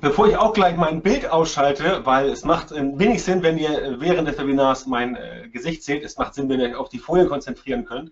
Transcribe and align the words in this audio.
Bevor 0.00 0.28
ich 0.28 0.36
auch 0.38 0.54
gleich 0.54 0.76
mein 0.76 1.02
Bild 1.02 1.28
ausschalte, 1.28 2.06
weil 2.06 2.30
es 2.30 2.44
macht 2.46 2.70
wenig 2.70 3.22
Sinn, 3.22 3.42
wenn 3.42 3.58
ihr 3.58 3.96
während 4.00 4.26
des 4.26 4.38
Webinars 4.38 4.86
mein 4.86 5.14
äh, 5.14 5.48
Gesicht 5.52 5.82
seht. 5.84 6.02
Es 6.02 6.16
macht 6.16 6.32
Sinn, 6.32 6.48
wenn 6.48 6.58
ihr 6.58 6.70
euch 6.70 6.74
auf 6.74 6.88
die 6.88 6.98
Folie 6.98 7.26
konzentrieren 7.26 7.84
könnt. 7.84 8.10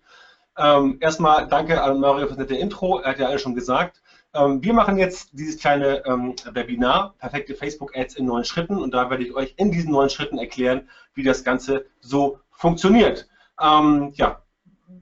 Ähm, 0.58 0.98
erstmal 1.00 1.48
danke 1.48 1.82
an 1.82 1.98
Mario 1.98 2.26
für 2.26 2.34
das 2.34 2.38
nette 2.38 2.56
Intro. 2.56 2.98
Er 2.98 3.12
hat 3.12 3.18
ja 3.18 3.28
alles 3.28 3.40
schon 3.40 3.54
gesagt. 3.54 4.02
Ähm, 4.34 4.62
wir 4.62 4.74
machen 4.74 4.98
jetzt 4.98 5.30
dieses 5.32 5.58
kleine 5.58 6.04
ähm, 6.04 6.34
Webinar, 6.52 7.14
perfekte 7.18 7.54
Facebook-Ads 7.54 8.16
in 8.16 8.26
neun 8.26 8.44
Schritten. 8.44 8.76
Und 8.76 8.92
da 8.92 9.08
werde 9.08 9.24
ich 9.24 9.34
euch 9.34 9.54
in 9.56 9.72
diesen 9.72 9.92
neun 9.92 10.10
Schritten 10.10 10.36
erklären, 10.36 10.90
wie 11.14 11.22
das 11.22 11.42
Ganze 11.42 11.86
so 12.00 12.38
funktioniert. 12.50 13.28
Ähm, 13.58 14.12
ja, 14.14 14.42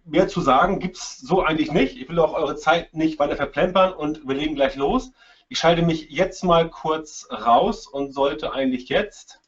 mehr 0.05 0.29
zu 0.29 0.41
sagen 0.41 0.79
gibt 0.79 0.99
es 0.99 1.19
so 1.19 1.43
eigentlich 1.43 1.73
nicht. 1.73 1.97
Ich 1.97 2.09
will 2.09 2.21
auch 2.21 2.35
eure 2.35 2.55
Zeit 2.55 2.95
nicht 2.95 3.19
weiter 3.19 3.35
verplempern 3.35 3.93
und 3.93 4.27
wir 4.29 4.37
legen 4.37 4.55
gleich 4.55 4.77
los. 4.77 5.11
Ich 5.49 5.59
schalte 5.59 5.83
mich 5.83 6.11
jetzt 6.11 6.43
mal 6.43 6.69
kurz 6.69 7.29
raus 7.31 7.87
und 7.87 8.13
sollte 8.13 8.53
eigentlich 8.53 8.89
jetzt 8.89 9.41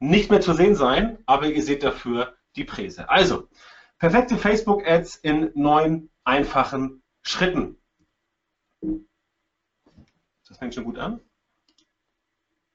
nicht 0.00 0.30
mehr 0.30 0.40
zu 0.40 0.54
sehen 0.54 0.74
sein, 0.74 1.18
aber 1.26 1.46
ihr 1.46 1.62
seht 1.62 1.82
dafür 1.82 2.36
die 2.56 2.64
Präse. 2.64 3.08
Also, 3.08 3.48
perfekte 3.98 4.36
Facebook-Ads 4.36 5.16
in 5.16 5.50
neun 5.54 6.10
einfachen 6.24 7.02
Schritten. 7.22 7.76
Das 10.48 10.58
fängt 10.58 10.74
schon 10.74 10.84
gut 10.84 10.98
an. 10.98 11.20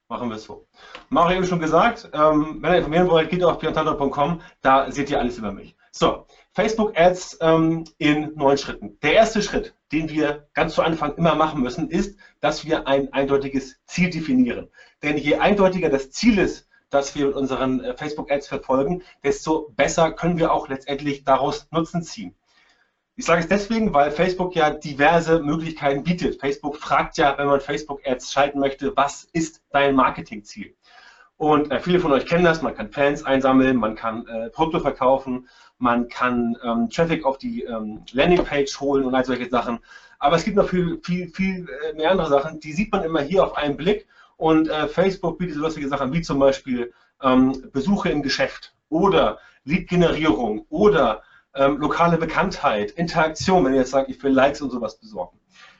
Machen 0.08 0.28
wir 0.28 0.36
es 0.36 0.44
so. 0.44 0.66
Mario 1.08 1.38
eben 1.38 1.46
schon 1.46 1.60
gesagt, 1.60 2.10
ähm, 2.12 2.58
wenn 2.60 2.72
ihr 2.72 2.78
informieren 2.78 3.08
wollt, 3.08 3.30
geht 3.30 3.42
auf 3.42 3.58
björntander.com, 3.58 4.42
da 4.60 4.90
seht 4.90 5.10
ihr 5.10 5.18
alles 5.18 5.38
über 5.38 5.50
mich. 5.50 5.74
So, 5.92 6.26
Facebook 6.52 6.96
Ads 6.96 7.38
ähm, 7.40 7.84
in 7.98 8.32
neun 8.34 8.58
Schritten. 8.58 8.98
Der 9.00 9.14
erste 9.14 9.42
Schritt, 9.42 9.74
den 9.94 10.10
wir 10.10 10.48
ganz 10.54 10.74
zu 10.74 10.82
Anfang 10.82 11.14
immer 11.14 11.36
machen 11.36 11.62
müssen, 11.62 11.88
ist, 11.88 12.18
dass 12.40 12.64
wir 12.64 12.88
ein 12.88 13.12
eindeutiges 13.12 13.76
Ziel 13.86 14.10
definieren. 14.10 14.68
Denn 15.04 15.16
je 15.16 15.36
eindeutiger 15.36 15.88
das 15.88 16.10
Ziel 16.10 16.38
ist, 16.38 16.68
das 16.90 17.14
wir 17.14 17.26
mit 17.26 17.36
unseren 17.36 17.80
äh, 17.80 17.96
Facebook 17.96 18.30
Ads 18.30 18.48
verfolgen, 18.48 19.02
desto 19.22 19.72
besser 19.76 20.10
können 20.10 20.38
wir 20.38 20.52
auch 20.52 20.68
letztendlich 20.68 21.22
daraus 21.22 21.68
Nutzen 21.70 22.02
ziehen. 22.02 22.34
Ich 23.16 23.24
sage 23.24 23.42
es 23.42 23.48
deswegen, 23.48 23.94
weil 23.94 24.10
Facebook 24.10 24.56
ja 24.56 24.70
diverse 24.70 25.38
Möglichkeiten 25.38 26.02
bietet. 26.02 26.40
Facebook 26.40 26.76
fragt 26.76 27.16
ja, 27.16 27.38
wenn 27.38 27.46
man 27.46 27.60
Facebook-Ads 27.60 28.32
schalten 28.32 28.58
möchte, 28.58 28.96
was 28.96 29.22
ist 29.32 29.62
dein 29.70 29.94
Marketingziel? 29.94 30.74
Und 31.36 31.70
äh, 31.70 31.78
viele 31.78 32.00
von 32.00 32.12
euch 32.12 32.26
kennen 32.26 32.44
das, 32.44 32.62
man 32.62 32.74
kann 32.74 32.90
Fans 32.90 33.24
einsammeln, 33.24 33.76
man 33.76 33.94
kann 33.94 34.26
äh, 34.26 34.50
Produkte 34.50 34.80
verkaufen, 34.80 35.48
man 35.84 36.08
kann 36.08 36.56
ähm, 36.64 36.88
Traffic 36.90 37.24
auf 37.24 37.38
die 37.38 37.62
ähm, 37.62 38.00
Landingpage 38.12 38.80
holen 38.80 39.04
und 39.04 39.14
all 39.14 39.24
solche 39.24 39.50
Sachen. 39.50 39.78
Aber 40.18 40.36
es 40.36 40.44
gibt 40.44 40.56
noch 40.56 40.68
viel, 40.68 40.98
viel, 41.04 41.28
viel 41.28 41.68
äh, 41.68 41.92
mehr 41.92 42.10
andere 42.10 42.30
Sachen, 42.30 42.58
die 42.58 42.72
sieht 42.72 42.90
man 42.90 43.04
immer 43.04 43.20
hier 43.20 43.44
auf 43.44 43.56
einen 43.56 43.76
Blick. 43.76 44.08
Und 44.38 44.68
äh, 44.68 44.88
Facebook 44.88 45.38
bietet 45.38 45.56
so 45.56 45.60
lustige 45.60 45.88
Sachen 45.88 46.12
wie 46.12 46.22
zum 46.22 46.38
Beispiel 46.38 46.92
ähm, 47.22 47.70
Besuche 47.72 48.08
im 48.08 48.22
Geschäft 48.22 48.74
oder 48.88 49.38
Lead-Generierung 49.64 50.64
oder 50.70 51.22
ähm, 51.54 51.76
lokale 51.76 52.16
Bekanntheit, 52.16 52.90
Interaktion, 52.92 53.64
wenn 53.64 53.74
ihr 53.74 53.80
jetzt 53.80 53.90
sagt, 53.90 54.08
ich 54.08 54.22
will 54.22 54.32
Likes 54.32 54.62
und 54.62 54.70
sowas 54.70 54.98
besorgen. 54.98 55.38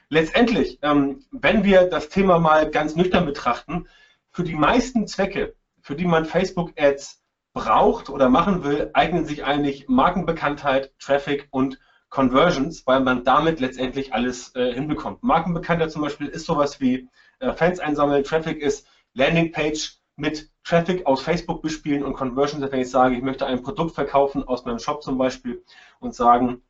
Letztendlich, 0.09 0.77
ähm, 0.83 1.25
wenn 1.31 1.63
wir 1.63 1.89
das 1.89 2.09
Thema 2.09 2.37
mal 2.37 2.69
ganz 2.69 2.95
nüchtern 2.95 3.25
betrachten, 3.25 3.87
für 4.31 4.43
die 4.43 4.53
meisten 4.53 5.07
Zwecke, 5.07 5.55
für 5.81 5.95
die 5.95 6.05
man 6.05 6.25
Facebook-Ads 6.25 7.24
braucht 7.55 8.09
oder 8.09 8.29
machen 8.29 8.63
will, 8.63 8.91
eignen 8.93 9.25
sich 9.25 9.45
eigentlich 9.45 9.87
Markenbekanntheit, 9.87 10.93
Traffic 10.99 11.47
und 11.51 11.79
Conversions, 12.09 12.85
weil 12.85 12.99
man 12.99 13.23
damit 13.23 13.61
letztendlich 13.61 14.13
alles 14.13 14.53
äh, 14.55 14.73
hinbekommt. 14.73 15.23
Markenbekanntheit 15.23 15.89
zum 15.89 16.01
Beispiel 16.01 16.27
ist 16.27 16.45
sowas 16.45 16.81
wie 16.81 17.07
äh, 17.39 17.53
Fans 17.53 17.79
einsammeln, 17.79 18.25
Traffic 18.25 18.61
ist 18.61 18.87
Landingpage 19.13 19.97
mit 20.17 20.51
Traffic 20.65 21.05
aus 21.05 21.21
Facebook 21.21 21.61
bespielen 21.61 22.03
und 22.03 22.13
Conversions, 22.13 22.69
wenn 22.71 22.81
ich 22.81 22.91
sage, 22.91 23.15
ich 23.15 23.23
möchte 23.23 23.45
ein 23.45 23.63
Produkt 23.63 23.95
verkaufen 23.95 24.43
aus 24.43 24.65
meinem 24.65 24.79
Shop 24.79 25.01
zum 25.01 25.17
Beispiel 25.17 25.63
und 25.99 26.13
sagen, 26.13 26.61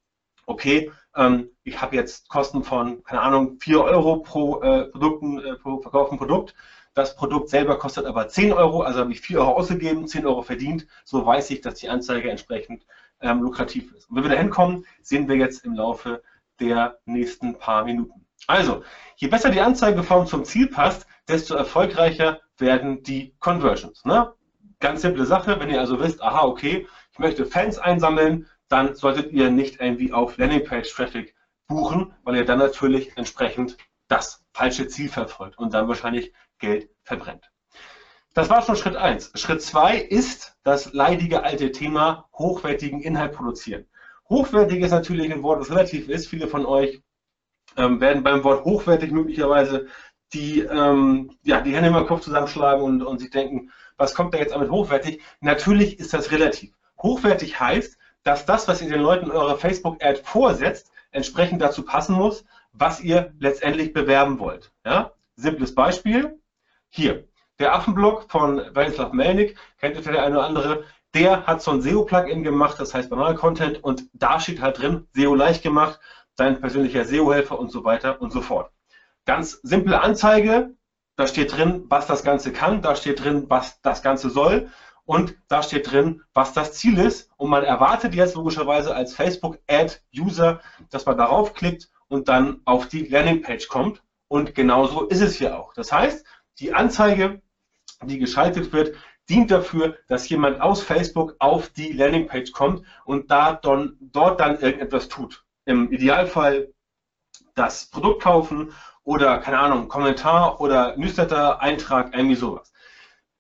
okay, 0.46 0.92
ähm, 1.16 1.50
ich 1.64 1.82
habe 1.82 1.96
jetzt 1.96 2.30
Kosten 2.30 2.64
von, 2.64 3.04
keine 3.04 3.22
Ahnung, 3.22 3.58
4 3.60 3.84
Euro 3.84 4.18
pro, 4.20 4.62
äh, 4.62 4.86
Produkten, 4.86 5.40
äh, 5.40 5.56
pro 5.56 5.82
verkauften 5.82 6.20
Produkt. 6.20 6.54
Das 6.96 7.16
Produkt 7.18 7.50
selber 7.50 7.78
kostet 7.78 8.06
aber 8.06 8.30
10 8.30 8.54
Euro, 8.54 8.82
also 8.82 9.02
habe 9.02 9.12
ich 9.12 9.20
4 9.20 9.40
Euro 9.40 9.52
ausgegeben, 9.58 10.08
10 10.08 10.26
Euro 10.26 10.42
verdient. 10.42 10.88
So 11.04 11.26
weiß 11.26 11.52
ich, 11.52 11.60
dass 11.60 11.76
die 11.76 11.90
Anzeige 11.90 12.32
entsprechend 12.32 12.86
ähm, 13.22 13.42
lukrativ 13.42 13.94
ist. 13.94 14.10
Und 14.10 14.16
wenn 14.16 14.24
wir 14.24 14.32
da 14.32 14.38
hinkommen, 14.38 14.86
sehen 15.02 15.28
wir 15.28 15.36
jetzt 15.36 15.66
im 15.66 15.74
Laufe 15.74 16.24
der 16.62 17.00
nächsten 17.06 17.58
paar 17.58 17.84
Minuten. 17.84 18.26
Also, 18.48 18.84
je 19.18 19.28
besser 19.28 19.50
die 19.50 19.60
Anzeigeform 19.60 20.26
zum 20.26 20.46
Ziel 20.46 20.68
passt, 20.68 21.06
desto 21.28 21.56
erfolgreicher 21.56 22.40
werden 22.58 23.04
die 23.04 23.36
Conversions. 23.40 24.06
Ne? 24.06 24.32
Ganz 24.80 25.02
simple 25.02 25.26
Sache, 25.26 25.60
wenn 25.60 25.70
ihr 25.70 25.82
also 25.82 26.00
wisst, 26.00 26.22
aha, 26.22 26.46
okay, 26.46 26.88
ich 27.12 27.20
möchte 27.20 27.46
Fans 27.46 27.78
einsammeln, 27.78 28.48
dann 28.70 28.96
solltet 28.96 29.34
ihr 29.34 29.50
nicht 29.50 29.82
irgendwie 29.82 30.14
auf 30.14 30.38
Landingpage-Traffic 30.38 31.36
buchen, 31.68 32.14
weil 32.24 32.38
ihr 32.38 32.46
dann 32.46 32.60
natürlich 32.60 33.18
entsprechend 33.18 33.78
das 34.08 34.46
falsche 34.54 34.88
Ziel 34.88 35.10
verfolgt 35.10 35.58
und 35.58 35.74
dann 35.74 35.88
wahrscheinlich 35.88 36.32
Geld 36.66 36.90
verbrennt. 37.04 37.50
Das 38.34 38.50
war 38.50 38.62
schon 38.62 38.76
Schritt 38.76 38.96
1. 38.96 39.32
Schritt 39.36 39.62
2 39.62 39.98
ist 39.98 40.58
das 40.64 40.94
leidige 40.94 41.44
alte 41.44 41.72
Thema 41.72 42.28
hochwertigen 42.34 43.02
Inhalt 43.02 43.34
produzieren. 43.34 43.86
Hochwertig 44.30 44.82
ist 44.82 44.92
natürlich 44.92 45.32
ein 45.32 45.44
Wort, 45.44 45.62
das 45.62 45.70
relativ 45.70 46.10
ist. 46.10 46.28
Viele 46.28 46.48
von 46.48 46.66
euch 46.66 47.02
ähm, 47.78 48.02
werden 48.02 48.24
beim 48.24 48.44
Wort 48.44 48.66
hochwertig 48.66 49.12
möglicherweise 49.12 49.88
die, 50.34 50.62
ähm, 50.62 51.38
ja, 51.44 51.62
die 51.62 51.76
Hände 51.76 51.98
im 51.98 52.08
Kopf 52.08 52.22
zusammenschlagen 52.22 52.84
und, 52.84 53.04
und 53.04 53.20
sich 53.20 53.30
denken, 53.30 53.72
was 53.98 54.16
kommt 54.16 54.34
da 54.34 54.40
jetzt 54.40 54.54
damit 54.54 54.72
hochwertig? 54.72 55.22
Natürlich 55.40 56.00
ist 56.00 56.14
das 56.14 56.32
relativ. 56.32 56.74
Hochwertig 57.02 57.60
heißt, 57.60 57.98
dass 58.24 58.46
das, 58.46 58.68
was 58.68 58.82
ihr 58.82 58.90
den 58.90 59.02
Leuten 59.02 59.32
eurer 59.32 59.58
Facebook-Ad 59.58 60.22
vorsetzt, 60.24 60.92
entsprechend 61.12 61.62
dazu 61.62 61.86
passen 61.86 62.16
muss, 62.16 62.44
was 62.74 63.00
ihr 63.00 63.34
letztendlich 63.40 63.94
bewerben 63.94 64.40
wollt. 64.40 64.72
Ja? 64.84 65.12
Simples 65.36 65.74
Beispiel. 65.74 66.40
Hier, 66.96 67.28
der 67.60 67.76
Affenblog 67.76 68.32
von 68.32 68.74
Wladislav 68.74 69.12
Melnik, 69.12 69.58
kennt 69.82 69.98
ihr 69.98 70.02
der 70.02 70.24
eine 70.24 70.38
oder 70.38 70.46
andere, 70.48 70.86
der 71.14 71.46
hat 71.46 71.62
so 71.62 71.72
ein 71.72 71.82
SEO-Plugin 71.82 72.42
gemacht, 72.42 72.80
das 72.80 72.94
heißt 72.94 73.10
Banal 73.10 73.36
Content, 73.36 73.84
und 73.84 74.06
da 74.14 74.40
steht 74.40 74.62
halt 74.62 74.80
drin, 74.80 75.06
SEO 75.12 75.36
leicht 75.36 75.62
gemacht, 75.62 76.00
dein 76.38 76.62
persönlicher 76.62 77.04
SEO-Helfer 77.04 77.60
und 77.60 77.70
so 77.70 77.84
weiter 77.84 78.22
und 78.22 78.32
so 78.32 78.40
fort. 78.40 78.72
Ganz 79.26 79.60
simple 79.62 80.00
Anzeige, 80.00 80.74
da 81.18 81.28
steht 81.28 81.58
drin, 81.58 81.84
was 81.90 82.08
das 82.08 82.24
Ganze 82.24 82.54
kann, 82.54 82.82
da 82.82 82.96
steht 82.96 83.22
drin, 83.22 83.48
was 83.50 83.82
das 83.82 84.02
Ganze 84.02 84.30
soll 84.30 84.70
und 85.04 85.36
da 85.50 85.64
steht 85.64 85.92
drin, 85.92 86.22
was 86.34 86.54
das 86.54 86.76
Ziel 86.76 86.98
ist 86.98 87.30
und 87.36 87.50
man 87.50 87.66
erwartet 87.66 88.16
jetzt 88.16 88.36
logischerweise 88.36 88.96
als 88.96 89.14
Facebook-Ad-User, 89.14 90.62
dass 90.92 91.06
man 91.06 91.18
darauf 91.18 91.56
klickt 91.56 91.90
und 92.08 92.30
dann 92.30 92.62
auf 92.64 92.88
die 92.88 93.06
Landingpage 93.06 93.68
kommt 93.68 94.02
und 94.30 94.56
genauso 94.56 95.04
ist 95.04 95.22
es 95.22 95.36
hier 95.36 95.60
auch. 95.60 95.74
Das 95.74 95.92
heißt, 95.92 96.26
die 96.60 96.74
Anzeige, 96.74 97.42
die 98.04 98.20
geschaltet 98.20 98.74
wird, 98.74 98.96
dient 99.30 99.52
dafür, 99.52 99.98
dass 100.08 100.30
jemand 100.30 100.62
aus 100.62 100.82
Facebook 100.82 101.36
auf 101.40 101.70
die 101.70 101.92
Landingpage 101.92 102.52
kommt 102.52 102.86
und 103.06 103.32
da 103.32 103.54
dann, 103.54 103.98
dort 104.00 104.40
dann 104.40 104.60
irgendetwas 104.60 105.08
tut. 105.08 105.46
Im 105.66 105.92
Idealfall 105.92 106.74
das 107.56 107.90
Produkt 107.90 108.22
kaufen 108.22 108.72
oder, 109.04 109.40
keine 109.40 109.60
Ahnung, 109.60 109.88
Kommentar 109.88 110.62
oder 110.62 110.96
Newsletter-Eintrag, 110.98 112.14
irgendwie 112.14 112.36
sowas. 112.36 112.72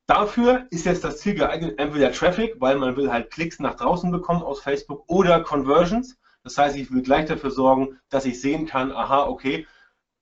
Dafür 0.07 0.67
ist 0.69 0.85
jetzt 0.85 1.03
das 1.03 1.17
Ziel 1.17 1.33
geeignet, 1.33 1.79
entweder 1.79 2.11
Traffic, 2.11 2.55
weil 2.59 2.77
man 2.77 2.95
will 2.95 3.11
halt 3.11 3.31
Klicks 3.31 3.59
nach 3.59 3.75
draußen 3.75 4.11
bekommen 4.11 4.43
aus 4.43 4.61
Facebook 4.61 5.03
oder 5.07 5.41
Conversions. 5.41 6.17
Das 6.43 6.57
heißt, 6.57 6.75
ich 6.77 6.91
will 6.91 7.01
gleich 7.01 7.25
dafür 7.25 7.49
sorgen, 7.49 7.99
dass 8.09 8.25
ich 8.25 8.39
sehen 8.39 8.67
kann, 8.67 8.91
aha, 8.91 9.23
okay, 9.23 9.65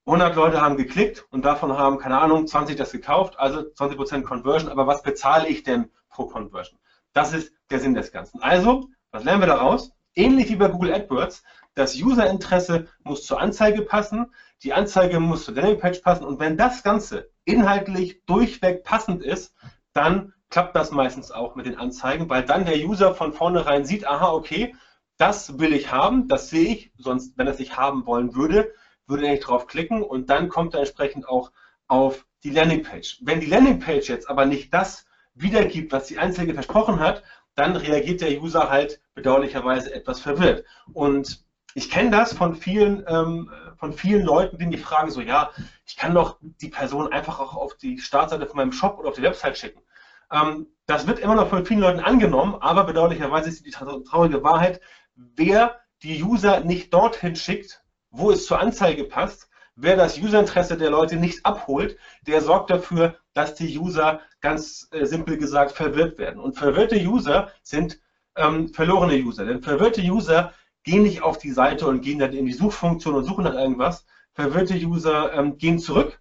100 0.06 0.36
Leute 0.36 0.60
haben 0.60 0.76
geklickt 0.76 1.26
und 1.30 1.44
davon 1.44 1.76
haben, 1.76 1.98
keine 1.98 2.18
Ahnung, 2.20 2.46
20 2.46 2.76
das 2.76 2.92
gekauft, 2.92 3.38
also 3.38 3.60
20% 3.60 4.22
Conversion. 4.22 4.70
Aber 4.70 4.86
was 4.86 5.02
bezahle 5.02 5.48
ich 5.48 5.62
denn 5.62 5.90
pro 6.10 6.26
Conversion? 6.26 6.78
Das 7.14 7.32
ist 7.32 7.52
der 7.70 7.80
Sinn 7.80 7.94
des 7.94 8.12
Ganzen. 8.12 8.42
Also, 8.42 8.88
was 9.12 9.24
lernen 9.24 9.42
wir 9.42 9.46
daraus? 9.46 9.92
Ähnlich 10.14 10.50
wie 10.50 10.56
bei 10.56 10.68
Google 10.68 10.92
AdWords, 10.92 11.42
das 11.74 11.96
Userinteresse 11.96 12.86
muss 13.02 13.24
zur 13.24 13.40
Anzeige 13.40 13.82
passen, 13.82 14.32
die 14.62 14.72
Anzeige 14.72 15.18
muss 15.20 15.44
zur 15.44 15.54
Landingpage 15.54 16.00
passen 16.02 16.24
und 16.24 16.38
wenn 16.38 16.56
das 16.56 16.82
Ganze 16.82 17.30
inhaltlich 17.44 18.24
durchweg 18.26 18.84
passend 18.84 19.22
ist, 19.22 19.54
dann 19.92 20.32
klappt 20.50 20.76
das 20.76 20.92
meistens 20.92 21.32
auch 21.32 21.56
mit 21.56 21.66
den 21.66 21.76
Anzeigen, 21.78 22.28
weil 22.28 22.44
dann 22.44 22.64
der 22.64 22.76
User 22.76 23.14
von 23.14 23.32
vornherein 23.32 23.84
sieht, 23.84 24.06
aha, 24.06 24.30
okay, 24.30 24.74
das 25.16 25.58
will 25.58 25.72
ich 25.72 25.90
haben, 25.90 26.28
das 26.28 26.50
sehe 26.50 26.68
ich, 26.68 26.92
sonst, 26.96 27.36
wenn 27.36 27.46
er 27.46 27.54
es 27.54 27.58
nicht 27.58 27.76
haben 27.76 28.06
wollen 28.06 28.34
würde, 28.34 28.72
würde 29.06 29.26
er 29.26 29.32
nicht 29.32 29.46
drauf 29.46 29.66
klicken 29.66 30.02
und 30.02 30.30
dann 30.30 30.48
kommt 30.48 30.74
er 30.74 30.80
entsprechend 30.80 31.28
auch 31.28 31.52
auf 31.86 32.26
die 32.42 32.50
Landingpage. 32.50 33.18
Wenn 33.22 33.40
die 33.40 33.46
Landingpage 33.46 34.08
jetzt 34.08 34.28
aber 34.28 34.46
nicht 34.46 34.72
das 34.72 35.06
wiedergibt, 35.34 35.92
was 35.92 36.06
die 36.06 36.18
Anzeige 36.18 36.54
versprochen 36.54 37.00
hat, 37.00 37.22
dann 37.54 37.76
reagiert 37.76 38.20
der 38.20 38.40
User 38.40 38.70
halt 38.70 39.00
bedauerlicherweise 39.14 39.94
etwas 39.94 40.20
verwirrt. 40.20 40.64
Und 40.92 41.44
ich 41.74 41.90
kenne 41.90 42.10
das 42.10 42.32
von 42.32 42.54
vielen, 42.54 43.04
ähm, 43.08 43.50
von 43.76 43.92
vielen 43.92 44.24
Leuten, 44.24 44.58
die 44.58 44.66
mich 44.66 44.80
fragen, 44.80 45.10
so 45.10 45.20
ja, 45.20 45.50
ich 45.86 45.96
kann 45.96 46.14
doch 46.14 46.38
die 46.40 46.68
Person 46.68 47.12
einfach 47.12 47.40
auch 47.40 47.54
auf 47.54 47.76
die 47.76 47.98
Startseite 47.98 48.46
von 48.46 48.56
meinem 48.56 48.72
Shop 48.72 48.98
oder 48.98 49.08
auf 49.08 49.16
die 49.16 49.22
Website 49.22 49.58
schicken. 49.58 49.82
Ähm, 50.30 50.68
das 50.86 51.06
wird 51.06 51.18
immer 51.18 51.34
noch 51.34 51.48
von 51.48 51.66
vielen 51.66 51.80
Leuten 51.80 52.00
angenommen, 52.00 52.56
aber 52.60 52.84
bedauerlicherweise 52.84 53.48
ist 53.48 53.66
die 53.66 53.70
traurige 53.70 54.42
Wahrheit, 54.42 54.80
wer 55.14 55.80
die 56.02 56.22
User 56.22 56.60
nicht 56.60 56.92
dorthin 56.92 57.36
schickt, 57.36 57.83
wo 58.14 58.30
es 58.30 58.46
zur 58.46 58.60
Anzeige 58.60 59.04
passt, 59.04 59.48
wer 59.76 59.96
das 59.96 60.18
Userinteresse 60.18 60.76
der 60.76 60.90
Leute 60.90 61.16
nicht 61.16 61.44
abholt, 61.44 61.98
der 62.26 62.40
sorgt 62.40 62.70
dafür, 62.70 63.16
dass 63.32 63.54
die 63.54 63.76
User 63.76 64.20
ganz 64.40 64.88
äh, 64.92 65.04
simpel 65.04 65.36
gesagt 65.36 65.72
verwirrt 65.72 66.18
werden. 66.18 66.40
Und 66.40 66.56
verwirrte 66.56 66.96
User 66.96 67.50
sind 67.62 68.00
ähm, 68.36 68.72
verlorene 68.72 69.16
User. 69.16 69.44
Denn 69.44 69.62
verwirrte 69.62 70.00
User 70.00 70.52
gehen 70.84 71.02
nicht 71.02 71.22
auf 71.22 71.38
die 71.38 71.50
Seite 71.50 71.86
und 71.86 72.02
gehen 72.02 72.18
dann 72.18 72.32
in 72.32 72.46
die 72.46 72.52
Suchfunktion 72.52 73.14
und 73.14 73.24
suchen 73.24 73.44
nach 73.44 73.54
irgendwas. 73.54 74.06
Verwirrte 74.34 74.74
User 74.74 75.32
ähm, 75.32 75.58
gehen 75.58 75.78
zurück, 75.78 76.20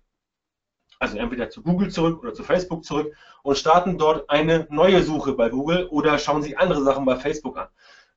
also 1.00 1.18
entweder 1.18 1.50
zu 1.50 1.62
Google 1.62 1.92
zurück 1.92 2.22
oder 2.22 2.34
zu 2.34 2.44
Facebook 2.44 2.86
zurück 2.86 3.14
und 3.44 3.58
starten 3.58 3.98
dort 3.98 4.30
eine 4.30 4.68
neue 4.70 5.04
Suche 5.04 5.34
bei 5.34 5.50
Google 5.50 5.88
oder 5.88 6.18
schauen 6.18 6.42
sich 6.42 6.58
andere 6.58 6.84
Sachen 6.84 7.06
bei 7.06 7.18
Facebook 7.18 7.58
an. 7.58 7.68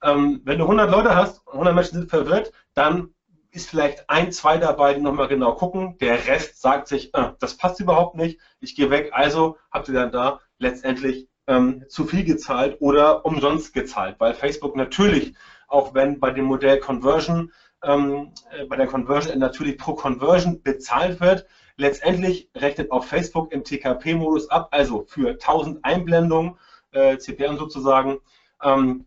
Ähm, 0.02 0.40
wenn 0.44 0.58
du 0.58 0.64
100 0.64 0.90
Leute 0.90 1.14
hast, 1.14 1.46
100 1.48 1.74
Menschen 1.74 1.98
sind 1.98 2.10
verwirrt, 2.10 2.52
dann 2.74 3.14
ist 3.56 3.70
vielleicht 3.70 4.08
ein, 4.08 4.30
zwei 4.32 4.58
dabei, 4.58 4.94
die 4.94 5.00
nochmal 5.00 5.28
genau 5.28 5.54
gucken. 5.54 5.96
Der 5.98 6.26
Rest 6.26 6.60
sagt 6.60 6.88
sich, 6.88 7.12
äh, 7.14 7.32
das 7.40 7.56
passt 7.56 7.80
überhaupt 7.80 8.14
nicht, 8.14 8.38
ich 8.60 8.76
gehe 8.76 8.90
weg. 8.90 9.10
Also 9.12 9.56
habt 9.72 9.88
ihr 9.88 9.94
dann 9.94 10.12
da 10.12 10.40
letztendlich 10.58 11.28
ähm, 11.46 11.84
zu 11.88 12.04
viel 12.04 12.24
gezahlt 12.24 12.76
oder 12.80 13.24
umsonst 13.24 13.72
gezahlt, 13.72 14.16
weil 14.18 14.34
Facebook 14.34 14.76
natürlich, 14.76 15.34
auch 15.68 15.94
wenn 15.94 16.20
bei 16.20 16.30
dem 16.30 16.44
Modell 16.44 16.78
Conversion, 16.78 17.52
ähm, 17.82 18.32
äh, 18.50 18.66
bei 18.66 18.76
der 18.76 18.86
Conversion 18.86 19.38
natürlich 19.38 19.78
pro 19.78 19.94
Conversion 19.94 20.62
bezahlt 20.62 21.20
wird, 21.20 21.46
letztendlich 21.76 22.50
rechnet 22.54 22.90
auch 22.90 23.04
Facebook 23.04 23.52
im 23.52 23.64
TKP-Modus 23.64 24.50
ab, 24.50 24.68
also 24.70 25.04
für 25.08 25.30
1000 25.30 25.84
Einblendungen, 25.84 26.58
äh, 26.92 27.18
CPM 27.18 27.56
sozusagen, 27.56 28.18
ähm, 28.62 29.06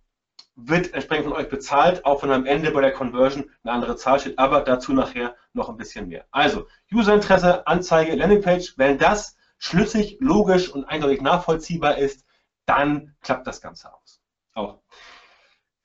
wird 0.63 0.93
entsprechend 0.93 1.25
von 1.25 1.33
euch 1.33 1.49
bezahlt, 1.49 2.05
auch 2.05 2.23
wenn 2.23 2.31
am 2.31 2.45
Ende 2.45 2.71
bei 2.71 2.81
der 2.81 2.91
Conversion 2.91 3.49
eine 3.63 3.73
andere 3.73 3.95
Zahl 3.95 4.19
steht, 4.19 4.39
aber 4.39 4.61
dazu 4.61 4.93
nachher 4.93 5.35
noch 5.53 5.69
ein 5.69 5.77
bisschen 5.77 6.07
mehr. 6.07 6.25
Also, 6.31 6.67
Userinteresse, 6.91 7.67
Anzeige, 7.67 8.15
Landingpage, 8.15 8.77
wenn 8.77 8.97
das 8.97 9.37
schlüssig, 9.57 10.17
logisch 10.19 10.69
und 10.69 10.85
eindeutig 10.85 11.21
nachvollziehbar 11.21 11.97
ist, 11.97 12.25
dann 12.65 13.15
klappt 13.21 13.47
das 13.47 13.61
Ganze 13.61 13.93
aus. 13.93 14.21
Auch. 14.53 14.79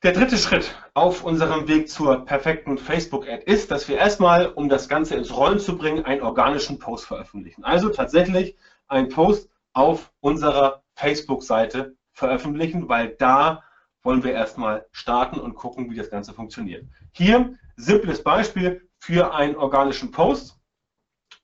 Der 0.02 0.12
dritte 0.12 0.36
Schritt 0.36 0.74
auf 0.92 1.24
unserem 1.24 1.66
Weg 1.66 1.88
zur 1.88 2.26
perfekten 2.26 2.76
Facebook-Ad 2.76 3.44
ist, 3.44 3.70
dass 3.70 3.88
wir 3.88 3.96
erstmal, 3.96 4.48
um 4.48 4.68
das 4.68 4.88
Ganze 4.88 5.14
ins 5.14 5.34
Rollen 5.34 5.58
zu 5.58 5.78
bringen, 5.78 6.04
einen 6.04 6.20
organischen 6.20 6.78
Post 6.78 7.06
veröffentlichen. 7.06 7.64
Also 7.64 7.88
tatsächlich 7.88 8.56
einen 8.86 9.08
Post 9.08 9.48
auf 9.72 10.12
unserer 10.20 10.82
Facebook-Seite 10.94 11.96
veröffentlichen, 12.12 12.88
weil 12.88 13.16
da 13.18 13.62
wollen 14.04 14.22
wir 14.22 14.32
erstmal 14.32 14.86
starten 14.92 15.40
und 15.40 15.54
gucken, 15.54 15.90
wie 15.90 15.96
das 15.96 16.10
Ganze 16.10 16.32
funktioniert. 16.32 16.86
Hier 17.12 17.54
simples 17.76 18.22
Beispiel 18.22 18.88
für 18.98 19.34
einen 19.34 19.56
organischen 19.56 20.12
Post, 20.12 20.60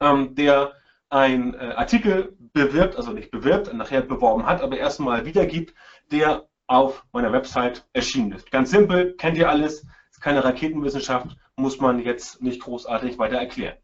ähm, 0.00 0.34
der 0.34 0.72
ein 1.08 1.54
äh, 1.54 1.72
Artikel 1.74 2.36
bewirbt, 2.52 2.96
also 2.96 3.10
nicht 3.12 3.30
bewirbt, 3.30 3.72
nachher 3.74 4.02
beworben 4.02 4.46
hat, 4.46 4.62
aber 4.62 4.76
erstmal 4.76 5.24
wiedergibt, 5.24 5.74
der 6.12 6.48
auf 6.68 7.04
meiner 7.12 7.32
Website 7.32 7.84
erschienen 7.92 8.32
ist. 8.32 8.50
Ganz 8.52 8.70
simpel, 8.70 9.16
kennt 9.16 9.36
ihr 9.36 9.48
alles, 9.48 9.84
ist 10.10 10.20
keine 10.20 10.44
Raketenwissenschaft, 10.44 11.36
muss 11.56 11.80
man 11.80 11.98
jetzt 12.00 12.40
nicht 12.40 12.62
großartig 12.62 13.18
weiter 13.18 13.38
erklären. 13.38 13.76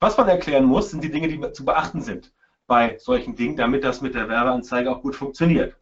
Was 0.00 0.18
man 0.18 0.28
erklären 0.28 0.64
muss, 0.64 0.90
sind 0.90 1.02
die 1.02 1.10
Dinge, 1.10 1.28
die 1.28 1.52
zu 1.52 1.64
beachten 1.64 2.02
sind 2.02 2.32
bei 2.66 2.98
solchen 2.98 3.36
Dingen, 3.36 3.56
damit 3.56 3.84
das 3.84 4.02
mit 4.02 4.14
der 4.14 4.28
Werbeanzeige 4.28 4.90
auch 4.90 5.00
gut 5.00 5.16
funktioniert. 5.16 5.76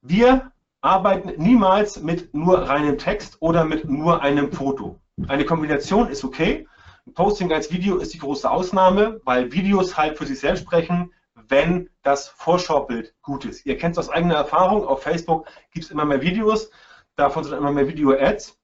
Wir 0.00 0.51
arbeiten 0.82 1.40
niemals 1.42 2.02
mit 2.02 2.34
nur 2.34 2.68
reinem 2.68 2.98
Text 2.98 3.38
oder 3.40 3.64
mit 3.64 3.88
nur 3.88 4.20
einem 4.20 4.52
Foto. 4.52 4.98
Eine 5.28 5.44
Kombination 5.44 6.08
ist 6.08 6.24
okay, 6.24 6.66
Posting 7.14 7.52
als 7.52 7.72
Video 7.72 7.96
ist 7.96 8.14
die 8.14 8.18
große 8.18 8.48
Ausnahme, 8.48 9.20
weil 9.24 9.52
Videos 9.52 9.96
halt 9.96 10.18
für 10.18 10.26
sich 10.26 10.38
selbst 10.38 10.62
sprechen, 10.62 11.12
wenn 11.34 11.90
das 12.02 12.28
Vorschaubild 12.28 13.14
gut 13.22 13.44
ist. 13.44 13.66
Ihr 13.66 13.76
kennt 13.76 13.96
es 13.96 14.06
aus 14.06 14.08
eigener 14.08 14.36
Erfahrung, 14.36 14.86
auf 14.86 15.02
Facebook 15.02 15.46
gibt 15.72 15.84
es 15.84 15.90
immer 15.90 16.04
mehr 16.04 16.22
Videos, 16.22 16.70
davon 17.16 17.44
sind 17.44 17.56
immer 17.56 17.72
mehr 17.72 17.88
Video-Ads. 17.88 18.58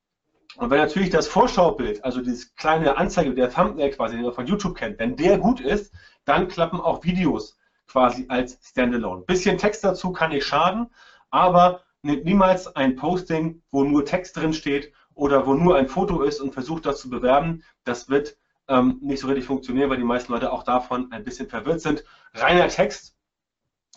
Und 0.57 0.71
wenn 0.71 0.79
natürlich 0.79 1.11
das 1.11 1.29
Vorschaubild, 1.29 2.05
also 2.05 2.21
dieses 2.21 2.55
kleine 2.55 2.97
Anzeige, 2.97 3.35
der 3.35 3.51
Thumbnail 3.51 3.91
quasi, 3.91 4.17
den 4.17 4.25
ihr 4.25 4.33
von 4.33 4.47
YouTube 4.47 4.77
kennt, 4.77 4.99
wenn 4.99 5.17
der 5.17 5.39
gut 5.39 5.61
ist, 5.61 5.93
dann 6.25 6.49
klappen 6.49 6.81
auch 6.81 7.05
Videos 7.05 7.59
quasi 7.87 8.27
als 8.29 8.59
Standalone. 8.63 9.23
Bisschen 9.23 9.59
Text 9.59 9.85
dazu 9.85 10.13
kann 10.13 10.31
nicht 10.31 10.47
schaden, 10.47 10.91
aber 11.31 11.83
niemals 12.03 12.75
ein 12.77 12.97
Posting, 12.97 13.63
wo 13.71 13.85
nur 13.85 14.05
Text 14.05 14.37
drin 14.37 14.53
steht 14.53 14.93
oder 15.15 15.47
wo 15.47 15.55
nur 15.55 15.77
ein 15.77 15.89
Foto 15.89 16.23
ist 16.23 16.41
und 16.41 16.53
versucht 16.53 16.87
das 16.87 17.01
zu 17.01 17.11
bewerben, 17.11 17.65
das 17.85 18.09
wird 18.09 18.37
ähm, 18.69 18.99
nicht 19.01 19.21
so 19.21 19.27
richtig 19.27 19.47
funktionieren, 19.47 19.91
weil 19.91 19.97
die 19.97 20.05
meisten 20.05 20.33
Leute 20.33 20.53
auch 20.53 20.63
davon 20.63 21.11
ein 21.11 21.25
bisschen 21.25 21.49
verwirrt 21.49 21.81
sind. 21.81 22.05
Reiner 22.35 22.69
Text, 22.69 23.17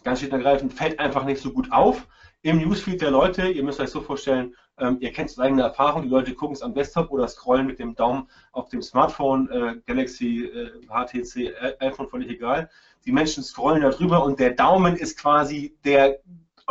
ganz 0.04 0.20
schlicht 0.20 0.34
und 0.34 0.40
ergreifend, 0.40 0.74
fällt 0.74 1.00
einfach 1.00 1.26
nicht 1.26 1.42
so 1.42 1.52
gut 1.52 1.72
auf 1.72 2.08
im 2.42 2.58
Newsfeed 2.58 3.02
der 3.02 3.12
Leute. 3.12 3.50
Ihr 3.50 3.64
müsst 3.64 3.80
euch 3.80 3.90
so 3.90 4.02
vorstellen, 4.02 4.56
ähm, 4.80 4.98
ihr 5.00 5.12
kennt 5.12 5.30
es 5.30 5.38
aus 5.38 5.46
eigener 5.46 5.66
Erfahrung, 5.66 6.04
die 6.04 6.10
Leute 6.10 6.34
gucken 6.34 6.56
es 6.56 6.64
am 6.64 6.74
Desktop 6.74 7.12
oder 7.12 7.28
scrollen 7.28 7.68
mit 7.68 7.78
dem 7.78 7.96
Daumen 7.96 8.28
auf 8.52 8.70
dem 8.70 8.82
Smartphone, 8.82 9.50
äh, 9.52 9.76
Galaxy, 9.86 10.46
äh, 10.46 10.72
HTC, 10.88 11.54
iPhone, 11.80 12.08
völlig 12.08 12.30
egal. 12.30 12.70
Die 13.06 13.12
Menschen 13.12 13.44
scrollen 13.44 13.82
da 13.82 13.90
drüber 13.90 14.24
und 14.24 14.40
der 14.40 14.52
Daumen 14.52 14.96
ist 14.96 15.20
quasi 15.20 15.76
der 15.84 16.20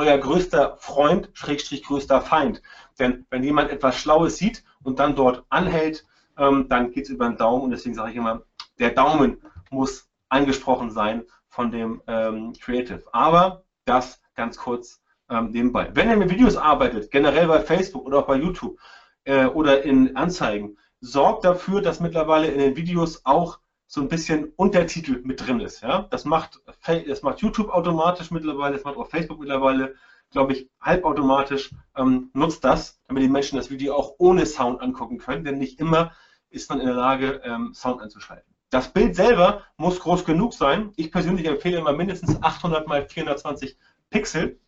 euer 0.00 0.18
größter 0.18 0.76
Freund, 0.78 1.30
Schrägstrich 1.34 1.84
größter 1.84 2.22
Feind. 2.22 2.62
Denn 2.98 3.26
wenn 3.30 3.44
jemand 3.44 3.70
etwas 3.70 3.96
Schlaues 3.98 4.38
sieht 4.38 4.64
und 4.82 4.98
dann 4.98 5.14
dort 5.14 5.44
anhält, 5.50 6.06
ähm, 6.38 6.68
dann 6.68 6.90
geht 6.90 7.04
es 7.04 7.10
über 7.10 7.28
den 7.28 7.36
Daumen 7.36 7.64
und 7.64 7.70
deswegen 7.70 7.94
sage 7.94 8.10
ich 8.10 8.16
immer, 8.16 8.42
der 8.78 8.90
Daumen 8.90 9.42
muss 9.70 10.08
angesprochen 10.30 10.90
sein 10.90 11.24
von 11.48 11.70
dem 11.70 12.02
ähm, 12.06 12.54
Creative. 12.60 13.02
Aber 13.12 13.64
das 13.84 14.20
ganz 14.34 14.56
kurz 14.56 15.02
ähm, 15.28 15.50
nebenbei. 15.50 15.90
Wenn 15.92 16.08
ihr 16.08 16.16
mit 16.16 16.30
Videos 16.30 16.56
arbeitet, 16.56 17.10
generell 17.10 17.46
bei 17.46 17.60
Facebook 17.60 18.06
oder 18.06 18.20
auch 18.20 18.26
bei 18.26 18.36
YouTube 18.36 18.78
äh, 19.24 19.44
oder 19.44 19.82
in 19.82 20.16
Anzeigen, 20.16 20.78
sorgt 21.00 21.44
dafür, 21.44 21.82
dass 21.82 22.00
mittlerweile 22.00 22.48
in 22.48 22.58
den 22.58 22.76
Videos 22.76 23.24
auch 23.24 23.58
so 23.90 24.00
ein 24.00 24.08
bisschen 24.08 24.52
Untertitel 24.54 25.20
mit 25.24 25.44
drin 25.44 25.58
ist. 25.58 25.82
Ja? 25.82 26.02
Das, 26.10 26.24
macht, 26.24 26.60
das 27.08 27.22
macht 27.22 27.40
YouTube 27.40 27.70
automatisch 27.70 28.30
mittlerweile, 28.30 28.76
das 28.76 28.84
macht 28.84 28.96
auch 28.96 29.08
Facebook 29.08 29.40
mittlerweile, 29.40 29.96
glaube 30.30 30.52
ich, 30.52 30.70
halbautomatisch. 30.80 31.72
Ähm, 31.96 32.30
nutzt 32.32 32.62
das, 32.62 33.00
damit 33.08 33.24
die 33.24 33.28
Menschen 33.28 33.56
das 33.56 33.68
Video 33.68 33.96
auch 33.96 34.14
ohne 34.18 34.46
Sound 34.46 34.80
angucken 34.80 35.18
können, 35.18 35.42
denn 35.42 35.58
nicht 35.58 35.80
immer 35.80 36.12
ist 36.50 36.70
man 36.70 36.78
in 36.78 36.86
der 36.86 36.94
Lage, 36.94 37.40
ähm, 37.42 37.74
Sound 37.74 38.00
einzuschalten. 38.00 38.54
Das 38.70 38.92
Bild 38.92 39.16
selber 39.16 39.64
muss 39.76 39.98
groß 39.98 40.24
genug 40.24 40.54
sein. 40.54 40.92
Ich 40.94 41.10
persönlich 41.10 41.48
empfehle 41.48 41.78
immer 41.78 41.92
mindestens 41.92 42.40
800 42.40 42.86
x 42.86 43.12
420 43.12 43.76
Pixel. 44.08 44.60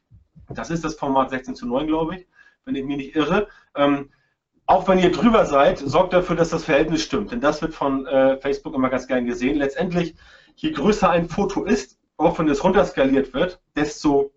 Das 0.48 0.68
ist 0.68 0.84
das 0.84 0.96
Format 0.96 1.30
16 1.30 1.54
zu 1.54 1.66
9, 1.68 1.86
glaube 1.86 2.16
ich, 2.16 2.26
wenn 2.64 2.74
ich 2.74 2.84
mich 2.84 2.96
nicht 2.96 3.14
irre. 3.14 3.46
Ähm, 3.76 4.10
auch 4.66 4.88
wenn 4.88 4.98
ihr 4.98 5.12
drüber 5.12 5.44
seid, 5.44 5.78
sorgt 5.78 6.12
dafür, 6.12 6.36
dass 6.36 6.50
das 6.50 6.64
Verhältnis 6.64 7.02
stimmt. 7.02 7.32
Denn 7.32 7.40
das 7.40 7.62
wird 7.62 7.74
von 7.74 8.06
äh, 8.06 8.38
Facebook 8.38 8.74
immer 8.74 8.90
ganz 8.90 9.06
gern 9.06 9.26
gesehen. 9.26 9.56
Letztendlich, 9.56 10.14
je 10.56 10.70
größer 10.70 11.10
ein 11.10 11.28
Foto 11.28 11.64
ist, 11.64 11.98
auch 12.16 12.38
wenn 12.38 12.48
es 12.48 12.62
runterskaliert 12.62 13.34
wird, 13.34 13.60
desto, 13.74 14.32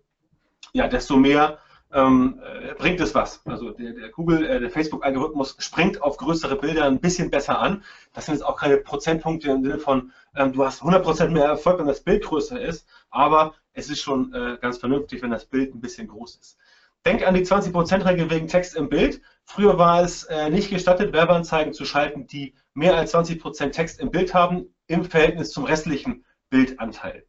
ja, 0.72 0.88
desto 0.88 1.16
mehr 1.16 1.58
ähm, 1.92 2.40
äh, 2.42 2.74
bringt 2.74 3.00
es 3.00 3.14
was. 3.14 3.40
Also 3.46 3.70
der, 3.70 3.92
der 3.92 4.08
Google, 4.10 4.44
äh, 4.44 4.60
der 4.60 4.70
Facebook-Algorithmus 4.70 5.56
springt 5.58 6.02
auf 6.02 6.16
größere 6.16 6.56
Bilder 6.56 6.84
ein 6.84 7.00
bisschen 7.00 7.30
besser 7.30 7.58
an. 7.58 7.84
Das 8.12 8.26
sind 8.26 8.34
jetzt 8.34 8.44
auch 8.44 8.56
keine 8.56 8.78
Prozentpunkte 8.78 9.50
im 9.50 9.62
Sinne 9.62 9.78
von, 9.78 10.12
ähm, 10.34 10.52
du 10.52 10.64
hast 10.64 10.82
100% 10.82 11.28
mehr 11.28 11.44
Erfolg, 11.44 11.78
wenn 11.78 11.86
das 11.86 12.00
Bild 12.00 12.24
größer 12.24 12.60
ist, 12.60 12.86
aber 13.10 13.54
es 13.72 13.88
ist 13.88 14.00
schon 14.00 14.34
äh, 14.34 14.58
ganz 14.60 14.78
vernünftig, 14.78 15.22
wenn 15.22 15.30
das 15.30 15.44
Bild 15.44 15.74
ein 15.74 15.80
bisschen 15.80 16.08
groß 16.08 16.36
ist. 16.36 16.58
Denk 17.06 17.24
an 17.24 17.34
die 17.34 17.46
20%-Regel 17.46 18.30
wegen 18.30 18.48
Text 18.48 18.74
im 18.74 18.88
Bild. 18.88 19.22
Früher 19.44 19.78
war 19.78 20.02
es 20.02 20.24
äh, 20.24 20.50
nicht 20.50 20.70
gestattet, 20.70 21.12
Werbeanzeigen 21.12 21.72
zu 21.72 21.84
schalten, 21.84 22.26
die 22.26 22.56
mehr 22.74 22.96
als 22.96 23.14
20% 23.14 23.70
Text 23.70 24.00
im 24.00 24.10
Bild 24.10 24.34
haben, 24.34 24.74
im 24.88 25.04
Verhältnis 25.04 25.52
zum 25.52 25.64
restlichen 25.64 26.24
Bildanteil. 26.50 27.24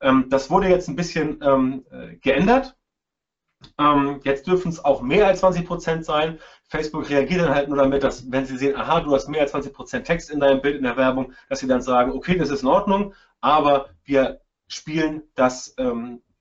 Ähm, 0.00 0.30
das 0.30 0.48
wurde 0.48 0.68
jetzt 0.68 0.88
ein 0.88 0.96
bisschen 0.96 1.38
ähm, 1.42 1.84
äh, 1.90 2.16
geändert. 2.16 2.78
Ähm, 3.78 4.20
jetzt 4.24 4.46
dürfen 4.46 4.70
es 4.70 4.82
auch 4.82 5.02
mehr 5.02 5.26
als 5.26 5.42
20% 5.42 6.02
sein. 6.02 6.38
Facebook 6.70 7.10
reagiert 7.10 7.42
dann 7.42 7.54
halt 7.54 7.68
nur 7.68 7.76
damit, 7.76 8.02
dass 8.02 8.32
wenn 8.32 8.46
sie 8.46 8.56
sehen, 8.56 8.74
aha, 8.74 9.00
du 9.00 9.14
hast 9.14 9.28
mehr 9.28 9.42
als 9.42 9.52
20% 9.52 10.00
Text 10.00 10.30
in 10.30 10.40
deinem 10.40 10.62
Bild 10.62 10.76
in 10.76 10.84
der 10.84 10.96
Werbung, 10.96 11.34
dass 11.50 11.60
sie 11.60 11.66
dann 11.66 11.82
sagen, 11.82 12.12
okay, 12.12 12.38
das 12.38 12.48
ist 12.48 12.62
in 12.62 12.68
Ordnung, 12.68 13.12
aber 13.42 13.90
wir 14.02 14.40
spielen 14.66 15.24
das 15.34 15.74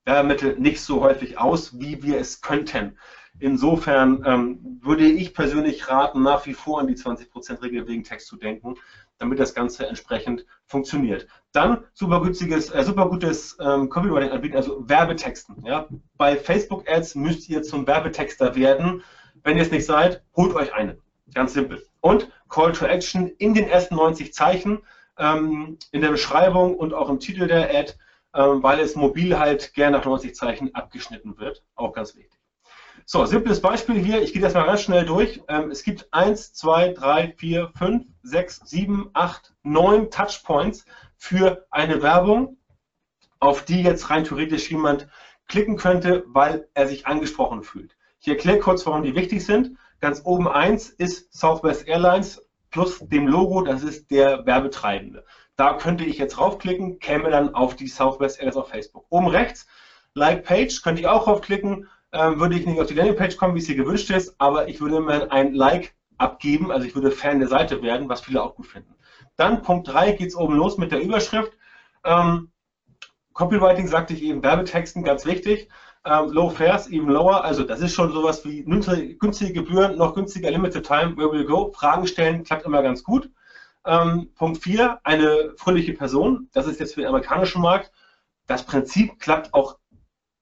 Werbemittel 0.06 0.58
nicht 0.60 0.82
so 0.82 1.02
häufig 1.02 1.38
aus, 1.38 1.80
wie 1.80 2.02
wir 2.04 2.20
es 2.20 2.42
könnten. 2.42 2.98
Insofern 3.40 4.24
ähm, 4.26 4.80
würde 4.82 5.06
ich 5.06 5.34
persönlich 5.34 5.88
raten, 5.90 6.24
nach 6.24 6.46
wie 6.46 6.54
vor 6.54 6.80
an 6.80 6.88
die 6.88 6.96
20%-Regel 6.96 7.88
wegen 7.88 8.04
Text 8.04 8.28
zu 8.28 8.36
denken, 8.36 8.76
damit 9.18 9.40
das 9.40 9.54
Ganze 9.54 9.88
entsprechend 9.88 10.46
funktioniert. 10.66 11.28
Dann 11.54 11.86
super 11.94 12.22
günstiges, 12.22 12.70
äh, 12.70 12.84
super 12.84 13.08
gutes 13.08 13.58
ähm, 13.62 13.90
Copywriting 13.90 14.32
anbieten, 14.32 14.58
also 14.58 14.88
Werbetexten. 14.90 15.64
Ja? 15.66 15.88
Bei 16.18 16.36
Facebook 16.36 16.90
Ads 16.90 17.16
müsst 17.16 17.48
ihr 17.50 17.64
zum 17.64 17.88
Werbetexter 17.88 18.56
werden. 18.56 19.04
Wenn 19.44 19.58
ihr 19.58 19.64
es 19.64 19.72
nicht 19.72 19.86
seid, 19.86 20.22
holt 20.36 20.54
euch 20.54 20.74
einen. 20.74 20.98
Ganz 21.34 21.54
simpel. 21.54 21.86
Und 22.02 22.30
Call 22.50 22.74
to 22.74 22.86
Action 22.86 23.28
in 23.38 23.54
den 23.54 23.70
ersten 23.70 23.96
90 23.96 24.34
Zeichen, 24.34 24.80
ähm, 25.18 25.78
in 25.92 26.02
der 26.02 26.10
Beschreibung 26.10 26.76
und 26.76 26.94
auch 26.94 27.10
im 27.10 27.20
Titel 27.20 27.48
der 27.48 27.70
Ad, 27.70 27.94
weil 28.34 28.80
es 28.80 28.96
mobil 28.96 29.38
halt 29.38 29.74
gern 29.74 29.94
nach 29.94 30.06
90 30.06 30.36
Zeichen 30.36 30.76
abgeschnitten 30.76 31.38
wird. 31.38 31.64
Auch 31.76 31.94
ganz 31.94 32.16
wichtig. 32.16 32.40
So, 33.06 33.26
simples 33.26 33.62
Beispiel 33.62 33.96
hier. 33.96 34.22
Ich 34.22 34.34
gehe 34.34 34.42
das 34.42 34.54
mal 34.54 34.66
ganz 34.66 34.82
schnell 34.82 35.06
durch. 35.06 35.42
Ähm, 35.48 35.72
es 35.72 35.84
gibt 35.84 36.08
1, 36.12 36.54
2, 36.54 36.94
3, 36.94 37.34
4, 37.38 37.72
5, 37.76 38.06
6, 38.24 38.62
7, 38.66 39.10
8, 39.14 39.54
9 39.64 40.12
Touchpoints 40.12 40.86
für 41.18 41.66
eine 41.72 42.04
Werbung, 42.04 42.58
auf 43.40 43.66
die 43.66 43.82
jetzt 43.82 44.10
rein 44.10 44.26
theoretisch 44.26 44.70
jemand 44.70 45.08
klicken 45.48 45.76
könnte, 45.76 46.24
weil 46.28 46.68
er 46.76 46.88
sich 46.88 47.08
angesprochen 47.08 47.64
fühlt. 47.64 47.98
Ich 48.20 48.28
erkläre 48.28 48.60
kurz, 48.60 48.86
warum 48.86 49.04
die 49.04 49.16
wichtig 49.16 49.44
sind. 49.46 49.78
Ganz 50.02 50.22
oben 50.24 50.48
1 50.48 50.90
ist 50.92 51.34
Southwest 51.34 51.88
Airlines 51.88 52.46
plus 52.70 53.00
dem 53.00 53.28
Logo, 53.28 53.64
das 53.64 53.84
ist 53.84 54.12
der 54.12 54.46
Werbetreibende. 54.46 55.26
Da 55.60 55.74
könnte 55.74 56.06
ich 56.06 56.18
jetzt 56.18 56.38
raufklicken, 56.38 57.00
käme 57.00 57.30
dann 57.30 57.54
auf 57.54 57.76
die 57.76 57.90
Southwest 57.90 58.38
Airlines 58.40 58.56
auf 58.56 58.70
Facebook. 58.70 59.06
Oben 59.10 59.28
rechts, 59.28 59.68
Like 60.14 60.46
Page, 60.46 60.82
könnte 60.82 61.02
ich 61.02 61.08
auch 61.08 61.28
raufklicken, 61.28 61.90
ähm, 62.14 62.40
würde 62.40 62.56
ich 62.56 62.66
nicht 62.66 62.80
auf 62.80 62.88
die 62.88 62.94
Landingpage 62.94 63.36
kommen, 63.36 63.56
wie 63.56 63.60
es 63.60 63.66
hier 63.66 63.76
gewünscht 63.76 64.10
ist, 64.10 64.36
aber 64.38 64.70
ich 64.70 64.80
würde 64.80 65.02
mir 65.02 65.30
ein 65.34 65.54
Like 65.54 65.96
abgeben, 66.18 66.72
also 66.72 66.88
ich 66.88 66.96
würde 66.96 67.12
Fan 67.12 67.40
der 67.40 67.50
Seite 67.50 67.82
werden, 67.82 68.08
was 68.08 68.22
viele 68.22 68.42
auch 68.42 68.56
gut 68.56 68.68
finden. 68.68 68.96
Dann 69.36 69.62
Punkt 69.62 69.90
3 69.90 70.14
geht 70.14 70.30
es 70.30 70.36
oben 70.38 70.56
los 70.56 70.78
mit 70.78 70.94
der 70.94 71.02
Überschrift. 71.02 71.52
Ähm, 72.06 72.52
Copywriting 73.34 73.90
sagte 73.90 74.14
ich 74.14 74.24
eben, 74.24 74.42
Werbetexten, 74.42 75.04
ganz 75.04 75.26
wichtig. 75.26 75.68
Ähm, 76.06 76.32
low 76.32 76.50
Fares, 76.50 76.90
even 76.90 77.10
lower, 77.10 77.44
also 77.44 77.64
das 77.64 77.82
ist 77.82 77.94
schon 77.94 78.14
sowas 78.14 78.46
wie 78.46 78.64
günstige 78.64 79.52
Gebühren, 79.52 79.98
noch 79.98 80.16
günstiger 80.16 80.52
Limited 80.52 80.86
Time, 80.86 81.18
where 81.18 81.34
will 81.34 81.44
go? 81.44 81.74
Fragen 81.74 82.08
stellen, 82.08 82.46
klappt 82.46 82.66
immer 82.66 82.82
ganz 82.82 83.04
gut. 83.04 83.30
Ähm, 83.90 84.30
Punkt 84.36 84.62
4, 84.62 85.00
eine 85.04 85.54
fröhliche 85.58 85.94
Person, 85.94 86.48
das 86.54 86.68
ist 86.68 86.80
jetzt 86.80 86.94
für 86.94 87.02
den 87.02 87.10
amerikanischen 87.10 87.62
Markt. 87.62 87.92
Das 88.46 88.64
Prinzip 88.64 89.20
klappt 89.20 89.52
auch 89.56 89.80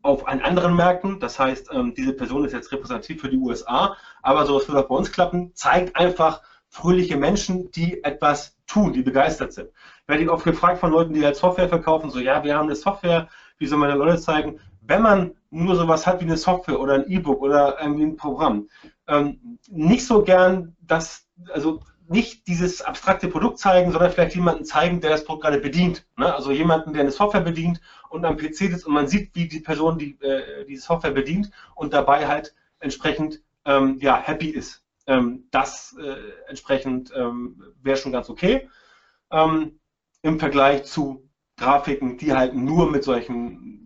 auf 0.01 0.27
einen 0.27 0.41
anderen 0.41 0.75
Märkten. 0.75 1.21
Das 1.21 1.39
heißt, 1.39 1.69
ähm, 1.71 1.93
diese 1.95 2.11
Person 2.11 2.43
ist 2.43 2.51
jetzt 2.51 2.71
repräsentativ 2.73 3.21
für 3.21 3.29
die 3.29 3.37
USA, 3.37 3.95
aber 4.21 4.45
sowas 4.45 4.67
wird 4.67 4.77
auch 4.77 4.89
bei 4.89 4.95
uns 4.95 5.13
klappen. 5.13 5.51
Zeigt 5.55 5.95
einfach 5.95 6.41
fröhliche 6.67 7.15
Menschen, 7.15 7.71
die 7.71 8.03
etwas 8.03 8.57
tun, 8.67 8.91
die 8.91 9.01
begeistert 9.01 9.53
sind. 9.53 9.69
Ich 10.01 10.07
werde 10.09 10.31
oft 10.31 10.43
gefragt 10.43 10.79
von 10.79 10.91
Leuten, 10.91 11.13
die 11.13 11.23
halt 11.23 11.37
Software 11.37 11.69
verkaufen, 11.69 12.09
so, 12.09 12.19
ja, 12.19 12.43
wir 12.43 12.57
haben 12.57 12.65
eine 12.65 12.75
Software, 12.75 13.29
wie 13.59 13.65
soll 13.65 13.79
man 13.79 13.89
den 13.89 13.97
Leute 13.97 14.19
zeigen? 14.19 14.59
Wenn 14.81 15.01
man 15.01 15.35
nur 15.49 15.75
sowas 15.77 16.05
hat 16.05 16.19
wie 16.19 16.25
eine 16.25 16.37
Software 16.37 16.79
oder 16.79 16.95
ein 16.95 17.09
E-Book 17.09 17.41
oder 17.41 17.77
irgendwie 17.81 18.03
ein 18.03 18.17
Programm, 18.17 18.67
ähm, 19.07 19.57
nicht 19.69 20.05
so 20.05 20.21
gern, 20.21 20.75
dass, 20.81 21.27
also 21.53 21.79
nicht 22.09 22.47
dieses 22.47 22.81
abstrakte 22.81 23.27
Produkt 23.27 23.59
zeigen, 23.59 23.91
sondern 23.91 24.11
vielleicht 24.11 24.35
jemanden 24.35 24.65
zeigen, 24.65 25.01
der 25.01 25.09
das 25.09 25.25
Produkt 25.25 25.43
gerade 25.43 25.59
bedient. 25.59 26.05
Ne? 26.17 26.33
Also 26.33 26.51
jemanden, 26.51 26.93
der 26.93 27.01
eine 27.01 27.11
Software 27.11 27.41
bedient 27.41 27.81
und 28.09 28.25
am 28.25 28.37
PC 28.37 28.55
sitzt 28.55 28.85
und 28.85 28.93
man 28.93 29.07
sieht, 29.07 29.35
wie 29.35 29.47
die 29.47 29.59
Person 29.59 29.97
die, 29.97 30.17
äh, 30.21 30.65
diese 30.65 30.83
Software 30.83 31.11
bedient 31.11 31.51
und 31.75 31.93
dabei 31.93 32.27
halt 32.27 32.55
entsprechend 32.79 33.41
ähm, 33.65 33.97
ja, 33.99 34.17
happy 34.17 34.49
ist. 34.49 34.83
Ähm, 35.05 35.47
das 35.51 35.95
äh, 35.99 36.15
entsprechend 36.47 37.11
ähm, 37.15 37.61
wäre 37.81 37.97
schon 37.97 38.11
ganz 38.11 38.29
okay. 38.29 38.69
Ähm, 39.31 39.79
Im 40.21 40.39
Vergleich 40.39 40.85
zu 40.85 41.29
Grafiken, 41.57 42.17
die 42.17 42.33
halt 42.33 42.53
nur 42.53 42.89
mit 42.89 43.03
solchen 43.03 43.77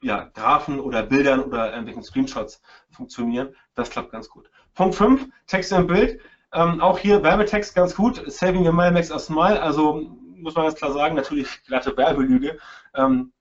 ja, 0.00 0.30
Graphen 0.34 0.80
oder 0.80 1.02
Bildern 1.02 1.40
oder 1.40 1.70
irgendwelchen 1.70 2.02
Screenshots 2.02 2.62
funktionieren. 2.90 3.54
Das 3.74 3.90
klappt 3.90 4.12
ganz 4.12 4.28
gut. 4.28 4.50
Punkt 4.74 4.94
5, 4.94 5.26
Text 5.46 5.72
im 5.72 5.86
Bild. 5.86 6.20
Ähm, 6.52 6.80
auch 6.80 6.98
hier 6.98 7.22
Werbetext 7.22 7.74
ganz 7.74 7.94
gut. 7.94 8.22
Saving 8.30 8.64
your 8.64 8.72
money 8.72 8.90
makes 8.90 9.12
a 9.12 9.18
smile. 9.18 9.60
Also 9.60 10.02
muss 10.36 10.54
man 10.54 10.64
ganz 10.64 10.76
klar 10.76 10.92
sagen, 10.92 11.14
natürlich 11.14 11.62
glatte 11.64 11.96
Werbelüge. 11.96 12.58
Ähm, 12.94 13.32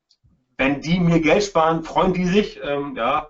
wenn 0.57 0.81
die 0.81 0.99
mir 0.99 1.21
Geld 1.21 1.43
sparen, 1.43 1.83
freuen 1.83 2.13
die 2.13 2.25
sich. 2.25 2.59
Ähm, 2.63 2.95
ja, 2.95 3.29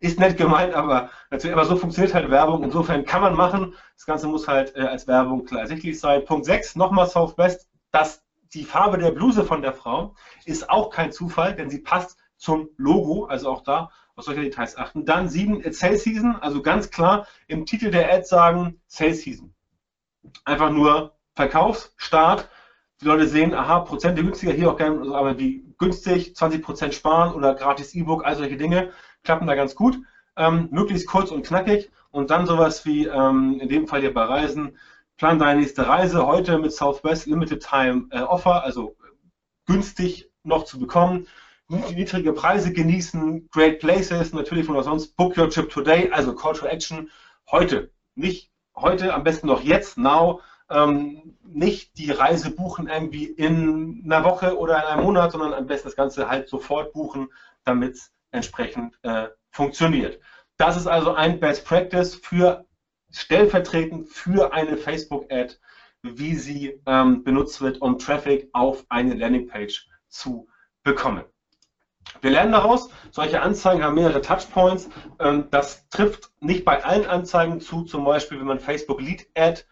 ist 0.00 0.18
nett 0.18 0.36
gemeint, 0.36 0.74
aber 0.74 1.10
natürlich, 1.30 1.56
aber 1.56 1.64
so 1.64 1.76
funktioniert 1.76 2.14
halt 2.14 2.30
Werbung. 2.30 2.62
Insofern 2.64 3.04
kann 3.04 3.22
man 3.22 3.34
machen. 3.34 3.74
Das 3.96 4.04
Ganze 4.04 4.26
muss 4.26 4.48
halt 4.48 4.74
äh, 4.76 4.80
als 4.80 5.06
Werbung 5.06 5.44
klar 5.44 5.62
ersichtlich 5.62 5.98
sein. 5.98 6.24
Punkt 6.24 6.44
6, 6.44 6.76
nochmal 6.76 7.06
Southwest. 7.06 7.68
Das, 7.92 8.24
die 8.52 8.64
Farbe 8.64 8.98
der 8.98 9.12
Bluse 9.12 9.44
von 9.44 9.62
der 9.62 9.72
Frau 9.72 10.14
ist 10.44 10.68
auch 10.68 10.90
kein 10.90 11.12
Zufall, 11.12 11.54
denn 11.54 11.70
sie 11.70 11.78
passt 11.78 12.18
zum 12.36 12.68
Logo, 12.76 13.26
also 13.26 13.48
auch 13.48 13.62
da 13.62 13.90
auf 14.14 14.24
solche 14.24 14.42
Details 14.42 14.76
achten. 14.76 15.04
Dann 15.04 15.28
7, 15.28 15.62
Sales 15.72 16.04
Season, 16.04 16.36
also 16.36 16.62
ganz 16.62 16.90
klar 16.90 17.26
im 17.46 17.66
Titel 17.66 17.90
der 17.90 18.12
Ad 18.12 18.24
sagen 18.24 18.80
Sales 18.86 19.22
Season. 19.22 19.54
Einfach 20.44 20.70
nur 20.70 21.14
Verkaufsstart. 21.34 22.48
Die 23.00 23.06
Leute 23.06 23.26
sehen, 23.26 23.54
aha, 23.54 23.80
Prozente 23.80 24.22
günstiger, 24.22 24.52
hier 24.52 24.70
auch 24.70 24.76
gerne, 24.76 25.00
also 25.00 25.16
aber 25.16 25.38
wie 25.38 25.64
günstig, 25.78 26.34
20% 26.36 26.92
sparen 26.92 27.34
oder 27.34 27.54
gratis 27.54 27.94
E-Book, 27.94 28.24
all 28.24 28.36
solche 28.36 28.56
Dinge 28.56 28.90
klappen 29.24 29.46
da 29.46 29.54
ganz 29.54 29.74
gut. 29.74 29.98
Ähm, 30.36 30.68
möglichst 30.70 31.08
kurz 31.08 31.30
und 31.30 31.44
knackig 31.44 31.90
und 32.10 32.30
dann 32.30 32.46
sowas 32.46 32.86
wie 32.86 33.06
ähm, 33.06 33.58
in 33.60 33.68
dem 33.68 33.88
Fall 33.88 34.00
hier 34.00 34.14
bei 34.14 34.22
Reisen, 34.22 34.78
plan 35.16 35.38
deine 35.38 35.60
nächste 35.60 35.86
Reise 35.88 36.26
heute 36.26 36.58
mit 36.58 36.72
Southwest 36.72 37.26
Limited 37.26 37.66
Time 37.66 38.06
äh, 38.10 38.20
Offer, 38.20 38.62
also 38.62 38.96
günstig 39.66 40.30
noch 40.44 40.64
zu 40.64 40.78
bekommen 40.78 41.26
niedrige 41.72 42.32
Preise 42.32 42.72
genießen, 42.72 43.48
Great 43.50 43.80
Places, 43.80 44.32
natürlich 44.32 44.66
von 44.66 44.82
sonst, 44.82 45.16
Book 45.16 45.36
Your 45.36 45.50
Trip 45.50 45.70
Today, 45.70 46.10
also 46.10 46.34
Call 46.34 46.54
to 46.54 46.66
Action, 46.66 47.10
heute. 47.50 47.90
Nicht 48.14 48.50
heute, 48.76 49.14
am 49.14 49.24
besten 49.24 49.46
noch 49.46 49.62
jetzt, 49.62 49.96
now, 49.98 50.40
ähm, 50.70 51.36
nicht 51.44 51.98
die 51.98 52.10
Reise 52.10 52.50
buchen 52.50 52.88
irgendwie 52.88 53.24
in 53.24 54.02
einer 54.04 54.24
Woche 54.24 54.56
oder 54.56 54.76
in 54.78 54.84
einem 54.84 55.04
Monat, 55.04 55.32
sondern 55.32 55.52
am 55.54 55.66
besten 55.66 55.88
das 55.88 55.96
Ganze 55.96 56.28
halt 56.28 56.48
sofort 56.48 56.92
buchen, 56.92 57.28
damit 57.64 57.94
es 57.94 58.12
entsprechend 58.30 58.98
äh, 59.02 59.28
funktioniert. 59.50 60.20
Das 60.56 60.76
ist 60.76 60.86
also 60.86 61.14
ein 61.14 61.40
Best 61.40 61.64
Practice 61.64 62.14
für 62.14 62.66
stellvertretend 63.10 64.08
für 64.08 64.52
eine 64.52 64.76
Facebook-Ad, 64.76 65.56
wie 66.02 66.34
sie 66.34 66.80
ähm, 66.86 67.24
benutzt 67.24 67.60
wird, 67.60 67.80
um 67.80 67.98
Traffic 67.98 68.48
auf 68.52 68.84
eine 68.88 69.14
Landingpage 69.14 69.88
zu 70.08 70.48
bekommen. 70.82 71.24
Wir 72.20 72.30
lernen 72.30 72.52
daraus, 72.52 72.90
solche 73.10 73.42
Anzeigen 73.42 73.82
haben 73.82 73.94
mehrere 73.94 74.22
Touchpoints. 74.22 74.88
Ähm, 75.18 75.48
das 75.50 75.88
trifft 75.88 76.30
nicht 76.40 76.64
bei 76.64 76.84
allen 76.84 77.06
Anzeigen 77.06 77.60
zu, 77.60 77.82
zum 77.82 78.04
Beispiel 78.04 78.38
wenn 78.38 78.46
man 78.46 78.60
Facebook 78.60 79.00
Lead 79.00 79.26
Ad 79.36 79.64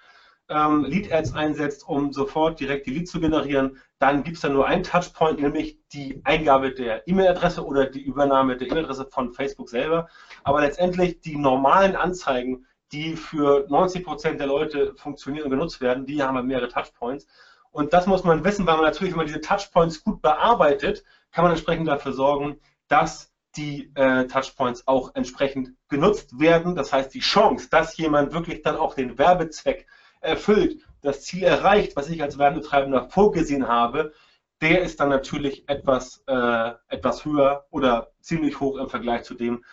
ähm, 0.51 0.85
Lead 0.85 1.13
Ads 1.13 1.35
einsetzt, 1.35 1.89
um 1.89 2.13
sofort 2.13 2.61
direkt 2.61 2.87
die 2.87 2.91
Leads 2.91 3.13
zu 3.13 3.21
generieren, 3.21 3.79
dann 3.99 4.25
gibt 4.25 4.37
es 4.37 4.43
da 4.43 4.49
nur 4.49 4.67
einen 4.67 4.83
Touchpoint, 4.83 5.41
nämlich 5.41 5.79
die 5.93 6.21
Eingabe 6.25 6.73
der 6.73 7.07
E-Mail-Adresse 7.07 7.65
oder 7.65 7.87
die 7.87 8.03
Übernahme 8.03 8.57
der 8.57 8.69
E-Mail-Adresse 8.69 9.07
von 9.11 9.33
Facebook 9.33 9.69
selber. 9.69 10.09
Aber 10.43 10.61
letztendlich 10.61 11.21
die 11.21 11.37
normalen 11.37 11.95
Anzeigen, 11.97 12.67
die 12.93 13.15
für 13.15 13.67
90 13.69 14.05
Prozent 14.05 14.41
der 14.41 14.49
Leute 14.49 14.95
funktionieren 14.97 15.45
und 15.45 15.51
genutzt 15.51 15.81
werden, 15.81 16.07
die 16.07 16.23
haben 16.23 16.45
mehrere 16.47 16.69
Touchpoints. 16.69 17.27
Und 17.71 17.93
das 17.93 18.09
muss 18.09 18.25
man 18.25 18.43
wissen, 18.43 18.67
weil 18.67 18.75
man 18.75 18.85
natürlich, 18.85 19.13
wenn 19.13 19.19
man 19.19 19.27
diese 19.27 19.41
Touchpoints 19.41 20.03
gut 20.03 20.21
bearbeitet, 20.21 21.05
kann 21.33 21.45
man 21.45 21.53
entsprechend 21.53 21.89
dafür 21.89 22.13
sorgen, 22.13 22.61
dass 22.89 23.33
die 23.57 23.93
äh, 23.95 24.27
Touchpoints 24.27 24.87
auch 24.87 25.15
entsprechend 25.15 25.73
genutzt 25.89 26.39
werden. 26.39 26.75
Das 26.77 26.93
heißt, 26.93 27.13
die 27.13 27.21
Chance, 27.21 27.69
dass 27.71 27.97
jemand 27.97 28.33
wirklich 28.33 28.63
dann 28.63 28.77
auch 28.77 28.95
den 28.95 29.19
Werbezweck 29.19 29.87
erfüllt, 30.21 30.85
das 31.03 31.23
Ziel 31.23 31.45
erreicht, 31.45 31.97
was 31.97 32.09
ich 32.09 32.23
als 32.23 32.39
Werbetreibender 32.39 33.09
vorgesehen 33.09 33.67
habe, 33.67 34.13
der 34.61 34.83
ist 34.83 35.01
dann 35.01 35.09
natürlich 35.09 35.69
etwas, 35.69 36.23
äh, 36.27 36.73
etwas 36.89 37.25
höher 37.25 37.67
oder 37.71 38.13
ziemlich 38.21 38.61
hoch 38.61 38.77
im 38.77 38.89
Vergleich 38.89 39.25
zu 39.25 39.35
dem, 39.35 39.65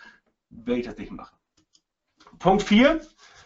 wenn 0.48 0.78
ich 0.78 1.10
mache. 1.10 1.34
Punkt 2.38 2.62
4 2.62 3.00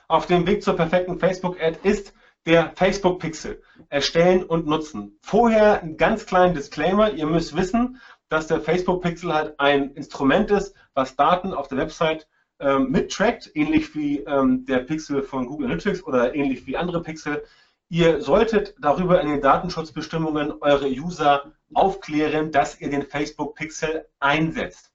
auf 0.08 0.26
dem 0.26 0.46
Weg 0.46 0.62
zur 0.62 0.76
perfekten 0.76 1.18
Facebook-Ad 1.18 1.78
ist 1.82 2.14
der 2.46 2.72
Facebook-Pixel. 2.74 3.62
Erstellen 3.88 4.42
und 4.42 4.66
nutzen. 4.66 5.18
Vorher 5.22 5.82
einen 5.82 5.96
ganz 5.96 6.26
kleinen 6.26 6.54
Disclaimer. 6.54 7.12
Ihr 7.12 7.26
müsst 7.26 7.56
wissen, 7.56 8.00
dass 8.28 8.46
der 8.46 8.60
Facebook-Pixel 8.60 9.32
halt 9.32 9.60
ein 9.60 9.90
Instrument 9.92 10.50
ist, 10.50 10.74
was 10.94 11.16
Daten 11.16 11.52
auf 11.52 11.68
der 11.68 11.78
Website 11.78 12.26
ähm, 12.60 12.90
mittrackt, 12.90 13.50
ähnlich 13.54 13.94
wie 13.94 14.20
ähm, 14.20 14.64
der 14.64 14.78
Pixel 14.78 15.22
von 15.22 15.46
Google 15.46 15.66
Analytics 15.66 16.04
oder 16.04 16.34
ähnlich 16.34 16.66
wie 16.66 16.76
andere 16.76 17.02
Pixel. 17.02 17.44
Ihr 17.88 18.22
solltet 18.22 18.74
darüber 18.80 19.20
in 19.20 19.28
den 19.28 19.42
Datenschutzbestimmungen 19.42 20.54
eure 20.62 20.88
User 20.88 21.52
aufklären, 21.74 22.50
dass 22.50 22.80
ihr 22.80 22.88
den 22.88 23.02
Facebook-Pixel 23.02 24.06
einsetzt. 24.18 24.92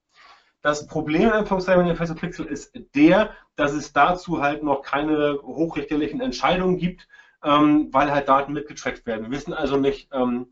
Das 0.62 0.88
Problem 0.88 1.32
im 1.32 1.46
Facebook 1.46 2.20
Pixel 2.20 2.46
ist 2.48 2.72
der, 2.96 3.32
dass 3.56 3.74
es 3.74 3.94
dazu 3.94 4.42
halt 4.42 4.64
noch 4.64 4.82
keine 4.82 5.40
hochrichterlichen 5.44 6.20
Entscheidungen 6.20 6.78
gibt, 6.78 7.08
ähm, 7.48 7.88
weil 7.94 8.12
halt 8.12 8.28
Daten 8.28 8.52
mitgetrackt 8.52 9.06
werden. 9.06 9.26
Wir 9.26 9.32
wissen 9.32 9.54
also 9.54 9.78
nicht, 9.78 10.10
ähm, 10.12 10.48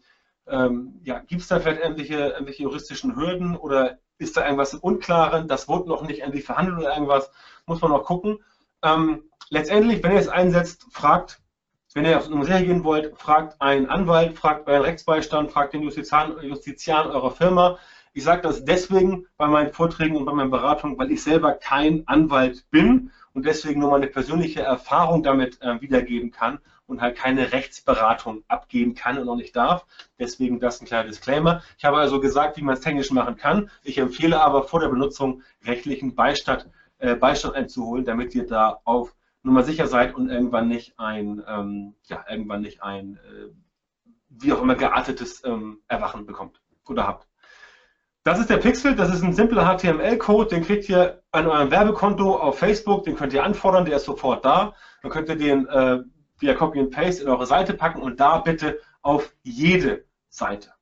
ähm, 0.47 1.01
ja, 1.03 1.19
gibt 1.19 1.41
es 1.41 1.49
da 1.49 1.59
vielleicht 1.59 1.81
irgendwelche, 1.81 2.29
irgendwelche 2.29 2.63
juristischen 2.63 3.17
Hürden 3.17 3.57
oder 3.57 3.99
ist 4.17 4.37
da 4.37 4.45
irgendwas 4.45 4.73
im 4.73 4.79
Unklaren? 4.79 5.49
Das 5.49 5.67
wurde 5.67 5.89
noch 5.89 6.03
nicht 6.03 6.21
endlich 6.21 6.45
verhandelt 6.45 6.79
oder 6.79 6.93
irgendwas, 6.93 7.29
muss 7.65 7.81
man 7.81 7.91
noch 7.91 8.05
gucken. 8.05 8.39
Ähm, 8.81 9.23
letztendlich, 9.49 10.01
wenn 10.03 10.13
ihr 10.13 10.19
es 10.19 10.29
einsetzt, 10.29 10.85
fragt, 10.89 11.41
wenn 11.93 12.05
ihr 12.05 12.17
auf 12.17 12.29
Nummer 12.29 12.45
Serie 12.45 12.65
gehen 12.65 12.83
wollt, 12.85 13.17
fragt 13.17 13.61
einen 13.61 13.89
Anwalt, 13.89 14.37
fragt 14.37 14.67
euren 14.67 14.83
Rechtsbeistand, 14.83 15.51
fragt 15.51 15.73
den 15.73 15.81
Justizian, 15.81 16.41
Justizian 16.43 17.07
eurer 17.07 17.31
Firma. 17.31 17.77
Ich 18.13 18.23
sage 18.23 18.41
das 18.41 18.63
deswegen 18.63 19.25
bei 19.35 19.47
meinen 19.47 19.73
Vorträgen 19.73 20.15
und 20.15 20.23
bei 20.23 20.31
meinen 20.31 20.51
Beratungen, 20.51 20.97
weil 20.97 21.11
ich 21.11 21.21
selber 21.23 21.53
kein 21.53 22.07
Anwalt 22.07 22.69
bin 22.69 23.11
und 23.33 23.45
deswegen 23.45 23.81
nur 23.81 23.91
meine 23.91 24.07
persönliche 24.07 24.61
Erfahrung 24.61 25.23
damit 25.23 25.61
äh, 25.61 25.81
wiedergeben 25.81 26.31
kann 26.31 26.59
und 26.87 27.01
halt 27.01 27.17
keine 27.17 27.51
Rechtsberatung 27.51 28.43
abgeben 28.47 28.95
kann 28.95 29.17
und 29.17 29.27
auch 29.27 29.35
nicht 29.35 29.55
darf. 29.55 29.85
Deswegen 30.19 30.59
das 30.59 30.81
ein 30.81 30.85
kleiner 30.85 31.07
Disclaimer. 31.07 31.63
Ich 31.77 31.85
habe 31.85 31.97
also 31.97 32.19
gesagt, 32.19 32.57
wie 32.57 32.61
man 32.61 32.75
es 32.75 32.81
technisch 32.81 33.11
machen 33.11 33.37
kann. 33.37 33.69
Ich 33.83 33.97
empfehle 33.97 34.41
aber 34.41 34.63
vor 34.63 34.79
der 34.79 34.89
Benutzung 34.89 35.41
rechtlichen 35.65 36.15
Beistand, 36.15 36.69
äh, 36.99 37.15
Beistand 37.15 37.55
einzuholen, 37.55 38.05
damit 38.05 38.35
ihr 38.35 38.45
da 38.45 38.79
auf 38.83 39.15
Nummer 39.43 39.63
sicher 39.63 39.87
seid 39.87 40.15
und 40.15 40.29
irgendwann 40.29 40.67
nicht 40.67 40.99
ein, 40.99 41.43
ähm, 41.47 41.95
ja, 42.05 42.25
irgendwann 42.29 42.61
nicht 42.61 42.81
ein, 42.81 43.17
äh, 43.17 43.49
wie 44.29 44.53
auch 44.53 44.61
immer 44.61 44.75
geartetes 44.75 45.43
ähm, 45.45 45.79
Erwachen 45.87 46.25
bekommt 46.25 46.61
oder 46.87 47.07
habt. 47.07 47.27
Das 48.23 48.39
ist 48.39 48.49
der 48.49 48.57
Pixel, 48.57 48.95
das 48.95 49.13
ist 49.13 49.21
ein 49.21 49.33
simpler 49.33 49.77
HTML-Code, 49.77 50.49
den 50.49 50.63
kriegt 50.63 50.89
ihr 50.89 51.21
an 51.31 51.45
eurem 51.45 51.69
Werbekonto 51.69 52.35
auf 52.35 52.57
Facebook, 52.57 53.03
den 53.03 53.15
könnt 53.15 53.33
ihr 53.33 53.43
anfordern, 53.43 53.85
der 53.85 53.97
ist 53.97 54.05
sofort 54.05 54.43
da. 54.43 54.73
Dann 55.03 55.11
könnt 55.11 55.29
ihr 55.29 55.35
den 55.35 55.67
äh, 55.67 55.99
via 56.37 56.53
Copy 56.53 56.79
and 56.79 56.91
Paste 56.91 57.23
in 57.23 57.29
eure 57.29 57.45
Seite 57.45 57.73
packen 57.73 58.01
und 58.01 58.19
da 58.19 58.39
bitte 58.39 58.79
auf 59.01 59.33
jede 59.43 60.05
Seite. 60.29 60.73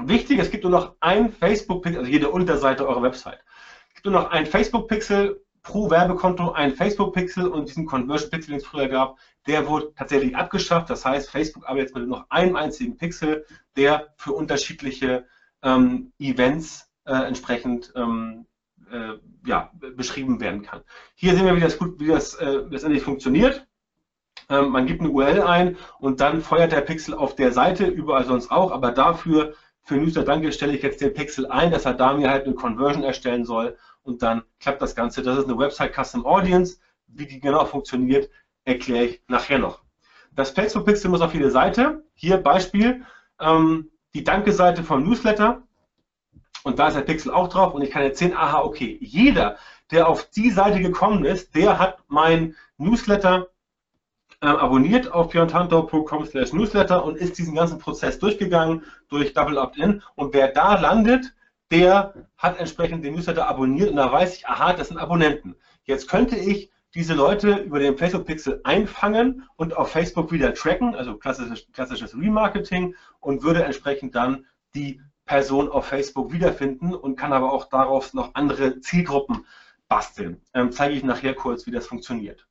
Wichtig, 0.00 0.38
es 0.38 0.50
gibt 0.50 0.64
nur 0.64 0.72
noch 0.72 0.96
ein 1.00 1.32
Facebook-Pixel, 1.32 1.98
also 1.98 2.10
jede 2.10 2.30
Unterseite 2.30 2.86
eurer 2.86 3.02
Website. 3.02 3.40
Es 3.88 3.94
gibt 3.94 4.06
nur 4.06 4.14
noch 4.14 4.30
ein 4.30 4.46
Facebook-Pixel 4.46 5.42
pro 5.62 5.90
Werbekonto, 5.90 6.52
ein 6.52 6.74
Facebook-Pixel 6.74 7.48
und 7.48 7.68
diesen 7.68 7.84
Conversion-Pixel, 7.84 8.52
den 8.52 8.60
es 8.60 8.66
früher 8.66 8.88
gab, 8.88 9.18
der 9.46 9.66
wurde 9.66 9.92
tatsächlich 9.94 10.36
abgeschafft. 10.36 10.88
Das 10.88 11.04
heißt, 11.04 11.30
Facebook 11.30 11.66
arbeitet 11.66 11.88
jetzt 11.88 11.96
mit 11.96 12.08
noch 12.08 12.30
einem 12.30 12.56
einzigen 12.56 12.96
Pixel, 12.96 13.44
der 13.76 14.14
für 14.16 14.32
unterschiedliche 14.32 15.26
ähm, 15.62 16.12
Events 16.18 16.88
äh, 17.04 17.12
entsprechend 17.12 17.92
ähm, 17.96 18.46
äh, 18.90 19.14
ja, 19.44 19.70
beschrieben 19.96 20.40
werden 20.40 20.62
kann. 20.62 20.82
Hier 21.14 21.34
sehen 21.34 21.46
wir, 21.46 21.56
wie 21.56 21.60
das, 21.60 21.78
gut, 21.78 21.98
wie 22.00 22.06
das 22.06 22.34
äh, 22.34 22.62
letztendlich 22.70 23.02
funktioniert. 23.02 23.66
Ähm, 24.48 24.70
man 24.70 24.86
gibt 24.86 25.00
eine 25.00 25.10
URL 25.10 25.42
ein 25.42 25.76
und 25.98 26.20
dann 26.20 26.40
feuert 26.40 26.72
der 26.72 26.80
Pixel 26.80 27.14
auf 27.14 27.34
der 27.34 27.52
Seite, 27.52 27.86
überall 27.86 28.24
sonst 28.24 28.50
auch, 28.50 28.70
aber 28.70 28.92
dafür 28.92 29.54
für 29.82 29.96
Newsletter 29.96 30.26
Danke 30.26 30.52
stelle 30.52 30.74
ich 30.74 30.82
jetzt 30.82 31.00
den 31.00 31.14
Pixel 31.14 31.46
ein, 31.46 31.70
dass 31.70 31.86
er 31.86 31.94
da 31.94 32.12
mir 32.12 32.30
halt 32.30 32.46
eine 32.46 32.54
Conversion 32.54 33.04
erstellen 33.04 33.44
soll 33.44 33.76
und 34.02 34.22
dann 34.22 34.42
klappt 34.60 34.82
das 34.82 34.94
Ganze. 34.94 35.22
Das 35.22 35.38
ist 35.38 35.44
eine 35.44 35.58
Website 35.58 35.94
Custom 35.94 36.26
Audience. 36.26 36.78
Wie 37.06 37.26
die 37.26 37.40
genau 37.40 37.64
funktioniert, 37.64 38.28
erkläre 38.64 39.04
ich 39.06 39.22
nachher 39.28 39.58
noch. 39.58 39.82
Das 40.32 40.50
Facebook 40.50 40.84
Pixel 40.84 41.10
muss 41.10 41.22
auf 41.22 41.32
jede 41.32 41.50
Seite. 41.50 42.04
Hier 42.14 42.36
Beispiel, 42.36 43.04
ähm, 43.40 43.90
die 44.14 44.24
Danke-Seite 44.24 44.82
vom 44.82 45.04
Newsletter. 45.04 45.62
Und 46.64 46.78
da 46.78 46.88
ist 46.88 46.94
der 46.94 47.02
Pixel 47.02 47.32
auch 47.32 47.48
drauf 47.48 47.72
und 47.72 47.82
ich 47.82 47.90
kann 47.90 48.02
jetzt 48.02 48.18
sehen, 48.18 48.34
aha, 48.36 48.60
okay, 48.62 48.98
jeder, 49.00 49.56
der 49.90 50.08
auf 50.08 50.28
die 50.30 50.50
Seite 50.50 50.80
gekommen 50.80 51.24
ist, 51.24 51.54
der 51.54 51.78
hat 51.78 51.98
mein 52.08 52.56
Newsletter 52.76 53.48
äh, 54.40 54.46
abonniert 54.46 55.12
auf 55.12 55.30
björntantor.com 55.30 56.26
slash 56.26 56.52
newsletter 56.52 57.04
und 57.04 57.16
ist 57.16 57.38
diesen 57.38 57.54
ganzen 57.54 57.78
Prozess 57.78 58.18
durchgegangen 58.18 58.84
durch 59.08 59.32
Double 59.32 59.58
Opt-in. 59.58 60.02
Und 60.14 60.34
wer 60.34 60.48
da 60.48 60.78
landet, 60.78 61.34
der 61.70 62.14
hat 62.36 62.58
entsprechend 62.58 63.04
den 63.04 63.14
Newsletter 63.14 63.48
abonniert 63.48 63.90
und 63.90 63.96
da 63.96 64.10
weiß 64.10 64.36
ich, 64.36 64.48
aha, 64.48 64.72
das 64.72 64.88
sind 64.88 64.98
Abonnenten. 64.98 65.56
Jetzt 65.84 66.08
könnte 66.08 66.36
ich 66.36 66.70
diese 66.94 67.14
Leute 67.14 67.56
über 67.56 67.78
den 67.78 67.98
Facebook 67.98 68.26
Pixel 68.26 68.60
einfangen 68.64 69.46
und 69.56 69.76
auf 69.76 69.90
Facebook 69.90 70.32
wieder 70.32 70.54
tracken, 70.54 70.94
also 70.94 71.16
klassisches, 71.16 71.66
klassisches 71.72 72.16
Remarketing 72.16 72.94
und 73.20 73.42
würde 73.42 73.64
entsprechend 73.64 74.14
dann 74.14 74.46
die 74.74 75.00
Person 75.26 75.68
auf 75.68 75.86
Facebook 75.86 76.32
wiederfinden 76.32 76.94
und 76.94 77.16
kann 77.16 77.34
aber 77.34 77.52
auch 77.52 77.68
daraus 77.68 78.14
noch 78.14 78.34
andere 78.34 78.80
Zielgruppen 78.80 79.44
basteln. 79.88 80.40
Ähm, 80.54 80.72
zeige 80.72 80.94
ich 80.94 81.04
nachher 81.04 81.34
kurz, 81.34 81.66
wie 81.66 81.70
das 81.70 81.86
funktioniert. 81.86 82.47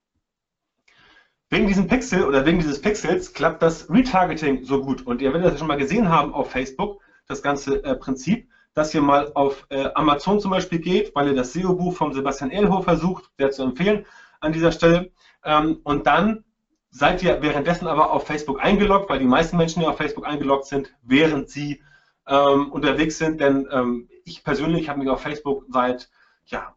Wegen 1.49 1.67
diesem 1.67 1.87
Pixel 1.87 2.25
oder 2.25 2.45
wegen 2.45 2.59
dieses 2.59 2.81
Pixels 2.81 3.33
klappt 3.33 3.61
das 3.61 3.89
Retargeting 3.89 4.65
so 4.65 4.83
gut. 4.83 5.07
Und 5.07 5.21
ihr 5.21 5.31
werdet 5.31 5.53
das 5.53 5.59
schon 5.59 5.69
mal 5.69 5.77
gesehen 5.77 6.09
haben 6.09 6.33
auf 6.33 6.51
Facebook, 6.51 7.01
das 7.25 7.41
ganze 7.41 7.83
äh, 7.85 7.95
Prinzip, 7.95 8.49
dass 8.73 8.93
ihr 8.93 9.01
mal 9.01 9.31
auf 9.33 9.65
äh, 9.69 9.89
Amazon 9.95 10.41
zum 10.41 10.51
Beispiel 10.51 10.79
geht, 10.79 11.15
weil 11.15 11.29
ihr 11.29 11.35
das 11.35 11.53
SEO-Buch 11.53 11.95
von 11.95 12.13
Sebastian 12.13 12.51
Ehlhofer 12.51 12.97
sucht, 12.97 13.31
sehr 13.37 13.51
zu 13.51 13.63
empfehlen 13.63 14.05
an 14.41 14.51
dieser 14.51 14.73
Stelle. 14.73 15.11
Ähm, 15.45 15.79
und 15.83 16.05
dann 16.05 16.43
seid 16.89 17.23
ihr 17.23 17.41
währenddessen 17.41 17.87
aber 17.87 18.11
auf 18.11 18.27
Facebook 18.27 18.61
eingeloggt, 18.61 19.09
weil 19.09 19.19
die 19.19 19.25
meisten 19.25 19.55
Menschen 19.55 19.83
ja 19.83 19.89
auf 19.89 19.97
Facebook 19.97 20.27
eingeloggt 20.27 20.65
sind, 20.65 20.93
während 21.01 21.49
sie 21.49 21.81
ähm, 22.27 22.71
unterwegs 22.71 23.17
sind. 23.17 23.39
Denn 23.39 23.67
ähm, 23.71 24.09
ich 24.25 24.43
persönlich 24.43 24.89
habe 24.89 24.99
mich 24.99 25.09
auf 25.09 25.21
Facebook 25.21 25.65
seit 25.69 26.09
ja, 26.45 26.75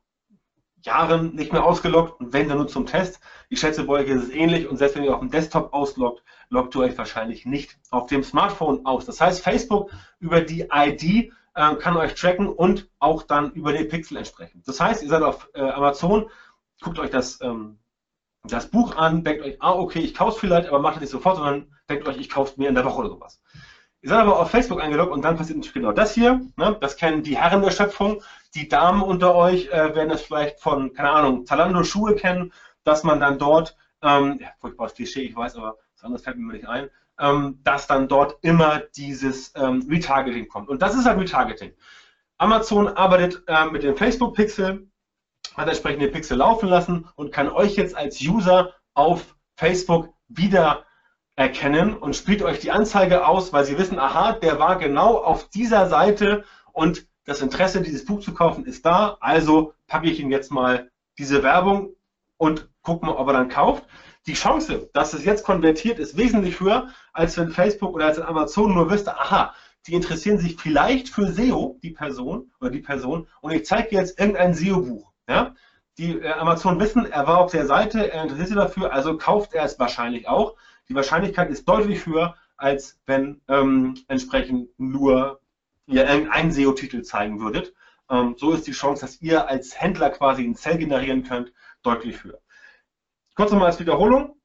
Jahren 0.83 1.35
nicht 1.35 1.53
mehr 1.53 1.65
ausgeloggt 1.65 2.21
und 2.21 2.33
wenn 2.33 2.49
dann 2.49 2.59
nur 2.59 2.69
zum 2.69 2.87
Test. 2.87 3.21
Ich 3.49 3.61
schätze, 3.61 3.85
bei 3.85 3.95
euch 3.95 4.09
ist 4.09 4.25
es 4.25 4.31
ähnlich 4.31 4.69
und 4.69 4.77
selbst 4.77 4.97
wenn 4.97 5.05
ihr 5.05 5.15
auf 5.15 5.21
dem 5.21 5.31
Desktop 5.31 5.73
ausloggt, 5.73 6.23
loggt 6.49 6.75
ihr 6.75 6.81
euch 6.81 6.99
wahrscheinlich 6.99 7.47
nicht 7.47 7.79
auf 7.91 8.07
dem 8.07 8.23
Smartphone 8.23 8.85
aus. 8.87 9.05
Das 9.05 9.21
heißt, 9.21 9.43
Facebook 9.43 9.91
über 10.19 10.41
die 10.41 10.69
ID 10.73 11.33
äh, 11.55 11.75
kann 11.77 11.97
euch 11.97 12.15
tracken 12.15 12.49
und 12.49 12.89
auch 12.99 13.23
dann 13.23 13.53
über 13.53 13.73
den 13.73 13.89
Pixel 13.89 14.17
entsprechend. 14.17 14.67
Das 14.67 14.81
heißt, 14.81 15.03
ihr 15.03 15.09
seid 15.09 15.23
auf 15.23 15.49
äh, 15.55 15.61
Amazon, 15.61 16.31
guckt 16.81 16.99
euch 16.99 17.11
das, 17.11 17.41
ähm, 17.43 17.79
das 18.45 18.69
Buch 18.69 18.97
an, 18.97 19.25
denkt 19.25 19.45
euch, 19.45 19.57
ah, 19.61 19.73
okay, 19.73 20.01
ich 20.01 20.15
kaufe 20.15 20.33
es 20.33 20.39
vielleicht, 20.39 20.69
aber 20.69 20.79
macht 20.79 20.97
es 20.97 21.01
nicht 21.03 21.11
sofort, 21.11 21.37
sondern 21.37 21.75
denkt 21.89 22.09
euch, 22.09 22.17
ich 22.17 22.31
kaufe 22.31 22.53
es 22.53 22.57
mir 22.57 22.69
in 22.69 22.75
der 22.75 22.85
Woche 22.85 23.01
oder 23.01 23.11
sowas. 23.11 23.41
Ihr 24.03 24.09
seid 24.09 24.21
aber 24.21 24.39
auf 24.39 24.51
Facebook 24.51 24.81
eingeloggt 24.81 25.13
und 25.13 25.23
dann 25.23 25.37
passiert 25.37 25.59
natürlich 25.59 25.75
genau 25.75 25.93
das 25.93 26.15
hier. 26.15 26.41
Ne? 26.57 26.77
Das 26.81 26.97
kennen 26.97 27.23
die 27.23 27.37
Herren 27.37 27.61
der 27.61 27.71
Schöpfung. 27.71 28.23
Die 28.55 28.69
Damen 28.69 29.03
unter 29.03 29.35
euch 29.35 29.69
äh, 29.69 29.95
werden 29.95 30.11
es 30.11 30.23
vielleicht 30.23 30.61
von, 30.61 30.93
keine 30.93 31.11
Ahnung, 31.11 31.47
Zalando 31.47 31.85
Schuhe 31.85 32.17
kennen, 32.17 32.53
dass 32.85 33.05
man 33.05 33.21
dann 33.21 33.39
dort, 33.39 33.77
ähm, 34.03 34.39
ja, 34.41 34.49
furchtbares 34.59 34.95
Klischee, 34.95 35.23
ich 35.23 35.37
weiß, 35.37 35.57
aber 35.57 35.79
was 35.95 36.05
anderes 36.05 36.25
fällt 36.25 36.39
mir 36.39 36.53
nicht 36.53 36.67
ein, 36.67 36.91
ähm, 37.21 37.61
dass 37.63 37.87
dann 37.87 38.09
dort 38.09 38.39
immer 38.43 38.81
dieses 38.97 39.53
ähm, 39.55 39.87
Retargeting 39.89 40.49
kommt. 40.49 40.69
Und 40.69 40.83
das 40.83 40.95
ist 40.95 41.07
halt 41.07 41.19
Retargeting. 41.19 41.73
Amazon 42.39 42.89
arbeitet 42.89 43.43
äh, 43.47 43.67
mit 43.67 43.83
dem 43.83 43.97
Facebook-Pixel, 43.97 44.89
hat 45.57 45.69
entsprechend 45.69 46.03
den 46.03 46.13
Pixel 46.13 46.39
laufen 46.39 46.69
lassen 46.69 47.07
und 47.15 47.33
kann 47.33 47.51
euch 47.51 47.77
jetzt 47.77 47.95
als 47.95 48.21
User 48.21 48.73
auf 48.95 49.37
Facebook 49.57 50.15
wieder 50.29 50.87
erkennen 51.37 51.97
und 51.97 52.17
spielt 52.17 52.43
euch 52.43 52.61
die 52.61 52.71
Anzeige 52.71 53.27
aus, 53.27 53.53
weil 53.53 53.65
sie 53.65 53.79
wissen, 53.79 53.99
aha, 53.99 54.33
der 54.33 54.59
war 54.59 54.79
genau 54.79 55.19
auf 55.19 55.49
dieser 55.51 55.89
Seite 55.89 56.45
und 56.73 57.07
das 57.31 57.43
Interesse, 57.43 57.81
dieses 57.81 58.05
Buch 58.05 58.21
zu 58.21 58.35
kaufen, 58.35 58.67
ist 58.67 58.85
da. 58.85 59.17
Also 59.21 59.73
packe 59.87 60.11
ich 60.11 60.19
ihm 60.19 60.33
jetzt 60.33 60.51
mal 60.51 60.91
diese 61.17 61.45
Werbung 61.45 61.91
und 62.39 62.69
gucke 62.83 63.07
mal, 63.07 63.13
ob 63.13 63.29
er 63.29 63.35
dann 63.35 63.49
kauft. 63.49 63.85
Die 64.27 64.33
Chance, 64.33 64.91
dass 64.95 65.13
es 65.13 65.25
jetzt 65.25 65.45
konvertiert, 65.45 66.01
ist 66.01 66.17
wesentlich 66.17 66.59
höher, 66.59 66.89
als 67.13 67.39
wenn 67.39 67.53
Facebook 67.53 67.95
oder 67.95 68.07
als 68.07 68.19
wenn 68.19 68.25
Amazon 68.25 68.75
nur 68.75 68.91
wüsste, 68.91 69.17
aha, 69.17 69.55
die 69.87 69.95
interessieren 69.95 70.39
sich 70.39 70.57
vielleicht 70.57 71.09
für 71.09 71.31
SEO, 71.31 71.79
die 71.85 71.93
Person 71.93 72.51
oder 72.61 72.71
die 72.71 72.81
Person, 72.81 73.29
und 73.43 73.53
ich 73.53 73.65
zeige 73.65 73.95
jetzt 73.95 74.19
irgendein 74.19 74.53
SEO-Buch. 74.53 75.13
Ja? 75.29 75.55
Die 75.99 76.19
äh, 76.19 76.33
Amazon 76.33 76.81
wissen, 76.81 77.07
er 77.07 77.29
war 77.29 77.39
auf 77.39 77.53
der 77.53 77.67
Seite, 77.67 78.13
er 78.13 78.25
interessiert 78.25 78.49
sich 78.49 78.57
dafür, 78.57 78.93
also 78.93 79.17
kauft 79.17 79.55
er 79.55 79.65
es 79.65 79.79
wahrscheinlich 79.79 80.27
auch. 80.27 80.57
Die 80.89 80.97
Wahrscheinlichkeit 80.97 81.49
ist 81.49 81.69
deutlich 81.69 82.07
höher, 82.07 82.35
als 82.57 82.99
wenn 83.07 83.41
ähm, 83.47 83.99
entsprechend 84.09 84.69
nur 84.79 85.40
ihr 85.91 86.09
irgendeinen 86.09 86.53
SEO-Titel 86.53 87.03
zeigen 87.03 87.41
würdet. 87.41 87.75
Ähm, 88.09 88.35
so 88.39 88.53
ist 88.53 88.67
die 88.67 88.73
Chance, 88.73 89.03
dass 89.03 89.21
ihr 89.21 89.49
als 89.49 89.81
Händler 89.81 90.11
quasi 90.11 90.45
ein 90.45 90.55
Sell 90.55 90.79
generieren 90.79 91.25
könnt, 91.25 91.53
deutlich 91.83 92.23
höher. 92.25 92.41
Kurz 93.35 93.53
nochmal 93.53 93.69
als 93.69 93.81
Wiederholung. 93.81 94.37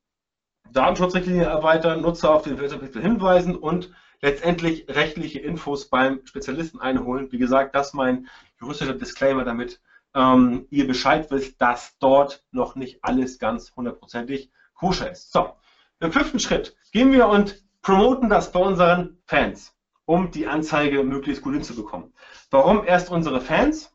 Datenschutzrichtlinie 0.72 1.46
erweitern, 1.46 2.02
Nutzer 2.02 2.34
auf 2.34 2.44
den 2.44 2.58
Filterpixel 2.58 3.02
hinweisen 3.02 3.56
und 3.56 3.92
letztendlich 4.22 4.88
rechtliche 4.90 5.40
Infos 5.40 5.90
beim 5.90 6.26
Spezialisten 6.26 6.80
einholen. 6.80 7.32
Wie 7.32 7.38
gesagt, 7.38 7.76
das 7.76 7.88
ist 7.88 7.94
mein 7.94 8.28
juristischer 8.60 8.94
Disclaimer, 8.94 9.44
damit 9.44 9.80
ähm, 10.16 10.68
ihr 10.70 10.88
Bescheid 10.88 11.30
wisst, 11.30 11.62
dass 11.62 11.98
dort 12.00 12.44
noch 12.52 12.76
nicht 12.76 13.00
alles 13.04 13.38
ganz 13.38 13.74
hundertprozentig 13.76 14.50
koscher 14.74 15.12
ist. 15.12 15.32
So, 15.32 15.54
im 16.00 16.12
fünften 16.12 16.40
Schritt 16.40 16.76
gehen 16.92 17.12
wir 17.12 17.28
und 17.28 17.64
promoten 17.82 18.30
das 18.30 18.52
bei 18.52 18.60
unseren 18.60 19.18
Fans, 19.26 19.75
um 20.06 20.32
die 20.32 20.48
Anzeige 20.48 21.04
möglichst 21.04 21.42
gut 21.42 21.54
hinzubekommen. 21.54 22.14
Warum 22.52 22.86
erst 22.86 23.10
unsere 23.10 23.42
Fans? 23.42 23.92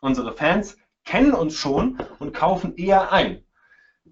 unsere 0.00 0.32
Fans 0.32 0.78
kennen 1.04 1.34
uns 1.34 1.54
schon 1.54 1.98
und 2.18 2.32
kaufen 2.34 2.76
eher 2.76 3.12
ein. 3.12 3.44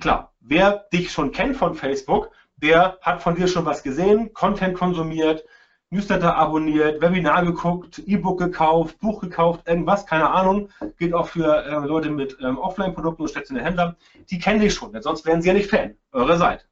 Klar, 0.00 0.34
wer 0.40 0.86
dich 0.92 1.12
schon 1.12 1.32
kennt 1.32 1.56
von 1.56 1.74
Facebook, 1.74 2.30
der 2.56 2.98
hat 3.00 3.22
von 3.22 3.34
dir 3.34 3.48
schon 3.48 3.64
was 3.64 3.82
gesehen, 3.82 4.32
Content 4.32 4.76
konsumiert, 4.76 5.44
Newsletter 5.90 6.34
abonniert, 6.36 7.00
Webinar 7.00 7.44
geguckt, 7.44 8.00
E-Book 8.00 8.40
gekauft, 8.40 8.98
Buch 8.98 9.20
gekauft, 9.20 9.68
irgendwas, 9.68 10.06
keine 10.06 10.30
Ahnung. 10.30 10.68
Gilt 10.98 11.14
auch 11.14 11.28
für 11.28 11.64
äh, 11.64 11.86
Leute 11.86 12.10
mit 12.10 12.36
ähm, 12.40 12.58
Offline-Produkten 12.58 13.22
und 13.22 13.28
stationären 13.28 13.66
Händlern. 13.66 13.96
Die 14.30 14.38
kennen 14.38 14.60
dich 14.60 14.74
schon, 14.74 14.92
denn 14.92 15.02
sonst 15.02 15.24
wären 15.24 15.40
sie 15.40 15.48
ja 15.48 15.54
nicht 15.54 15.70
Fan 15.70 15.96
eurer 16.10 16.36
Seite. 16.36 16.64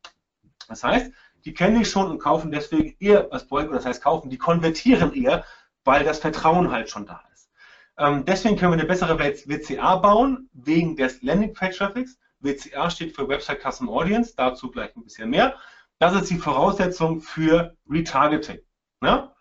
Das 0.69 0.83
heißt, 0.83 1.13
die 1.45 1.55
kennen 1.55 1.79
dich 1.79 1.91
schon 1.91 2.11
und 2.11 2.19
kaufen 2.19 2.51
deswegen 2.51 2.97
eher 3.01 3.29
was 3.31 3.47
Projekt, 3.47 3.73
das 3.73 3.87
heißt 3.87 4.03
kaufen, 4.03 4.31
die 4.31 4.39
konvertieren 4.39 5.13
eher, 5.15 5.45
weil 5.85 6.05
das 6.05 6.19
Vertrauen 6.19 6.71
halt 6.71 6.89
schon 6.89 7.07
da 7.07 7.23
ist. 7.33 7.51
Ähm, 7.99 8.25
deswegen 8.25 8.57
können 8.57 8.73
wir 8.73 8.79
eine 8.79 8.87
bessere 8.87 9.19
WCA 9.19 9.97
bauen, 9.97 10.49
wegen 10.53 10.97
des 10.97 11.23
Landing-Page-Traffics. 11.23 12.19
WCA 12.41 12.91
steht 12.91 13.15
für 13.15 13.29
Website 13.29 13.61
Custom 13.63 13.89
Audience, 13.89 14.35
dazu 14.37 14.71
gleich 14.71 14.95
ein 14.97 15.05
bisschen 15.05 15.31
mehr. 15.31 15.57
Das 15.99 16.15
ist 16.15 16.31
die 16.31 16.39
Voraussetzung 16.39 17.21
für 17.21 17.77
Retargeting. 17.89 18.59
Ja? 19.03 19.35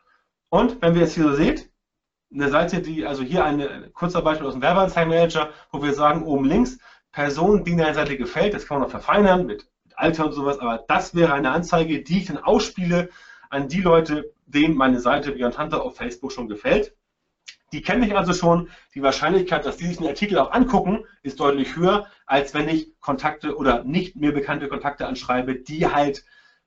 Und 0.50 0.82
wenn 0.82 0.94
wir 0.94 1.02
jetzt 1.02 1.16
hier 1.16 1.24
so 1.24 1.34
seht, 1.34 1.72
eine 2.34 2.50
Seite, 2.50 2.82
die, 2.82 3.06
also 3.06 3.24
hier 3.24 3.44
ein 3.44 3.92
kurzer 3.94 4.22
Beispiel 4.22 4.48
aus 4.48 4.54
dem 4.54 4.62
Werbeanzeigenmanager, 4.62 5.52
wo 5.72 5.82
wir 5.82 5.94
sagen, 5.94 6.24
oben 6.24 6.46
links, 6.46 6.78
Person, 7.12 7.64
die 7.64 7.76
der 7.76 7.94
Seite 7.94 8.18
gefällt, 8.18 8.54
das 8.54 8.66
kann 8.66 8.80
man 8.80 8.84
noch 8.84 8.92
verfeinern 8.92 9.46
mit 9.46 9.71
Alter 10.02 10.26
und 10.26 10.34
sowas, 10.34 10.60
aber 10.60 10.84
das 10.88 11.16
wäre 11.16 11.34
eine 11.34 11.52
Anzeige, 11.52 12.02
die 12.02 12.20
ich 12.20 12.26
dann 12.28 12.38
ausspiele 12.38 13.10
an 13.50 13.68
die 13.68 13.82
Leute, 13.82 14.34
denen 14.46 14.76
meine 14.76 15.00
Seite 15.00 15.32
Beyond 15.32 15.60
Hunter 15.60 15.84
auf 15.84 15.98
Facebook 15.98 16.32
schon 16.32 16.48
gefällt. 16.48 16.96
Die 17.74 17.82
kenne 17.82 18.06
ich 18.06 18.18
also 18.18 18.34
schon. 18.34 18.70
Die 18.96 19.02
Wahrscheinlichkeit, 19.02 19.66
dass 19.66 19.78
die 19.78 19.86
sich 19.86 19.98
den 19.98 20.08
Artikel 20.08 20.38
auch 20.40 20.52
angucken, 20.52 21.06
ist 21.24 21.40
deutlich 21.40 21.76
höher, 21.76 22.08
als 22.26 22.54
wenn 22.54 22.68
ich 22.68 23.00
Kontakte 23.00 23.56
oder 23.56 23.84
nicht 23.84 24.16
mir 24.16 24.34
bekannte 24.34 24.68
Kontakte 24.68 25.08
anschreibe, 25.08 25.56
die 25.56 25.88
halt 25.88 26.26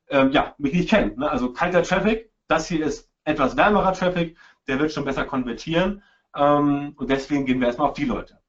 ähm, 0.08 0.30
ja, 0.32 0.54
mich 0.58 0.72
nicht 0.72 0.88
kennen. 0.88 1.18
Ne? 1.18 1.30
Also 1.30 1.52
kalter 1.52 1.82
Traffic, 1.82 2.30
das 2.48 2.68
hier 2.68 2.84
ist 2.84 3.10
etwas 3.24 3.56
wärmerer 3.56 3.92
Traffic, 3.92 4.36
der 4.66 4.78
wird 4.78 4.92
schon 4.92 5.04
besser 5.04 5.24
konvertieren. 5.24 6.02
Ähm, 6.34 6.94
und 6.96 7.10
deswegen 7.10 7.46
gehen 7.46 7.60
wir 7.60 7.66
erstmal 7.66 7.88
auf 7.88 7.94
die 7.94 8.04
Leute. 8.04 8.40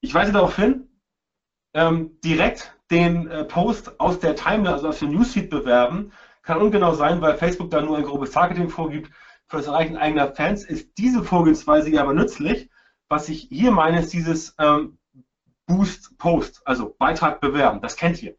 Ich 0.00 0.14
weise 0.14 0.32
darauf 0.32 0.56
hin, 0.56 0.88
ähm, 1.74 2.18
direkt 2.22 2.77
den 2.90 3.28
äh, 3.28 3.44
Post 3.44 4.00
aus 4.00 4.18
der 4.20 4.36
Timeline, 4.36 4.72
also 4.72 4.88
aus 4.88 4.98
dem 5.00 5.12
Newsfeed 5.12 5.50
bewerben, 5.50 6.12
kann 6.42 6.62
ungenau 6.62 6.94
sein, 6.94 7.20
weil 7.20 7.36
Facebook 7.36 7.70
da 7.70 7.80
nur 7.80 7.98
ein 7.98 8.04
grobes 8.04 8.30
Targeting 8.30 8.68
vorgibt. 8.68 9.10
Für 9.46 9.58
das 9.58 9.66
Erreichen 9.66 9.96
eigener 9.96 10.28
Fans 10.28 10.64
ist 10.64 10.96
diese 10.98 11.22
Vorgehensweise 11.22 11.90
ja 11.90 12.02
aber 12.02 12.14
nützlich. 12.14 12.70
Was 13.08 13.28
ich 13.28 13.48
hier 13.50 13.70
meine, 13.70 14.00
ist 14.00 14.12
dieses 14.12 14.54
ähm, 14.58 14.98
Boost 15.66 16.16
Post, 16.18 16.62
also 16.64 16.94
Beitrag 16.98 17.40
bewerben. 17.40 17.80
Das 17.80 17.96
kennt 17.96 18.22
ihr 18.22 18.34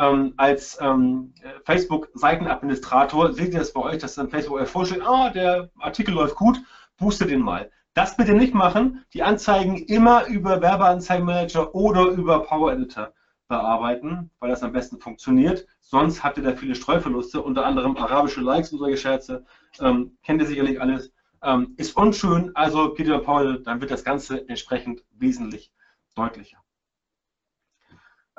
ähm, 0.00 0.34
als 0.36 0.78
ähm, 0.80 1.34
Facebook-Seitenadministrator 1.64 3.32
seht 3.34 3.52
ihr 3.52 3.58
das 3.58 3.72
bei 3.72 3.80
euch, 3.80 3.98
dass 3.98 4.14
dann 4.14 4.30
Facebook 4.30 4.60
euch 4.60 4.68
vorstellt, 4.68 5.02
ah, 5.04 5.30
der 5.30 5.70
Artikel 5.78 6.14
läuft 6.14 6.36
gut, 6.36 6.60
boostet 6.96 7.30
den 7.30 7.40
mal. 7.40 7.70
Das 7.94 8.16
bitte 8.16 8.34
nicht 8.34 8.54
machen, 8.54 9.04
die 9.12 9.22
Anzeigen 9.22 9.76
immer 9.76 10.26
über 10.26 10.62
Werbeanzeigenmanager 10.62 11.74
oder 11.74 12.04
über 12.04 12.44
Power 12.44 12.72
Editor 12.72 13.12
bearbeiten, 13.50 14.30
weil 14.38 14.48
das 14.48 14.62
am 14.62 14.72
besten 14.72 14.98
funktioniert. 14.98 15.66
Sonst 15.80 16.24
habt 16.24 16.38
ihr 16.38 16.44
da 16.44 16.56
viele 16.56 16.74
Streuverluste, 16.74 17.42
unter 17.42 17.66
anderem 17.66 17.96
arabische 17.96 18.40
Likes 18.40 18.72
und 18.72 18.78
solche 18.78 18.96
Scherze. 18.96 19.44
Ähm, 19.80 20.16
kennt 20.22 20.40
ihr 20.40 20.46
sicherlich 20.46 20.80
alles. 20.80 21.12
Ähm, 21.42 21.74
ist 21.76 21.96
unschön, 21.96 22.52
also 22.54 22.94
Power 22.94 23.40
Editor, 23.42 23.58
dann 23.58 23.80
wird 23.80 23.90
das 23.90 24.04
Ganze 24.04 24.48
entsprechend 24.48 25.04
wesentlich 25.10 25.72
deutlicher. 26.14 26.58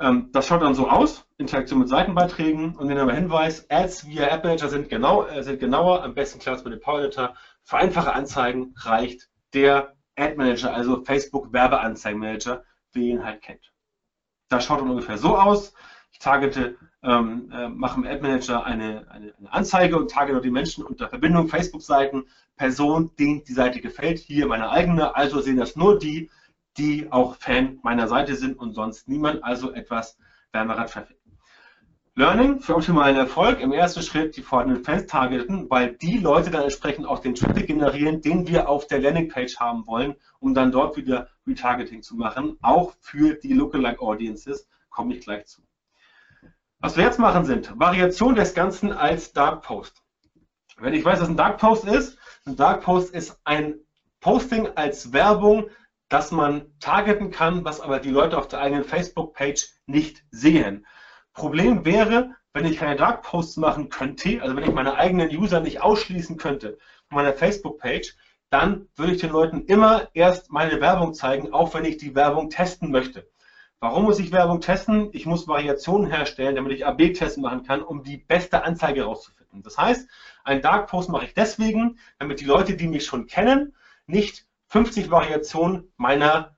Ähm, 0.00 0.30
das 0.32 0.46
schaut 0.46 0.62
dann 0.62 0.74
so 0.74 0.88
aus, 0.88 1.28
Interaktion 1.36 1.80
mit 1.80 1.88
Seitenbeiträgen 1.88 2.74
und 2.76 2.88
den 2.88 3.10
Hinweis, 3.10 3.68
Ads 3.70 4.08
via 4.08 4.28
App 4.28 4.44
Manager 4.44 4.68
sind, 4.68 4.88
genau, 4.88 5.26
äh, 5.26 5.42
sind 5.42 5.60
genauer, 5.60 6.02
am 6.02 6.14
besten 6.14 6.38
klar 6.38 6.56
mit 6.56 6.72
dem 6.72 6.80
Power 6.80 7.00
Editor. 7.00 7.34
Für 7.62 7.76
einfache 7.76 8.12
Anzeigen 8.12 8.74
reicht 8.78 9.28
der 9.52 9.94
Ad 10.16 10.36
Manager, 10.36 10.72
also 10.72 11.04
Facebook 11.04 11.52
Werbeanzeigenmanager, 11.52 12.64
wie 12.92 13.08
ihr 13.08 13.14
ihn 13.14 13.24
halt 13.24 13.42
kennt. 13.42 13.71
Das 14.52 14.66
schaut 14.66 14.80
dann 14.80 14.90
ungefähr 14.90 15.16
so 15.16 15.38
aus. 15.38 15.72
Ich 16.12 16.18
targete, 16.18 16.76
ähm, 17.02 17.50
äh, 17.50 17.68
mache 17.68 17.98
im 17.98 18.06
Ad 18.06 18.20
Manager 18.20 18.66
eine, 18.66 19.10
eine, 19.10 19.32
eine 19.38 19.52
Anzeige 19.52 19.96
und 19.96 20.10
targete 20.10 20.42
die 20.42 20.50
Menschen 20.50 20.84
unter 20.84 21.08
Verbindung 21.08 21.48
Facebook-Seiten, 21.48 22.24
Person, 22.56 23.10
denen 23.18 23.42
die 23.44 23.54
Seite 23.54 23.80
gefällt, 23.80 24.18
hier 24.18 24.46
meine 24.46 24.70
eigene, 24.70 25.16
also 25.16 25.40
sehen 25.40 25.56
das 25.56 25.74
nur 25.74 25.98
die, 25.98 26.30
die 26.76 27.10
auch 27.10 27.36
Fan 27.36 27.78
meiner 27.82 28.08
Seite 28.08 28.36
sind 28.36 28.58
und 28.58 28.74
sonst 28.74 29.08
niemand, 29.08 29.42
also 29.42 29.72
etwas 29.72 30.18
wärmerer 30.52 30.84
Traffic. 30.84 31.16
Learning 32.14 32.60
für 32.60 32.76
optimalen 32.76 33.16
Erfolg. 33.16 33.60
Im 33.60 33.72
ersten 33.72 34.02
Schritt 34.02 34.36
die 34.36 34.42
vorhandenen 34.42 34.84
Fans 34.84 35.06
targeten, 35.06 35.70
weil 35.70 35.94
die 35.94 36.18
Leute 36.18 36.50
dann 36.50 36.64
entsprechend 36.64 37.06
auch 37.06 37.20
den 37.20 37.34
Traffic 37.34 37.66
generieren, 37.66 38.20
den 38.20 38.46
wir 38.46 38.68
auf 38.68 38.86
der 38.86 39.00
Landingpage 39.00 39.56
haben 39.58 39.86
wollen, 39.86 40.16
um 40.38 40.52
dann 40.52 40.72
dort 40.72 40.98
wieder 40.98 41.28
Retargeting 41.46 42.02
zu 42.02 42.14
machen. 42.16 42.58
Auch 42.60 42.92
für 43.00 43.36
die 43.36 43.54
Lookalike 43.54 44.02
Audiences 44.02 44.68
komme 44.90 45.14
ich 45.14 45.24
gleich 45.24 45.46
zu. 45.46 45.62
Was 46.80 46.98
wir 46.98 47.04
jetzt 47.04 47.18
machen 47.18 47.46
sind 47.46 47.72
Variation 47.78 48.34
des 48.34 48.52
Ganzen 48.52 48.92
als 48.92 49.32
Dark 49.32 49.62
Post. 49.62 50.02
Wenn 50.76 50.92
ich 50.92 51.04
weiß, 51.04 51.18
was 51.18 51.30
ein 51.30 51.36
Dark 51.36 51.56
Post 51.58 51.84
ist, 51.84 52.18
ein 52.44 52.56
Dark 52.56 52.82
Post 52.82 53.14
ist 53.14 53.40
ein 53.44 53.76
Posting 54.20 54.68
als 54.74 55.14
Werbung 55.14 55.70
dass 56.12 56.30
man 56.30 56.66
targeten 56.78 57.30
kann, 57.30 57.64
was 57.64 57.80
aber 57.80 57.98
die 57.98 58.10
Leute 58.10 58.36
auf 58.36 58.46
der 58.46 58.60
eigenen 58.60 58.84
Facebook-Page 58.84 59.66
nicht 59.86 60.22
sehen. 60.30 60.86
Problem 61.32 61.84
wäre, 61.84 62.34
wenn 62.52 62.66
ich 62.66 62.76
keine 62.76 62.96
Dark 62.96 63.22
Posts 63.22 63.56
machen 63.56 63.88
könnte, 63.88 64.42
also 64.42 64.54
wenn 64.56 64.64
ich 64.64 64.72
meine 64.72 64.96
eigenen 64.96 65.30
User 65.30 65.60
nicht 65.60 65.80
ausschließen 65.80 66.36
könnte 66.36 66.78
von 67.08 67.16
meiner 67.16 67.32
Facebook-Page, 67.32 68.14
dann 68.50 68.88
würde 68.96 69.12
ich 69.14 69.20
den 69.20 69.30
Leuten 69.30 69.64
immer 69.64 70.08
erst 70.12 70.50
meine 70.50 70.80
Werbung 70.80 71.14
zeigen, 71.14 71.52
auch 71.54 71.72
wenn 71.72 71.86
ich 71.86 71.96
die 71.96 72.14
Werbung 72.14 72.50
testen 72.50 72.90
möchte. 72.90 73.26
Warum 73.80 74.04
muss 74.04 74.20
ich 74.20 74.30
Werbung 74.30 74.60
testen? 74.60 75.08
Ich 75.12 75.26
muss 75.26 75.48
Variationen 75.48 76.08
herstellen, 76.08 76.54
damit 76.54 76.72
ich 76.72 76.86
AB-Tests 76.86 77.38
machen 77.38 77.64
kann, 77.64 77.82
um 77.82 78.04
die 78.04 78.18
beste 78.18 78.62
Anzeige 78.62 79.00
herauszufinden. 79.00 79.62
Das 79.62 79.78
heißt, 79.78 80.08
einen 80.44 80.60
Dark 80.60 80.88
Post 80.88 81.08
mache 81.08 81.24
ich 81.24 81.34
deswegen, 81.34 81.98
damit 82.18 82.40
die 82.40 82.44
Leute, 82.44 82.76
die 82.76 82.86
mich 82.86 83.06
schon 83.06 83.26
kennen, 83.26 83.74
nicht 84.06 84.46
50 84.68 85.10
Variationen 85.10 85.92
meiner 85.96 86.56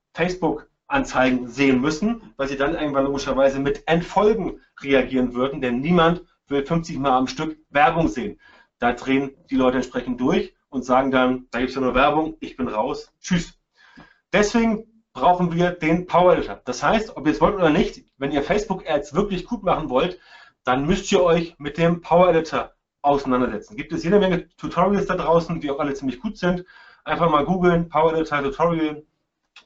Facebook-Anzeigen 0.84 1.48
sehen 1.48 1.80
müssen, 1.80 2.34
weil 2.36 2.48
sie 2.48 2.56
dann 2.56 2.74
irgendwann 2.74 3.04
logischerweise 3.04 3.58
mit 3.58 3.86
Entfolgen 3.86 4.60
reagieren 4.80 5.34
würden, 5.34 5.60
denn 5.60 5.80
niemand 5.80 6.22
will 6.48 6.64
50 6.64 6.98
Mal 6.98 7.16
am 7.16 7.26
Stück 7.26 7.58
Werbung 7.70 8.08
sehen. 8.08 8.38
Da 8.78 8.92
drehen 8.92 9.34
die 9.50 9.56
Leute 9.56 9.76
entsprechend 9.76 10.20
durch 10.20 10.54
und 10.68 10.84
sagen 10.84 11.10
dann, 11.10 11.46
da 11.50 11.58
gibt 11.58 11.70
es 11.70 11.74
ja 11.74 11.80
nur 11.80 11.94
Werbung, 11.94 12.36
ich 12.40 12.56
bin 12.56 12.68
raus, 12.68 13.12
tschüss. 13.20 13.58
Deswegen 14.32 14.84
brauchen 15.12 15.54
wir 15.54 15.70
den 15.70 16.06
Power 16.06 16.34
Editor. 16.34 16.60
Das 16.64 16.82
heißt, 16.82 17.16
ob 17.16 17.26
ihr 17.26 17.32
es 17.32 17.40
wollt 17.40 17.54
oder 17.54 17.70
nicht, 17.70 18.04
wenn 18.18 18.32
ihr 18.32 18.42
Facebook-Ads 18.42 19.14
wirklich 19.14 19.46
gut 19.46 19.62
machen 19.62 19.88
wollt, 19.88 20.18
dann 20.64 20.86
müsst 20.86 21.10
ihr 21.12 21.22
euch 21.22 21.54
mit 21.58 21.78
dem 21.78 22.00
Power 22.00 22.30
Editor 22.30 22.72
auseinandersetzen. 23.02 23.76
Gibt 23.76 23.92
es 23.92 24.02
jede 24.02 24.18
Menge 24.18 24.48
Tutorials 24.56 25.06
da 25.06 25.14
draußen, 25.14 25.60
die 25.60 25.70
auch 25.70 25.78
alle 25.78 25.94
ziemlich 25.94 26.20
gut 26.20 26.36
sind. 26.36 26.64
Einfach 27.04 27.30
mal 27.30 27.44
googeln, 27.44 27.88
Power 27.88 28.12
Editor 28.14 28.42
Tutorial 28.42 29.04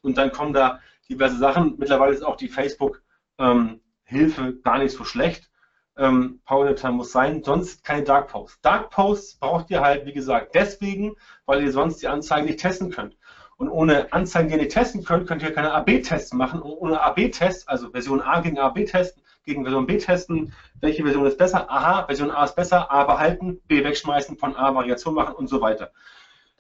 und 0.03 0.19
dann 0.19 0.33
kommen 0.33 0.53
da 0.53 0.81
diverse 1.09 1.39
Sachen. 1.39 1.77
Mittlerweile 1.79 2.13
ist 2.13 2.25
auch 2.25 2.37
die 2.37 2.49
Facebook-Hilfe 2.49 4.43
ähm, 4.43 4.63
gar 4.63 4.79
nicht 4.79 4.97
so 4.97 5.05
schlecht. 5.05 5.51
Ähm, 5.97 6.41
Power 6.45 6.67
Editor 6.67 6.93
muss 6.93 7.11
sein, 7.11 7.43
sonst 7.43 7.83
keine 7.83 8.05
Dark 8.05 8.29
Posts. 8.29 8.61
Dark 8.61 8.91
Posts 8.91 9.39
braucht 9.39 9.71
ihr 9.71 9.81
halt, 9.81 10.07
wie 10.07 10.13
gesagt, 10.13 10.55
deswegen, 10.55 11.17
weil 11.45 11.63
ihr 11.63 11.73
sonst 11.73 12.03
die 12.03 12.09
Anzeigen 12.09 12.47
nicht 12.47 12.61
testen 12.61 12.91
könnt. 12.91 13.17
Und 13.57 13.69
ohne 13.69 14.13
Anzeigen, 14.13 14.49
die 14.49 14.55
ihr 14.55 14.61
nicht 14.61 14.73
testen 14.73 15.05
könnt, 15.05 15.27
könnt 15.27 15.43
ihr 15.43 15.53
keine 15.53 15.73
AB-Tests 15.73 16.33
machen. 16.33 16.63
Und 16.63 16.71
ohne 16.71 17.01
AB-Tests, 17.01 17.67
also 17.67 17.91
Version 17.91 18.21
A 18.21 18.41
gegen 18.41 18.59
AB 18.59 18.85
testen, 18.85 19.25
gegen 19.45 19.65
Version 19.65 19.87
B 19.87 19.99
testen, 19.99 20.53
welche 20.81 21.03
Version 21.03 21.27
ist 21.27 21.39
besser? 21.39 21.69
Aha, 21.69 22.05
Version 22.07 22.31
A 22.31 22.45
ist 22.45 22.55
besser, 22.55 22.89
A 22.93 23.03
behalten, 23.03 23.61
B 23.67 23.83
wegschmeißen, 23.83 24.39
von 24.39 24.55
A 24.55 24.73
Variation 24.73 25.15
machen 25.15 25.35
und 25.35 25.49
so 25.49 25.61
weiter. 25.61 25.91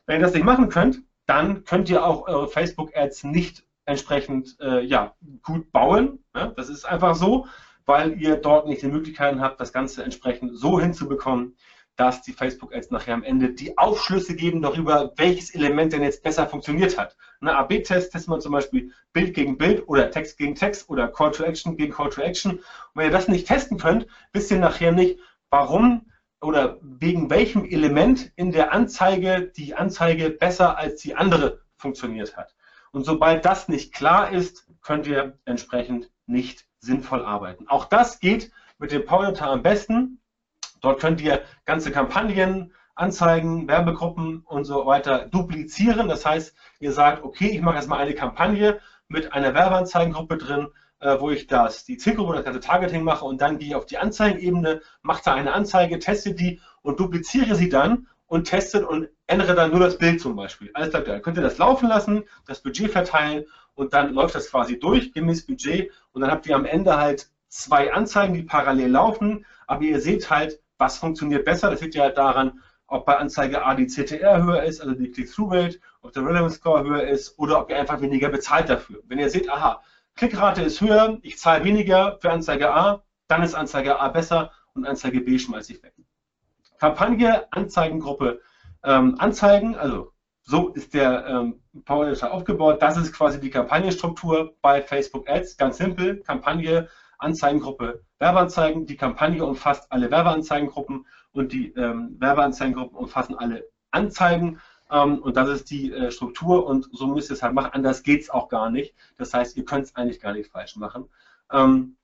Wenn 0.06 0.16
ihr 0.16 0.24
das 0.24 0.34
nicht 0.34 0.44
machen 0.44 0.70
könnt, 0.70 1.02
dann 1.26 1.62
könnt 1.64 1.88
ihr 1.88 2.04
auch 2.04 2.26
eure 2.26 2.48
Facebook-Ads 2.48 3.24
nicht 3.24 3.62
entsprechend 3.88 4.56
äh, 4.60 4.84
ja, 4.84 5.14
gut 5.42 5.72
bauen. 5.72 6.22
Ja, 6.34 6.48
das 6.48 6.68
ist 6.68 6.84
einfach 6.84 7.14
so, 7.14 7.46
weil 7.86 8.20
ihr 8.20 8.36
dort 8.36 8.68
nicht 8.68 8.82
die 8.82 8.88
Möglichkeiten 8.88 9.40
habt, 9.40 9.60
das 9.60 9.72
Ganze 9.72 10.04
entsprechend 10.04 10.56
so 10.56 10.78
hinzubekommen, 10.78 11.56
dass 11.96 12.22
die 12.22 12.32
Facebook-Ads 12.32 12.92
nachher 12.92 13.14
am 13.14 13.24
Ende 13.24 13.54
die 13.54 13.76
Aufschlüsse 13.76 14.36
geben 14.36 14.62
darüber, 14.62 15.12
welches 15.16 15.52
Element 15.54 15.92
denn 15.92 16.02
jetzt 16.02 16.22
besser 16.22 16.46
funktioniert 16.46 16.96
hat. 16.96 17.16
Eine 17.40 17.56
AB-Test 17.56 18.12
testet 18.12 18.28
man 18.28 18.40
zum 18.40 18.52
Beispiel 18.52 18.92
Bild 19.12 19.34
gegen 19.34 19.58
Bild 19.58 19.88
oder 19.88 20.10
Text 20.10 20.38
gegen 20.38 20.54
Text 20.54 20.88
oder 20.88 21.08
Call 21.08 21.32
to 21.32 21.42
Action 21.42 21.76
gegen 21.76 21.92
Call 21.92 22.10
to 22.10 22.20
Action. 22.20 22.52
Und 22.52 22.62
wenn 22.94 23.06
ihr 23.06 23.10
das 23.10 23.26
nicht 23.26 23.48
testen 23.48 23.78
könnt, 23.78 24.06
wisst 24.32 24.50
ihr 24.50 24.60
nachher 24.60 24.92
nicht, 24.92 25.18
warum 25.50 26.06
oder 26.40 26.78
wegen 26.82 27.30
welchem 27.30 27.64
Element 27.64 28.32
in 28.36 28.52
der 28.52 28.72
Anzeige 28.72 29.50
die 29.56 29.74
Anzeige 29.74 30.30
besser 30.30 30.78
als 30.78 31.00
die 31.00 31.16
andere 31.16 31.62
funktioniert 31.76 32.36
hat. 32.36 32.54
Und 32.92 33.04
sobald 33.04 33.44
das 33.44 33.68
nicht 33.68 33.92
klar 33.92 34.30
ist, 34.30 34.66
könnt 34.82 35.06
ihr 35.06 35.38
entsprechend 35.44 36.10
nicht 36.26 36.66
sinnvoll 36.80 37.24
arbeiten. 37.24 37.68
Auch 37.68 37.84
das 37.84 38.20
geht 38.20 38.50
mit 38.78 38.92
dem 38.92 39.04
Power 39.04 39.34
am 39.40 39.62
besten. 39.62 40.20
Dort 40.80 41.00
könnt 41.00 41.20
ihr 41.20 41.42
ganze 41.64 41.90
Kampagnen, 41.90 42.72
Anzeigen, 42.94 43.68
Werbegruppen 43.68 44.40
und 44.40 44.64
so 44.64 44.86
weiter 44.86 45.26
duplizieren. 45.26 46.08
Das 46.08 46.26
heißt, 46.26 46.54
ihr 46.80 46.92
sagt, 46.92 47.22
okay, 47.24 47.48
ich 47.48 47.60
mache 47.60 47.76
jetzt 47.76 47.88
mal 47.88 47.98
eine 47.98 48.14
Kampagne 48.14 48.80
mit 49.08 49.32
einer 49.32 49.54
Werbeanzeigengruppe 49.54 50.36
drin, 50.36 50.68
äh, 51.00 51.18
wo 51.20 51.30
ich 51.30 51.46
das, 51.46 51.84
die 51.84 51.96
Zielgruppe, 51.96 52.34
das 52.34 52.44
ganze 52.44 52.60
Targeting 52.60 53.02
mache 53.04 53.24
und 53.24 53.40
dann 53.40 53.58
gehe 53.58 53.68
ich 53.68 53.74
auf 53.74 53.86
die 53.86 53.98
Anzeigenebene, 53.98 54.82
mache 55.02 55.22
da 55.24 55.34
eine 55.34 55.52
Anzeige, 55.52 55.98
teste 55.98 56.34
die 56.34 56.60
und 56.82 57.00
dupliziere 57.00 57.54
sie 57.54 57.68
dann 57.68 58.08
und 58.28 58.44
testet 58.44 58.84
und 58.84 59.08
ändere 59.26 59.54
dann 59.54 59.70
nur 59.70 59.80
das 59.80 59.98
Bild 59.98 60.20
zum 60.20 60.36
Beispiel. 60.36 60.70
Alles 60.74 60.90
klar, 60.90 61.02
dann 61.02 61.22
könnt 61.22 61.36
ihr 61.36 61.42
das 61.42 61.58
laufen 61.58 61.88
lassen, 61.88 62.24
das 62.46 62.62
Budget 62.62 62.92
verteilen 62.92 63.44
und 63.74 63.92
dann 63.92 64.12
läuft 64.12 64.34
das 64.34 64.50
quasi 64.50 64.78
durch, 64.78 65.12
gemäß 65.12 65.46
Budget 65.46 65.90
und 66.12 66.20
dann 66.20 66.30
habt 66.30 66.46
ihr 66.46 66.54
am 66.54 66.64
Ende 66.64 66.96
halt 66.96 67.28
zwei 67.48 67.92
Anzeigen, 67.92 68.34
die 68.34 68.42
parallel 68.42 68.90
laufen, 68.90 69.44
aber 69.66 69.82
ihr 69.82 70.00
seht 70.00 70.30
halt, 70.30 70.60
was 70.76 70.98
funktioniert 70.98 71.44
besser. 71.44 71.70
Das 71.70 71.80
liegt 71.80 71.94
ja 71.94 72.04
halt 72.04 72.18
daran, 72.18 72.60
ob 72.86 73.06
bei 73.06 73.16
Anzeige 73.16 73.64
A 73.64 73.74
die 73.74 73.86
CTR 73.86 74.42
höher 74.42 74.62
ist, 74.62 74.80
also 74.80 74.94
die 74.94 75.10
Click-Through-Rate, 75.10 75.80
ob 76.02 76.12
der 76.12 76.24
Relevance 76.24 76.56
Score 76.56 76.84
höher 76.84 77.06
ist 77.08 77.38
oder 77.38 77.60
ob 77.60 77.70
ihr 77.70 77.78
einfach 77.78 78.00
weniger 78.00 78.28
bezahlt 78.28 78.68
dafür. 78.68 79.02
Wenn 79.06 79.18
ihr 79.18 79.30
seht, 79.30 79.50
aha, 79.50 79.82
Klickrate 80.16 80.62
ist 80.62 80.80
höher, 80.80 81.18
ich 81.22 81.38
zahle 81.38 81.64
weniger 81.64 82.18
für 82.20 82.30
Anzeige 82.30 82.72
A, 82.72 83.02
dann 83.28 83.42
ist 83.42 83.54
Anzeige 83.54 84.00
A 84.00 84.08
besser 84.08 84.52
und 84.74 84.86
Anzeige 84.86 85.20
B 85.20 85.38
schmeiße 85.38 85.72
ich 85.72 85.82
weg. 85.82 85.94
Kampagne, 86.78 87.52
Anzeigengruppe, 87.52 88.40
ähm, 88.84 89.16
Anzeigen, 89.18 89.76
also 89.76 90.12
so 90.42 90.68
ist 90.68 90.94
der 90.94 91.26
ähm, 91.26 91.60
Power 91.84 92.10
aufgebaut. 92.30 92.80
Das 92.80 92.96
ist 92.96 93.12
quasi 93.12 93.38
die 93.38 93.50
Kampagnenstruktur 93.50 94.54
bei 94.62 94.80
Facebook 94.80 95.28
Ads. 95.28 95.58
Ganz 95.58 95.76
simpel, 95.76 96.20
Kampagne, 96.20 96.88
Anzeigengruppe, 97.18 98.02
Werbeanzeigen. 98.18 98.86
Die 98.86 98.96
Kampagne 98.96 99.44
umfasst 99.44 99.92
alle 99.92 100.10
Werbeanzeigengruppen 100.10 101.06
und 101.32 101.52
die 101.52 101.72
ähm, 101.74 102.16
Werbeanzeigengruppen 102.18 102.96
umfassen 102.96 103.36
alle 103.36 103.68
Anzeigen. 103.90 104.58
Ähm, 104.90 105.18
und 105.18 105.36
das 105.36 105.50
ist 105.50 105.70
die 105.70 105.92
äh, 105.92 106.10
Struktur 106.10 106.66
und 106.66 106.88
so 106.92 107.06
müsst 107.08 107.30
ihr 107.30 107.34
es 107.34 107.42
halt 107.42 107.52
machen. 107.52 107.72
Anders 107.74 108.02
geht 108.02 108.22
es 108.22 108.30
auch 108.30 108.48
gar 108.48 108.70
nicht. 108.70 108.94
Das 109.18 109.34
heißt, 109.34 109.54
ihr 109.56 109.66
könnt 109.66 109.84
es 109.84 109.96
eigentlich 109.96 110.20
gar 110.20 110.32
nicht 110.32 110.50
falsch 110.50 110.76
machen. 110.76 111.10
Ähm, 111.52 111.96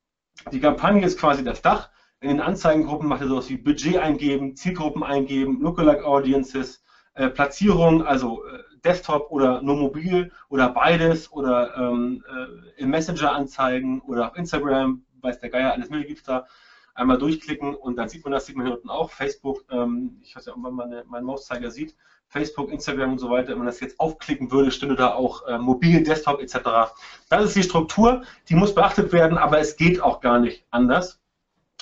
die 0.52 0.60
Kampagne 0.60 1.04
ist 1.04 1.18
quasi 1.18 1.44
das 1.44 1.62
Dach. 1.62 1.88
In 2.24 2.30
den 2.30 2.40
Anzeigengruppen 2.40 3.06
macht 3.06 3.20
ihr 3.20 3.28
sowas 3.28 3.50
wie 3.50 3.58
Budget 3.58 3.98
eingeben, 3.98 4.56
Zielgruppen 4.56 5.02
eingeben, 5.02 5.60
Lookalike 5.60 6.06
Audiences, 6.06 6.82
äh, 7.12 7.28
Platzierung, 7.28 8.02
also 8.02 8.42
äh, 8.46 8.60
Desktop 8.82 9.30
oder 9.30 9.60
nur 9.60 9.76
mobil 9.76 10.32
oder 10.48 10.70
beides 10.70 11.30
oder 11.30 11.76
ähm, 11.76 12.24
äh, 12.26 12.80
im 12.80 12.88
Messenger 12.88 13.32
anzeigen 13.32 14.00
oder 14.00 14.28
auf 14.28 14.36
Instagram, 14.38 15.04
weiß 15.20 15.38
der 15.40 15.50
Geier, 15.50 15.72
alles 15.72 15.90
mögliche 15.90 16.08
gibt 16.08 16.20
es 16.20 16.24
da. 16.24 16.46
Einmal 16.94 17.18
durchklicken 17.18 17.74
und 17.74 17.96
dann 17.96 18.08
sieht 18.08 18.24
man 18.24 18.32
das, 18.32 18.46
sieht 18.46 18.56
man 18.56 18.64
hier 18.64 18.76
unten 18.76 18.88
auch. 18.88 19.10
Facebook, 19.10 19.62
ähm, 19.70 20.18
ich 20.22 20.34
weiß 20.34 20.46
ja, 20.46 20.54
ob 20.54 20.60
man 20.60 20.72
meine, 20.72 21.04
meinen 21.06 21.26
Mauszeiger 21.26 21.70
sieht, 21.70 21.94
Facebook, 22.28 22.72
Instagram 22.72 23.12
und 23.12 23.18
so 23.18 23.28
weiter, 23.28 23.50
wenn 23.50 23.58
man 23.58 23.66
das 23.66 23.80
jetzt 23.80 24.00
aufklicken 24.00 24.50
würde, 24.50 24.70
stünde 24.70 24.96
da 24.96 25.12
auch 25.12 25.46
äh, 25.46 25.58
mobil, 25.58 26.02
Desktop 26.02 26.40
etc. 26.40 26.94
Das 27.28 27.44
ist 27.44 27.56
die 27.56 27.64
Struktur, 27.64 28.22
die 28.48 28.54
muss 28.54 28.74
beachtet 28.74 29.12
werden, 29.12 29.36
aber 29.36 29.58
es 29.58 29.76
geht 29.76 30.00
auch 30.00 30.22
gar 30.22 30.38
nicht 30.38 30.64
anders. 30.70 31.20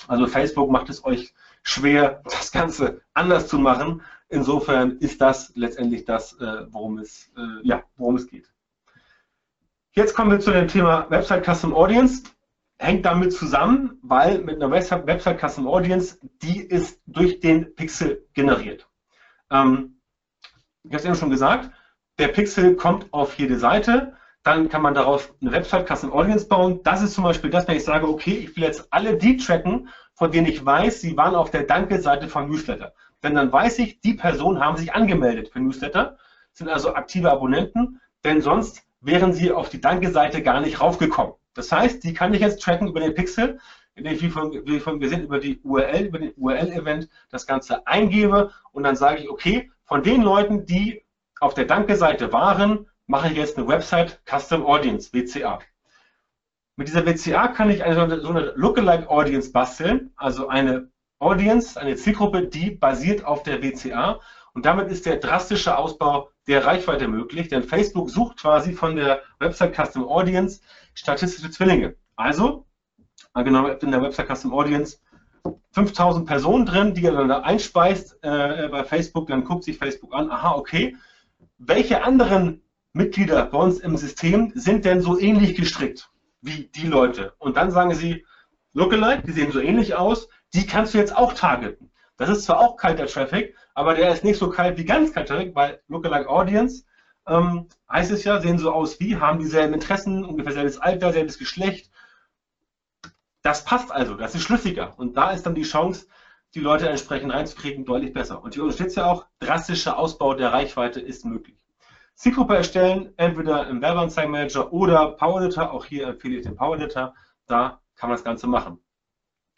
Also 0.07 0.27
Facebook 0.27 0.69
macht 0.69 0.89
es 0.89 1.03
euch 1.05 1.33
schwer, 1.63 2.21
das 2.25 2.51
Ganze 2.51 3.01
anders 3.13 3.47
zu 3.47 3.57
machen. 3.59 4.01
Insofern 4.29 4.97
ist 4.97 5.21
das 5.21 5.51
letztendlich 5.55 6.05
das, 6.05 6.33
äh, 6.39 6.65
worum, 6.69 6.97
es, 6.97 7.31
äh, 7.37 7.67
ja, 7.67 7.83
worum 7.97 8.15
es 8.15 8.27
geht. 8.27 8.51
Jetzt 9.91 10.15
kommen 10.15 10.31
wir 10.31 10.39
zu 10.39 10.51
dem 10.51 10.67
Thema 10.67 11.09
Website 11.09 11.45
Custom 11.45 11.73
Audience. 11.73 12.23
Hängt 12.79 13.05
damit 13.05 13.31
zusammen, 13.31 13.99
weil 14.01 14.39
mit 14.39 14.55
einer 14.55 14.71
Website 14.71 15.39
Custom 15.39 15.67
Audience, 15.67 16.17
die 16.41 16.61
ist 16.61 16.99
durch 17.05 17.39
den 17.39 17.75
Pixel 17.75 18.25
generiert. 18.33 18.89
Ähm, 19.51 19.99
ich 20.83 20.89
habe 20.89 20.97
es 20.97 21.05
eben 21.05 21.15
schon 21.15 21.29
gesagt, 21.29 21.69
der 22.17 22.29
Pixel 22.29 22.75
kommt 22.75 23.13
auf 23.13 23.35
jede 23.35 23.57
Seite, 23.57 24.15
dann 24.43 24.67
kann 24.69 24.81
man 24.81 24.93
darauf 24.93 25.33
eine 25.41 25.51
Website 25.51 25.87
Custom 25.87 26.11
Audience 26.11 26.47
bauen. 26.47 26.81
Das 26.83 27.01
ist 27.01 27.13
zum 27.13 27.23
Beispiel 27.23 27.49
das, 27.49 27.67
wenn 27.67 27.77
ich 27.77 27.85
sage, 27.85 28.07
okay, 28.07 28.33
ich 28.33 28.55
will 28.55 28.63
jetzt 28.63 28.87
alle 28.91 29.17
die 29.17 29.37
tracken, 29.37 29.89
von 30.13 30.31
denen 30.31 30.47
ich 30.47 30.63
weiß, 30.63 31.01
sie 31.01 31.15
waren 31.17 31.35
auf 31.35 31.49
der 31.49 31.63
Danke-Seite 31.63 32.27
von 32.27 32.49
Newsletter. 32.49 32.93
Denn 33.23 33.35
dann 33.35 33.51
weiß 33.51 33.79
ich, 33.79 34.01
die 34.01 34.13
Personen 34.13 34.59
haben 34.59 34.77
sich 34.77 34.93
angemeldet 34.93 35.49
für 35.49 35.59
Newsletter, 35.59 36.17
sind 36.51 36.69
also 36.69 36.93
aktive 36.93 37.31
Abonnenten, 37.31 38.01
denn 38.25 38.41
sonst 38.41 38.83
wären 38.99 39.33
sie 39.33 39.51
auf 39.51 39.69
die 39.69 39.81
Danke-Seite 39.81 40.43
gar 40.43 40.59
nicht 40.59 40.81
raufgekommen. 40.81 41.33
Das 41.53 41.71
heißt, 41.71 42.03
die 42.03 42.13
kann 42.13 42.33
ich 42.33 42.41
jetzt 42.41 42.61
tracken 42.61 42.89
über 42.89 42.99
den 42.99 43.13
Pixel, 43.13 43.59
indem 43.95 44.13
ich, 44.13 44.21
wie 44.21 44.29
von, 44.29 44.51
wie 44.65 44.79
von 44.79 44.99
gesehen, 44.99 45.23
über 45.23 45.39
die 45.39 45.59
URL, 45.63 46.05
über 46.07 46.19
den 46.19 46.33
URL-Event 46.35 47.07
das 47.29 47.47
Ganze 47.47 47.87
eingebe 47.87 48.51
und 48.71 48.83
dann 48.83 48.95
sage 48.95 49.21
ich, 49.21 49.29
okay, 49.29 49.71
von 49.85 50.03
den 50.03 50.21
Leuten, 50.21 50.65
die 50.65 51.03
auf 51.39 51.53
der 51.53 51.65
Danke-Seite 51.65 52.33
waren, 52.33 52.87
mache 53.07 53.29
ich 53.29 53.37
jetzt 53.37 53.57
eine 53.57 53.67
Website 53.67 54.21
Custom 54.25 54.65
Audience, 54.65 55.11
WCA. 55.13 55.59
Mit 56.75 56.87
dieser 56.87 57.05
WCA 57.05 57.49
kann 57.49 57.69
ich 57.69 57.83
eine, 57.83 58.19
so 58.21 58.29
eine 58.29 58.53
Lookalike 58.55 59.09
Audience 59.09 59.51
basteln, 59.51 60.11
also 60.15 60.47
eine 60.47 60.89
Audience, 61.19 61.79
eine 61.79 61.95
Zielgruppe, 61.95 62.47
die 62.47 62.71
basiert 62.71 63.25
auf 63.25 63.43
der 63.43 63.61
WCA. 63.61 64.19
Und 64.53 64.65
damit 64.65 64.89
ist 64.91 65.05
der 65.05 65.17
drastische 65.17 65.77
Ausbau 65.77 66.29
der 66.47 66.65
Reichweite 66.65 67.07
möglich, 67.07 67.47
denn 67.47 67.63
Facebook 67.63 68.09
sucht 68.09 68.39
quasi 68.39 68.73
von 68.73 68.95
der 68.95 69.21
Website 69.39 69.75
Custom 69.75 70.07
Audience 70.07 70.61
statistische 70.93 71.49
Zwillinge. 71.49 71.95
Also, 72.15 72.65
angenommen, 73.33 73.77
in 73.81 73.91
der 73.91 74.01
Website 74.01 74.27
Custom 74.27 74.53
Audience 74.53 74.97
5000 75.71 76.27
Personen 76.27 76.65
drin, 76.65 76.93
die 76.93 77.05
er 77.05 77.13
dann 77.13 77.29
da 77.29 77.41
einspeist 77.41 78.17
äh, 78.21 78.67
bei 78.69 78.83
Facebook, 78.83 79.27
dann 79.27 79.43
guckt 79.43 79.63
sich 79.63 79.77
Facebook 79.77 80.13
an, 80.13 80.29
aha, 80.29 80.55
okay, 80.55 80.95
welche 81.57 82.03
anderen 82.03 82.61
Mitglieder 82.93 83.45
bei 83.47 83.57
uns 83.57 83.79
im 83.79 83.97
System 83.97 84.51
sind 84.55 84.85
denn 84.85 85.01
so 85.01 85.19
ähnlich 85.19 85.55
gestrickt 85.55 86.09
wie 86.41 86.67
die 86.67 86.87
Leute? 86.87 87.33
Und 87.39 87.57
dann 87.57 87.71
sagen 87.71 87.93
sie, 87.95 88.25
Lookalike, 88.73 89.23
die 89.23 89.31
sehen 89.31 89.51
so 89.51 89.59
ähnlich 89.59 89.95
aus, 89.95 90.29
die 90.53 90.65
kannst 90.65 90.93
du 90.93 90.99
jetzt 90.99 91.15
auch 91.15 91.33
targeten. 91.33 91.91
Das 92.17 92.29
ist 92.29 92.43
zwar 92.43 92.59
auch 92.59 92.77
kalter 92.77 93.07
Traffic, 93.07 93.55
aber 93.73 93.95
der 93.95 94.13
ist 94.13 94.23
nicht 94.23 94.37
so 94.37 94.49
kalt 94.49 94.77
wie 94.77 94.85
ganz 94.85 95.11
kalter 95.11 95.35
Traffic, 95.35 95.55
weil 95.55 95.81
Lookalike 95.87 96.29
Audience 96.29 96.85
ähm, 97.27 97.67
heißt 97.91 98.11
es 98.11 98.23
ja, 98.23 98.39
sehen 98.39 98.59
so 98.59 98.71
aus 98.71 98.99
wie, 98.99 99.17
haben 99.17 99.39
dieselben 99.39 99.73
Interessen, 99.73 100.23
ungefähr 100.23 100.53
selbes 100.53 100.77
Alter, 100.77 101.13
selbes 101.13 101.39
Geschlecht. 101.39 101.89
Das 103.41 103.65
passt 103.65 103.91
also, 103.91 104.15
das 104.15 104.35
ist 104.35 104.43
schlüssiger. 104.43 104.97
Und 104.97 105.17
da 105.17 105.31
ist 105.31 105.43
dann 105.43 105.55
die 105.55 105.63
Chance, 105.63 106.07
die 106.53 106.59
Leute 106.59 106.87
entsprechend 106.87 107.33
reinzukriegen, 107.33 107.85
deutlich 107.85 108.13
besser. 108.13 108.43
Und 108.43 108.53
hier 108.53 108.63
unterstützt 108.63 108.97
ja 108.97 109.05
auch, 109.05 109.25
drastischer 109.39 109.97
Ausbau 109.97 110.35
der 110.35 110.53
Reichweite 110.53 110.99
ist 110.99 111.25
möglich. 111.25 111.57
Zielgruppe 112.15 112.55
erstellen, 112.55 113.13
entweder 113.17 113.67
im 113.67 113.81
Werbeanzeigenmanager 113.81 114.71
oder 114.71 115.11
Power 115.11 115.41
Editor. 115.41 115.71
Auch 115.71 115.85
hier 115.85 116.07
empfehle 116.07 116.37
ich 116.37 116.43
den 116.43 116.55
Power 116.55 116.75
Editor. 116.75 117.13
Da 117.47 117.81
kann 117.95 118.09
man 118.09 118.17
das 118.17 118.23
Ganze 118.23 118.47
machen. 118.47 118.79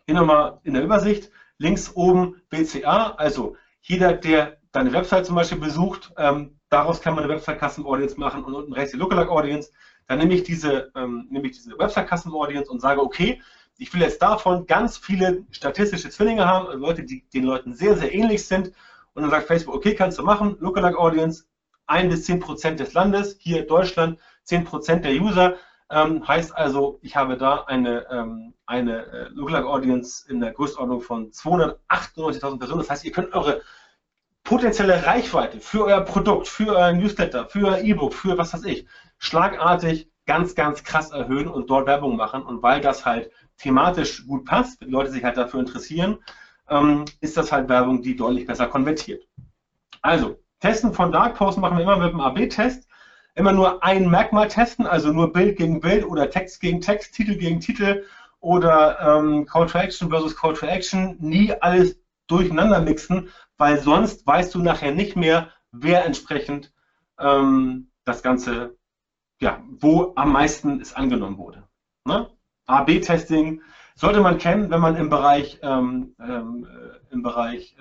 Hier 0.05 0.15
nochmal 0.15 0.59
in 0.63 0.73
der 0.73 0.83
Übersicht, 0.83 1.31
links 1.57 1.95
oben 1.95 2.41
BCA, 2.49 3.15
also 3.17 3.55
jeder, 3.81 4.13
der 4.13 4.57
deine 4.71 4.93
Website 4.93 5.25
zum 5.25 5.35
Beispiel 5.35 5.59
besucht, 5.59 6.11
ähm, 6.17 6.59
daraus 6.69 7.01
kann 7.01 7.15
man 7.15 7.23
eine 7.23 7.33
Website 7.33 7.59
Custom 7.59 7.85
Audience 7.85 8.19
machen 8.19 8.43
und 8.43 8.53
unten 8.53 8.73
rechts 8.73 8.91
die 8.91 8.97
Lookalike 8.97 9.31
Audience. 9.31 9.71
Dann 10.07 10.19
nehme 10.19 10.33
ich 10.33 10.43
diese, 10.43 10.91
ähm, 10.95 11.27
nehme 11.29 11.47
ich 11.47 11.53
diese 11.53 11.77
Website 11.77 12.09
Custom 12.09 12.35
Audience 12.35 12.69
und 12.69 12.81
sage, 12.81 13.01
okay, 13.01 13.41
ich 13.77 13.93
will 13.93 14.01
jetzt 14.01 14.21
davon 14.21 14.67
ganz 14.67 14.97
viele 14.97 15.45
statistische 15.51 16.09
Zwillinge 16.09 16.45
haben, 16.45 16.67
also 16.67 16.79
Leute, 16.79 17.03
die 17.03 17.27
den 17.33 17.43
Leuten 17.43 17.73
sehr, 17.73 17.97
sehr 17.97 18.13
ähnlich 18.13 18.45
sind. 18.45 18.71
Und 19.13 19.23
dann 19.23 19.31
sagt 19.31 19.47
Facebook, 19.47 19.75
okay, 19.75 19.95
kannst 19.95 20.17
du 20.17 20.23
machen, 20.23 20.57
Lookalike 20.59 20.97
Audience, 20.97 21.45
1 21.87 22.13
bis 22.13 22.25
10 22.25 22.39
Prozent 22.39 22.79
des 22.79 22.93
Landes, 22.93 23.37
hier 23.39 23.65
Deutschland 23.65 24.19
10 24.43 24.63
Prozent 24.65 25.05
der 25.05 25.13
User. 25.13 25.55
Ähm, 25.89 26.27
heißt 26.27 26.55
also, 26.55 26.99
ich 27.01 27.15
habe 27.15 27.37
da 27.37 27.65
eine, 27.65 28.05
ähm, 28.09 28.53
eine 28.65 29.05
äh, 29.05 29.27
Lookalike 29.29 29.67
Audience 29.67 30.29
in 30.29 30.39
der 30.39 30.51
Größenordnung 30.51 31.01
von 31.01 31.31
298.000 31.31 32.57
Personen. 32.57 32.79
Das 32.79 32.89
heißt, 32.89 33.05
ihr 33.05 33.11
könnt 33.11 33.33
eure 33.33 33.61
potenzielle 34.43 35.05
Reichweite 35.05 35.59
für 35.59 35.85
euer 35.85 36.01
Produkt, 36.01 36.47
für 36.47 36.75
euer 36.75 36.93
Newsletter, 36.93 37.47
für 37.49 37.67
euer 37.67 37.79
E-Book, 37.79 38.13
für 38.13 38.37
was 38.37 38.53
weiß 38.53 38.63
ich, 38.65 38.87
schlagartig 39.17 40.09
ganz, 40.25 40.55
ganz 40.55 40.83
krass 40.83 41.11
erhöhen 41.11 41.47
und 41.47 41.69
dort 41.69 41.87
Werbung 41.87 42.15
machen. 42.15 42.43
Und 42.43 42.63
weil 42.63 42.81
das 42.81 43.05
halt 43.05 43.31
thematisch 43.57 44.25
gut 44.25 44.45
passt, 44.45 44.81
wenn 44.81 44.87
die 44.87 44.93
Leute 44.93 45.11
sich 45.11 45.23
halt 45.23 45.37
dafür 45.37 45.59
interessieren, 45.59 46.17
ähm, 46.69 47.05
ist 47.21 47.37
das 47.37 47.51
halt 47.51 47.69
Werbung, 47.69 48.01
die 48.01 48.15
deutlich 48.15 48.45
besser 48.45 48.67
konvertiert. 48.67 49.23
Also, 50.01 50.39
Testen 50.59 50.93
von 50.93 51.11
Dark 51.11 51.35
Posts 51.35 51.59
machen 51.59 51.77
wir 51.77 51.83
immer 51.83 51.97
mit 51.97 52.09
einem 52.09 52.21
AB-Test 52.21 52.87
immer 53.35 53.51
nur 53.51 53.83
ein 53.83 54.09
Merkmal 54.09 54.47
testen, 54.47 54.87
also 54.87 55.11
nur 55.11 55.33
Bild 55.33 55.57
gegen 55.57 55.81
Bild 55.81 56.05
oder 56.05 56.29
Text 56.29 56.61
gegen 56.61 56.81
Text, 56.81 57.13
Titel 57.13 57.35
gegen 57.35 57.59
Titel 57.59 58.05
oder 58.39 58.99
ähm, 59.01 59.45
Call 59.45 59.67
to 59.67 59.77
Action 59.77 60.09
versus 60.09 60.35
Call 60.35 60.53
to 60.53 60.65
Action, 60.65 61.17
nie 61.19 61.53
alles 61.61 61.99
durcheinander 62.27 62.79
mixen, 62.79 63.29
weil 63.57 63.79
sonst 63.79 64.25
weißt 64.25 64.55
du 64.55 64.59
nachher 64.59 64.91
nicht 64.91 65.15
mehr, 65.15 65.49
wer 65.71 66.05
entsprechend 66.05 66.71
ähm, 67.19 67.89
das 68.05 68.23
Ganze 68.23 68.75
ja, 69.39 69.61
wo 69.67 70.13
am 70.15 70.31
meisten 70.31 70.79
es 70.79 70.93
angenommen 70.93 71.37
wurde. 71.37 71.63
Ne? 72.05 72.29
A-B-Testing 72.67 73.61
sollte 73.95 74.21
man 74.21 74.37
kennen, 74.37 74.69
wenn 74.69 74.79
man 74.79 74.95
im 74.95 75.09
Bereich, 75.09 75.59
ähm, 75.61 76.15
ähm, 76.19 76.65
äh, 76.65 77.13
im 77.13 77.21
Bereich 77.21 77.75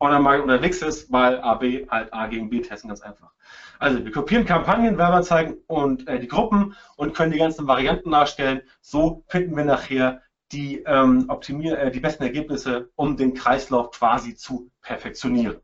ähm, 0.00 0.06
Online-Marketing 0.06 0.50
unterwegs 0.50 0.82
ist, 0.82 1.12
weil 1.12 1.40
A-B 1.40 1.86
halt 1.88 2.12
A 2.12 2.26
gegen 2.26 2.50
B 2.50 2.60
testen, 2.60 2.88
ganz 2.88 3.00
einfach. 3.00 3.30
Also 3.78 4.04
wir 4.04 4.12
kopieren 4.12 4.44
Kampagnen, 4.44 4.98
Werbeanzeigen 4.98 5.58
und 5.66 6.08
äh, 6.08 6.18
die 6.18 6.28
Gruppen 6.28 6.74
und 6.96 7.14
können 7.14 7.32
die 7.32 7.38
ganzen 7.38 7.66
Varianten 7.66 8.10
nachstellen. 8.10 8.62
So 8.80 9.24
finden 9.28 9.56
wir 9.56 9.64
nachher 9.64 10.22
die, 10.52 10.82
ähm, 10.86 11.26
optimier 11.28 11.78
äh, 11.78 11.90
die 11.90 12.00
besten 12.00 12.22
Ergebnisse, 12.22 12.90
um 12.96 13.16
den 13.16 13.34
Kreislauf 13.34 13.90
quasi 13.90 14.34
zu 14.34 14.70
perfektionieren. 14.82 15.56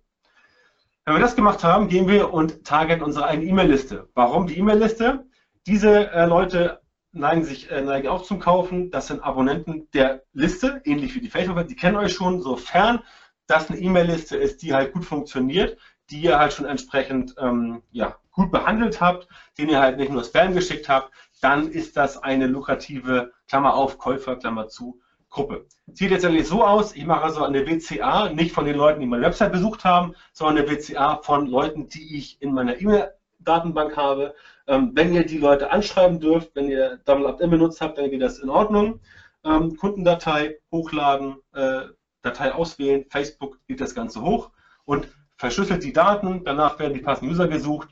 Wenn 1.05 1.15
wir 1.15 1.21
das 1.21 1.37
gemacht 1.37 1.65
haben, 1.65 1.89
gehen 1.89 2.09
wir 2.09 2.33
und 2.33 2.65
targeten 2.65 3.03
unsere 3.03 3.27
eigene 3.27 3.49
E-Mail-Liste. 3.51 4.09
Warum 4.15 4.47
die 4.47 4.59
E-Mail-Liste? 4.59 5.27
Diese 5.67 6.11
äh, 6.13 6.27
Leute 6.27 6.81
neigen 7.13 7.45
sich 7.45 7.71
äh, 7.71 7.83
neigen 7.83 8.09
auch 8.09 8.23
zum 8.23 8.39
Kaufen. 8.39 8.91
Das 8.91 9.09
sind 9.09 9.23
Abonnenten 9.23 9.89
der 9.95 10.23
Liste, 10.33 10.81
ähnlich 10.85 11.15
wie 11.15 11.21
die 11.21 11.31
Facebook. 11.31 11.67
Die 11.67 11.77
kennen 11.77 11.97
euch 11.97 12.13
schon, 12.13 12.41
sofern 12.41 13.03
das 13.53 13.71
eine 13.71 13.79
E-Mail-Liste 13.79 14.37
ist, 14.37 14.63
die 14.63 14.73
halt 14.75 14.93
gut 14.93 15.05
funktioniert, 15.05 15.79
die 16.11 16.23
ihr 16.23 16.39
halt 16.39 16.53
schon 16.53 16.67
entsprechend 16.67 17.35
ähm, 17.39 17.83
ja, 17.91 18.17
gut 18.33 18.51
behandelt 18.51 19.01
habt, 19.01 19.29
den 19.59 19.69
ihr 19.69 19.81
halt 19.81 19.99
nicht 19.99 20.11
nur 20.11 20.25
Spam 20.25 20.55
geschickt 20.55 20.89
habt, 20.89 21.13
dann 21.41 21.69
ist 21.69 21.97
das 21.97 22.23
eine 22.23 22.47
lukrative, 22.47 23.33
Klammer 23.49 23.75
auf, 23.75 23.99
Käufer, 23.99 24.37
Klammer 24.37 24.69
zu, 24.69 25.01
Gruppe. 25.29 25.67
Sieht 25.87 26.11
letztendlich 26.11 26.47
so 26.47 26.65
aus, 26.65 26.95
ich 26.95 27.07
mache 27.07 27.25
also 27.25 27.43
eine 27.43 27.67
WCA, 27.67 28.31
nicht 28.31 28.53
von 28.53 28.65
den 28.65 28.77
Leuten, 28.77 29.01
die 29.01 29.07
meine 29.07 29.25
Website 29.25 29.53
besucht 29.53 29.85
haben, 29.85 30.15
sondern 30.33 30.59
eine 30.59 30.71
WCA 30.71 31.17
von 31.23 31.47
Leuten, 31.47 31.89
die 31.89 32.17
ich 32.17 32.41
in 32.41 32.53
meiner 32.53 32.81
E-Mail-Datenbank 32.81 33.97
habe. 33.97 34.35
Ähm, 34.67 34.93
wenn 34.95 35.13
ihr 35.15 35.25
die 35.25 35.39
Leute 35.39 35.71
anschreiben 35.71 36.21
dürft, 36.21 36.55
wenn 36.55 36.69
ihr 36.69 37.01
Double 37.05 37.27
Opt-in 37.27 37.51
benutzt 37.51 37.81
habt, 37.81 37.99
dann 37.99 38.11
geht 38.11 38.23
das 38.23 38.39
in 38.39 38.51
Ordnung. 38.51 39.01
Ähm, 39.45 39.77
Kundendatei 39.77 40.59
hochladen, 40.71 41.37
äh, 41.55 41.83
Datei 42.23 42.53
auswählen, 42.53 43.05
Facebook 43.11 43.59
geht 43.67 43.81
das 43.81 43.95
Ganze 43.95 44.23
hoch 44.23 44.51
und 44.85 45.09
verschlüsselt 45.37 45.83
die 45.83 45.93
Daten, 45.93 46.45
danach 46.45 46.79
werden 46.79 46.95
die 46.95 47.01
passenden 47.01 47.33
User 47.33 47.49
gesucht. 47.49 47.89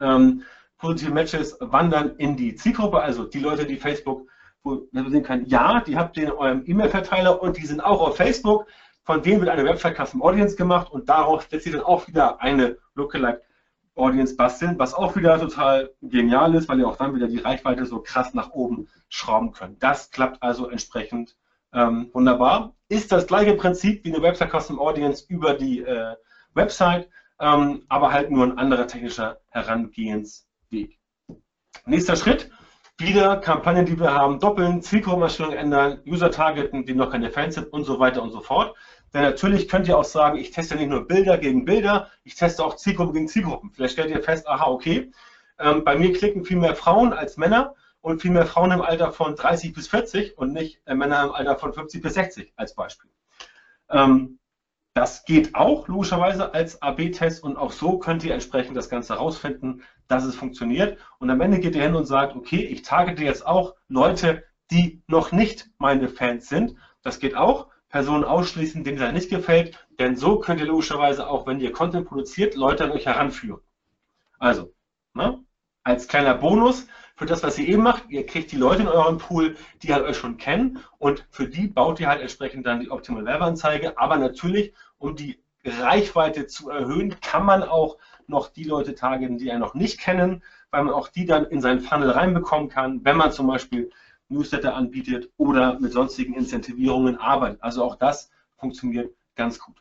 Ähm, 0.00 0.44
positive 0.78 1.12
Matches 1.12 1.56
wandern 1.60 2.16
in 2.16 2.36
die 2.36 2.54
Zielgruppe, 2.54 3.00
also 3.00 3.24
die 3.24 3.40
Leute, 3.40 3.66
die 3.66 3.76
Facebook 3.76 4.26
sehen 4.92 5.22
kann, 5.22 5.46
ja, 5.46 5.80
die 5.80 5.96
habt 5.96 6.16
ihr 6.16 6.24
in 6.24 6.32
eurem 6.32 6.62
E-Mail-Verteiler 6.66 7.42
und 7.42 7.56
die 7.56 7.66
sind 7.66 7.80
auch 7.80 8.00
auf 8.00 8.16
Facebook. 8.16 8.66
Von 9.04 9.22
denen 9.22 9.40
wird 9.40 9.50
eine 9.50 9.64
Website 9.64 9.96
Custom 9.96 10.22
Audience 10.22 10.56
gemacht 10.56 10.90
und 10.90 11.08
daraus 11.08 11.50
lässt 11.50 11.64
sich 11.64 11.72
dann 11.72 11.82
auch 11.82 12.06
wieder 12.06 12.40
eine 12.40 12.76
Lookalike 12.94 13.42
Audience 13.96 14.36
basteln, 14.36 14.78
was 14.78 14.94
auch 14.94 15.16
wieder 15.16 15.38
total 15.38 15.90
genial 16.00 16.54
ist, 16.54 16.68
weil 16.68 16.78
ihr 16.78 16.88
auch 16.88 16.96
dann 16.96 17.14
wieder 17.14 17.26
die 17.26 17.38
Reichweite 17.38 17.86
so 17.86 18.00
krass 18.00 18.34
nach 18.34 18.50
oben 18.50 18.88
schrauben 19.08 19.52
könnt. 19.52 19.82
Das 19.82 20.10
klappt 20.10 20.42
also 20.42 20.68
entsprechend 20.68 21.36
ähm, 21.72 22.10
wunderbar. 22.12 22.74
Ist 22.88 23.12
das 23.12 23.26
gleiche 23.26 23.54
Prinzip 23.54 24.04
wie 24.04 24.12
eine 24.12 24.22
Website 24.22 24.50
Custom 24.50 24.78
Audience 24.78 25.24
über 25.28 25.54
die 25.54 25.80
äh, 25.80 26.14
Website, 26.54 27.08
ähm, 27.40 27.84
aber 27.88 28.12
halt 28.12 28.30
nur 28.30 28.44
ein 28.44 28.58
anderer 28.58 28.86
technischer 28.86 29.40
Herangehensweg. 29.50 30.98
Nächster 31.86 32.16
Schritt, 32.16 32.50
wieder 32.98 33.36
Kampagnen, 33.38 33.86
die 33.86 33.98
wir 33.98 34.12
haben, 34.12 34.40
doppeln, 34.40 34.82
Zielgruppenerstellung 34.82 35.52
ändern, 35.52 36.00
User 36.06 36.30
targeten, 36.30 36.84
die 36.84 36.94
noch 36.94 37.10
keine 37.10 37.30
Fans 37.30 37.54
sind 37.54 37.72
und 37.72 37.84
so 37.84 37.98
weiter 37.98 38.22
und 38.22 38.30
so 38.30 38.40
fort. 38.40 38.76
Denn 39.14 39.22
natürlich 39.22 39.68
könnt 39.68 39.88
ihr 39.88 39.98
auch 39.98 40.04
sagen, 40.04 40.38
ich 40.38 40.50
teste 40.50 40.76
nicht 40.76 40.88
nur 40.88 41.06
Bilder 41.06 41.38
gegen 41.38 41.64
Bilder, 41.64 42.10
ich 42.24 42.34
teste 42.34 42.64
auch 42.64 42.76
Zielgruppen 42.76 43.14
gegen 43.14 43.28
Zielgruppen. 43.28 43.70
Vielleicht 43.72 43.94
stellt 43.94 44.10
ihr 44.10 44.22
fest, 44.22 44.46
aha, 44.46 44.66
okay, 44.66 45.10
ähm, 45.58 45.84
bei 45.84 45.96
mir 45.96 46.12
klicken 46.12 46.44
viel 46.44 46.58
mehr 46.58 46.74
Frauen 46.74 47.12
als 47.12 47.36
Männer 47.36 47.74
und 48.00 48.22
viel 48.22 48.30
mehr 48.30 48.46
Frauen 48.46 48.72
im 48.72 48.82
Alter 48.82 49.12
von 49.12 49.36
30 49.36 49.72
bis 49.72 49.88
40 49.88 50.38
und 50.38 50.52
nicht 50.52 50.80
äh, 50.86 50.94
Männer 50.94 51.24
im 51.24 51.32
Alter 51.32 51.56
von 51.56 51.72
50 51.72 52.02
bis 52.02 52.14
60 52.14 52.52
als 52.56 52.74
Beispiel. 52.74 53.10
Ähm, 53.90 54.38
das 54.94 55.24
geht 55.24 55.54
auch 55.54 55.86
logischerweise 55.88 56.52
als 56.52 56.82
AB-Test 56.82 57.44
und 57.44 57.56
auch 57.56 57.72
so 57.72 57.98
könnt 57.98 58.24
ihr 58.24 58.34
entsprechend 58.34 58.76
das 58.76 58.88
Ganze 58.88 59.14
herausfinden, 59.14 59.82
dass 60.08 60.24
es 60.24 60.34
funktioniert. 60.34 60.98
Und 61.18 61.30
am 61.30 61.40
Ende 61.40 61.60
geht 61.60 61.76
ihr 61.76 61.82
hin 61.82 61.94
und 61.94 62.06
sagt, 62.06 62.34
okay, 62.34 62.64
ich 62.64 62.82
targete 62.82 63.22
jetzt 63.22 63.46
auch 63.46 63.76
Leute, 63.88 64.44
die 64.70 65.02
noch 65.06 65.30
nicht 65.30 65.70
meine 65.78 66.08
Fans 66.08 66.48
sind. 66.48 66.74
Das 67.02 67.20
geht 67.20 67.36
auch. 67.36 67.68
Personen 67.88 68.24
ausschließen, 68.24 68.84
denen 68.84 68.98
das 68.98 69.12
nicht 69.12 69.30
gefällt, 69.30 69.84
denn 69.98 70.16
so 70.16 70.38
könnt 70.38 70.60
ihr 70.60 70.66
logischerweise 70.66 71.28
auch, 71.28 71.46
wenn 71.46 71.58
ihr 71.58 71.72
Content 71.72 72.06
produziert, 72.06 72.54
Leute 72.54 72.84
an 72.84 72.92
euch 72.92 73.06
heranführen. 73.06 73.60
Also, 74.38 74.72
ne? 75.12 75.44
als 75.82 76.06
kleiner 76.06 76.34
Bonus 76.34 76.86
für 77.20 77.26
das, 77.26 77.42
was 77.42 77.58
ihr 77.58 77.68
eben 77.68 77.82
macht, 77.82 78.04
ihr 78.08 78.24
kriegt 78.24 78.50
die 78.50 78.56
Leute 78.56 78.80
in 78.80 78.88
eurem 78.88 79.18
Pool, 79.18 79.54
die 79.82 79.92
halt 79.92 80.06
euch 80.06 80.16
schon 80.16 80.38
kennen 80.38 80.78
und 80.96 81.26
für 81.28 81.46
die 81.46 81.66
baut 81.66 82.00
ihr 82.00 82.08
halt 82.08 82.22
entsprechend 82.22 82.64
dann 82.64 82.80
die 82.80 82.90
optimale 82.90 83.26
Werbeanzeige. 83.26 83.98
Aber 83.98 84.16
natürlich, 84.16 84.72
um 84.96 85.16
die 85.16 85.38
Reichweite 85.62 86.46
zu 86.46 86.70
erhöhen, 86.70 87.20
kann 87.20 87.44
man 87.44 87.62
auch 87.62 87.98
noch 88.26 88.48
die 88.48 88.64
Leute 88.64 88.94
targeten, 88.94 89.36
die 89.36 89.50
einen 89.50 89.60
noch 89.60 89.74
nicht 89.74 90.00
kennen, 90.00 90.42
weil 90.70 90.82
man 90.82 90.94
auch 90.94 91.08
die 91.08 91.26
dann 91.26 91.44
in 91.44 91.60
seinen 91.60 91.80
Funnel 91.80 92.08
reinbekommen 92.08 92.70
kann, 92.70 93.04
wenn 93.04 93.18
man 93.18 93.32
zum 93.32 93.48
Beispiel 93.48 93.90
Newsletter 94.30 94.74
anbietet 94.74 95.28
oder 95.36 95.78
mit 95.78 95.92
sonstigen 95.92 96.32
Incentivierungen 96.32 97.18
arbeitet. 97.18 97.62
Also 97.62 97.84
auch 97.84 97.96
das 97.96 98.30
funktioniert 98.56 99.12
ganz 99.36 99.58
gut. 99.58 99.76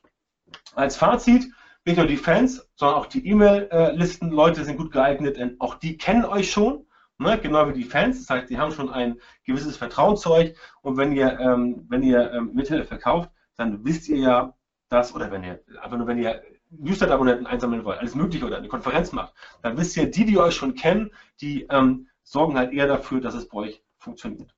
Als 0.75 0.97
Fazit, 0.97 1.47
nicht 1.85 1.95
nur 1.95 2.05
die 2.05 2.17
Fans, 2.17 2.67
sondern 2.75 2.97
auch 2.97 3.05
die 3.05 3.25
E-Mail-Listen, 3.25 4.29
Leute 4.29 4.65
sind 4.65 4.75
gut 4.75 4.91
geeignet, 4.91 5.37
denn 5.37 5.55
auch 5.59 5.75
die 5.75 5.97
kennen 5.97 6.25
euch 6.25 6.51
schon. 6.51 6.85
Ne, 7.21 7.37
genau 7.37 7.67
wie 7.67 7.73
die 7.73 7.83
Fans, 7.83 8.17
das 8.25 8.29
heißt, 8.29 8.49
die 8.49 8.57
haben 8.57 8.71
schon 8.71 8.89
ein 8.89 9.19
gewisses 9.43 9.75
Vertrauen 9.75 10.15
zu 10.15 10.31
euch 10.31 10.55
und 10.81 10.95
wenn 10.95 11.11
ihr, 11.11 11.37
ähm, 11.37 11.85
wenn 11.89 12.01
ihr 12.01 12.31
ähm, 12.31 12.51
Mittel 12.53 12.85
verkauft, 12.85 13.29
dann 13.57 13.83
wisst 13.83 14.07
ihr 14.07 14.19
ja, 14.19 14.53
dass, 14.87 15.13
oder 15.13 15.29
wenn 15.29 15.43
ihr, 15.43 15.59
einfach 15.81 15.97
nur 15.97 16.07
wenn 16.07 16.17
ihr 16.17 16.41
Newsletter-Abonnenten 16.69 17.45
einsammeln 17.45 17.83
wollt, 17.83 17.99
alles 17.99 18.15
mögliche 18.15 18.45
oder 18.45 18.57
eine 18.57 18.69
Konferenz 18.69 19.11
macht, 19.11 19.33
dann 19.61 19.75
wisst 19.77 19.97
ihr, 19.97 20.09
die, 20.09 20.23
die 20.23 20.37
euch 20.37 20.55
schon 20.55 20.75
kennen, 20.75 21.11
die 21.41 21.67
ähm, 21.69 22.07
sorgen 22.23 22.57
halt 22.57 22.71
eher 22.71 22.87
dafür, 22.87 23.19
dass 23.19 23.33
es 23.33 23.49
bei 23.49 23.57
euch 23.57 23.83
funktioniert. 23.97 24.55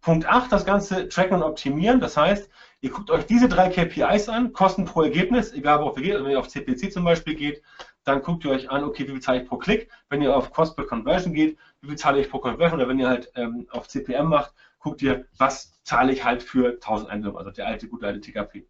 Punkt 0.00 0.26
8, 0.26 0.52
das 0.52 0.64
Ganze 0.64 1.08
tracken 1.08 1.36
und 1.36 1.42
optimieren. 1.42 1.98
Das 1.98 2.16
heißt, 2.16 2.48
ihr 2.82 2.90
guckt 2.90 3.10
euch 3.10 3.26
diese 3.26 3.48
drei 3.48 3.68
KPIs 3.68 4.28
an, 4.28 4.52
Kosten 4.52 4.84
pro 4.84 5.02
Ergebnis, 5.02 5.52
egal 5.52 5.80
worauf 5.80 5.96
ihr 5.96 6.04
geht, 6.04 6.12
also 6.12 6.24
wenn 6.24 6.32
ihr 6.32 6.38
auf 6.38 6.46
CPC 6.46 6.92
zum 6.92 7.02
Beispiel 7.02 7.34
geht, 7.34 7.62
dann 8.04 8.22
guckt 8.22 8.44
ihr 8.44 8.52
euch 8.52 8.70
an, 8.70 8.84
okay, 8.84 9.04
wie 9.08 9.12
viel 9.12 9.20
zahle 9.20 9.42
ich 9.42 9.48
pro 9.48 9.56
Klick. 9.56 9.90
Wenn 10.08 10.22
ihr 10.22 10.36
auf 10.36 10.52
Cost 10.52 10.76
per 10.76 10.86
Conversion 10.86 11.34
geht, 11.34 11.58
wie 11.88 11.96
zahle 11.96 12.20
ich 12.20 12.30
pro 12.30 12.38
Conversion. 12.38 12.80
Oder 12.80 12.88
wenn 12.88 12.98
ihr 12.98 13.08
halt 13.08 13.30
ähm, 13.34 13.66
auf 13.70 13.88
CPM 13.88 14.28
macht, 14.28 14.52
guckt 14.78 15.02
ihr, 15.02 15.26
was 15.38 15.82
zahle 15.82 16.12
ich 16.12 16.24
halt 16.24 16.42
für 16.42 16.74
1000 16.74 17.10
Einwürfe, 17.10 17.38
also 17.38 17.50
der 17.50 17.66
alte, 17.66 17.88
gute 17.88 18.06
alte 18.06 18.20
TKP. 18.20 18.66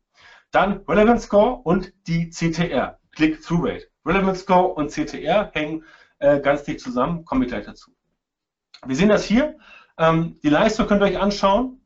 Dann 0.50 0.80
Relevance 0.88 1.26
Score 1.26 1.60
und 1.62 1.92
die 2.06 2.30
CTR, 2.30 2.98
Click-Through 3.12 3.64
Rate. 3.64 3.86
Relevance 4.04 4.42
Score 4.42 4.68
und 4.74 4.90
CTR 4.90 5.50
hängen 5.52 5.84
äh, 6.18 6.40
ganz 6.40 6.64
dicht 6.64 6.80
zusammen, 6.80 7.24
komme 7.24 7.44
ich 7.44 7.50
gleich 7.50 7.66
dazu. 7.66 7.90
Wir 8.86 8.96
sehen 8.96 9.08
das 9.08 9.24
hier. 9.24 9.58
Ähm, 9.98 10.38
die 10.42 10.48
Leistung 10.48 10.86
könnt 10.86 11.02
ihr 11.02 11.06
euch 11.06 11.18
anschauen 11.18 11.80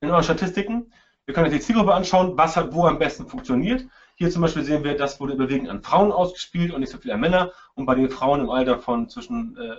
in 0.00 0.10
euren 0.10 0.24
Statistiken. 0.24 0.92
Ihr 1.26 1.34
könnt 1.34 1.46
euch 1.46 1.52
die 1.52 1.60
Zielgruppe 1.60 1.94
anschauen, 1.94 2.38
was 2.38 2.56
hat 2.56 2.72
wo 2.72 2.86
am 2.86 2.98
besten 2.98 3.28
funktioniert. 3.28 3.86
Hier 4.14 4.30
zum 4.30 4.42
Beispiel 4.42 4.64
sehen 4.64 4.82
wir, 4.82 4.96
das 4.96 5.20
wurde 5.20 5.34
überwiegend 5.34 5.68
an 5.68 5.82
Frauen 5.82 6.10
ausgespielt 6.10 6.72
und 6.72 6.80
nicht 6.80 6.90
so 6.90 6.98
viel 6.98 7.12
an 7.12 7.20
Männer. 7.20 7.52
Und 7.74 7.86
bei 7.86 7.94
den 7.94 8.10
Frauen 8.10 8.40
im 8.40 8.50
Alter 8.50 8.78
von 8.78 9.08
zwischen 9.08 9.56
äh, 9.56 9.76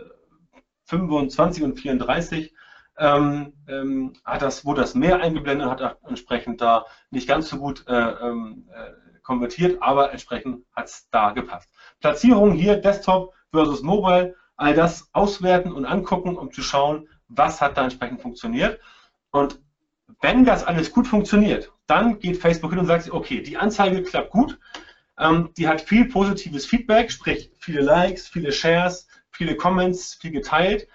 25 0.89 1.63
und 1.63 1.79
34 1.79 2.53
ähm, 2.97 3.53
ähm, 3.67 4.13
hat 4.25 4.41
das, 4.41 4.65
wurde 4.65 4.81
das 4.81 4.95
mehr 4.95 5.21
eingeblendet 5.21 5.67
und 5.67 5.79
hat 5.79 5.97
entsprechend 6.07 6.61
da 6.61 6.85
nicht 7.11 7.27
ganz 7.27 7.49
so 7.49 7.57
gut 7.57 7.85
äh, 7.87 7.93
ähm, 7.93 8.67
äh, 8.73 9.19
konvertiert, 9.21 9.81
aber 9.81 10.11
entsprechend 10.11 10.65
hat 10.75 10.87
es 10.87 11.07
da 11.11 11.31
gepasst. 11.31 11.69
Platzierung 12.01 12.51
hier, 12.51 12.77
Desktop 12.77 13.33
versus 13.51 13.83
Mobile, 13.83 14.35
all 14.57 14.73
das 14.73 15.09
auswerten 15.13 15.71
und 15.71 15.85
angucken, 15.85 16.35
um 16.35 16.51
zu 16.51 16.61
schauen, 16.61 17.07
was 17.27 17.61
hat 17.61 17.77
da 17.77 17.83
entsprechend 17.83 18.21
funktioniert. 18.21 18.79
Und 19.31 19.61
wenn 20.21 20.43
das 20.43 20.63
alles 20.63 20.91
gut 20.91 21.07
funktioniert, 21.07 21.71
dann 21.85 22.19
geht 22.19 22.37
Facebook 22.37 22.71
hin 22.71 22.79
und 22.79 22.87
sagt, 22.87 23.11
okay, 23.11 23.41
die 23.41 23.57
Anzeige 23.57 24.01
klappt 24.01 24.31
gut, 24.31 24.59
ähm, 25.19 25.51
die 25.57 25.67
hat 25.67 25.81
viel 25.81 26.05
positives 26.05 26.65
Feedback, 26.65 27.11
sprich 27.11 27.51
viele 27.59 27.81
Likes, 27.81 28.27
viele 28.27 28.51
Shares, 28.51 29.07
viele 29.31 29.55
Comments, 29.55 30.15
viel 30.15 30.31
geteilt 30.31 30.87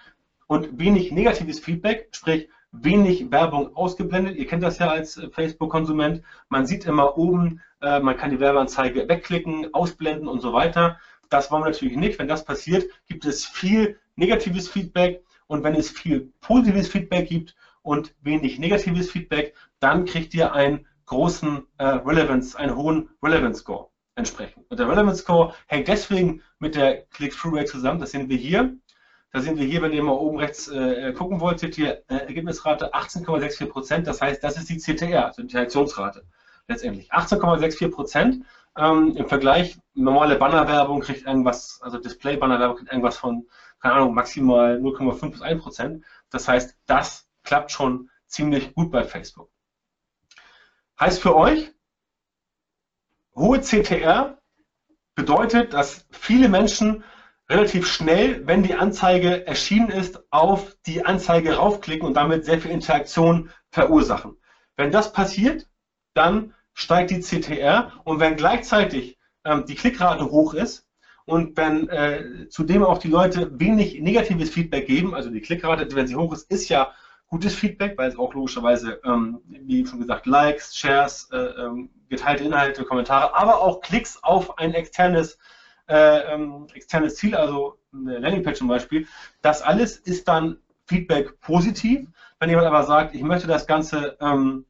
und 0.47 0.79
wenig 0.79 1.11
negatives 1.11 1.59
Feedback, 1.59 2.09
sprich 2.11 2.49
wenig 2.71 3.31
Werbung 3.31 3.75
ausgeblendet. 3.75 4.35
Ihr 4.35 4.47
kennt 4.47 4.63
das 4.63 4.79
ja 4.79 4.89
als 4.89 5.21
Facebook-Konsument. 5.31 6.23
Man 6.49 6.65
sieht 6.65 6.85
immer 6.85 7.17
oben, 7.17 7.61
äh, 7.81 7.99
man 7.99 8.17
kann 8.17 8.31
die 8.31 8.39
Werbeanzeige 8.39 9.07
wegklicken, 9.07 9.73
ausblenden 9.73 10.27
und 10.27 10.41
so 10.41 10.53
weiter. 10.53 10.99
Das 11.29 11.51
wollen 11.51 11.63
wir 11.63 11.69
natürlich 11.71 11.95
nicht. 11.95 12.19
Wenn 12.19 12.27
das 12.27 12.45
passiert, 12.45 12.85
gibt 13.07 13.25
es 13.25 13.45
viel 13.45 13.97
negatives 14.15 14.67
Feedback 14.67 15.23
und 15.47 15.63
wenn 15.63 15.75
es 15.75 15.89
viel 15.89 16.31
positives 16.41 16.89
Feedback 16.89 17.29
gibt, 17.29 17.55
und 17.85 18.15
wenig 18.21 18.59
negatives 18.59 19.11
Feedback, 19.11 19.53
dann 19.79 20.05
kriegt 20.05 20.33
ihr 20.33 20.53
einen 20.53 20.87
großen 21.05 21.67
äh, 21.77 21.85
Relevance, 21.85 22.57
einen 22.57 22.75
hohen 22.75 23.09
Relevance 23.21 23.61
Score 23.61 23.89
entsprechend. 24.15 24.65
Und 24.69 24.79
der 24.79 24.89
Relevance 24.89 25.21
Score 25.21 25.53
hängt 25.67 25.87
deswegen 25.87 26.41
mit 26.59 26.75
der 26.75 27.05
Click-Through 27.07 27.57
Rate 27.57 27.65
zusammen, 27.65 27.99
das 27.99 28.11
sehen 28.11 28.29
wir 28.29 28.37
hier. 28.37 28.75
Da 29.31 29.41
sind 29.41 29.59
wir 29.59 29.65
hier, 29.65 29.81
wenn 29.81 29.91
ihr 29.91 30.01
mal 30.01 30.13
oben 30.13 30.39
rechts 30.39 30.69
äh, 30.69 31.11
gucken 31.11 31.41
wollt, 31.41 31.59
seht 31.59 31.77
ihr 31.77 32.03
äh, 32.07 32.15
Ergebnisrate 32.27 32.93
18,64 32.93 33.65
Prozent. 33.65 34.07
Das 34.07 34.21
heißt, 34.21 34.41
das 34.41 34.55
ist 34.57 34.69
die 34.69 34.77
CTR, 34.77 35.25
also 35.25 35.41
die 35.41 35.49
Interaktionsrate 35.49 36.23
letztendlich. 36.67 37.11
18,64 37.11 37.91
Prozent. 37.91 38.45
Ähm, 38.77 39.15
Im 39.17 39.27
Vergleich, 39.27 39.77
normale 39.93 40.37
Bannerwerbung 40.37 41.01
kriegt 41.01 41.25
irgendwas, 41.25 41.79
also 41.81 41.97
Display-Bannerwerbung 41.97 42.77
kriegt 42.77 42.91
irgendwas 42.91 43.17
von, 43.17 43.45
keine 43.81 43.95
Ahnung, 43.95 44.13
maximal 44.13 44.77
0,5 44.77 45.31
bis 45.31 45.41
1 45.41 45.61
Prozent. 45.61 46.05
Das 46.29 46.47
heißt, 46.47 46.77
das 46.85 47.27
klappt 47.43 47.71
schon 47.71 48.09
ziemlich 48.27 48.73
gut 48.73 48.91
bei 48.91 49.03
Facebook. 49.03 49.49
Heißt 50.97 51.21
für 51.21 51.35
euch, 51.35 51.74
hohe 53.35 53.61
CTR 53.61 54.37
bedeutet, 55.15 55.73
dass 55.73 56.05
viele 56.11 56.49
Menschen 56.49 57.03
relativ 57.49 57.87
schnell, 57.87 58.47
wenn 58.47 58.63
die 58.63 58.73
Anzeige 58.73 59.45
erschienen 59.45 59.89
ist, 59.89 60.23
auf 60.31 60.75
die 60.85 61.05
Anzeige 61.05 61.55
raufklicken 61.55 62.07
und 62.07 62.15
damit 62.15 62.45
sehr 62.45 62.59
viel 62.59 62.71
Interaktion 62.71 63.51
verursachen. 63.71 64.37
Wenn 64.77 64.91
das 64.91 65.13
passiert, 65.13 65.67
dann 66.13 66.53
steigt 66.73 67.11
die 67.11 67.19
CTR 67.19 67.91
und 68.03 68.19
wenn 68.19 68.35
gleichzeitig 68.35 69.17
ähm, 69.45 69.65
die 69.65 69.75
Klickrate 69.75 70.25
hoch 70.31 70.53
ist 70.53 70.87
und 71.25 71.55
wenn 71.55 71.87
äh, 71.89 72.47
zudem 72.49 72.83
auch 72.83 72.97
die 72.97 73.07
Leute 73.07 73.59
wenig 73.59 74.01
negatives 74.01 74.49
Feedback 74.49 74.87
geben, 74.87 75.13
also 75.13 75.29
die 75.29 75.41
Klickrate, 75.41 75.87
wenn 75.95 76.07
sie 76.07 76.15
hoch 76.15 76.33
ist, 76.33 76.49
ist 76.51 76.67
ja 76.69 76.91
gutes 77.27 77.55
Feedback, 77.55 77.97
weil 77.97 78.09
es 78.09 78.17
auch 78.17 78.33
logischerweise, 78.33 78.99
ähm, 79.03 79.39
wie 79.47 79.85
schon 79.85 79.99
gesagt, 79.99 80.25
Likes, 80.25 80.75
Shares, 80.75 81.29
äh, 81.31 81.37
ähm, 81.37 81.89
geteilte 82.09 82.43
Inhalte, 82.43 82.83
Kommentare, 82.83 83.35
aber 83.35 83.61
auch 83.61 83.81
Klicks 83.81 84.21
auf 84.21 84.57
ein 84.57 84.73
externes, 84.73 85.37
äh, 85.87 86.33
ähm, 86.33 86.67
externes 86.73 87.15
Ziel, 87.15 87.35
also 87.35 87.79
eine 87.93 88.19
Landingpage 88.19 88.57
zum 88.57 88.67
Beispiel. 88.67 89.07
Das 89.41 89.61
alles 89.61 89.97
ist 89.97 90.27
dann 90.27 90.57
Feedback 90.85 91.39
positiv. 91.41 92.07
Wenn 92.39 92.49
jemand 92.49 92.67
aber 92.67 92.83
sagt, 92.83 93.15
ich 93.15 93.21
möchte 93.21 93.47
das 93.47 93.65
Ganze 93.65 94.17
ähm, 94.19 94.65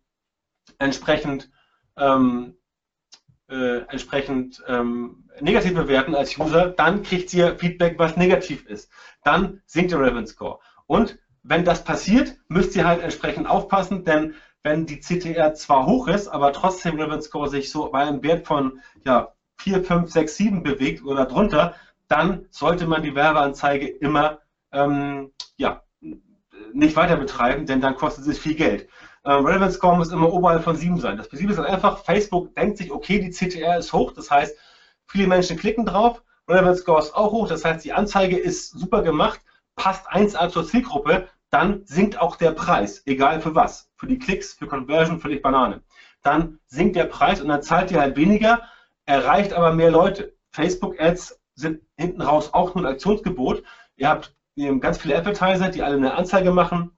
entsprechend 0.77 1.49
ähm, 1.97 2.55
äh, 3.49 3.81
entsprechend 3.89 4.63
ähm, 4.67 5.29
negativ 5.39 5.75
bewerten 5.75 6.15
als 6.15 6.38
User, 6.38 6.69
dann 6.69 7.03
kriegt 7.03 7.33
ihr 7.33 7.57
Feedback, 7.57 7.99
was 7.99 8.17
negativ 8.17 8.65
ist. 8.65 8.89
Dann 9.23 9.61
sinkt 9.65 9.91
der 9.91 9.99
Relevance 9.99 10.33
Score. 10.33 10.59
Und 10.88 11.19
wenn 11.43 11.63
das 11.63 11.83
passiert, 11.83 12.38
müsst 12.47 12.75
ihr 12.75 12.88
halt 12.88 13.03
entsprechend 13.03 13.47
aufpassen, 13.47 14.03
denn 14.03 14.33
wenn 14.66 14.88
die 14.88 14.99
CTR 14.99 15.53
zwar 15.53 15.86
hoch 15.86 16.07
ist, 16.07 16.28
aber 16.28 16.51
trotzdem 16.51 16.95
Relevance 16.95 17.28
Score 17.28 17.47
sich 17.47 17.70
so 17.70 17.91
bei 17.91 17.99
einem 17.99 18.24
Wert 18.24 18.47
von 18.47 18.82
ja, 19.05 19.32
4, 19.57 19.84
5, 19.84 20.11
6, 20.11 20.36
7 20.36 20.63
bewegt 20.63 21.05
oder 21.05 21.28
drunter, 21.28 21.76
dann 22.07 22.47
sollte 22.49 22.88
man 22.88 23.03
die 23.03 23.13
Werbeanzeige 23.13 23.88
immer 23.88 24.39
ähm, 24.74 25.32
ja, 25.57 25.84
nicht 26.74 26.95
weiter 26.95 27.16
betreiben, 27.16 27.68
denn 27.68 27.80
dann 27.80 27.95
kostet 27.95 28.26
es 28.26 28.39
viel 28.39 28.55
Geld. 28.55 28.89
Ähm, 29.24 29.45
Relevance 29.45 29.78
Score 29.78 29.97
muss 29.97 30.11
immer 30.11 30.34
oberhalb 30.34 30.63
von 30.63 30.76
7 30.76 30.99
sein. 30.99 31.18
Das 31.18 31.30
Prinzip 31.30 31.51
ist 31.51 31.59
halt 31.59 31.70
einfach, 31.70 32.03
Facebook 32.03 32.55
denkt 32.55 32.80
sich, 32.80 32.91
okay, 32.91 33.20
die 33.20 33.30
CTR 33.30 33.78
ist 33.78 33.93
hoch, 33.93 34.13
das 34.13 34.32
heißt, 34.32 34.57
viele 35.05 35.28
Menschen 35.28 35.57
klicken 35.57 35.86
drauf, 35.86 36.24
Relevance 36.49 36.82
Score 36.82 36.99
ist 36.99 37.13
auch 37.13 37.32
hoch, 37.32 37.47
das 37.47 37.63
heißt, 37.63 37.86
die 37.86 37.93
Anzeige 37.93 38.38
ist 38.38 38.72
super 38.72 39.03
gemacht, 39.03 39.41
passt 39.76 40.09
1A 40.09 40.49
zur 40.49 40.66
Zielgruppe, 40.66 41.28
dann 41.51 41.84
sinkt 41.86 42.20
auch 42.20 42.36
der 42.36 42.51
Preis, 42.51 43.03
egal 43.05 43.39
für 43.41 43.55
was. 43.55 43.89
Für 43.97 44.07
die 44.07 44.19
Klicks, 44.19 44.53
für 44.53 44.67
Conversion, 44.67 45.19
völlig 45.19 45.41
Banane. 45.41 45.81
Dann 46.21 46.59
sinkt 46.67 46.95
der 46.95 47.05
Preis 47.05 47.41
und 47.41 47.47
dann 47.47 47.61
zahlt 47.61 47.91
ihr 47.91 47.99
halt 47.99 48.17
weniger, 48.17 48.63
erreicht 49.05 49.53
aber 49.53 49.73
mehr 49.73 49.91
Leute. 49.91 50.35
Facebook-Ads 50.51 51.39
sind 51.53 51.81
hinten 51.97 52.21
raus 52.21 52.53
auch 52.53 52.75
nur 52.75 52.85
ein 52.85 52.91
Aktionsgebot. 52.91 53.63
Ihr 53.95 54.09
habt 54.09 54.35
ganz 54.79 54.97
viele 54.97 55.17
Advertiser, 55.17 55.69
die 55.69 55.83
alle 55.83 55.97
eine 55.97 56.15
Anzeige 56.15 56.51
machen 56.51 56.91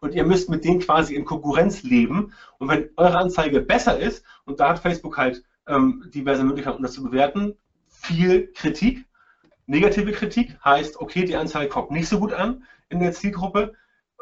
und 0.00 0.14
ihr 0.14 0.24
müsst 0.24 0.50
mit 0.50 0.64
denen 0.64 0.80
quasi 0.80 1.14
in 1.14 1.24
Konkurrenz 1.24 1.82
leben. 1.82 2.32
Und 2.58 2.68
wenn 2.68 2.90
eure 2.96 3.18
Anzeige 3.18 3.60
besser 3.60 3.98
ist, 3.98 4.24
und 4.44 4.60
da 4.60 4.70
hat 4.70 4.80
Facebook 4.80 5.16
halt 5.16 5.44
ähm, 5.68 6.10
diverse 6.12 6.42
Möglichkeiten, 6.42 6.78
um 6.78 6.82
das 6.82 6.94
zu 6.94 7.04
bewerten, 7.04 7.54
viel 7.88 8.52
Kritik, 8.52 9.06
negative 9.66 10.12
Kritik 10.12 10.56
heißt, 10.64 11.00
okay, 11.00 11.24
die 11.24 11.36
Anzeige 11.36 11.68
kommt 11.68 11.92
nicht 11.92 12.08
so 12.08 12.18
gut 12.18 12.32
an 12.32 12.64
in 12.88 12.98
der 12.98 13.12
Zielgruppe, 13.12 13.74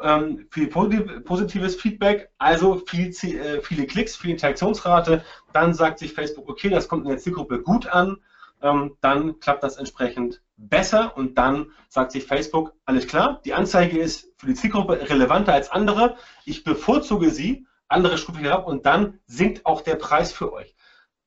ähm, 0.03 0.47
viel 0.51 0.67
positives 0.67 1.75
Feedback, 1.75 2.29
also 2.37 2.81
viel, 2.87 3.09
äh, 3.09 3.61
viele 3.61 3.85
Klicks, 3.85 4.15
viel 4.15 4.31
Interaktionsrate. 4.31 5.23
Dann 5.53 5.73
sagt 5.73 5.99
sich 5.99 6.13
Facebook, 6.13 6.49
okay, 6.49 6.69
das 6.69 6.87
kommt 6.87 7.03
in 7.03 7.09
der 7.09 7.17
Zielgruppe 7.17 7.61
gut 7.61 7.87
an. 7.87 8.17
Ähm, 8.61 8.97
dann 9.01 9.39
klappt 9.39 9.63
das 9.63 9.77
entsprechend 9.77 10.41
besser 10.55 11.17
und 11.17 11.37
dann 11.37 11.71
sagt 11.89 12.11
sich 12.11 12.25
Facebook, 12.25 12.73
alles 12.85 13.07
klar, 13.07 13.41
die 13.43 13.53
Anzeige 13.53 13.97
ist 13.99 14.31
für 14.37 14.47
die 14.47 14.53
Zielgruppe 14.53 15.09
relevanter 15.09 15.53
als 15.53 15.71
andere. 15.71 16.15
Ich 16.45 16.63
bevorzuge 16.63 17.31
sie, 17.31 17.65
andere 17.87 18.17
stufe 18.17 18.39
ich 18.39 18.45
herab 18.45 18.67
und 18.67 18.85
dann 18.85 19.19
sinkt 19.25 19.65
auch 19.65 19.81
der 19.81 19.95
Preis 19.95 20.31
für 20.31 20.53
euch. 20.53 20.75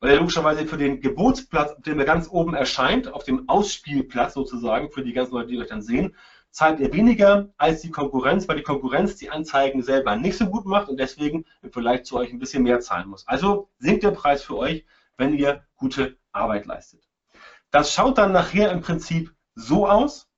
Weil 0.00 0.10
er 0.10 0.18
logischerweise 0.18 0.66
für 0.66 0.76
den 0.76 1.00
Gebotsplatz, 1.00 1.72
auf 1.72 1.82
dem 1.82 1.98
er 1.98 2.04
ganz 2.04 2.28
oben 2.28 2.54
erscheint, 2.54 3.12
auf 3.12 3.24
dem 3.24 3.48
Ausspielplatz 3.48 4.34
sozusagen, 4.34 4.90
für 4.90 5.02
die 5.02 5.12
ganzen 5.12 5.34
Leute, 5.34 5.48
die 5.48 5.58
euch 5.58 5.68
dann 5.68 5.82
sehen, 5.82 6.14
zahlt 6.54 6.78
ihr 6.78 6.92
weniger 6.92 7.48
als 7.56 7.80
die 7.80 7.90
Konkurrenz, 7.90 8.46
weil 8.46 8.58
die 8.58 8.62
Konkurrenz 8.62 9.16
die 9.16 9.28
Anzeigen 9.28 9.82
selber 9.82 10.14
nicht 10.14 10.38
so 10.38 10.46
gut 10.46 10.66
macht 10.66 10.88
und 10.88 11.00
deswegen 11.00 11.44
vielleicht 11.72 12.06
zu 12.06 12.16
euch 12.16 12.32
ein 12.32 12.38
bisschen 12.38 12.62
mehr 12.62 12.78
zahlen 12.78 13.08
muss. 13.08 13.26
Also 13.26 13.70
sinkt 13.78 14.04
der 14.04 14.12
Preis 14.12 14.44
für 14.44 14.56
euch, 14.56 14.86
wenn 15.16 15.34
ihr 15.34 15.64
gute 15.74 16.16
Arbeit 16.30 16.66
leistet. 16.66 17.08
Das 17.72 17.92
schaut 17.92 18.18
dann 18.18 18.30
nachher 18.30 18.70
im 18.70 18.82
Prinzip 18.82 19.34
so 19.56 19.88
aus. 19.88 20.28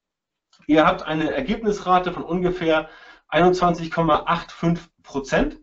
Ihr 0.66 0.86
habt 0.86 1.02
eine 1.02 1.34
Ergebnisrate 1.34 2.14
von 2.14 2.22
ungefähr 2.22 2.88
21,85 3.28 4.78
Prozent. 5.02 5.60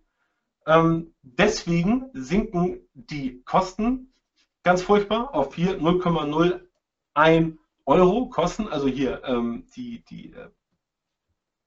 Ähm, 0.67 1.15
deswegen 1.23 2.11
sinken 2.13 2.87
die 2.93 3.41
Kosten 3.43 4.13
ganz 4.61 4.83
furchtbar 4.83 5.33
auf 5.33 5.55
hier 5.55 5.79
0,01 5.79 7.57
Euro 7.85 8.27
kosten, 8.27 8.67
also 8.67 8.87
hier 8.87 9.21
ähm, 9.25 9.67
die, 9.75 10.03
die 10.05 10.33
äh, 10.33 10.49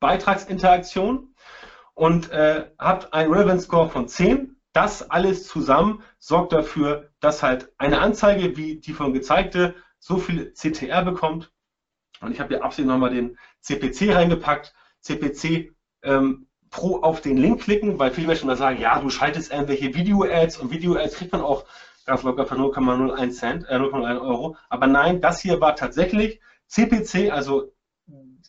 Beitragsinteraktion 0.01 1.35
und 1.95 2.31
äh, 2.31 2.71
habt 2.79 3.13
einen 3.13 3.33
Relevance 3.33 3.65
Score 3.65 3.89
von 3.89 4.09
10. 4.09 4.57
Das 4.73 5.11
alles 5.11 5.47
zusammen 5.47 6.03
sorgt 6.19 6.53
dafür, 6.53 7.11
dass 7.21 7.43
halt 7.43 7.73
eine 7.79 8.01
Anzeige 8.01 8.57
wie 8.57 8.77
die 8.77 8.93
von 8.93 9.13
gezeigte 9.15 9.75
so 9.99 10.19
viel 10.19 10.53
CTR 10.53 11.03
bekommt. 11.03 11.51
Und 12.21 12.33
ich 12.33 12.41
habe 12.41 12.55
hier 12.55 12.65
absolut 12.65 12.91
nochmal 12.91 13.15
den 13.15 13.39
CPC 13.61 14.15
reingepackt. 14.15 14.75
CPC 15.01 15.75
ähm, 16.03 16.47
pro 16.71 17.01
auf 17.01 17.21
den 17.21 17.37
Link 17.37 17.63
klicken, 17.63 17.99
weil 17.99 18.11
viele 18.11 18.27
Menschen 18.27 18.47
mal 18.47 18.57
sagen, 18.57 18.81
ja, 18.81 19.01
du 19.01 19.09
schaltest 19.09 19.51
irgendwelche 19.51 19.95
Video-Ads 19.95 20.59
und 20.59 20.71
Video-Ads 20.71 21.17
kriegt 21.17 21.33
man 21.33 21.41
auch 21.41 21.65
ganz 22.07 22.23
locker 22.23 22.47
für 22.47 22.55
0,01 22.55 23.31
Cent, 23.33 23.69
äh, 23.69 23.77
0,1 23.77 24.21
Euro. 24.21 24.57
Aber 24.69 24.87
nein, 24.87 25.21
das 25.21 25.41
hier 25.41 25.61
war 25.61 25.77
tatsächlich 25.77 26.41
CPC, 26.69 27.31
also 27.31 27.73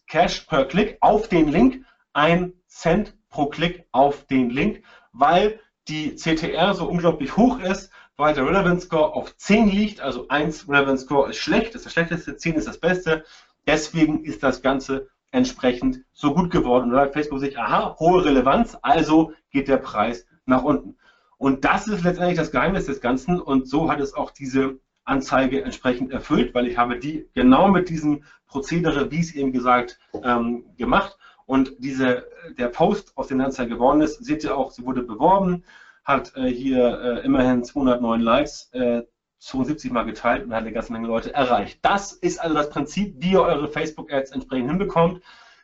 Cash 0.08 0.42
per 0.42 0.66
Klick 0.66 0.98
auf 1.02 1.28
den 1.28 1.50
Link, 1.50 1.84
ein 2.14 2.54
Cent 2.68 3.16
pro 3.30 3.48
Klick 3.48 3.86
auf 3.92 4.26
den 4.26 4.50
Link, 4.50 4.84
weil 5.12 5.60
die 5.88 6.16
CTR 6.16 6.74
so 6.74 6.88
unglaublich 6.88 7.36
hoch 7.36 7.60
ist, 7.60 7.92
weil 8.16 8.34
der 8.34 8.46
Relevance 8.46 8.88
Score 8.88 9.14
auf 9.14 9.36
10 9.38 9.70
liegt, 9.70 10.02
also 10.02 10.28
1 10.28 10.68
Relevance 10.68 11.06
Score 11.06 11.30
ist 11.30 11.38
schlecht, 11.38 11.76
ist 11.76 11.86
das 11.86 11.94
schlechteste, 11.94 12.36
10 12.36 12.56
ist 12.56 12.68
das 12.68 12.80
beste. 12.80 13.24
Deswegen 13.68 14.24
ist 14.24 14.44
das 14.44 14.62
Ganze 14.62 15.10
entsprechend 15.32 16.04
so 16.14 16.34
gut 16.34 16.50
geworden. 16.50 16.86
Und 16.86 16.92
da 16.92 17.04
sagt 17.04 17.14
Facebook 17.14 17.40
sich, 17.40 17.60
aha, 17.60 17.96
hohe 18.00 18.26
Relevanz, 18.26 18.78
also 18.82 19.34
geht 19.52 19.68
der 19.68 19.78
Preis 19.78 20.26
nach 20.46 20.64
unten. 20.64 20.98
Und 21.38 21.66
das 21.66 21.88
ist 21.88 22.04
letztendlich 22.04 22.38
das 22.38 22.52
Geheimnis 22.52 22.86
des 22.86 23.02
Ganzen 23.02 23.40
und 23.40 23.70
so 23.70 23.92
hat 23.92 24.00
es 24.00 24.14
auch 24.14 24.32
diese 24.32 24.80
Anzeige 25.04 25.64
entsprechend 25.64 26.12
erfüllt, 26.12 26.54
weil 26.54 26.68
ich 26.68 26.78
habe 26.78 27.00
die 27.00 27.30
genau 27.34 27.70
mit 27.70 27.90
diesem 27.90 28.24
Prozedere, 28.48 29.12
wie 29.12 29.20
es 29.20 29.34
eben 29.34 29.52
gesagt, 29.52 30.00
ähm, 30.24 30.66
gemacht. 30.78 31.18
Und 31.46 31.74
diese, 31.80 32.28
der 32.58 32.68
Post, 32.68 33.14
aus 33.16 33.28
dem 33.28 33.40
Anzeige 33.40 33.76
geworden 33.76 34.02
ist, 34.02 34.24
seht 34.24 34.44
ihr 34.44 34.58
auch, 34.58 34.72
sie 34.72 34.86
wurde 34.86 35.04
beworben, 35.04 35.64
hat 36.04 36.36
äh, 36.36 36.48
hier 36.48 37.00
äh, 37.02 37.26
immerhin 37.26 37.64
209 37.64 38.20
Likes, 38.20 38.70
äh, 38.74 39.04
72 39.40 39.92
Mal 39.92 40.04
geteilt 40.04 40.46
und 40.46 40.54
hat 40.54 40.62
eine 40.62 40.74
ganze 40.74 40.92
Menge 40.92 41.08
Leute 41.08 41.34
erreicht. 41.34 41.80
Das 41.84 42.12
ist 42.12 42.42
also 42.42 42.56
das 42.56 42.70
Prinzip, 42.70 43.16
wie 43.20 43.34
ihr 43.34 43.42
eure 43.42 43.70
Facebook-Ads 43.70 44.32
entsprechend 44.32 44.70
hinbekommt. 44.70 45.22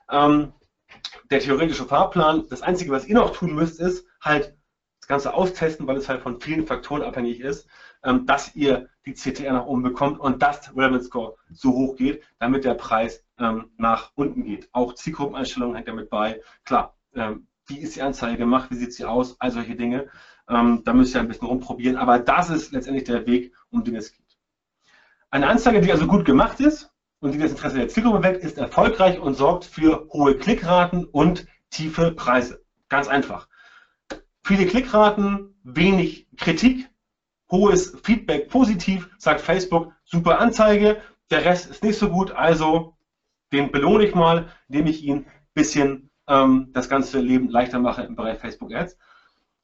Ähm, 0.09 0.53
der 1.31 1.39
theoretische 1.39 1.85
Fahrplan, 1.85 2.45
das 2.49 2.61
Einzige, 2.61 2.91
was 2.91 3.07
ihr 3.07 3.15
noch 3.15 3.31
tun 3.31 3.55
müsst, 3.55 3.79
ist 3.79 4.05
halt 4.21 4.55
das 5.03 5.07
Ganze 5.09 5.33
austesten, 5.33 5.85
weil 5.85 5.97
es 5.97 6.07
halt 6.07 6.21
von 6.21 6.39
vielen 6.39 6.65
Faktoren 6.65 7.01
abhängig 7.01 7.41
ist, 7.41 7.67
ähm, 8.05 8.25
dass 8.25 8.55
ihr 8.55 8.87
die 9.05 9.13
CTR 9.13 9.51
nach 9.51 9.65
oben 9.65 9.83
bekommt 9.83 10.17
und 10.17 10.41
das 10.41 10.73
Relevance 10.73 11.07
Score 11.07 11.35
so 11.51 11.73
hoch 11.73 11.97
geht, 11.97 12.23
damit 12.39 12.63
der 12.63 12.75
Preis 12.75 13.21
ähm, 13.37 13.69
nach 13.75 14.11
unten 14.15 14.45
geht. 14.45 14.69
Auch 14.71 14.95
Zielgruppeneinstellungen 14.95 15.75
hängt 15.75 15.89
damit 15.89 16.09
bei. 16.09 16.39
Klar, 16.63 16.95
ähm, 17.15 17.47
wie 17.65 17.79
ist 17.79 17.97
die 17.97 18.01
Anzeige 18.01 18.37
gemacht, 18.37 18.71
wie 18.71 18.75
sieht 18.75 18.93
sie 18.93 19.03
aus, 19.03 19.35
all 19.39 19.51
solche 19.51 19.75
Dinge. 19.75 20.09
da 20.45 20.93
müsst 20.93 21.15
ihr 21.15 21.21
ein 21.21 21.29
bisschen 21.29 21.47
rumprobieren, 21.47 21.95
aber 21.95 22.19
das 22.19 22.49
ist 22.49 22.73
letztendlich 22.73 23.05
der 23.05 23.25
Weg, 23.25 23.53
um 23.69 23.85
den 23.85 23.95
es 23.95 24.11
geht. 24.11 24.37
Eine 25.31 25.47
Anzeige, 25.47 25.79
die 25.79 25.89
also 25.89 26.05
gut 26.05 26.25
gemacht 26.25 26.59
ist 26.59 26.91
und 27.21 27.31
die 27.31 27.37
das 27.37 27.51
Interesse 27.51 27.77
der 27.77 27.87
Zielgruppe 27.87 28.21
weckt, 28.23 28.43
ist 28.43 28.57
erfolgreich 28.57 29.19
und 29.19 29.35
sorgt 29.35 29.63
für 29.63 30.05
hohe 30.11 30.35
Klickraten 30.35 31.05
und 31.05 31.47
tiefe 31.69 32.11
Preise. 32.11 32.61
Ganz 32.89 33.07
einfach. 33.07 33.47
Viele 34.45 34.65
Klickraten, 34.65 35.55
wenig 35.63 36.27
Kritik, 36.37 36.89
hohes 37.49 37.97
Feedback 38.03 38.49
positiv, 38.49 39.09
sagt 39.17 39.41
Facebook, 39.41 39.93
super 40.03 40.39
Anzeige, 40.39 41.01
der 41.31 41.45
Rest 41.45 41.69
ist 41.69 41.83
nicht 41.83 41.97
so 41.97 42.09
gut, 42.09 42.31
also 42.31 42.97
den 43.51 43.71
belohne 43.71 44.05
ich 44.05 44.15
mal, 44.15 44.49
indem 44.67 44.87
ich 44.87 45.03
ihn 45.03 45.17
ein 45.19 45.25
bisschen 45.53 46.09
ähm, 46.27 46.69
das 46.73 46.89
ganze 46.89 47.19
Leben 47.19 47.49
leichter 47.49 47.79
mache 47.79 48.03
im 48.03 48.15
Bereich 48.15 48.39
Facebook 48.39 48.73
Ads. 48.73 48.97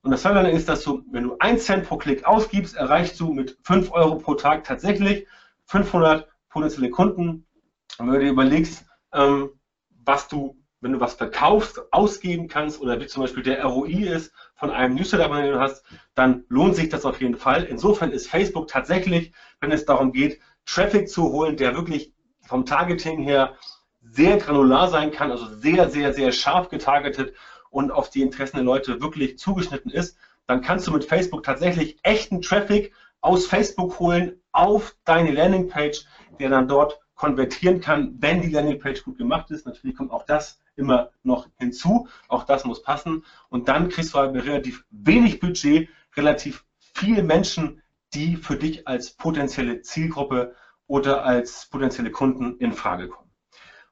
Und 0.01 0.11
das 0.11 0.23
Tolle 0.23 0.49
ist, 0.49 0.69
dass 0.69 0.83
du, 0.83 1.03
wenn 1.11 1.23
du 1.23 1.35
1 1.39 1.65
Cent 1.65 1.85
pro 1.85 1.97
Klick 1.97 2.25
ausgibst, 2.25 2.75
erreichst 2.75 3.19
du 3.19 3.33
mit 3.33 3.57
5 3.63 3.91
Euro 3.91 4.15
pro 4.15 4.35
Tag 4.35 4.63
tatsächlich 4.63 5.27
500 5.65 6.27
potenzielle 6.49 6.89
Kunden. 6.89 7.45
Und 7.97 8.07
wenn 8.07 8.13
du 8.13 8.19
dir 8.19 8.31
überlegst, 8.31 8.85
ähm, 9.13 9.49
was 10.05 10.27
du, 10.27 10.55
wenn 10.81 10.93
du 10.93 10.99
was 10.99 11.13
verkaufst, 11.13 11.81
ausgeben 11.91 12.47
kannst 12.47 12.79
oder 12.79 12.99
wie 12.99 13.07
zum 13.07 13.23
Beispiel 13.23 13.43
der 13.43 13.63
ROI 13.63 14.05
ist 14.05 14.31
von 14.55 14.71
einem 14.71 14.95
Newsletter, 14.95 15.29
den 15.29 15.51
du 15.51 15.59
hast, 15.59 15.83
dann 16.15 16.45
lohnt 16.49 16.75
sich 16.75 16.89
das 16.89 17.05
auf 17.05 17.19
jeden 17.21 17.37
Fall. 17.37 17.63
Insofern 17.63 18.11
ist 18.11 18.29
Facebook 18.29 18.67
tatsächlich, 18.67 19.33
wenn 19.59 19.71
es 19.71 19.85
darum 19.85 20.13
geht, 20.13 20.39
Traffic 20.65 21.09
zu 21.09 21.31
holen, 21.31 21.57
der 21.57 21.75
wirklich 21.75 22.13
vom 22.41 22.65
Targeting 22.65 23.19
her 23.19 23.55
sehr 24.01 24.37
granular 24.37 24.89
sein 24.89 25.11
kann, 25.11 25.31
also 25.31 25.45
sehr, 25.45 25.89
sehr, 25.89 26.13
sehr 26.13 26.31
scharf 26.31 26.69
getargetet 26.69 27.33
und 27.69 27.91
auf 27.91 28.09
die 28.09 28.21
Interessen 28.21 28.57
der 28.57 28.65
Leute 28.65 29.01
wirklich 29.01 29.37
zugeschnitten 29.37 29.91
ist, 29.91 30.17
dann 30.47 30.61
kannst 30.61 30.87
du 30.87 30.91
mit 30.91 31.05
Facebook 31.05 31.43
tatsächlich 31.43 31.99
echten 32.03 32.41
Traffic 32.41 32.93
aus 33.21 33.45
Facebook 33.45 33.99
holen 33.99 34.41
auf 34.51 34.95
deine 35.05 35.31
Landingpage, 35.31 36.05
der 36.39 36.49
dann 36.49 36.67
dort 36.67 36.99
konvertieren 37.15 37.81
kann, 37.81 38.15
wenn 38.19 38.41
die 38.41 38.49
Landingpage 38.49 39.03
gut 39.03 39.17
gemacht 39.17 39.51
ist. 39.51 39.65
Natürlich 39.65 39.95
kommt 39.95 40.11
auch 40.11 40.25
das 40.25 40.58
immer 40.75 41.11
noch 41.23 41.47
hinzu. 41.57 42.07
Auch 42.27 42.43
das 42.43 42.65
muss 42.65 42.83
passen. 42.83 43.23
Und 43.49 43.67
dann 43.67 43.89
kriegst 43.89 44.13
du 44.13 44.19
halt 44.19 44.33
mit 44.33 44.45
relativ 44.45 44.85
wenig 44.89 45.39
Budget 45.39 45.89
relativ 46.15 46.65
viele 46.93 47.23
Menschen, 47.23 47.81
die 48.13 48.35
für 48.35 48.55
dich 48.55 48.87
als 48.87 49.11
potenzielle 49.11 49.81
Zielgruppe 49.81 50.55
oder 50.87 51.23
als 51.23 51.67
potenzielle 51.67 52.11
Kunden 52.11 52.57
in 52.57 52.73
Frage 52.73 53.07
kommen. 53.07 53.29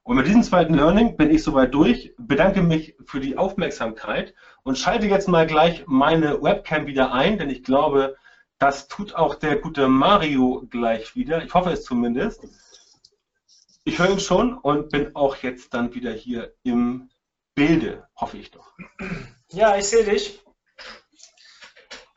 Und 0.03 0.15
mit 0.15 0.25
diesem 0.25 0.41
zweiten 0.41 0.73
Learning 0.73 1.17
bin 1.17 1.29
ich 1.29 1.43
soweit 1.43 1.73
durch, 1.73 2.13
bedanke 2.17 2.61
mich 2.61 2.95
für 3.05 3.19
die 3.19 3.37
Aufmerksamkeit 3.37 4.33
und 4.63 4.77
schalte 4.77 5.05
jetzt 5.05 5.27
mal 5.27 5.45
gleich 5.45 5.83
meine 5.85 6.41
Webcam 6.41 6.87
wieder 6.87 7.11
ein, 7.11 7.37
denn 7.37 7.49
ich 7.49 7.61
glaube, 7.61 8.15
das 8.57 8.87
tut 8.87 9.15
auch 9.15 9.35
der 9.35 9.57
gute 9.57 9.87
Mario 9.87 10.65
gleich 10.69 11.15
wieder. 11.15 11.43
Ich 11.43 11.53
hoffe 11.53 11.71
es 11.71 11.83
zumindest. 11.83 12.47
Ich 13.87 13.97
höre 13.99 14.09
ihn 14.09 14.19
schon 14.19 14.57
und 14.57 14.89
bin 14.89 15.15
auch 15.15 15.37
jetzt 15.37 15.73
dann 15.73 15.93
wieder 15.93 16.11
hier 16.11 16.53
im 16.63 17.09
Bilde, 17.55 18.09
hoffe 18.17 18.37
ich 18.37 18.51
doch. 18.51 18.73
Ja, 19.47 19.77
ich 19.77 19.87
sehe 19.87 20.03
dich. 20.03 20.43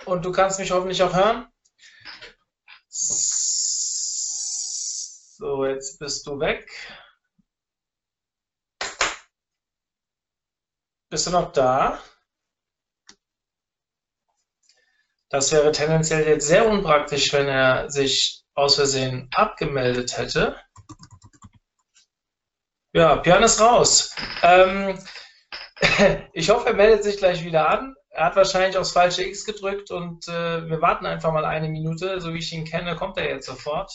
Und 0.05 0.25
du 0.25 0.33
kannst 0.33 0.59
mich 0.59 0.73
hoffentlich 0.73 1.01
auch 1.01 1.15
hören. 1.15 1.47
So, 2.89 3.25
jetzt 5.65 6.01
bist 6.01 6.27
du 6.27 6.41
weg. 6.41 6.69
Bist 11.09 11.29
du 11.29 11.31
noch 11.31 11.53
da? 11.53 12.03
Das 15.29 15.53
wäre 15.53 15.71
tendenziell 15.71 16.27
jetzt 16.27 16.49
sehr 16.49 16.69
unpraktisch, 16.69 17.33
wenn 17.33 17.47
er 17.47 17.89
sich 17.89 18.45
aus 18.55 18.75
Versehen 18.75 19.31
abgemeldet 19.33 20.19
hätte. 20.19 20.61
Ja, 22.93 23.17
Björn 23.17 23.43
ist 23.45 23.61
raus. 23.61 24.15
Ähm, 24.43 24.99
ich 26.33 26.51
hoffe, 26.51 26.69
er 26.69 26.75
meldet 26.75 27.05
sich 27.05 27.19
gleich 27.19 27.45
wieder 27.45 27.69
an. 27.69 27.95
Er 28.11 28.25
hat 28.27 28.37
wahrscheinlich 28.37 28.77
aufs 28.77 28.93
falsche 28.93 29.23
X 29.25 29.45
gedrückt 29.45 29.91
und 29.93 30.27
äh, 30.29 30.69
wir 30.69 30.81
warten 30.83 31.07
einfach 31.07 31.33
mal 31.33 31.45
eine 31.45 31.69
Minute. 31.69 32.21
So 32.21 32.35
wie 32.35 32.39
ich 32.39 32.53
ihn 32.53 32.65
kenne, 32.65 32.97
kommt 32.97 33.17
er 33.17 33.29
jetzt 33.29 33.47
sofort. 33.47 33.93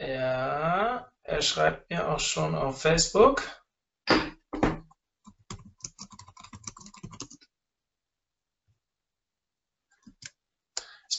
Ja. 0.00 1.08
Er 1.22 1.42
schreibt 1.42 1.88
mir 1.90 2.08
auch 2.08 2.18
schon 2.18 2.54
auf 2.56 2.82
Facebook. 2.82 3.61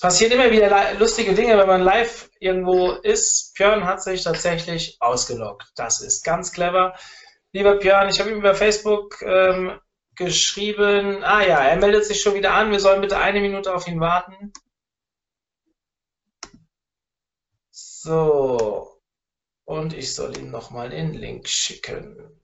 Passieren 0.04 0.34
immer 0.34 0.52
wieder 0.52 0.96
lustige 0.96 1.34
Dinge, 1.34 1.58
wenn 1.58 1.66
man 1.66 1.82
live 1.82 2.30
irgendwo 2.42 2.92
ist. 2.92 3.54
Björn 3.54 3.86
hat 3.86 4.04
sich 4.04 4.22
tatsächlich 4.22 4.98
ausgeloggt. 5.00 5.72
Das 5.78 6.02
ist 6.02 6.26
ganz 6.26 6.52
clever. 6.52 6.94
Lieber 7.54 7.78
Björn, 7.78 8.10
ich 8.10 8.20
habe 8.20 8.30
ihm 8.30 8.40
über 8.40 8.54
Facebook 8.54 9.22
ähm, 9.22 9.80
geschrieben. 10.18 11.24
Ah 11.24 11.42
ja, 11.44 11.64
er 11.64 11.78
meldet 11.78 12.04
sich 12.04 12.20
schon 12.20 12.34
wieder 12.34 12.54
an. 12.54 12.72
Wir 12.72 12.82
sollen 12.82 13.00
bitte 13.00 13.18
eine 13.18 13.40
Minute 13.40 13.74
auf 13.74 13.88
ihn 13.88 14.02
warten. 14.02 14.52
So 17.70 19.02
und 19.64 19.94
ich 19.94 20.14
soll 20.14 20.38
ihm 20.38 20.52
nochmal 20.52 20.90
den 20.90 21.14
Link 21.14 21.48
schicken. 21.48 22.43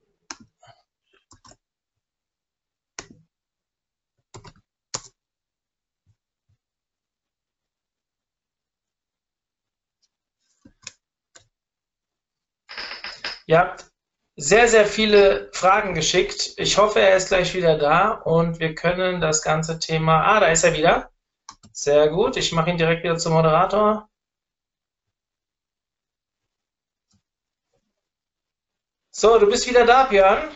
Ihr 13.50 13.58
habt 13.58 13.90
sehr, 14.36 14.68
sehr 14.68 14.86
viele 14.86 15.50
Fragen 15.52 15.92
geschickt. 15.94 16.54
Ich 16.56 16.78
hoffe, 16.78 17.00
er 17.00 17.16
ist 17.16 17.28
gleich 17.28 17.52
wieder 17.52 17.76
da 17.76 18.12
und 18.12 18.60
wir 18.60 18.76
können 18.76 19.20
das 19.20 19.42
ganze 19.42 19.80
Thema... 19.80 20.22
Ah, 20.24 20.38
da 20.38 20.46
ist 20.52 20.62
er 20.62 20.72
wieder. 20.72 21.10
Sehr 21.72 22.08
gut. 22.10 22.36
Ich 22.36 22.52
mache 22.52 22.70
ihn 22.70 22.78
direkt 22.78 23.02
wieder 23.02 23.16
zum 23.18 23.32
Moderator. 23.32 24.08
So, 29.10 29.38
du 29.40 29.46
bist 29.48 29.68
wieder 29.68 29.84
da, 29.84 30.04
Björn. 30.04 30.48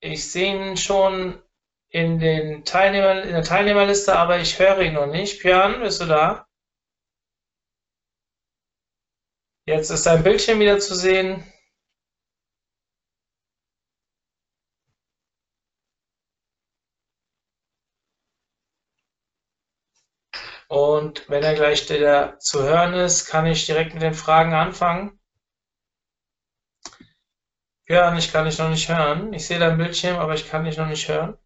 Ich 0.00 0.30
sehe 0.30 0.54
ihn 0.54 0.76
schon 0.76 1.42
in, 1.88 2.20
den 2.20 2.64
Teilnehmer, 2.64 3.22
in 3.24 3.32
der 3.32 3.42
Teilnehmerliste, 3.42 4.16
aber 4.16 4.38
ich 4.38 4.56
höre 4.56 4.80
ihn 4.82 4.94
noch 4.94 5.06
nicht. 5.06 5.42
Björn, 5.42 5.80
bist 5.80 6.00
du 6.00 6.04
da? 6.06 6.45
Jetzt 9.68 9.90
ist 9.90 10.06
dein 10.06 10.22
Bildschirm 10.22 10.60
wieder 10.60 10.78
zu 10.78 10.94
sehen. 10.94 11.44
Und 20.68 21.28
wenn 21.28 21.42
er 21.42 21.54
gleich 21.54 21.88
wieder 21.90 22.38
zu 22.38 22.62
hören 22.62 22.94
ist, 22.94 23.26
kann 23.26 23.46
ich 23.46 23.66
direkt 23.66 23.94
mit 23.94 24.02
den 24.02 24.14
Fragen 24.14 24.54
anfangen. 24.54 25.18
Björn, 27.86 28.16
ich 28.16 28.30
kann 28.30 28.44
dich 28.44 28.58
noch 28.58 28.68
nicht 28.70 28.88
hören. 28.88 29.32
Ich 29.32 29.46
sehe 29.46 29.58
dein 29.58 29.76
Bildschirm, 29.76 30.18
aber 30.18 30.34
ich 30.34 30.48
kann 30.48 30.64
dich 30.64 30.76
noch 30.76 30.86
nicht 30.86 31.08
hören. 31.08 31.36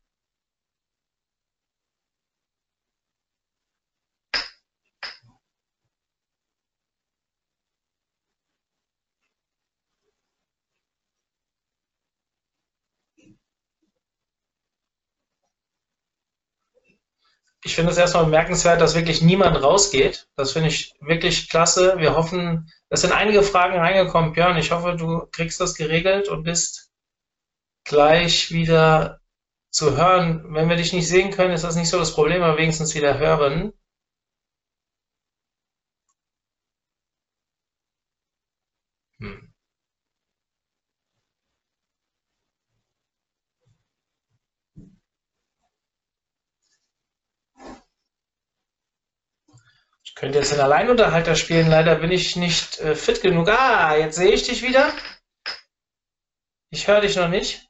Ich 17.71 17.77
finde 17.77 17.93
es 17.93 17.99
erstmal 17.99 18.25
bemerkenswert, 18.25 18.81
dass 18.81 18.97
wirklich 18.97 19.23
niemand 19.23 19.63
rausgeht. 19.63 20.27
Das 20.35 20.51
finde 20.53 20.71
ich 20.71 20.93
wirklich 21.01 21.49
klasse. 21.49 21.95
Wir 21.99 22.17
hoffen, 22.17 22.69
es 22.89 23.03
sind 23.03 23.13
einige 23.13 23.45
Fragen 23.45 23.79
reingekommen. 23.79 24.33
Björn, 24.33 24.57
ich 24.57 24.73
hoffe, 24.73 24.97
du 24.97 25.29
kriegst 25.31 25.61
das 25.61 25.77
geregelt 25.77 26.29
und 26.29 26.43
bist 26.43 26.91
gleich 27.85 28.51
wieder 28.51 29.21
zu 29.71 29.97
hören. 29.97 30.53
Wenn 30.53 30.69
wir 30.69 30.75
dich 30.75 30.93
nicht 30.93 31.07
sehen 31.07 31.31
können, 31.31 31.55
ist 31.55 31.63
das 31.63 31.77
nicht 31.77 31.89
so 31.89 31.99
das 32.01 32.13
Problem, 32.13 32.43
aber 32.43 32.59
wenigstens 32.59 32.97
wieder 32.97 33.19
hören. 33.19 33.73
Könnte 50.21 50.39
jetzt 50.39 50.53
einen 50.53 50.61
Alleinunterhalter 50.61 51.35
spielen, 51.35 51.71
leider 51.71 51.95
bin 51.95 52.13
ich 52.13 52.37
nicht 52.37 52.79
äh, 52.81 52.95
fit 52.95 53.23
genug. 53.23 53.49
Ah, 53.49 53.97
jetzt 53.97 54.17
sehe 54.17 54.33
ich 54.33 54.43
dich 54.43 54.63
wieder. 54.63 54.93
Ich 56.71 56.87
höre 56.87 57.01
dich 57.01 57.17
noch 57.17 57.29
nicht. 57.29 57.70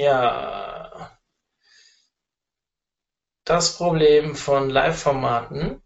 Ja, 0.00 1.10
das 3.44 3.76
Problem 3.76 4.34
von 4.34 4.70
Live-Formaten. 4.70 5.82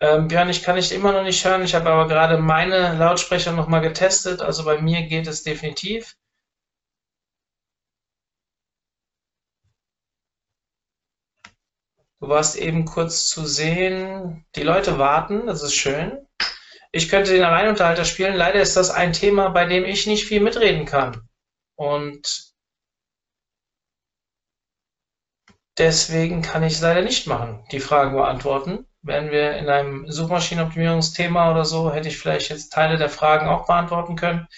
Ähm, 0.00 0.28
Björn, 0.28 0.48
ich 0.48 0.62
kann 0.62 0.76
dich 0.76 0.92
immer 0.92 1.12
noch 1.12 1.24
nicht 1.24 1.44
hören. 1.44 1.64
Ich 1.64 1.74
habe 1.74 1.90
aber 1.90 2.06
gerade 2.06 2.38
meine 2.38 2.96
Lautsprecher 2.96 3.52
nochmal 3.52 3.80
getestet. 3.80 4.42
Also 4.42 4.64
bei 4.64 4.80
mir 4.80 5.02
geht 5.02 5.26
es 5.26 5.42
definitiv. 5.42 6.16
Du 12.20 12.28
warst 12.28 12.56
eben 12.56 12.84
kurz 12.84 13.26
zu 13.26 13.44
sehen. 13.44 14.46
Die 14.54 14.62
Leute 14.62 14.98
warten, 14.98 15.46
das 15.46 15.64
ist 15.64 15.74
schön. 15.74 16.28
Ich 16.92 17.08
könnte 17.08 17.32
den 17.32 17.42
Alleinunterhalter 17.42 18.04
spielen. 18.04 18.36
Leider 18.36 18.60
ist 18.60 18.76
das 18.76 18.90
ein 18.90 19.12
Thema, 19.12 19.48
bei 19.48 19.66
dem 19.66 19.84
ich 19.84 20.06
nicht 20.06 20.26
viel 20.28 20.40
mitreden 20.40 20.84
kann. 20.84 21.28
Und 21.74 22.47
deswegen 25.78 26.42
kann 26.42 26.62
ich 26.62 26.80
leider 26.80 27.02
nicht 27.02 27.26
machen, 27.26 27.64
die 27.72 27.80
Fragen 27.80 28.16
beantworten. 28.16 28.86
Wären 29.02 29.30
wir 29.30 29.56
in 29.56 29.68
einem 29.68 30.10
Suchmaschinenoptimierungsthema 30.10 31.50
oder 31.50 31.64
so, 31.64 31.92
hätte 31.92 32.08
ich 32.08 32.18
vielleicht 32.18 32.50
jetzt 32.50 32.72
Teile 32.72 32.98
der 32.98 33.08
Fragen 33.08 33.48
auch 33.48 33.66
beantworten 33.66 34.16
können. 34.16 34.48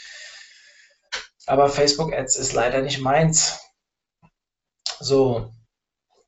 Aber 1.47 1.69
Facebook 1.69 2.13
Ads 2.15 2.37
ist 2.37 2.53
leider 2.53 2.81
nicht 2.81 3.01
meins. 3.01 3.61
So, 4.99 5.53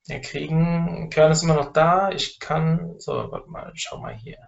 wir 0.07 0.21
kriegen, 0.21 1.11
Kern 1.11 1.33
ist 1.33 1.43
immer 1.43 1.55
noch 1.55 1.73
da. 1.73 2.11
Ich 2.11 2.39
kann, 2.39 2.95
so, 2.99 3.31
warte 3.31 3.49
mal, 3.49 3.73
schau 3.75 3.99
mal 3.99 4.15
hier. 4.15 4.39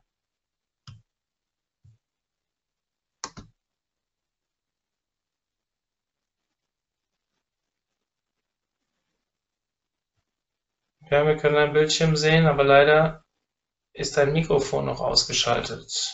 Ja, 11.11 11.27
wir 11.27 11.37
können 11.37 11.55
dein 11.55 11.73
Bildschirm 11.73 12.17
sehen, 12.17 12.47
aber 12.47 12.65
leider 12.65 13.25
ist 13.93 14.17
dein 14.17 14.33
Mikrofon 14.33 14.87
noch 14.87 15.01
ausgeschaltet. 15.01 16.13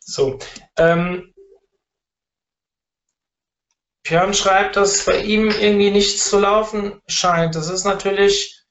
So. 0.00 0.38
Ähm, 0.76 1.34
Björn 4.06 4.34
schreibt, 4.34 4.76
dass 4.76 5.04
bei 5.04 5.18
ihm 5.22 5.50
irgendwie 5.50 5.90
nichts 5.90 6.28
zu 6.30 6.38
laufen 6.38 7.00
scheint. 7.08 7.54
Das 7.54 7.68
ist 7.68 7.84
natürlich 7.84 8.64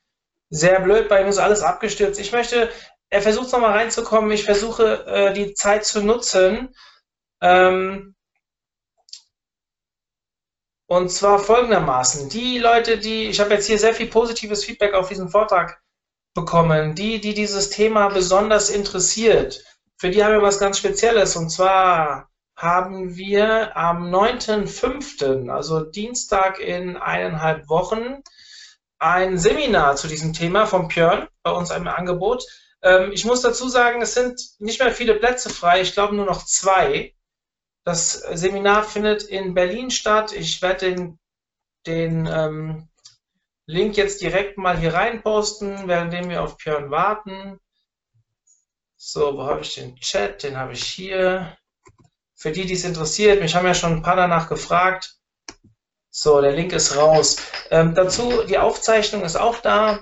sehr 0.49 0.79
blöd. 0.79 1.09
Bei 1.09 1.21
ihm 1.21 1.27
ist 1.27 1.39
alles 1.39 1.61
abgestürzt. 1.61 2.19
Ich 2.19 2.31
möchte, 2.31 2.69
er 3.09 3.21
versucht 3.21 3.51
nochmal 3.51 3.71
reinzukommen. 3.71 4.31
Ich 4.31 4.45
versuche 4.45 5.05
äh, 5.05 5.33
die 5.33 5.53
Zeit 5.53 5.85
zu 5.85 6.01
nutzen. 6.01 6.73
Ähm, 7.41 8.15
und 10.87 11.09
zwar 11.09 11.39
folgendermaßen. 11.39 12.29
Die 12.29 12.59
Leute, 12.59 12.97
die, 12.97 13.25
ich 13.25 13.39
habe 13.39 13.53
jetzt 13.55 13.67
hier 13.67 13.79
sehr 13.79 13.93
viel 13.93 14.07
positives 14.07 14.63
Feedback 14.63 14.93
auf 14.93 15.09
diesen 15.09 15.29
Vortrag 15.29 15.81
bekommen, 16.33 16.95
die, 16.95 17.19
die 17.19 17.33
dieses 17.33 17.69
Thema 17.69 18.09
besonders 18.09 18.69
interessiert, 18.69 19.63
für 19.97 20.09
die 20.09 20.23
haben 20.23 20.33
wir 20.33 20.41
was 20.41 20.59
ganz 20.59 20.77
Spezielles. 20.77 21.35
Und 21.35 21.49
zwar 21.49 22.29
haben 22.55 23.15
wir 23.15 23.75
am 23.75 24.13
9.5., 24.13 25.49
also 25.49 25.81
Dienstag 25.81 26.59
in 26.59 26.97
eineinhalb 26.97 27.67
Wochen, 27.69 28.23
ein 28.97 29.37
Seminar 29.37 29.97
zu 29.97 30.07
diesem 30.07 30.33
Thema 30.33 30.65
von 30.65 30.87
Björn 30.87 31.27
bei 31.43 31.51
uns 31.51 31.71
im 31.71 31.87
Angebot. 31.87 32.43
Ähm, 32.81 33.11
ich 33.11 33.25
muss 33.25 33.41
dazu 33.41 33.67
sagen, 33.67 34.01
es 34.01 34.13
sind 34.13 34.41
nicht 34.59 34.79
mehr 34.79 34.91
viele 34.91 35.15
Plätze 35.15 35.49
frei, 35.49 35.81
ich 35.81 35.93
glaube 35.93 36.15
nur 36.15 36.25
noch 36.25 36.45
zwei. 36.45 37.13
Das 37.83 38.13
Seminar 38.13 38.83
findet 38.83 39.23
in 39.23 39.53
Berlin 39.53 39.91
statt. 39.91 40.31
Ich 40.33 40.61
werde 40.61 40.91
den, 40.91 41.19
den 41.85 42.25
ähm, 42.25 42.89
Link 43.67 43.97
jetzt 43.97 44.21
direkt 44.21 44.57
mal 44.57 44.77
hier 44.77 44.93
rein 44.93 45.21
posten, 45.21 45.87
währenddem 45.87 46.29
wir 46.29 46.43
auf 46.43 46.57
Björn 46.57 46.89
warten. 46.89 47.59
So, 48.95 49.37
wo 49.37 49.43
habe 49.43 49.61
ich 49.61 49.75
den 49.75 49.95
Chat? 49.97 50.41
Den 50.41 50.57
habe 50.57 50.73
ich 50.73 50.83
hier. 50.83 51.57
Für 52.35 52.51
die, 52.51 52.65
die 52.65 52.73
es 52.73 52.83
interessiert, 52.83 53.41
mich 53.41 53.55
haben 53.55 53.65
ja 53.65 53.73
schon 53.73 53.93
ein 53.93 54.01
paar 54.01 54.15
danach 54.15 54.49
gefragt. 54.49 55.15
So, 56.09 56.41
der 56.41 56.51
Link 56.51 56.73
ist 56.73 56.95
raus. 56.95 57.37
Ähm, 57.71 57.93
dazu, 57.93 58.43
die 58.43 58.57
Aufzeichnung 58.57 59.23
ist 59.23 59.35
auch 59.35 59.57
da. 59.59 59.99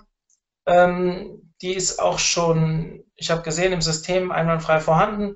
Ähm, 0.65 1.51
die 1.61 1.73
ist 1.73 1.99
auch 1.99 2.19
schon, 2.19 3.03
ich 3.15 3.31
habe 3.31 3.41
gesehen, 3.41 3.73
im 3.73 3.81
System 3.81 4.31
einwandfrei 4.31 4.79
vorhanden. 4.79 5.35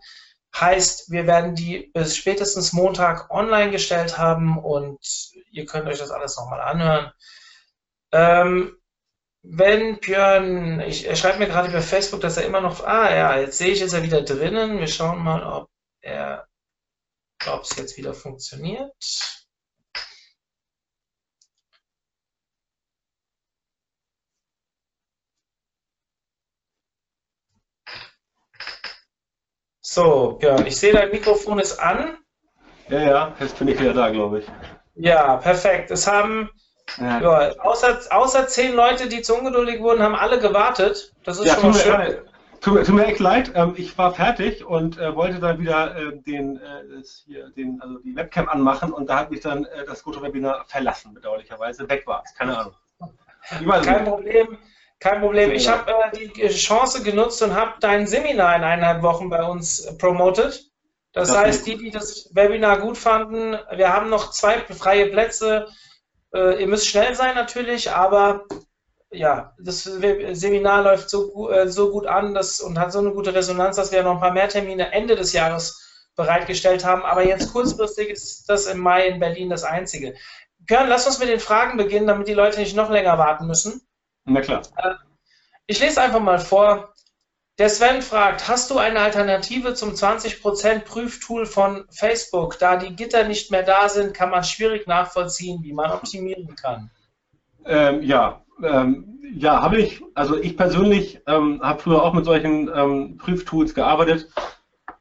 Heißt, 0.55 1.11
wir 1.11 1.27
werden 1.27 1.55
die 1.55 1.89
bis 1.93 2.17
spätestens 2.17 2.73
Montag 2.73 3.29
online 3.29 3.71
gestellt 3.71 4.17
haben 4.17 4.57
und 4.57 4.99
ihr 5.51 5.65
könnt 5.65 5.87
euch 5.87 5.99
das 5.99 6.11
alles 6.11 6.37
nochmal 6.37 6.61
anhören. 6.61 7.11
Ähm, 8.11 8.77
wenn 9.43 9.99
Björn, 9.99 10.79
ich, 10.81 11.07
er 11.07 11.15
schreibt 11.15 11.39
mir 11.39 11.47
gerade 11.47 11.69
über 11.69 11.81
Facebook, 11.81 12.21
dass 12.21 12.37
er 12.37 12.45
immer 12.45 12.61
noch, 12.61 12.83
ah 12.85 13.13
ja, 13.13 13.37
jetzt 13.37 13.57
sehe 13.57 13.71
ich, 13.71 13.81
ist 13.81 13.93
er 13.93 14.03
wieder 14.03 14.21
drinnen. 14.21 14.79
Wir 14.79 14.87
schauen 14.87 15.23
mal, 15.23 15.43
ob 15.43 15.69
er, 16.01 16.46
ob 17.45 17.63
es 17.63 17.75
jetzt 17.75 17.97
wieder 17.97 18.13
funktioniert. 18.13 18.91
So, 29.81 30.33
Björn, 30.33 30.65
ich 30.65 30.75
sehe, 30.75 30.93
dein 30.93 31.11
Mikrofon 31.11 31.59
ist 31.59 31.79
an. 31.79 32.17
Ja, 32.89 32.99
ja, 32.99 33.35
jetzt 33.39 33.57
bin 33.57 33.67
ich 33.67 33.79
wieder 33.79 33.93
da, 33.93 34.09
glaube 34.09 34.39
ich. 34.39 34.45
Ja, 34.95 35.37
perfekt. 35.37 35.91
Es 35.91 36.07
haben 36.07 36.49
ja. 36.97 37.19
ja. 37.21 37.59
außer, 37.59 37.99
außer 38.09 38.47
zehn 38.47 38.73
Leute, 38.73 39.07
die 39.07 39.21
zu 39.21 39.35
ungeduldig 39.35 39.81
wurden, 39.81 40.01
haben 40.01 40.15
alle 40.15 40.39
gewartet. 40.39 41.13
Das 41.23 41.39
ist 41.39 41.45
ja, 41.45 41.55
schon 41.55 41.71
mal 41.71 41.79
schön. 41.79 42.26
Tut, 42.61 42.73
mir, 42.73 42.83
tut 42.83 42.95
mir 42.95 43.05
echt 43.05 43.19
leid, 43.19 43.51
ähm, 43.55 43.73
ich 43.77 43.97
war 43.97 44.13
fertig 44.13 44.65
und 44.65 44.97
äh, 44.97 45.15
wollte 45.15 45.39
dann 45.39 45.59
wieder 45.59 45.95
äh, 45.95 46.17
den, 46.17 46.57
äh, 46.57 47.03
hier, 47.25 47.49
den, 47.49 47.81
also 47.81 47.99
die 47.99 48.15
Webcam 48.15 48.49
anmachen 48.49 48.91
und 48.91 49.09
da 49.09 49.19
hat 49.19 49.31
mich 49.31 49.41
dann 49.41 49.65
äh, 49.65 49.85
das 49.85 50.03
GoToWebinar 50.03 50.65
verlassen, 50.67 51.13
bedauerlicherweise. 51.13 51.89
Weg 51.89 52.05
war 52.07 52.23
es, 52.25 52.33
keine 52.33 52.57
Ahnung. 52.57 52.73
Kein 53.83 54.05
Problem. 54.05 54.57
Kein 54.99 55.21
Problem. 55.21 55.51
Ich 55.51 55.69
habe 55.69 55.91
äh, 55.91 56.27
die 56.27 56.47
Chance 56.49 57.03
genutzt 57.03 57.41
und 57.43 57.53
habe 57.53 57.73
dein 57.79 58.07
Seminar 58.07 58.55
in 58.55 58.63
eineinhalb 58.63 59.03
Wochen 59.03 59.29
bei 59.29 59.43
uns 59.43 59.79
äh, 59.79 59.93
promotet. 59.93 60.71
Das, 61.13 61.29
das 61.29 61.37
heißt, 61.37 61.67
die, 61.67 61.77
die 61.77 61.91
das 61.91 62.29
Webinar 62.33 62.79
gut 62.79 62.97
fanden, 62.97 63.57
wir 63.75 63.93
haben 63.93 64.09
noch 64.09 64.31
zwei 64.31 64.59
freie 64.59 65.07
Plätze. 65.07 65.67
Äh, 66.33 66.61
ihr 66.61 66.67
müsst 66.67 66.87
schnell 66.87 67.15
sein 67.15 67.35
natürlich, 67.35 67.91
aber 67.91 68.45
ja, 69.11 69.53
das 69.59 69.83
Seminar 69.83 70.83
läuft 70.83 71.09
so, 71.09 71.49
äh, 71.49 71.69
so 71.69 71.91
gut 71.91 72.05
an 72.05 72.33
dass, 72.33 72.59
und 72.59 72.77
hat 72.77 72.91
so 72.91 72.99
eine 72.99 73.11
gute 73.11 73.33
Resonanz, 73.33 73.77
dass 73.77 73.91
wir 73.91 74.03
noch 74.03 74.15
ein 74.15 74.19
paar 74.19 74.33
mehr 74.33 74.49
Termine 74.49 74.91
Ende 74.91 75.15
des 75.15 75.33
Jahres 75.33 76.09
bereitgestellt 76.15 76.83
haben. 76.83 77.03
Aber 77.03 77.25
jetzt 77.25 77.53
kurzfristig 77.53 78.09
ist 78.09 78.49
das 78.49 78.65
im 78.65 78.79
Mai 78.79 79.07
in 79.07 79.19
Berlin 79.19 79.49
das 79.49 79.63
einzige. 79.63 80.15
Björn, 80.59 80.89
lass 80.89 81.07
uns 81.07 81.19
mit 81.19 81.29
den 81.29 81.39
Fragen 81.39 81.77
beginnen, 81.77 82.07
damit 82.07 82.27
die 82.27 82.33
Leute 82.33 82.59
nicht 82.59 82.75
noch 82.75 82.89
länger 82.89 83.17
warten 83.17 83.47
müssen. 83.47 83.81
Na 84.25 84.41
klar. 84.41 84.61
Äh, 84.75 84.95
ich 85.67 85.79
lese 85.79 86.01
einfach 86.01 86.19
mal 86.19 86.39
vor. 86.39 86.93
Der 87.59 87.69
Sven 87.69 88.03
fragt, 88.03 88.47
hast 88.47 88.69
du 88.69 88.77
eine 88.77 88.99
Alternative 88.99 89.73
zum 89.73 89.93
20% 89.93 90.81
Prüftool 90.81 91.45
von 91.45 91.87
Facebook? 91.89 92.59
Da 92.59 92.75
die 92.75 92.95
Gitter 92.95 93.23
nicht 93.23 93.49
mehr 93.49 93.63
da 93.63 93.89
sind, 93.89 94.13
kann 94.13 94.29
man 94.29 94.43
schwierig 94.43 94.85
nachvollziehen, 94.85 95.63
wie 95.63 95.73
man 95.73 95.91
optimieren 95.91 96.55
kann. 96.55 96.91
Ähm, 97.65 98.03
ja, 98.03 98.43
Ähm, 98.63 99.19
ja, 99.35 99.61
habe 99.61 99.79
ich. 99.79 100.03
Also 100.13 100.37
ich 100.37 100.57
persönlich 100.57 101.21
ähm, 101.27 101.61
habe 101.61 101.81
früher 101.81 102.03
auch 102.03 102.13
mit 102.13 102.25
solchen 102.25 102.69
ähm, 102.73 103.17
Prüftools 103.17 103.73
gearbeitet. 103.73 104.29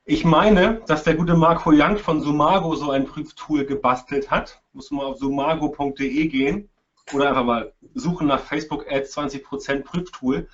Ich 0.05 0.25
meine, 0.25 0.83
dass 0.87 1.05
der 1.05 1.15
gute 1.15 1.35
Marco 1.35 1.71
Young 1.73 1.97
von 1.97 2.21
Sumago 2.21 2.75
so 2.77 2.91
ein 2.91 3.07
Prüftool 3.07 3.65
gebastelt 3.65 4.31
hat. 4.31 4.63
Muss 4.73 4.91
man 4.91 5.07
auf 5.07 5.19
sumago.de 5.19 6.29
gehen 6.29 6.69
oder 7.13 7.29
einfach 7.29 7.45
mal 7.45 7.73
suchen 7.95 8.27
nach 8.27 8.41
Facebook 8.41 8.91
Ads 8.91 9.17
20% 9.17 9.83
Prüftool. 9.83 10.49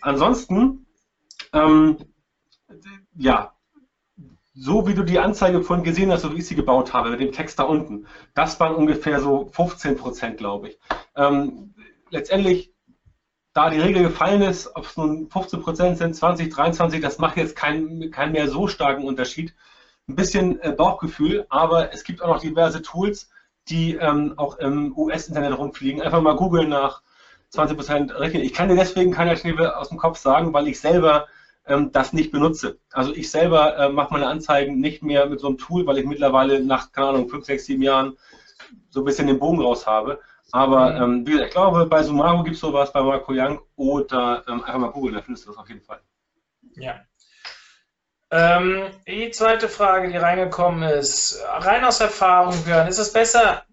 Ansonsten, 0.00 0.86
ähm, 1.52 1.96
ja, 3.16 3.52
so 4.54 4.86
wie 4.86 4.94
du 4.94 5.02
die 5.02 5.18
Anzeige 5.18 5.62
vorhin 5.62 5.84
gesehen 5.84 6.12
hast, 6.12 6.22
so 6.22 6.32
wie 6.32 6.38
ich 6.38 6.46
sie 6.46 6.54
gebaut 6.54 6.92
habe, 6.92 7.10
mit 7.10 7.20
dem 7.20 7.32
Text 7.32 7.58
da 7.58 7.64
unten, 7.64 8.06
das 8.34 8.60
waren 8.60 8.74
ungefähr 8.74 9.20
so 9.20 9.48
15 9.52 9.96
Prozent, 9.96 10.38
glaube 10.38 10.70
ich. 10.70 10.78
Ähm, 11.16 11.74
letztendlich, 12.12 12.72
da 13.54 13.70
die 13.70 13.80
Regel 13.80 14.04
gefallen 14.04 14.42
ist, 14.42 14.74
ob 14.76 14.86
es 14.86 14.96
nun 14.96 15.28
15 15.28 15.60
Prozent 15.60 15.98
sind, 15.98 16.14
20, 16.14 16.52
23, 16.54 17.00
das 17.00 17.18
macht 17.18 17.36
jetzt 17.36 17.56
keinen 17.56 18.10
kein 18.10 18.32
mehr 18.32 18.48
so 18.48 18.68
starken 18.68 19.04
Unterschied. 19.04 19.54
Ein 20.08 20.16
bisschen 20.16 20.60
äh, 20.60 20.72
Bauchgefühl, 20.72 21.46
aber 21.48 21.92
es 21.92 22.04
gibt 22.04 22.22
auch 22.22 22.28
noch 22.28 22.40
diverse 22.40 22.82
Tools, 22.82 23.30
die 23.68 23.94
ähm, 23.94 24.34
auch 24.36 24.58
im 24.58 24.96
US-Internet 24.96 25.56
rumfliegen. 25.56 26.02
Einfach 26.02 26.22
mal 26.22 26.36
googeln 26.36 26.68
nach 26.68 27.02
20 27.50 27.76
Prozent 27.76 28.14
rechnen. 28.14 28.42
Ich 28.42 28.54
kann 28.54 28.68
dir 28.68 28.76
deswegen 28.76 29.12
keine 29.12 29.36
Schneebe 29.36 29.76
aus 29.76 29.90
dem 29.90 29.98
Kopf 29.98 30.18
sagen, 30.18 30.52
weil 30.52 30.68
ich 30.68 30.80
selber 30.80 31.26
ähm, 31.66 31.92
das 31.92 32.12
nicht 32.12 32.32
benutze. 32.32 32.78
Also 32.90 33.14
ich 33.14 33.30
selber 33.30 33.76
äh, 33.76 33.88
mache 33.90 34.12
meine 34.12 34.26
Anzeigen 34.26 34.80
nicht 34.80 35.02
mehr 35.02 35.26
mit 35.26 35.40
so 35.40 35.48
einem 35.48 35.58
Tool, 35.58 35.86
weil 35.86 35.98
ich 35.98 36.06
mittlerweile 36.06 36.64
nach, 36.64 36.90
keine 36.92 37.08
Ahnung, 37.08 37.28
5, 37.28 37.44
6, 37.44 37.64
7 37.66 37.82
Jahren 37.82 38.16
so 38.90 39.00
ein 39.00 39.04
bisschen 39.04 39.26
den 39.26 39.38
Bogen 39.38 39.60
raus 39.60 39.86
habe. 39.86 40.20
Aber 40.52 40.90
mhm. 40.90 41.02
ähm, 41.02 41.26
wie 41.26 41.32
gesagt, 41.32 41.48
ich 41.48 41.54
glaube, 41.54 41.86
bei 41.86 42.02
Sumago 42.02 42.42
gibt 42.42 42.56
es 42.56 42.60
sowas, 42.60 42.92
bei 42.92 43.02
Marco 43.02 43.32
Young 43.34 43.60
oder 43.74 44.44
ähm, 44.46 44.62
einfach 44.62 44.78
mal 44.78 44.90
googeln, 44.90 45.14
da 45.14 45.22
findest 45.22 45.46
du 45.46 45.50
das 45.50 45.58
auf 45.58 45.68
jeden 45.68 45.80
Fall. 45.80 46.00
Ja. 46.76 47.00
Ähm, 48.30 48.84
die 49.06 49.30
zweite 49.30 49.68
Frage, 49.68 50.10
die 50.10 50.16
reingekommen 50.16 50.82
ist, 50.82 51.42
rein 51.46 51.84
aus 51.84 52.00
Erfahrung, 52.00 52.62
Björn, 52.64 52.86
ist 52.86 52.98
es 52.98 53.12
besser, 53.12 53.64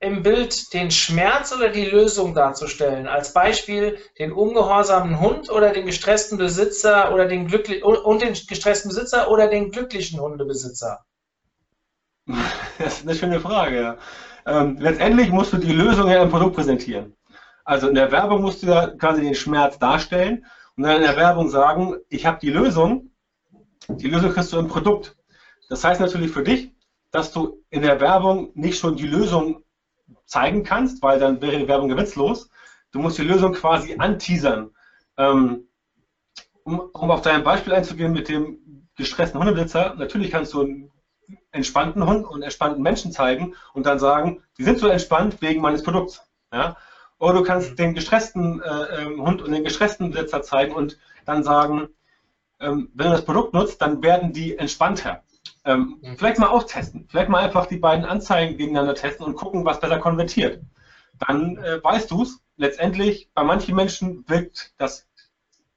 im 0.00 0.22
Bild 0.22 0.72
den 0.74 0.90
Schmerz 0.90 1.52
oder 1.52 1.70
die 1.70 1.84
Lösung 1.84 2.34
darzustellen. 2.34 3.08
Als 3.08 3.32
Beispiel 3.32 3.98
den 4.18 4.32
ungehorsamen 4.32 5.18
Hund 5.18 5.50
oder 5.50 5.72
den 5.72 5.86
gestressten 5.86 6.38
Besitzer 6.38 7.12
oder 7.12 7.26
den 7.26 7.48
glücklichen 7.48 7.82
und 7.82 8.22
den 8.22 8.34
gestressten 8.34 8.90
Besitzer 8.90 9.30
oder 9.30 9.48
den 9.48 9.70
glücklichen 9.70 10.20
Hundebesitzer. 10.20 11.04
Das 12.78 12.98
ist 12.98 13.02
eine 13.02 13.16
schöne 13.16 13.40
Frage. 13.40 13.98
Ähm, 14.48 14.78
letztendlich 14.80 15.30
musst 15.30 15.52
du 15.52 15.58
die 15.58 15.74
Lösung 15.74 16.08
ja 16.08 16.22
im 16.22 16.30
Produkt 16.30 16.56
präsentieren. 16.56 17.14
Also 17.64 17.88
in 17.88 17.94
der 17.94 18.10
Werbung 18.10 18.40
musst 18.40 18.62
du 18.62 18.68
ja 18.68 18.86
quasi 18.86 19.20
den 19.20 19.34
Schmerz 19.34 19.78
darstellen 19.78 20.46
und 20.74 20.84
dann 20.84 20.96
in 20.96 21.02
der 21.02 21.16
Werbung 21.16 21.50
sagen, 21.50 21.96
ich 22.08 22.24
habe 22.24 22.38
die 22.40 22.48
Lösung. 22.48 23.10
Die 23.88 24.08
Lösung 24.08 24.32
kriegst 24.32 24.50
du 24.54 24.58
im 24.58 24.66
Produkt. 24.68 25.16
Das 25.68 25.84
heißt 25.84 26.00
natürlich 26.00 26.30
für 26.30 26.42
dich, 26.42 26.72
dass 27.10 27.30
du 27.30 27.62
in 27.68 27.82
der 27.82 28.00
Werbung 28.00 28.50
nicht 28.54 28.78
schon 28.78 28.96
die 28.96 29.06
Lösung 29.06 29.64
zeigen 30.24 30.64
kannst, 30.64 31.02
weil 31.02 31.18
dann 31.18 31.42
wäre 31.42 31.58
die 31.58 31.68
Werbung 31.68 31.88
gewitzlos. 31.88 32.48
Du 32.90 33.00
musst 33.00 33.18
die 33.18 33.24
Lösung 33.24 33.52
quasi 33.52 33.96
anteasern. 33.98 34.70
Ähm, 35.18 35.68
um, 36.64 36.90
auf 36.94 37.20
dein 37.20 37.44
Beispiel 37.44 37.74
einzugehen 37.74 38.12
mit 38.12 38.30
dem 38.30 38.86
gestressten 38.96 39.40
Hundebesitzer, 39.40 39.94
natürlich 39.96 40.30
kannst 40.30 40.54
du 40.54 40.62
einen 40.62 40.90
entspannten 41.50 42.06
Hund 42.06 42.26
und 42.26 42.42
entspannten 42.42 42.82
Menschen 42.82 43.12
zeigen 43.12 43.54
und 43.72 43.86
dann 43.86 43.98
sagen, 43.98 44.42
die 44.58 44.64
sind 44.64 44.78
so 44.78 44.88
entspannt 44.88 45.40
wegen 45.40 45.60
meines 45.60 45.82
Produkts. 45.82 46.22
Ja? 46.52 46.76
Oder 47.18 47.34
du 47.34 47.42
kannst 47.42 47.72
mhm. 47.72 47.76
den 47.76 47.94
gestressten 47.94 48.62
äh, 48.62 49.02
ähm, 49.02 49.22
Hund 49.22 49.42
und 49.42 49.52
den 49.52 49.64
gestressten 49.64 50.10
Besitzer 50.10 50.42
zeigen 50.42 50.74
und 50.74 50.98
dann 51.24 51.42
sagen, 51.42 51.88
ähm, 52.60 52.90
wenn 52.94 53.06
du 53.06 53.12
das 53.12 53.24
Produkt 53.24 53.54
nutzt, 53.54 53.82
dann 53.82 54.02
werden 54.02 54.32
die 54.32 54.56
entspannter. 54.56 55.22
Ähm, 55.64 55.98
mhm. 56.00 56.16
Vielleicht 56.16 56.38
mal 56.38 56.48
austesten. 56.48 57.06
Vielleicht 57.08 57.28
mal 57.28 57.44
einfach 57.44 57.66
die 57.66 57.76
beiden 57.76 58.04
Anzeigen 58.04 58.56
gegeneinander 58.56 58.94
testen 58.94 59.26
und 59.26 59.34
gucken, 59.34 59.64
was 59.64 59.80
besser 59.80 59.98
konvertiert. 59.98 60.62
Dann 61.18 61.58
äh, 61.58 61.82
weißt 61.82 62.10
du 62.10 62.22
es. 62.22 62.40
Letztendlich, 62.56 63.30
bei 63.34 63.44
manchen 63.44 63.76
Menschen 63.76 64.24
wirkt 64.28 64.72
das, 64.78 65.06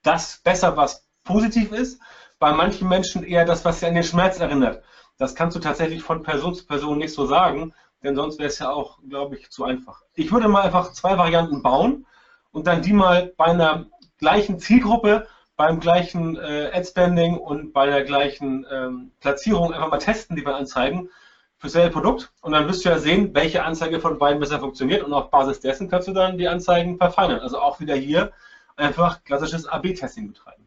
das 0.02 0.41
besser, 0.43 0.78
was 0.78 1.06
positiv 1.24 1.72
ist. 1.72 1.99
Bei 2.39 2.54
manchen 2.54 2.89
Menschen 2.89 3.24
eher 3.24 3.45
das, 3.45 3.64
was 3.66 3.80
sie 3.80 3.86
an 3.86 3.93
den 3.93 4.04
Schmerz 4.04 4.39
erinnert. 4.39 4.84
Das 5.22 5.36
kannst 5.36 5.55
du 5.55 5.59
tatsächlich 5.59 6.01
von 6.01 6.24
Person 6.24 6.55
zu 6.55 6.65
Person 6.65 6.97
nicht 6.97 7.13
so 7.13 7.28
sagen, 7.28 7.76
denn 8.01 8.15
sonst 8.15 8.39
wäre 8.39 8.49
es 8.49 8.57
ja 8.57 8.72
auch, 8.72 8.97
glaube 9.07 9.38
ich, 9.38 9.51
zu 9.51 9.63
einfach. 9.63 10.01
Ich 10.15 10.32
würde 10.32 10.47
mal 10.47 10.63
einfach 10.63 10.93
zwei 10.93 11.15
Varianten 11.15 11.61
bauen 11.61 12.07
und 12.51 12.65
dann 12.65 12.82
die 12.82 12.91
mal 12.91 13.32
bei 13.38 13.45
einer 13.45 13.86
gleichen 14.17 14.57
Zielgruppe 14.57 15.28
beim 15.55 15.80
gleichen 15.80 16.38
äh, 16.38 16.72
Ad-Spending 16.74 17.38
und 17.38 17.72
bei 17.72 17.86
der 17.86 18.03
gleichen 18.03 18.65
ähm, 18.72 19.11
Platzierung 19.19 19.76
einfach 19.76 19.91
mal 19.91 19.99
testen, 19.99 20.36
die 20.36 20.43
wir 20.43 20.55
anzeigen, 20.55 21.11
für 21.59 21.69
selbe 21.69 21.93
Produkt. 21.93 22.34
Und 22.41 22.53
dann 22.53 22.67
wirst 22.67 22.84
du 22.84 22.89
ja 22.89 22.97
sehen, 22.97 23.36
welche 23.36 23.63
Anzeige 23.63 23.99
von 23.99 24.17
beiden 24.17 24.39
besser 24.39 24.59
funktioniert 24.59 25.03
und 25.03 25.13
auf 25.13 25.30
Basis 25.30 25.59
dessen 25.59 25.88
kannst 25.88 26.07
du 26.07 26.13
dann 26.13 26.39
die 26.39 26.47
Anzeigen 26.47 26.97
verfeinern. 26.97 27.41
Also 27.41 27.59
auch 27.59 27.80
wieder 27.80 27.93
hier 27.93 28.32
einfach 28.76 29.24
klassisches 29.24 29.67
AB-Testing 29.67 30.30
betreiben. 30.30 30.65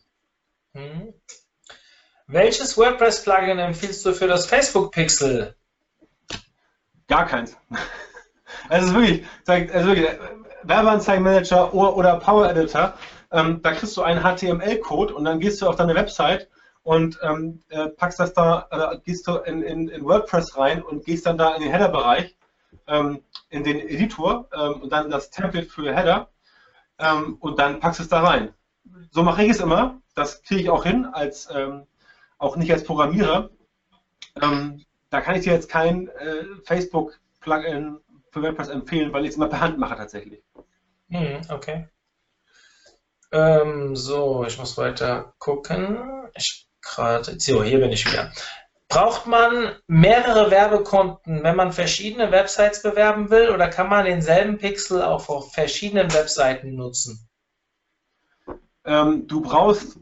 Mhm. 0.75 1.13
Welches 2.27 2.77
WordPress-Plugin 2.77 3.59
empfiehlst 3.59 4.05
du 4.07 4.13
für 4.13 4.27
das 4.27 4.47
Facebook-Pixel? 4.47 5.55
Gar 7.09 7.27
keins. 7.27 7.57
Also 8.69 8.95
wirklich, 8.95 9.25
also 9.47 9.89
wirklich 9.89 10.09
Werbeanzeigenmanager 10.63 11.75
oder 11.75 12.19
Power 12.19 12.49
Editor 12.49 12.95
ähm, 13.35 13.61
da 13.63 13.73
kriegst 13.73 13.97
du 13.97 14.03
einen 14.03 14.23
HTML-Code 14.23 15.13
und 15.13 15.25
dann 15.25 15.41
gehst 15.41 15.61
du 15.61 15.69
auf 15.69 15.75
deine 15.75 15.97
Website 15.97 16.49
und 16.85 17.19
ähm, 17.23 17.61
äh, 17.69 17.89
packst 17.89 18.21
das 18.21 18.33
da, 18.33 18.69
äh, 18.71 18.99
gehst 19.05 19.27
du 19.27 19.39
in, 19.39 19.63
in, 19.63 19.89
in, 19.89 20.05
WordPress 20.05 20.57
rein 20.57 20.83
und 20.83 21.05
gehst 21.05 21.27
dann 21.27 21.37
da 21.37 21.53
in 21.57 21.63
den 21.63 21.73
Header-Bereich, 21.73 22.37
ähm, 22.87 23.23
in 23.51 23.65
den 23.65 23.81
Editor 23.81 24.49
ähm, 24.53 24.83
und 24.83 24.93
dann 24.93 25.11
das 25.11 25.31
Template 25.31 25.67
für 25.67 25.95
Header 25.95 26.29
ähm, 27.01 27.39
und 27.41 27.59
dann 27.59 27.81
packst 27.81 27.99
du 27.99 28.05
es 28.05 28.09
da 28.09 28.23
rein. 28.23 28.55
So 29.11 29.25
mache 29.25 29.43
ich 29.43 29.51
es 29.51 29.61
immer. 29.61 30.01
Das 30.15 30.45
kriege 30.45 30.63
ich 30.63 30.71
auch 30.71 30.85
hin, 30.85 31.05
als 31.07 31.49
ähm, 31.53 31.89
auch 32.45 32.57
nicht 32.57 32.73
als 32.73 32.85
Programmierer. 32.85 33.51
da 34.35 35.21
kann 35.21 35.37
ich 35.37 35.45
dir 35.45 35.53
jetzt 35.53 35.69
kein 35.69 36.09
äh, 36.09 36.45
Facebook-Plugin 36.65 37.99
für 38.31 38.43
WordPress 38.43 38.69
empfehlen, 38.69 39.13
weil 39.13 39.25
ich 39.25 39.31
es 39.31 39.37
immer 39.37 39.49
per 39.49 39.61
Hand 39.61 39.79
mache 39.79 39.97
tatsächlich. 39.97 40.43
Hm, 41.09 41.41
okay. 41.49 41.89
Ähm, 43.33 43.97
so, 43.97 44.45
ich 44.45 44.59
muss 44.59 44.77
weiter 44.77 45.35
gucken. 45.39 46.29
Ich 46.35 46.69
gerade, 46.83 47.39
so, 47.41 47.63
hier 47.63 47.81
bin 47.81 47.91
ich 47.91 48.07
wieder. 48.07 48.33
Braucht 48.89 49.27
man 49.27 49.75
mehrere 49.87 50.51
Werbekonten, 50.51 51.43
wenn 51.43 51.57
man 51.57 51.73
verschiedene 51.73 52.31
Websites 52.31 52.83
bewerben 52.83 53.31
will, 53.31 53.51
oder 53.51 53.69
kann 53.69 53.89
man 53.89 54.05
denselben 54.05 54.59
Pixel 54.59 55.03
auch 55.03 55.29
auf 55.29 55.53
verschiedenen 55.53 56.13
Webseiten 56.13 56.75
nutzen? 56.75 57.29
Ähm, 58.85 59.27
du 59.27 59.41
brauchst 59.41 59.99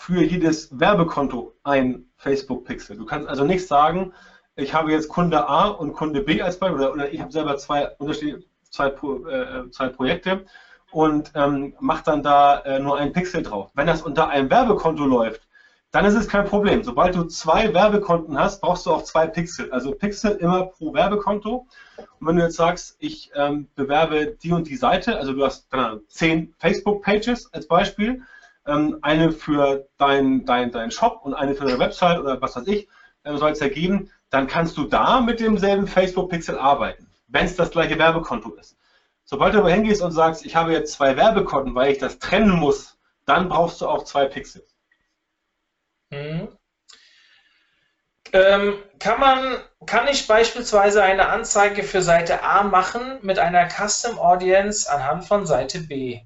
für 0.00 0.22
jedes 0.22 0.80
Werbekonto 0.80 1.52
ein 1.62 2.06
Facebook-Pixel. 2.16 2.96
Du 2.96 3.04
kannst 3.04 3.28
also 3.28 3.44
nicht 3.44 3.66
sagen, 3.66 4.14
ich 4.56 4.72
habe 4.72 4.92
jetzt 4.92 5.10
Kunde 5.10 5.46
A 5.46 5.68
und 5.68 5.92
Kunde 5.92 6.22
B 6.22 6.40
als 6.40 6.58
Beispiel, 6.58 6.80
oder, 6.80 6.92
oder 6.94 7.12
ich 7.12 7.20
habe 7.20 7.30
selber 7.30 7.58
zwei 7.58 7.90
unterschiedliche 7.98 8.48
zwei, 8.70 8.86
äh, 8.88 9.70
zwei 9.70 9.88
Projekte 9.88 10.46
und 10.90 11.32
ähm, 11.34 11.74
macht 11.80 12.06
dann 12.06 12.22
da 12.22 12.60
äh, 12.60 12.80
nur 12.80 12.96
einen 12.96 13.12
Pixel 13.12 13.42
drauf. 13.42 13.72
Wenn 13.74 13.86
das 13.86 14.00
unter 14.00 14.30
einem 14.30 14.48
Werbekonto 14.48 15.04
läuft, 15.04 15.42
dann 15.90 16.06
ist 16.06 16.14
es 16.14 16.28
kein 16.28 16.46
Problem. 16.46 16.82
Sobald 16.82 17.14
du 17.14 17.24
zwei 17.24 17.74
Werbekonten 17.74 18.38
hast, 18.38 18.62
brauchst 18.62 18.86
du 18.86 18.92
auch 18.92 19.02
zwei 19.02 19.26
Pixel. 19.26 19.70
Also 19.70 19.92
Pixel 19.92 20.32
immer 20.36 20.66
pro 20.66 20.94
Werbekonto. 20.94 21.66
Und 21.98 22.26
wenn 22.26 22.36
du 22.36 22.42
jetzt 22.42 22.56
sagst, 22.56 22.96
ich 23.00 23.32
ähm, 23.34 23.68
bewerbe 23.74 24.34
die 24.42 24.52
und 24.52 24.66
die 24.66 24.76
Seite, 24.76 25.18
also 25.18 25.34
du 25.34 25.44
hast 25.44 25.70
keine 25.70 26.00
zehn 26.08 26.54
Facebook-Pages 26.58 27.52
als 27.52 27.68
Beispiel, 27.68 28.22
ähm, 28.66 28.98
eine 29.02 29.32
für 29.32 29.88
deinen 29.98 30.44
dein, 30.44 30.70
dein 30.70 30.90
Shop 30.90 31.20
und 31.22 31.34
eine 31.34 31.54
für 31.54 31.64
deine 31.64 31.78
Website 31.78 32.18
oder 32.18 32.40
was 32.40 32.56
weiß 32.56 32.66
ich, 32.66 32.88
äh, 33.24 33.36
soll 33.36 33.52
es 33.52 33.60
ergeben, 33.60 34.10
dann 34.30 34.46
kannst 34.46 34.76
du 34.76 34.84
da 34.84 35.20
mit 35.20 35.40
demselben 35.40 35.86
Facebook-Pixel 35.86 36.58
arbeiten, 36.58 37.10
wenn 37.28 37.46
es 37.46 37.56
das 37.56 37.70
gleiche 37.70 37.98
Werbekonto 37.98 38.54
ist. 38.54 38.76
Sobald 39.24 39.54
du 39.54 39.58
aber 39.58 39.70
hingehst 39.70 40.02
und 40.02 40.12
sagst, 40.12 40.44
ich 40.44 40.56
habe 40.56 40.72
jetzt 40.72 40.92
zwei 40.92 41.16
Werbekonten, 41.16 41.74
weil 41.74 41.92
ich 41.92 41.98
das 41.98 42.18
trennen 42.18 42.50
muss, 42.50 42.98
dann 43.26 43.48
brauchst 43.48 43.80
du 43.80 43.88
auch 43.88 44.04
zwei 44.04 44.26
Pixel. 44.26 44.66
Mhm. 46.10 46.48
Ähm, 48.32 48.82
kann 48.98 49.18
man, 49.18 49.58
kann 49.86 50.06
ich 50.08 50.26
beispielsweise 50.26 51.02
eine 51.02 51.28
Anzeige 51.28 51.82
für 51.82 52.02
Seite 52.02 52.42
A 52.42 52.62
machen 52.62 53.18
mit 53.22 53.38
einer 53.38 53.68
Custom 53.68 54.18
Audience 54.18 54.90
anhand 54.90 55.24
von 55.24 55.46
Seite 55.46 55.80
B? 55.80 56.20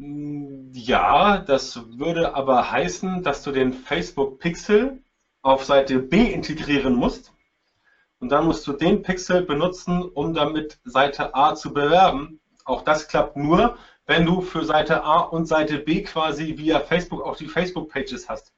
Ja, 0.00 1.38
das 1.38 1.98
würde 1.98 2.36
aber 2.36 2.70
heißen, 2.70 3.24
dass 3.24 3.42
du 3.42 3.50
den 3.50 3.72
Facebook 3.72 4.38
Pixel 4.38 5.02
auf 5.42 5.64
Seite 5.64 5.98
B 5.98 6.32
integrieren 6.32 6.94
musst 6.94 7.32
und 8.20 8.28
dann 8.28 8.46
musst 8.46 8.64
du 8.68 8.74
den 8.74 9.02
Pixel 9.02 9.42
benutzen, 9.42 10.02
um 10.02 10.34
damit 10.34 10.78
Seite 10.84 11.34
A 11.34 11.56
zu 11.56 11.72
bewerben. 11.72 12.38
Auch 12.64 12.82
das 12.82 13.08
klappt 13.08 13.36
nur, 13.36 13.76
wenn 14.06 14.24
du 14.24 14.40
für 14.40 14.64
Seite 14.64 15.02
A 15.02 15.18
und 15.18 15.46
Seite 15.46 15.78
B 15.78 16.04
quasi 16.04 16.56
via 16.56 16.78
Facebook 16.78 17.22
auch 17.22 17.36
die 17.36 17.48
Facebook-Pages 17.48 18.28
hast. 18.28 18.52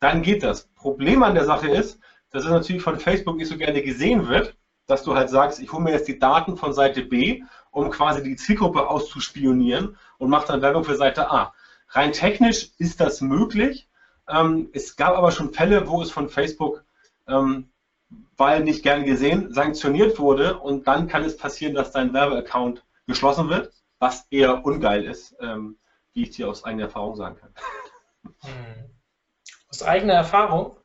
Dann 0.00 0.22
geht 0.22 0.42
das. 0.42 0.68
Problem 0.74 1.22
an 1.22 1.34
der 1.34 1.44
Sache 1.44 1.68
ist, 1.68 2.00
dass 2.30 2.44
es 2.44 2.50
natürlich 2.50 2.82
von 2.82 2.98
Facebook 2.98 3.36
nicht 3.36 3.48
so 3.48 3.58
gerne 3.58 3.82
gesehen 3.82 4.26
wird, 4.26 4.56
dass 4.86 5.02
du 5.02 5.14
halt 5.14 5.28
sagst, 5.28 5.60
ich 5.60 5.70
hole 5.70 5.82
mir 5.84 5.92
jetzt 5.92 6.08
die 6.08 6.18
Daten 6.18 6.56
von 6.56 6.72
Seite 6.72 7.02
B, 7.02 7.42
um 7.72 7.90
quasi 7.90 8.22
die 8.22 8.36
Zielgruppe 8.36 8.88
auszuspionieren 8.88 9.96
und 10.18 10.30
mache 10.30 10.46
dann 10.46 10.62
Werbung 10.62 10.84
für 10.84 10.96
Seite 10.96 11.30
A. 11.30 11.52
Rein 11.88 12.12
technisch 12.12 12.70
ist 12.78 13.00
das 13.00 13.20
möglich. 13.20 13.88
Ähm, 14.28 14.70
es 14.72 14.94
gab 14.96 15.16
aber 15.16 15.32
schon 15.32 15.52
Fälle, 15.52 15.88
wo 15.88 16.00
es 16.00 16.12
von 16.12 16.28
Facebook 16.28 16.84
ähm, 17.26 17.72
weil 18.36 18.64
nicht 18.64 18.82
gern 18.82 19.04
gesehen, 19.04 19.52
sanktioniert 19.52 20.18
wurde 20.18 20.58
und 20.58 20.86
dann 20.86 21.08
kann 21.08 21.24
es 21.24 21.36
passieren, 21.36 21.74
dass 21.74 21.92
dein 21.92 22.12
Werbeaccount 22.12 22.84
geschlossen 23.06 23.48
wird, 23.48 23.72
was 23.98 24.26
eher 24.30 24.64
ungeil 24.64 25.04
ist, 25.04 25.36
ähm, 25.40 25.76
wie 26.12 26.24
ich 26.24 26.30
dir 26.30 26.48
aus 26.48 26.64
eigener 26.64 26.84
Erfahrung 26.84 27.16
sagen 27.16 27.36
kann. 27.36 27.50
Hm. 28.40 28.50
Aus 29.68 29.82
eigener 29.82 30.14
Erfahrung? 30.14 30.76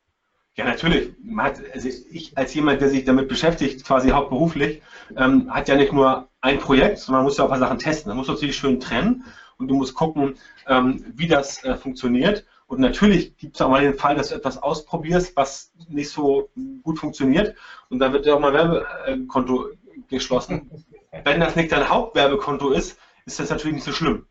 Ja, 0.56 0.66
natürlich. 0.66 1.14
Hat, 1.38 1.62
also 1.74 1.88
ich 1.88 2.38
als 2.38 2.54
jemand, 2.54 2.82
der 2.82 2.90
sich 2.90 3.06
damit 3.06 3.28
beschäftigt, 3.28 3.86
quasi 3.86 4.10
hauptberuflich, 4.10 4.82
ähm, 5.16 5.54
hat 5.54 5.68
ja 5.68 5.76
nicht 5.76 5.94
nur 5.94 6.30
ein 6.42 6.60
Projekt, 6.60 7.00
sondern 7.00 7.24
muss 7.24 7.38
ja 7.38 7.44
auch 7.44 7.48
ein 7.52 7.60
paar 7.60 7.68
Sachen 7.68 7.80
testen. 7.80 8.10
Man 8.10 8.18
muss 8.18 8.28
natürlich 8.28 8.58
schön 8.58 8.80
trennen 8.80 9.26
und 9.58 9.68
du 9.68 9.76
musst 9.76 9.96
gucken, 9.96 10.38
ähm, 10.68 11.04
wie 11.16 11.28
das 11.28 11.64
äh, 11.64 11.76
funktioniert. 11.76 12.46
Und 12.68 12.80
natürlich 12.80 13.38
gibt 13.38 13.56
es 13.56 13.62
auch 13.62 13.70
mal 13.70 13.82
den 13.82 13.94
Fall, 13.94 14.16
dass 14.16 14.30
du 14.30 14.36
etwas 14.36 14.62
ausprobierst, 14.62 15.36
was 15.36 15.72
nicht 15.88 16.10
so 16.10 16.50
gut 16.84 17.00
funktioniert 17.00 17.56
und 17.90 18.00
dann 18.00 18.12
wird 18.12 18.26
dir 18.26 18.36
auch 18.36 18.40
mal 18.40 18.54
Werbekonto 18.54 19.70
geschlossen. 20.10 20.86
Wenn 21.24 21.40
das 21.40 21.56
nicht 21.56 21.72
dein 21.72 21.90
Hauptwerbekonto 21.90 22.72
ist, 22.72 23.00
ist 23.26 23.40
das 23.40 23.50
natürlich 23.50 23.76
nicht 23.76 23.86
so 23.86 23.94
schlimm. 23.94 24.28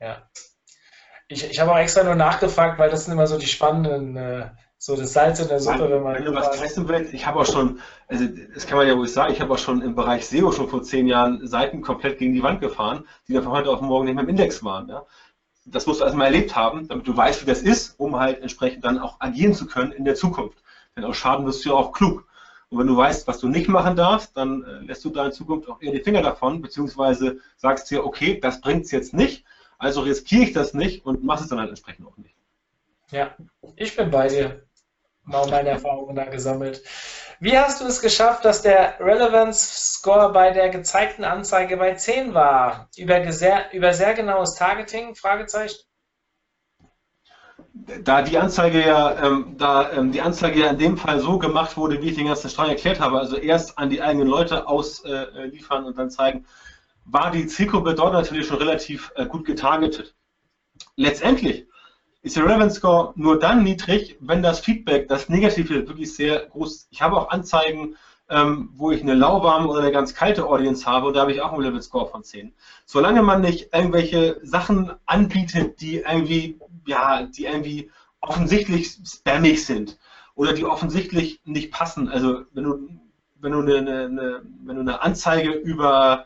Ja. 0.00 0.28
Ich, 1.28 1.50
ich 1.50 1.60
habe 1.60 1.72
auch 1.72 1.78
extra 1.78 2.04
nur 2.04 2.14
nachgefragt, 2.14 2.78
weil 2.78 2.90
das 2.90 3.04
sind 3.04 3.14
immer 3.14 3.26
so 3.26 3.38
die 3.38 3.46
spannenden, 3.46 4.16
äh, 4.16 4.50
so 4.84 4.96
das 4.96 5.14
Salz 5.14 5.40
in 5.40 5.48
der 5.48 5.60
Suppe, 5.60 5.90
wenn 5.90 6.02
man. 6.02 6.14
Wenn 6.14 6.26
du 6.26 6.34
was 6.34 6.60
testen 6.60 6.86
willst, 6.88 7.14
ich 7.14 7.26
habe 7.26 7.40
auch 7.40 7.46
schon, 7.46 7.80
also 8.06 8.26
das 8.54 8.66
kann 8.66 8.76
man 8.76 8.86
ja 8.86 8.96
wohl 8.96 9.08
sagen, 9.08 9.32
ich 9.32 9.40
habe 9.40 9.54
auch 9.54 9.58
schon 9.58 9.80
im 9.80 9.94
Bereich 9.94 10.26
SEO 10.26 10.52
schon 10.52 10.68
vor 10.68 10.82
zehn 10.82 11.06
Jahren 11.06 11.46
Seiten 11.46 11.80
komplett 11.80 12.18
gegen 12.18 12.34
die 12.34 12.42
Wand 12.42 12.60
gefahren, 12.60 13.04
die 13.26 13.32
dann 13.32 13.44
von 13.44 13.52
heute 13.52 13.70
auf 13.70 13.80
morgen 13.80 14.04
nicht 14.04 14.14
mehr 14.14 14.24
im 14.24 14.30
Index 14.30 14.62
waren. 14.62 14.88
Ja? 14.88 15.06
das 15.64 15.86
musst 15.86 16.00
du 16.00 16.04
erstmal 16.04 16.26
erlebt 16.26 16.54
haben, 16.54 16.88
damit 16.88 17.06
du 17.06 17.16
weißt, 17.16 17.42
wie 17.42 17.46
das 17.46 17.62
ist, 17.62 17.98
um 17.98 18.16
halt 18.16 18.40
entsprechend 18.40 18.84
dann 18.84 18.98
auch 18.98 19.20
agieren 19.20 19.54
zu 19.54 19.66
können 19.66 19.92
in 19.92 20.04
der 20.04 20.14
Zukunft. 20.14 20.58
Denn 20.96 21.04
aus 21.04 21.16
Schaden 21.16 21.46
wirst 21.46 21.64
du 21.64 21.70
ja 21.70 21.74
auch 21.74 21.92
klug. 21.92 22.26
Und 22.68 22.78
wenn 22.78 22.86
du 22.86 22.96
weißt, 22.96 23.26
was 23.26 23.38
du 23.38 23.48
nicht 23.48 23.68
machen 23.68 23.96
darfst, 23.96 24.36
dann 24.36 24.62
äh, 24.64 24.84
lässt 24.84 25.04
du 25.04 25.10
da 25.10 25.26
in 25.26 25.32
Zukunft 25.32 25.68
auch 25.68 25.80
eher 25.80 25.92
die 25.92 26.00
Finger 26.00 26.22
davon, 26.22 26.60
beziehungsweise 26.60 27.38
sagst 27.56 27.90
dir, 27.90 28.04
okay, 28.04 28.38
das 28.40 28.60
bringt 28.60 28.84
es 28.84 28.90
jetzt 28.90 29.14
nicht, 29.14 29.44
also 29.78 30.02
riskiere 30.02 30.44
ich 30.44 30.52
das 30.52 30.74
nicht 30.74 31.06
und 31.06 31.24
machst 31.24 31.44
es 31.44 31.50
dann 31.50 31.60
halt 31.60 31.70
entsprechend 31.70 32.06
auch 32.06 32.16
nicht. 32.16 32.34
Ja, 33.10 33.34
ich 33.76 33.96
bin 33.96 34.10
bei 34.10 34.28
dir. 34.28 34.62
Mal 35.24 35.46
meine 35.48 35.70
Erfahrungen 35.70 36.16
da 36.16 36.24
gesammelt. 36.24 36.82
Wie 37.40 37.58
hast 37.58 37.80
du 37.80 37.86
es 37.86 38.00
geschafft, 38.00 38.44
dass 38.44 38.62
der 38.62 39.00
Relevance 39.00 39.98
Score 39.98 40.32
bei 40.32 40.50
der 40.50 40.68
gezeigten 40.68 41.24
Anzeige 41.24 41.76
bei 41.76 41.94
10 41.94 42.34
war? 42.34 42.88
Über 42.96 43.32
sehr, 43.32 43.72
über 43.72 43.92
sehr 43.92 44.14
genaues 44.14 44.54
Targeting? 44.54 45.14
Fragezeichen. 45.14 45.80
Da 48.02 48.22
die 48.22 48.38
Anzeige 48.38 48.86
ja, 48.86 49.24
ähm, 49.24 49.56
da 49.58 49.92
ähm, 49.92 50.12
die 50.12 50.20
Anzeige 50.20 50.60
ja 50.60 50.70
in 50.70 50.78
dem 50.78 50.96
Fall 50.96 51.18
so 51.20 51.38
gemacht 51.38 51.76
wurde, 51.76 52.00
wie 52.00 52.10
ich 52.10 52.16
den 52.16 52.28
ganzen 52.28 52.48
Strang 52.48 52.68
erklärt 52.68 53.00
habe, 53.00 53.18
also 53.18 53.36
erst 53.36 53.78
an 53.78 53.90
die 53.90 54.00
eigenen 54.00 54.28
Leute 54.28 54.68
ausliefern 54.68 55.84
äh, 55.84 55.86
und 55.86 55.98
dann 55.98 56.10
zeigen, 56.10 56.46
war 57.04 57.30
die 57.30 57.46
Zielgruppe 57.46 57.94
dort 57.94 58.12
natürlich 58.12 58.46
schon 58.46 58.58
relativ 58.58 59.12
äh, 59.16 59.26
gut 59.26 59.44
getargetet. 59.44 60.14
Letztendlich 60.96 61.66
ist 62.24 62.36
der 62.36 62.44
Relevance 62.46 62.76
Score 62.76 63.12
nur 63.16 63.38
dann 63.38 63.62
niedrig, 63.62 64.16
wenn 64.20 64.42
das 64.42 64.58
Feedback, 64.60 65.08
das 65.08 65.28
Negative, 65.28 65.86
wirklich 65.86 66.14
sehr 66.14 66.46
groß 66.46 66.74
ist. 66.74 66.88
Ich 66.90 67.02
habe 67.02 67.16
auch 67.16 67.28
Anzeigen, 67.28 67.96
ähm, 68.30 68.70
wo 68.72 68.90
ich 68.90 69.02
eine 69.02 69.12
lauwarme 69.12 69.68
oder 69.68 69.80
eine 69.80 69.92
ganz 69.92 70.14
kalte 70.14 70.46
Audience 70.46 70.86
habe 70.86 71.08
und 71.08 71.14
da 71.14 71.20
habe 71.20 71.32
ich 71.32 71.42
auch 71.42 71.52
einen 71.52 71.60
Relevance 71.60 71.88
Score 71.88 72.08
von 72.08 72.24
10. 72.24 72.54
Solange 72.86 73.22
man 73.22 73.42
nicht 73.42 73.74
irgendwelche 73.74 74.40
Sachen 74.42 74.92
anbietet, 75.04 75.82
die 75.82 75.98
irgendwie, 75.98 76.58
ja, 76.86 77.24
die 77.24 77.44
irgendwie 77.44 77.90
offensichtlich 78.22 78.96
spammig 79.04 79.66
sind 79.66 79.98
oder 80.34 80.54
die 80.54 80.64
offensichtlich 80.64 81.42
nicht 81.44 81.72
passen. 81.72 82.08
Also 82.08 82.44
wenn 82.54 82.64
du, 82.64 82.88
wenn 83.38 83.52
du 83.52 83.60
eine, 83.60 83.76
eine, 83.76 84.42
wenn 84.64 84.76
du 84.76 84.80
eine 84.80 85.02
Anzeige 85.02 85.50
über 85.50 86.24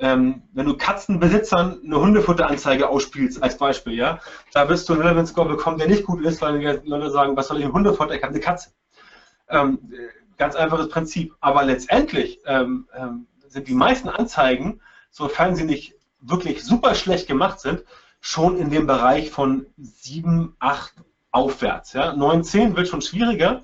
ähm, 0.00 0.42
wenn 0.52 0.66
du 0.66 0.76
Katzenbesitzern 0.76 1.80
eine 1.84 2.00
Hundefutteranzeige 2.00 2.88
ausspielst, 2.88 3.42
als 3.42 3.58
Beispiel, 3.58 3.92
ja, 3.94 4.18
da 4.52 4.68
wirst 4.68 4.88
du 4.88 4.94
einen 4.94 5.02
Relevance 5.02 5.32
Score 5.32 5.48
bekommen, 5.48 5.78
der 5.78 5.88
nicht 5.88 6.04
gut 6.04 6.24
ist, 6.24 6.40
weil 6.40 6.58
die 6.58 6.88
Leute 6.88 7.10
sagen, 7.10 7.36
was 7.36 7.48
soll 7.48 7.58
ich 7.58 7.64
im 7.64 7.72
Hundefutter, 7.72 8.14
ich 8.14 8.22
habe 8.22 8.32
eine 8.32 8.40
Katze. 8.40 8.70
Ähm, 9.48 9.78
ganz 10.38 10.56
einfaches 10.56 10.88
Prinzip. 10.88 11.34
Aber 11.40 11.64
letztendlich 11.64 12.40
ähm, 12.46 12.88
ähm, 12.96 13.26
sind 13.46 13.68
die 13.68 13.74
meisten 13.74 14.08
Anzeigen, 14.08 14.80
sofern 15.10 15.54
sie 15.54 15.64
nicht 15.64 15.94
wirklich 16.20 16.64
super 16.64 16.94
schlecht 16.94 17.26
gemacht 17.26 17.60
sind, 17.60 17.84
schon 18.20 18.58
in 18.58 18.70
dem 18.70 18.86
Bereich 18.86 19.30
von 19.30 19.66
7, 19.76 20.56
8 20.58 20.94
aufwärts. 21.30 21.92
Ja. 21.92 22.14
9, 22.14 22.42
10 22.42 22.76
wird 22.76 22.88
schon 22.88 23.02
schwieriger. 23.02 23.62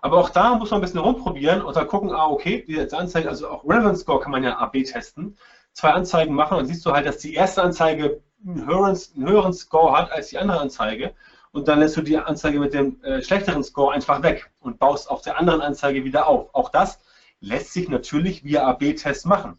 Aber 0.00 0.18
auch 0.18 0.30
da 0.30 0.54
muss 0.54 0.70
man 0.70 0.78
ein 0.78 0.82
bisschen 0.82 1.00
rumprobieren 1.00 1.62
und 1.62 1.76
dann 1.76 1.88
gucken, 1.88 2.12
ah, 2.12 2.28
okay, 2.28 2.64
diese 2.68 2.96
Anzeige, 2.96 3.28
also 3.28 3.48
auch 3.48 3.64
Relevance 3.64 4.02
Score 4.02 4.20
kann 4.20 4.30
man 4.30 4.44
ja 4.44 4.58
AB 4.58 4.84
testen 4.84 5.36
zwei 5.78 5.90
Anzeigen 5.90 6.34
machen, 6.34 6.56
dann 6.56 6.66
siehst 6.66 6.84
du 6.84 6.92
halt, 6.92 7.06
dass 7.06 7.18
die 7.18 7.34
erste 7.34 7.62
Anzeige 7.62 8.20
einen 8.44 8.66
höheren, 8.66 8.98
einen 9.14 9.28
höheren 9.28 9.52
Score 9.52 9.96
hat 9.96 10.10
als 10.10 10.28
die 10.28 10.38
andere 10.38 10.60
Anzeige. 10.60 11.14
Und 11.52 11.68
dann 11.68 11.78
lässt 11.78 11.96
du 11.96 12.02
die 12.02 12.18
Anzeige 12.18 12.58
mit 12.58 12.74
dem 12.74 13.00
äh, 13.02 13.22
schlechteren 13.22 13.62
Score 13.62 13.94
einfach 13.94 14.22
weg 14.24 14.50
und 14.58 14.80
baust 14.80 15.08
auf 15.08 15.22
der 15.22 15.38
anderen 15.38 15.60
Anzeige 15.60 16.04
wieder 16.04 16.26
auf. 16.26 16.52
Auch 16.52 16.70
das 16.70 16.98
lässt 17.40 17.72
sich 17.72 17.88
natürlich 17.88 18.44
via 18.44 18.66
AB-Test 18.66 19.24
machen. 19.26 19.56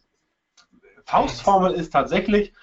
Faustformel 1.05 1.71
ist 1.73 1.91
tatsächlich, 1.91 2.53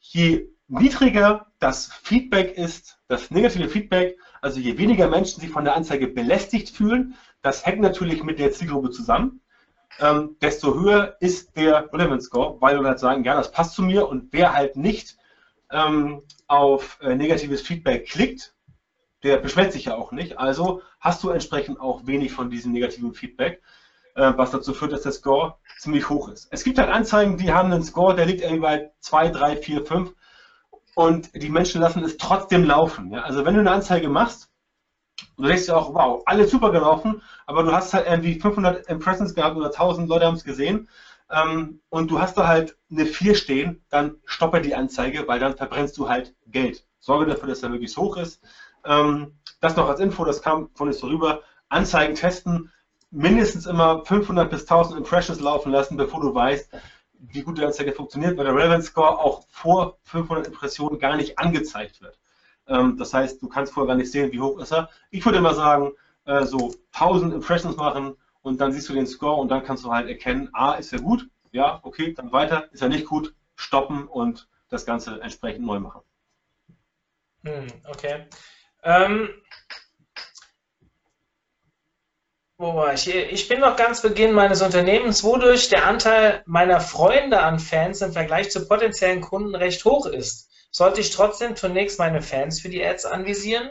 je 0.00 0.48
niedriger 0.66 1.46
das 1.60 1.92
Feedback 2.02 2.58
ist, 2.58 2.98
das 3.06 3.30
negative 3.30 3.68
Feedback, 3.68 4.18
also 4.42 4.58
je 4.58 4.78
weniger 4.78 5.08
Menschen 5.08 5.40
sich 5.40 5.50
von 5.50 5.64
der 5.64 5.76
Anzeige 5.76 6.08
belästigt 6.08 6.70
fühlen, 6.70 7.14
das 7.40 7.64
hängt 7.64 7.80
natürlich 7.80 8.24
mit 8.24 8.40
der 8.40 8.50
Zielgruppe 8.50 8.90
zusammen 8.90 9.40
ähm, 10.00 10.36
desto 10.40 10.74
höher 10.74 11.16
ist 11.20 11.56
der 11.56 11.92
Relevance 11.92 12.26
Score, 12.26 12.60
weil 12.60 12.80
wir 12.80 12.88
halt 12.88 12.98
sagen, 12.98 13.24
ja, 13.24 13.34
das 13.34 13.50
passt 13.50 13.74
zu 13.74 13.82
mir 13.82 14.08
und 14.08 14.32
wer 14.32 14.52
halt 14.52 14.76
nicht 14.76 15.16
ähm, 15.70 16.22
auf 16.46 16.98
äh, 17.00 17.14
negatives 17.14 17.62
Feedback 17.62 18.06
klickt, 18.06 18.54
der 19.22 19.38
beschwert 19.38 19.72
sich 19.72 19.86
ja 19.86 19.96
auch 19.96 20.12
nicht. 20.12 20.38
Also 20.38 20.82
hast 21.00 21.22
du 21.22 21.30
entsprechend 21.30 21.80
auch 21.80 22.06
wenig 22.06 22.32
von 22.32 22.50
diesem 22.50 22.72
negativen 22.72 23.14
Feedback, 23.14 23.62
äh, 24.14 24.32
was 24.36 24.50
dazu 24.50 24.74
führt, 24.74 24.92
dass 24.92 25.02
der 25.02 25.12
Score 25.12 25.56
ziemlich 25.78 26.08
hoch 26.08 26.28
ist. 26.28 26.48
Es 26.50 26.64
gibt 26.64 26.78
halt 26.78 26.90
Anzeigen, 26.90 27.38
die 27.38 27.52
haben 27.52 27.72
einen 27.72 27.82
Score, 27.82 28.14
der 28.14 28.26
liegt 28.26 28.42
irgendwie 28.42 28.60
bei 28.60 28.90
2, 29.00 29.28
3, 29.28 29.56
4, 29.56 29.84
5 29.86 30.14
und 30.94 31.34
die 31.34 31.48
Menschen 31.48 31.80
lassen 31.80 32.04
es 32.04 32.16
trotzdem 32.16 32.64
laufen. 32.64 33.12
Ja? 33.12 33.22
Also 33.22 33.44
wenn 33.44 33.54
du 33.54 33.60
eine 33.60 33.70
Anzeige 33.70 34.08
machst, 34.08 34.50
und 35.36 35.44
du 35.44 35.48
denkst 35.48 35.66
dir 35.66 35.76
auch, 35.76 35.94
wow, 35.94 36.22
alles 36.26 36.50
super 36.50 36.70
gelaufen, 36.72 37.22
aber 37.46 37.62
du 37.62 37.72
hast 37.72 37.94
halt 37.94 38.06
irgendwie 38.06 38.38
500 38.38 38.86
Impressions 38.88 39.34
gehabt 39.34 39.56
oder 39.56 39.66
1000 39.66 40.08
Leute 40.08 40.26
haben 40.26 40.36
es 40.36 40.44
gesehen 40.44 40.88
ähm, 41.30 41.80
und 41.88 42.10
du 42.10 42.20
hast 42.20 42.36
da 42.36 42.46
halt 42.46 42.76
eine 42.90 43.06
4 43.06 43.34
stehen, 43.34 43.84
dann 43.90 44.16
stoppe 44.24 44.60
die 44.60 44.74
Anzeige, 44.74 45.26
weil 45.26 45.40
dann 45.40 45.56
verbrennst 45.56 45.96
du 45.98 46.08
halt 46.08 46.34
Geld. 46.46 46.84
Sorge 47.00 47.26
dafür, 47.26 47.48
dass 47.48 47.62
er 47.62 47.72
wirklich 47.72 47.96
hoch 47.96 48.16
ist. 48.16 48.42
Ähm, 48.84 49.38
das 49.60 49.76
noch 49.76 49.88
als 49.88 50.00
Info, 50.00 50.24
das 50.24 50.42
kam 50.42 50.70
von 50.74 50.88
uns 50.88 50.98
so 50.98 51.08
rüber. 51.08 51.42
Anzeigen 51.68 52.14
testen, 52.14 52.70
mindestens 53.10 53.66
immer 53.66 54.04
500 54.04 54.50
bis 54.50 54.62
1000 54.62 54.98
Impressions 54.98 55.40
laufen 55.40 55.72
lassen, 55.72 55.96
bevor 55.96 56.20
du 56.20 56.34
weißt, 56.34 56.70
wie 57.18 57.42
gut 57.42 57.58
die 57.58 57.64
Anzeige 57.64 57.92
funktioniert, 57.92 58.36
weil 58.36 58.44
der 58.44 58.54
Relevance 58.54 58.88
Score 58.88 59.18
auch 59.18 59.46
vor 59.48 59.98
500 60.04 60.46
Impressionen 60.46 60.98
gar 60.98 61.16
nicht 61.16 61.38
angezeigt 61.38 62.00
wird. 62.02 62.18
Ähm, 62.68 62.96
das 62.96 63.14
heißt, 63.14 63.42
du 63.42 63.48
kannst 63.48 63.72
vorher 63.72 63.88
gar 63.88 63.96
nicht 63.96 64.10
sehen, 64.10 64.32
wie 64.32 64.40
hoch 64.40 64.58
ist 64.58 64.72
er. 64.72 64.88
Ich 65.10 65.24
würde 65.24 65.38
immer 65.38 65.54
sagen, 65.54 65.92
äh, 66.24 66.44
so 66.44 66.74
1000 66.92 67.34
Impressions 67.34 67.76
machen 67.76 68.16
und 68.42 68.60
dann 68.60 68.72
siehst 68.72 68.88
du 68.88 68.94
den 68.94 69.06
Score 69.06 69.40
und 69.40 69.48
dann 69.48 69.64
kannst 69.64 69.84
du 69.84 69.92
halt 69.92 70.08
erkennen, 70.08 70.50
A, 70.52 70.74
ist 70.74 70.92
er 70.92 71.00
gut? 71.00 71.28
Ja, 71.52 71.80
okay, 71.82 72.12
dann 72.12 72.32
weiter. 72.32 72.72
Ist 72.72 72.82
er 72.82 72.88
nicht 72.88 73.06
gut? 73.06 73.34
Stoppen 73.54 74.06
und 74.06 74.48
das 74.68 74.84
Ganze 74.84 75.20
entsprechend 75.20 75.64
neu 75.64 75.78
machen. 75.78 76.02
Hm, 77.44 77.66
okay. 77.88 78.26
Ähm, 78.82 79.30
wo 82.58 82.74
war 82.74 82.94
ich? 82.94 83.06
Ich 83.14 83.48
bin 83.48 83.60
noch 83.60 83.76
ganz 83.76 84.00
Beginn 84.00 84.32
meines 84.32 84.62
Unternehmens, 84.62 85.22
wodurch 85.22 85.68
der 85.68 85.86
Anteil 85.86 86.42
meiner 86.46 86.80
Freunde 86.80 87.40
an 87.40 87.58
Fans 87.58 88.00
im 88.00 88.12
Vergleich 88.12 88.50
zu 88.50 88.66
potenziellen 88.66 89.20
Kunden 89.20 89.54
recht 89.54 89.84
hoch 89.84 90.06
ist. 90.06 90.50
Sollte 90.76 91.00
ich 91.00 91.10
trotzdem 91.10 91.56
zunächst 91.56 91.98
meine 91.98 92.20
Fans 92.20 92.60
für 92.60 92.68
die 92.68 92.84
Ads 92.84 93.06
anvisieren? 93.06 93.70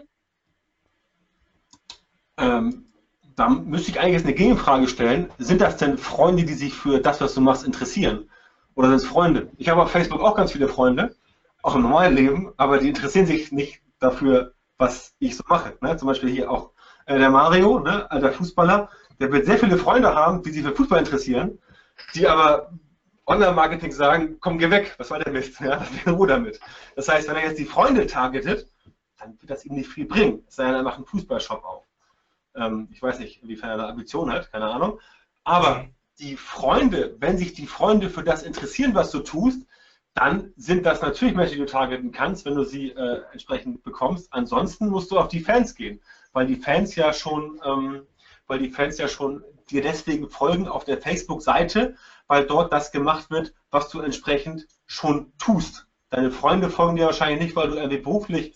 Ähm, 2.36 2.88
da 3.36 3.48
müsste 3.48 3.92
ich 3.92 4.00
eigentlich 4.00 4.14
jetzt 4.14 4.26
eine 4.26 4.34
Gegenfrage 4.34 4.88
stellen. 4.88 5.32
Sind 5.38 5.62
das 5.62 5.78
denn 5.78 6.00
Freunde, 6.00 6.46
die 6.46 6.56
sich 6.56 6.74
für 6.74 7.00
das, 7.00 7.22
was 7.22 7.36
du 7.36 7.42
machst, 7.42 7.64
interessieren? 7.64 8.28
Oder 8.74 8.88
sind 8.88 8.98
es 8.98 9.06
Freunde? 9.06 9.52
Ich 9.58 9.70
habe 9.70 9.84
auf 9.84 9.92
Facebook 9.92 10.20
auch 10.22 10.36
ganz 10.36 10.54
viele 10.54 10.68
Freunde, 10.68 11.16
auch 11.62 11.76
im 11.76 11.84
normalen 11.84 12.16
Leben, 12.16 12.54
aber 12.58 12.80
die 12.80 12.90
interessieren 12.90 13.28
sich 13.28 13.52
nicht 13.52 13.84
dafür, 14.00 14.56
was 14.80 15.14
ich 15.20 15.38
so 15.38 15.44
mache. 15.48 15.78
Ne? 15.82 15.96
Zum 15.98 16.08
Beispiel 16.08 16.32
hier 16.32 16.50
auch 16.50 16.72
äh, 17.06 17.20
der 17.20 17.30
Mario, 17.30 17.82
ne? 17.82 18.10
alter 18.10 18.32
Fußballer, 18.32 18.90
der 19.20 19.32
wird 19.32 19.46
sehr 19.46 19.60
viele 19.60 19.78
Freunde 19.78 20.16
haben, 20.16 20.42
die 20.42 20.50
sich 20.50 20.64
für 20.64 20.74
Fußball 20.74 20.98
interessieren, 20.98 21.60
die 22.16 22.28
aber 22.28 22.72
Online-Marketing 23.28 23.92
sagen, 23.92 24.38
komm, 24.40 24.58
geh 24.60 24.70
weg, 24.70 24.94
was 24.98 25.10
war 25.10 25.20
der 25.20 25.34
Mist? 25.34 25.60
Ja, 25.60 25.78
das 25.78 26.06
wäre 26.06 26.16
Ruhe 26.16 26.28
damit. 26.28 26.60
Das 26.96 27.08
heißt, 27.08 27.28
wenn 27.28 27.36
er 27.36 27.48
jetzt 27.48 27.60
die 27.60 27.66
Freunde 27.66 28.06
targetet, 28.06 28.72
dann 29.18 29.40
wird 29.42 29.50
das 29.50 29.66
ihm 29.66 29.76
nicht 29.76 29.90
viel 29.90 30.06
bringen. 30.06 30.44
Es 30.48 30.56
sei 30.56 30.66
denn, 30.66 30.76
er 30.76 30.84
macht 30.84 30.98
einen 30.98 31.06
Fußballshop 31.06 31.64
auf. 31.64 31.84
Ähm, 32.56 32.88
ich 32.92 33.02
weiß 33.02 33.20
nicht, 33.20 33.42
inwiefern 33.42 33.70
er 33.70 33.76
eine 33.76 33.88
Ambition 33.88 34.32
hat, 34.32 34.52
keine 34.52 34.66
Ahnung. 34.66 35.00
Aber 35.44 35.88
die 36.20 36.38
Freunde, 36.38 37.16
wenn 37.20 37.38
sich 37.38 37.54
die 37.54 37.68
Freunde 37.68 38.10
für 38.10 38.24
das 38.24 38.44
interessieren, 38.44 38.96
was 38.96 39.12
du 39.12 39.20
tust, 39.20 39.66
dann 40.14 40.54
sind 40.56 40.86
das 40.86 41.02
natürlich 41.02 41.36
Menschen, 41.36 41.56
die 41.56 41.60
du 41.60 41.66
targeten 41.66 42.12
kannst, 42.12 42.46
wenn 42.46 42.56
du 42.56 42.64
sie 42.64 42.92
äh, 42.92 43.22
entsprechend 43.34 43.84
bekommst. 43.84 44.32
Ansonsten 44.32 44.88
musst 44.88 45.12
du 45.12 45.20
auf 45.20 45.28
die 45.28 45.42
Fans 45.42 45.76
gehen, 45.76 46.00
weil 46.32 46.48
die 46.48 46.56
Fans 46.56 46.96
ja 46.96 47.12
schon, 47.12 47.60
ähm, 47.66 48.04
weil 48.48 48.60
die 48.60 48.70
Fans 48.70 48.98
ja 48.98 49.10
schon 49.10 49.44
dir 49.70 49.82
deswegen 49.82 50.30
folgen 50.30 50.68
auf 50.68 50.86
der 50.86 51.02
Facebook-Seite, 51.02 51.96
weil 52.28 52.46
dort 52.46 52.74
das 52.74 52.92
gemacht 52.92 53.30
wird, 53.30 53.54
was 53.72 53.90
du 53.90 54.02
entsprechend 54.02 54.68
schon 54.86 55.34
tust. 55.38 55.88
Deine 56.10 56.32
Freunde 56.32 56.70
folgen 56.70 56.96
dir 56.96 57.06
wahrscheinlich 57.06 57.42
nicht, 57.42 57.56
weil 57.56 57.70
du 57.70 57.76
irgendwie 57.76 57.98
beruflich 57.98 58.56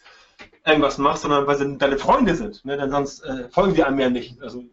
irgendwas 0.65 0.97
machst, 0.97 1.23
sondern 1.23 1.47
weil 1.47 1.57
sie 1.57 1.77
deine 1.77 1.97
Freunde 1.97 2.35
sind. 2.35 2.63
Ne? 2.65 2.77
Denn 2.77 2.91
sonst 2.91 3.23
äh, 3.23 3.49
folgen 3.49 3.73
die 3.73 3.83
einem 3.83 3.99
ja 3.99 4.09
nicht. 4.09 4.41
Also 4.41 4.63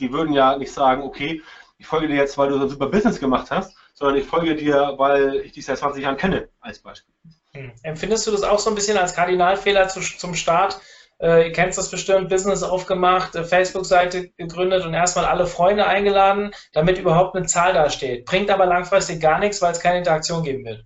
die 0.00 0.12
würden 0.12 0.32
ja 0.32 0.56
nicht 0.56 0.72
sagen, 0.72 1.02
okay, 1.02 1.42
ich 1.78 1.86
folge 1.86 2.08
dir 2.08 2.16
jetzt, 2.16 2.38
weil 2.38 2.48
du 2.48 2.56
so 2.56 2.62
ein 2.64 2.68
super 2.68 2.88
Business 2.88 3.20
gemacht 3.20 3.50
hast, 3.50 3.76
sondern 3.94 4.16
ich 4.16 4.26
folge 4.26 4.56
dir, 4.56 4.94
weil 4.96 5.36
ich 5.36 5.52
dich 5.52 5.64
seit 5.66 5.78
20 5.78 6.02
Jahren 6.02 6.16
kenne, 6.16 6.48
als 6.60 6.78
Beispiel. 6.78 7.14
Hm. 7.52 7.72
Empfindest 7.82 8.26
du 8.26 8.32
das 8.32 8.42
auch 8.42 8.58
so 8.58 8.70
ein 8.70 8.74
bisschen 8.74 8.96
als 8.96 9.14
Kardinalfehler 9.14 9.88
zu, 9.88 10.00
zum 10.00 10.34
Start? 10.34 10.80
Äh, 11.20 11.46
ihr 11.46 11.52
kennt 11.52 11.76
das 11.76 11.90
bestimmt, 11.90 12.28
Business 12.28 12.62
aufgemacht, 12.62 13.36
äh, 13.36 13.44
Facebook-Seite 13.44 14.30
gegründet 14.36 14.84
und 14.84 14.94
erstmal 14.94 15.26
alle 15.26 15.46
Freunde 15.46 15.86
eingeladen, 15.86 16.52
damit 16.72 16.98
überhaupt 16.98 17.36
eine 17.36 17.46
Zahl 17.46 17.72
da 17.72 17.88
steht. 17.90 18.24
Bringt 18.24 18.50
aber 18.50 18.66
langfristig 18.66 19.20
gar 19.20 19.38
nichts, 19.38 19.62
weil 19.62 19.72
es 19.72 19.80
keine 19.80 19.98
Interaktion 19.98 20.42
geben 20.42 20.64
wird. 20.64 20.84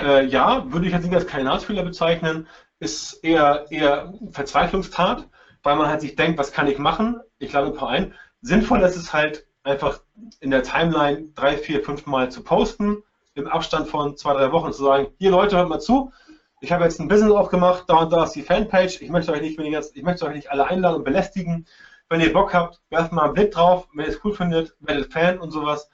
Äh, 0.00 0.26
ja, 0.26 0.64
würde 0.72 0.86
ich 0.86 0.92
jetzt 0.92 1.04
nicht 1.04 1.14
als 1.14 1.26
Kardinalsfehler 1.26 1.82
bezeichnen, 1.82 2.48
ist 2.78 3.22
eher, 3.22 3.66
eher 3.70 4.14
Verzweiflungstat, 4.32 5.28
weil 5.62 5.76
man 5.76 5.88
halt 5.88 6.00
sich 6.00 6.16
denkt, 6.16 6.38
was 6.38 6.52
kann 6.52 6.66
ich 6.66 6.78
machen? 6.78 7.20
Ich 7.38 7.52
lade 7.52 7.66
ein 7.66 7.74
paar 7.74 7.90
ein. 7.90 8.14
Sinnvoll 8.40 8.80
ist 8.82 8.96
es 8.96 9.12
halt 9.12 9.46
einfach 9.62 10.00
in 10.40 10.50
der 10.50 10.62
Timeline 10.62 11.28
drei, 11.34 11.56
vier, 11.58 11.84
fünf 11.84 12.06
Mal 12.06 12.30
zu 12.30 12.42
posten, 12.42 13.02
im 13.34 13.46
Abstand 13.46 13.88
von 13.88 14.16
zwei, 14.16 14.32
drei 14.32 14.50
Wochen 14.52 14.72
zu 14.72 14.82
sagen, 14.82 15.08
hier 15.18 15.30
Leute, 15.30 15.56
hört 15.56 15.68
mal 15.68 15.80
zu, 15.80 16.12
ich 16.60 16.72
habe 16.72 16.84
jetzt 16.84 17.00
ein 17.00 17.08
Business 17.08 17.32
aufgemacht, 17.32 17.84
da 17.88 17.96
und 17.96 18.12
da 18.12 18.24
ist 18.24 18.34
die 18.34 18.42
Fanpage, 18.42 19.00
ich 19.00 19.10
möchte 19.10 19.32
euch 19.32 19.40
nicht, 19.40 19.58
wenn 19.58 19.64
ihr 19.64 19.72
jetzt, 19.72 19.96
ich 19.96 20.02
möchte 20.02 20.26
euch 20.26 20.34
nicht 20.34 20.50
alle 20.50 20.66
einladen 20.66 20.96
und 20.96 21.04
belästigen. 21.04 21.66
Wenn 22.10 22.20
ihr 22.20 22.32
Bock 22.32 22.52
habt, 22.52 22.80
werft 22.90 23.12
mal 23.12 23.24
einen 23.24 23.34
Blick 23.34 23.52
drauf, 23.52 23.88
wenn 23.94 24.04
ihr 24.04 24.10
es 24.10 24.20
cool 24.24 24.34
findet, 24.34 24.76
werdet 24.80 25.12
Fan 25.12 25.38
und 25.38 25.52
sowas. 25.52 25.88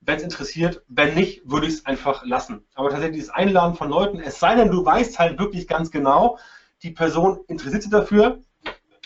Wenn 0.00 0.16
es 0.16 0.22
interessiert, 0.22 0.82
wenn 0.88 1.14
nicht, 1.14 1.48
würde 1.50 1.66
ich 1.66 1.74
es 1.74 1.86
einfach 1.86 2.24
lassen. 2.26 2.66
Aber 2.74 2.90
tatsächlich 2.90 3.20
dieses 3.20 3.30
Einladen 3.30 3.74
von 3.74 3.88
Leuten, 3.88 4.20
es 4.20 4.38
sei 4.38 4.54
denn, 4.54 4.70
du 4.70 4.84
weißt 4.84 5.18
halt 5.18 5.38
wirklich 5.38 5.66
ganz 5.66 5.90
genau, 5.90 6.38
die 6.82 6.90
Person 6.90 7.40
interessiert 7.48 7.82
sich 7.82 7.90
dafür. 7.90 8.40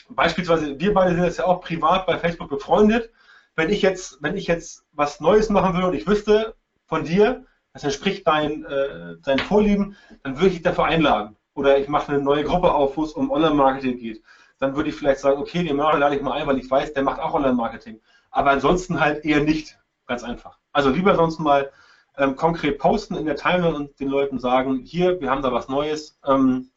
Beispielsweise, 0.08 0.78
wir 0.80 0.92
beide 0.92 1.14
sind 1.14 1.24
jetzt 1.24 1.38
ja 1.38 1.46
auch 1.46 1.60
privat 1.60 2.06
bei 2.06 2.18
Facebook 2.18 2.48
befreundet. 2.48 3.12
Wenn 3.54 3.70
ich 3.70 3.80
jetzt, 3.80 4.18
wenn 4.20 4.36
ich 4.36 4.48
jetzt 4.48 4.84
was 4.92 5.20
Neues 5.20 5.50
machen 5.50 5.74
würde 5.74 5.88
und 5.88 5.94
ich 5.94 6.06
wüsste 6.06 6.56
von 6.86 7.04
dir, 7.04 7.46
das 7.72 7.84
entspricht 7.84 8.26
dein, 8.26 8.64
äh, 8.64 9.16
deinen 9.22 9.38
Vorlieben, 9.38 9.96
dann 10.22 10.36
würde 10.36 10.48
ich 10.48 10.54
dich 10.54 10.62
dafür 10.62 10.84
einladen. 10.84 11.36
Oder 11.54 11.78
ich 11.78 11.88
mache 11.88 12.12
eine 12.12 12.22
neue 12.22 12.44
Gruppe 12.44 12.72
auf, 12.72 12.96
wo 12.96 13.04
es 13.04 13.12
um 13.12 13.30
Online-Marketing 13.30 13.98
geht. 13.98 14.22
Dann 14.58 14.76
würde 14.76 14.90
ich 14.90 14.94
vielleicht 14.94 15.20
sagen, 15.20 15.40
okay, 15.40 15.64
den 15.64 15.76
Mario 15.76 15.98
lade 15.98 16.16
ich 16.16 16.22
mal 16.22 16.32
ein, 16.32 16.46
weil 16.46 16.58
ich 16.58 16.70
weiß, 16.70 16.92
der 16.92 17.02
macht 17.02 17.20
auch 17.20 17.34
Online-Marketing. 17.34 18.00
Aber 18.30 18.50
ansonsten 18.50 19.00
halt 19.00 19.24
eher 19.24 19.40
nicht. 19.40 19.78
Ganz 20.06 20.24
einfach. 20.24 20.58
Also 20.72 20.90
lieber 20.90 21.14
sonst 21.14 21.38
mal 21.38 21.70
ähm, 22.16 22.36
konkret 22.36 22.78
posten 22.78 23.16
in 23.16 23.26
der 23.26 23.36
Timeline 23.36 23.76
und 23.76 24.00
den 24.00 24.08
Leuten 24.08 24.38
sagen, 24.38 24.80
hier, 24.84 25.20
wir 25.20 25.30
haben 25.30 25.42
da 25.42 25.52
was 25.52 25.68
Neues. 25.68 26.18
Ähm, 26.26 26.70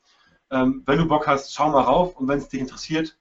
ähm, 0.52 0.84
wenn 0.86 1.00
du 1.00 1.08
Bock 1.08 1.28
hast, 1.28 1.54
schau 1.54 1.70
mal 1.70 1.82
rauf 1.82 2.16
und 2.16 2.28
wenn 2.28 2.38
es 2.38 2.50
dich 2.50 2.62
interessiert, 2.62 3.18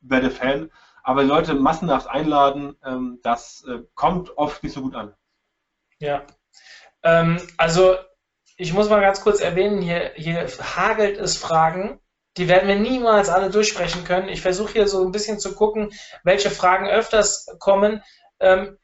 werde 0.00 0.30
Fan. 0.30 0.70
Aber 1.02 1.22
Leute 1.24 1.54
massenhaft 1.54 2.08
einladen, 2.08 2.76
ähm, 2.84 3.18
das 3.22 3.64
äh, 3.68 3.80
kommt 3.94 4.36
oft 4.38 4.62
nicht 4.62 4.72
so 4.72 4.82
gut 4.82 4.94
an. 4.94 5.14
Ja, 5.98 6.24
ähm, 7.02 7.40
also, 7.56 7.96
ich 8.56 8.72
muss 8.72 8.88
mal 8.88 9.00
ganz 9.00 9.20
kurz 9.20 9.40
erwähnen, 9.40 9.80
hier, 9.80 10.12
hier 10.14 10.46
hagelt 10.76 11.18
es 11.18 11.36
Fragen. 11.36 12.00
Die 12.36 12.48
werden 12.48 12.68
wir 12.68 12.76
niemals 12.76 13.28
alle 13.28 13.50
durchsprechen 13.50 14.04
können. 14.04 14.28
Ich 14.28 14.40
versuche 14.40 14.72
hier 14.72 14.88
so 14.88 15.04
ein 15.04 15.12
bisschen 15.12 15.38
zu 15.38 15.54
gucken, 15.54 15.92
welche 16.24 16.50
Fragen 16.50 16.88
öfters 16.88 17.46
kommen. 17.58 18.02
Ähm, 18.40 18.78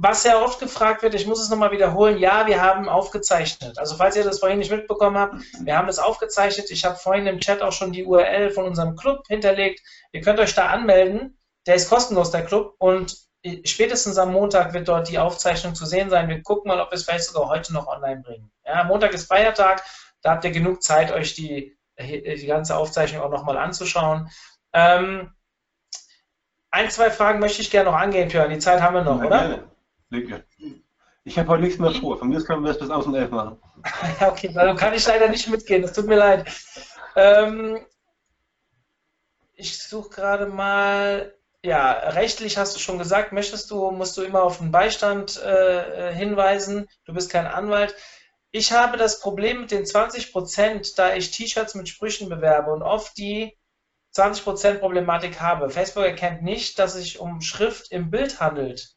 was 0.00 0.22
sehr 0.22 0.42
oft 0.42 0.60
gefragt 0.60 1.02
wird, 1.02 1.14
ich 1.14 1.26
muss 1.26 1.42
es 1.42 1.50
nochmal 1.50 1.72
wiederholen, 1.72 2.18
ja, 2.18 2.46
wir 2.46 2.62
haben 2.62 2.88
aufgezeichnet. 2.88 3.78
Also 3.78 3.96
falls 3.96 4.14
ihr 4.14 4.22
das 4.22 4.38
vorhin 4.38 4.60
nicht 4.60 4.70
mitbekommen 4.70 5.18
habt, 5.18 5.34
wir 5.60 5.76
haben 5.76 5.88
das 5.88 5.98
aufgezeichnet. 5.98 6.70
Ich 6.70 6.84
habe 6.84 6.96
vorhin 6.96 7.26
im 7.26 7.40
Chat 7.40 7.62
auch 7.62 7.72
schon 7.72 7.90
die 7.90 8.04
URL 8.04 8.50
von 8.50 8.64
unserem 8.64 8.94
Club 8.94 9.26
hinterlegt. 9.26 9.80
Ihr 10.12 10.20
könnt 10.20 10.38
euch 10.38 10.54
da 10.54 10.66
anmelden. 10.68 11.38
Der 11.66 11.74
ist 11.74 11.88
kostenlos, 11.88 12.30
der 12.30 12.44
Club. 12.44 12.74
Und 12.78 13.16
spätestens 13.64 14.18
am 14.18 14.32
Montag 14.32 14.72
wird 14.72 14.88
dort 14.88 15.08
die 15.08 15.18
Aufzeichnung 15.18 15.74
zu 15.74 15.86
sehen 15.86 16.10
sein. 16.10 16.28
Wir 16.28 16.42
gucken 16.42 16.68
mal, 16.68 16.80
ob 16.80 16.90
wir 16.90 16.96
es 16.96 17.04
vielleicht 17.04 17.24
sogar 17.24 17.48
heute 17.48 17.72
noch 17.72 17.86
online 17.86 18.22
bringen. 18.22 18.50
Ja, 18.64 18.84
Montag 18.84 19.12
ist 19.12 19.26
Feiertag, 19.26 19.82
da 20.22 20.32
habt 20.32 20.44
ihr 20.44 20.50
genug 20.50 20.82
Zeit, 20.82 21.12
euch 21.12 21.34
die, 21.34 21.76
die 21.98 22.46
ganze 22.46 22.76
Aufzeichnung 22.76 23.22
auch 23.22 23.30
nochmal 23.30 23.58
anzuschauen. 23.58 24.30
Ähm, 24.72 25.32
ein, 26.70 26.90
zwei 26.90 27.10
Fragen 27.10 27.38
möchte 27.40 27.62
ich 27.62 27.70
gerne 27.70 27.90
noch 27.90 27.98
angehen, 27.98 28.28
Björn. 28.28 28.50
Die 28.50 28.58
Zeit 28.58 28.82
haben 28.82 28.94
wir 28.94 29.04
noch, 29.04 29.22
oder? 29.22 29.62
Gerne. 30.10 30.44
Ich 31.24 31.38
habe 31.38 31.48
heute 31.48 31.62
nichts 31.62 31.78
mehr 31.78 31.90
vor. 31.90 32.18
Von 32.18 32.28
mir 32.28 32.42
können 32.42 32.64
wir 32.64 32.70
es 32.70 32.78
bis 32.78 32.88
um 32.88 33.14
elf 33.14 33.30
machen. 33.30 33.60
ja, 34.20 34.30
okay, 34.30 34.50
dann 34.52 34.76
kann 34.76 34.94
ich 34.94 35.06
leider 35.06 35.28
nicht 35.28 35.48
mitgehen. 35.48 35.82
Das 35.82 35.92
tut 35.92 36.06
mir 36.06 36.16
leid. 36.16 36.50
Ähm, 37.16 37.78
ich 39.54 39.82
suche 39.82 40.08
gerade 40.10 40.46
mal 40.46 41.34
ja, 41.68 41.92
rechtlich 41.92 42.56
hast 42.56 42.74
du 42.74 42.80
schon 42.80 42.98
gesagt, 42.98 43.32
möchtest 43.32 43.70
du, 43.70 43.90
musst 43.90 44.16
du 44.16 44.22
immer 44.22 44.42
auf 44.42 44.58
den 44.58 44.70
Beistand 44.70 45.40
äh, 45.42 46.14
hinweisen. 46.14 46.88
Du 47.04 47.12
bist 47.12 47.30
kein 47.30 47.46
Anwalt. 47.46 47.94
Ich 48.50 48.72
habe 48.72 48.96
das 48.96 49.20
Problem 49.20 49.60
mit 49.60 49.70
den 49.70 49.84
20 49.84 50.32
Prozent, 50.32 50.98
da 50.98 51.14
ich 51.14 51.30
T-Shirts 51.30 51.74
mit 51.74 51.88
Sprüchen 51.88 52.28
bewerbe 52.28 52.72
und 52.72 52.82
oft 52.82 53.16
die 53.18 53.56
20 54.12 54.44
Prozent 54.44 54.80
Problematik 54.80 55.40
habe. 55.40 55.68
Facebook 55.68 56.04
erkennt 56.04 56.42
nicht, 56.42 56.78
dass 56.78 56.94
es 56.94 57.02
sich 57.02 57.18
um 57.20 57.42
Schrift 57.42 57.92
im 57.92 58.10
Bild 58.10 58.40
handelt. 58.40 58.94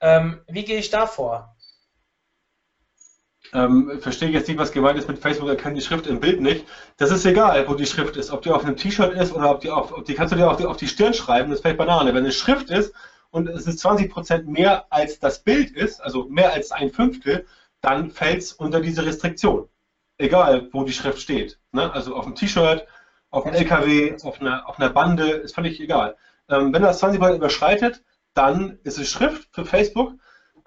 Ähm, 0.00 0.42
wie 0.48 0.64
gehe 0.64 0.78
ich 0.78 0.90
da 0.90 1.06
vor? 1.06 1.56
Ähm, 3.52 3.98
verstehe 4.00 4.28
ich 4.28 4.34
jetzt 4.34 4.48
nicht, 4.48 4.58
was 4.58 4.70
gemeint 4.70 4.98
ist 4.98 5.08
mit 5.08 5.18
Facebook 5.18 5.48
erkennt 5.48 5.76
die 5.76 5.82
Schrift 5.82 6.06
im 6.06 6.20
Bild 6.20 6.40
nicht. 6.40 6.66
Das 6.98 7.10
ist 7.10 7.26
egal, 7.26 7.66
wo 7.68 7.74
die 7.74 7.86
Schrift 7.86 8.16
ist. 8.16 8.30
Ob 8.30 8.42
die 8.42 8.50
auf 8.50 8.64
einem 8.64 8.76
T-Shirt 8.76 9.12
ist 9.14 9.32
oder 9.32 9.50
ob 9.50 9.60
die 9.60 9.70
auf, 9.70 9.92
ob 9.92 10.04
die 10.04 10.14
kannst 10.14 10.32
du 10.32 10.36
dir 10.36 10.48
auf 10.48 10.56
die, 10.56 10.66
auf 10.66 10.76
die 10.76 10.86
Stirn 10.86 11.14
schreiben, 11.14 11.50
das 11.50 11.60
fällt 11.60 11.76
Banane. 11.76 12.14
Wenn 12.14 12.24
eine 12.24 12.32
Schrift 12.32 12.70
ist 12.70 12.94
und 13.30 13.48
es 13.48 13.66
ist 13.66 13.84
20% 13.84 14.44
mehr 14.44 14.86
als 14.90 15.18
das 15.18 15.40
Bild 15.40 15.72
ist, 15.72 16.00
also 16.00 16.26
mehr 16.28 16.52
als 16.52 16.70
ein 16.70 16.90
Fünftel, 16.90 17.46
dann 17.80 18.10
fällt 18.10 18.42
es 18.42 18.52
unter 18.52 18.80
diese 18.80 19.04
Restriktion. 19.04 19.68
Egal, 20.18 20.68
wo 20.72 20.84
die 20.84 20.92
Schrift 20.92 21.20
steht. 21.20 21.58
Ne? 21.72 21.92
Also 21.92 22.14
auf 22.14 22.26
dem 22.26 22.36
T-Shirt, 22.36 22.86
auf 23.30 23.44
dem 23.44 23.54
LKW, 23.54 24.16
auf 24.22 24.40
einer, 24.40 24.68
auf 24.68 24.78
einer 24.78 24.90
Bande, 24.90 25.28
ist 25.28 25.54
völlig 25.54 25.80
egal. 25.80 26.16
Ähm, 26.48 26.72
wenn 26.72 26.82
das 26.82 27.02
20% 27.02 27.36
überschreitet, 27.36 28.02
dann 28.34 28.78
ist 28.84 28.98
es 28.98 29.10
Schrift 29.10 29.48
für 29.52 29.64
Facebook 29.64 30.14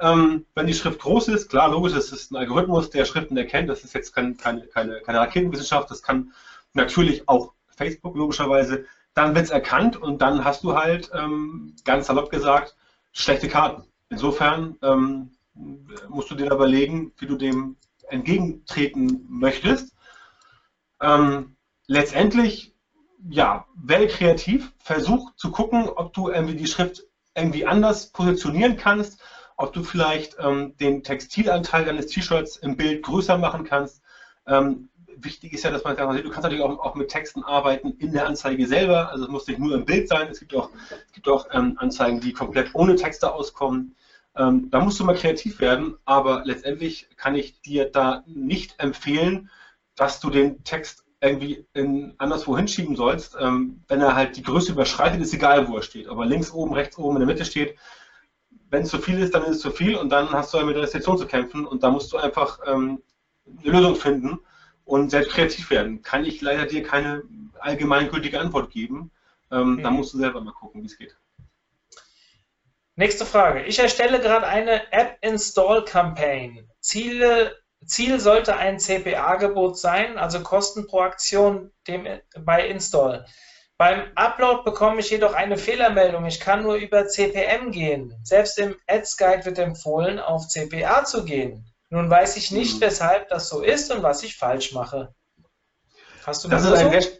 ähm, 0.03 0.45
wenn 0.53 0.67
die 0.67 0.73
Schrift 0.73 0.99
groß 0.99 1.29
ist, 1.29 1.49
klar, 1.49 1.69
logisch, 1.69 1.93
es 1.93 2.11
ist 2.11 2.31
ein 2.31 2.35
Algorithmus, 2.35 2.89
der 2.89 3.05
Schriften 3.05 3.37
erkennt. 3.37 3.69
Das 3.69 3.85
ist 3.85 3.93
jetzt 3.93 4.13
kein, 4.13 4.35
keine, 4.35 4.67
keine, 4.67 4.99
keine 4.99 5.19
Raketenwissenschaft, 5.19 5.89
das 5.89 6.03
kann 6.03 6.33
natürlich 6.73 7.29
auch 7.29 7.53
Facebook 7.77 8.17
logischerweise. 8.17 8.85
Dann 9.13 9.33
wird 9.33 9.45
es 9.45 9.51
erkannt 9.51 9.95
und 9.95 10.21
dann 10.21 10.43
hast 10.43 10.63
du 10.63 10.75
halt, 10.75 11.09
ähm, 11.13 11.73
ganz 11.85 12.07
salopp 12.07 12.29
gesagt, 12.29 12.75
schlechte 13.13 13.47
Karten. 13.47 13.83
Insofern 14.09 14.75
ähm, 14.81 15.31
musst 16.09 16.29
du 16.29 16.35
dir 16.35 16.51
überlegen, 16.51 17.13
wie 17.19 17.27
du 17.27 17.37
dem 17.37 17.77
entgegentreten 18.09 19.25
möchtest. 19.29 19.95
Ähm, 21.01 21.55
letztendlich, 21.87 22.75
ja, 23.29 23.65
werde 23.75 24.07
kreativ, 24.07 24.73
versuch 24.79 25.33
zu 25.35 25.51
gucken, 25.51 25.87
ob 25.87 26.11
du 26.13 26.29
irgendwie 26.29 26.57
die 26.57 26.67
Schrift 26.67 27.03
irgendwie 27.35 27.65
anders 27.65 28.11
positionieren 28.11 28.75
kannst 28.75 29.21
ob 29.63 29.71
du 29.71 29.81
vielleicht 29.81 30.35
ähm, 30.39 30.75
den 30.77 31.03
Textilanteil 31.03 31.85
deines 31.85 32.07
T-Shirts 32.07 32.57
im 32.57 32.75
Bild 32.75 33.01
größer 33.01 33.37
machen 33.37 33.63
kannst. 33.63 34.01
Ähm, 34.45 34.89
wichtig 35.15 35.53
ist 35.53 35.63
ja, 35.63 35.71
dass 35.71 35.85
man 35.85 35.95
sagt, 35.95 36.19
du 36.19 36.29
kannst 36.29 36.43
natürlich 36.43 36.65
auch, 36.65 36.77
auch, 36.79 36.95
mit 36.95 37.07
Texten 37.07 37.43
arbeiten 37.43 37.91
in 37.97 38.11
der 38.11 38.27
Anzeige 38.27 38.67
selber. 38.67 39.09
Also 39.09 39.23
es 39.23 39.31
muss 39.31 39.47
nicht 39.47 39.59
nur 39.59 39.73
im 39.73 39.85
Bild 39.85 40.09
sein. 40.09 40.27
Es 40.29 40.41
gibt 40.41 40.53
auch, 40.53 40.69
es 41.07 41.13
gibt 41.13 41.29
auch 41.29 41.47
ähm, 41.53 41.77
Anzeigen, 41.77 42.19
die 42.19 42.33
komplett 42.33 42.71
ohne 42.73 42.97
Texte 42.97 43.33
auskommen. 43.33 43.95
Ähm, 44.35 44.69
da 44.69 44.81
musst 44.81 44.99
du 44.99 45.05
mal 45.05 45.15
kreativ 45.15 45.61
werden, 45.61 45.95
aber 46.03 46.43
letztendlich 46.43 47.07
kann 47.15 47.35
ich 47.35 47.61
dir 47.61 47.89
da 47.89 48.25
nicht 48.27 48.77
empfehlen, 48.79 49.49
dass 49.95 50.19
du 50.19 50.29
den 50.29 50.65
Text 50.65 51.05
irgendwie 51.21 51.65
in, 51.73 52.15
anderswo 52.17 52.57
hinschieben 52.57 52.97
sollst. 52.97 53.37
Ähm, 53.39 53.81
wenn 53.87 54.01
er 54.01 54.13
halt 54.13 54.35
die 54.35 54.43
Größe 54.43 54.73
überschreitet, 54.73 55.21
ist 55.21 55.33
egal, 55.33 55.69
wo 55.69 55.77
er 55.77 55.83
steht. 55.83 56.09
Ob 56.09 56.19
er 56.19 56.25
links 56.25 56.51
oben, 56.51 56.73
rechts 56.73 56.97
oben, 56.97 57.15
in 57.15 57.21
der 57.21 57.33
Mitte 57.33 57.45
steht. 57.45 57.77
Wenn 58.73 58.81
es 58.81 58.89
zu 58.89 58.97
viel 58.97 59.19
ist, 59.19 59.35
dann 59.35 59.43
ist 59.43 59.57
es 59.57 59.59
zu 59.59 59.69
viel 59.69 59.95
und 59.95 60.09
dann 60.09 60.31
hast 60.31 60.51
du 60.51 60.65
mit 60.65 60.75
der 60.75 60.81
Restriktion 60.81 61.15
zu 61.19 61.27
kämpfen 61.27 61.67
und 61.67 61.83
da 61.83 61.91
musst 61.91 62.11
du 62.11 62.17
einfach 62.17 62.57
ähm, 62.65 63.03
eine 63.61 63.71
Lösung 63.71 63.95
finden 63.95 64.39
und 64.83 65.11
selbst 65.11 65.29
kreativ 65.29 65.69
werden. 65.69 66.01
Kann 66.01 66.25
ich 66.25 66.41
leider 66.41 66.65
dir 66.65 66.81
keine 66.81 67.21
allgemeingültige 67.59 68.39
Antwort 68.39 68.71
geben. 68.71 69.11
Ähm, 69.51 69.73
okay. 69.73 69.83
Da 69.83 69.91
musst 69.91 70.15
du 70.15 70.17
selber 70.17 70.41
mal 70.41 70.53
gucken, 70.53 70.81
wie 70.81 70.87
es 70.87 70.97
geht. 70.97 71.15
Nächste 72.95 73.27
Frage. 73.27 73.63
Ich 73.65 73.77
erstelle 73.77 74.19
gerade 74.19 74.47
eine 74.47 74.91
App 74.91 75.19
Install 75.21 75.85
Campaign. 75.85 76.67
Ziele, 76.79 77.55
Ziel 77.85 78.19
sollte 78.19 78.55
ein 78.55 78.79
CPA-Gebot 78.79 79.77
sein, 79.77 80.17
also 80.17 80.41
Kosten 80.41 80.87
pro 80.87 81.01
Aktion 81.01 81.71
dem, 81.87 82.07
bei 82.39 82.67
Install. 82.67 83.23
Beim 83.77 84.03
Upload 84.15 84.63
bekomme 84.63 84.99
ich 84.99 85.09
jedoch 85.09 85.33
eine 85.33 85.57
Fehlermeldung. 85.57 86.25
Ich 86.25 86.39
kann 86.39 86.63
nur 86.63 86.75
über 86.75 87.07
CPM 87.07 87.71
gehen. 87.71 88.13
Selbst 88.23 88.59
im 88.59 88.75
Ads 88.87 89.17
Guide 89.17 89.45
wird 89.45 89.57
empfohlen, 89.57 90.19
auf 90.19 90.47
CPA 90.47 91.03
zu 91.05 91.25
gehen. 91.25 91.65
Nun 91.89 92.09
weiß 92.09 92.37
ich 92.37 92.51
nicht, 92.51 92.81
weshalb 92.81 93.29
das 93.29 93.49
so 93.49 93.61
ist 93.61 93.91
und 93.91 94.03
was 94.03 94.23
ich 94.23 94.37
falsch 94.37 94.73
mache. 94.73 95.13
Hast 96.25 96.43
du 96.43 96.49
das, 96.49 96.63
das 96.63 96.71
ist 96.71 96.85
ein 96.85 96.91
sehr, 96.91 97.11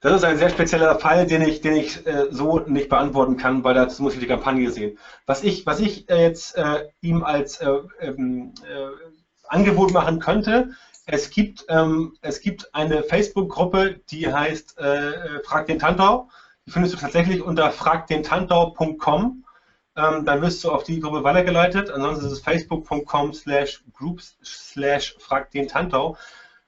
das 0.00 0.12
ist 0.14 0.24
ein 0.24 0.36
sehr 0.36 0.50
spezieller 0.50 0.98
Fall, 0.98 1.26
den 1.26 1.42
ich, 1.42 1.60
den 1.60 1.76
ich 1.76 2.04
äh, 2.06 2.26
so 2.30 2.58
nicht 2.58 2.88
beantworten 2.88 3.36
kann, 3.36 3.62
weil 3.62 3.74
dazu 3.74 4.02
muss 4.02 4.14
ich 4.14 4.20
die 4.20 4.26
Kampagne 4.26 4.70
sehen. 4.70 4.98
Was 5.26 5.44
ich, 5.44 5.64
was 5.64 5.78
ich 5.78 6.10
äh, 6.10 6.22
jetzt 6.22 6.56
äh, 6.56 6.88
ihm 7.00 7.22
als 7.22 7.60
äh, 7.60 7.70
ähm, 8.00 8.52
äh, 8.68 8.88
Angebot 9.46 9.92
machen 9.92 10.18
könnte, 10.18 10.72
es 11.12 11.28
gibt, 11.28 11.66
ähm, 11.68 12.16
es 12.22 12.40
gibt 12.40 12.74
eine 12.74 13.02
Facebook-Gruppe, 13.02 14.00
die 14.08 14.32
heißt 14.32 14.78
äh, 14.78 15.42
Frag 15.44 15.66
den 15.66 15.78
Tantau. 15.78 16.30
Die 16.64 16.70
findest 16.70 16.94
du 16.94 16.98
tatsächlich 16.98 17.42
unter 17.42 17.70
fragdentantau.com. 17.70 19.44
Ähm, 19.94 20.24
dann 20.24 20.40
wirst 20.40 20.64
du 20.64 20.70
auf 20.70 20.84
die 20.84 21.00
Gruppe 21.00 21.22
weitergeleitet. 21.22 21.90
Ansonsten 21.90 22.24
ist 22.24 22.32
es 22.32 22.40
facebook.com 22.40 23.34
slash 23.34 23.84
groups 23.92 24.38
slash 24.42 25.14
frag 25.18 25.50
den 25.50 25.68
Tantau. 25.68 26.16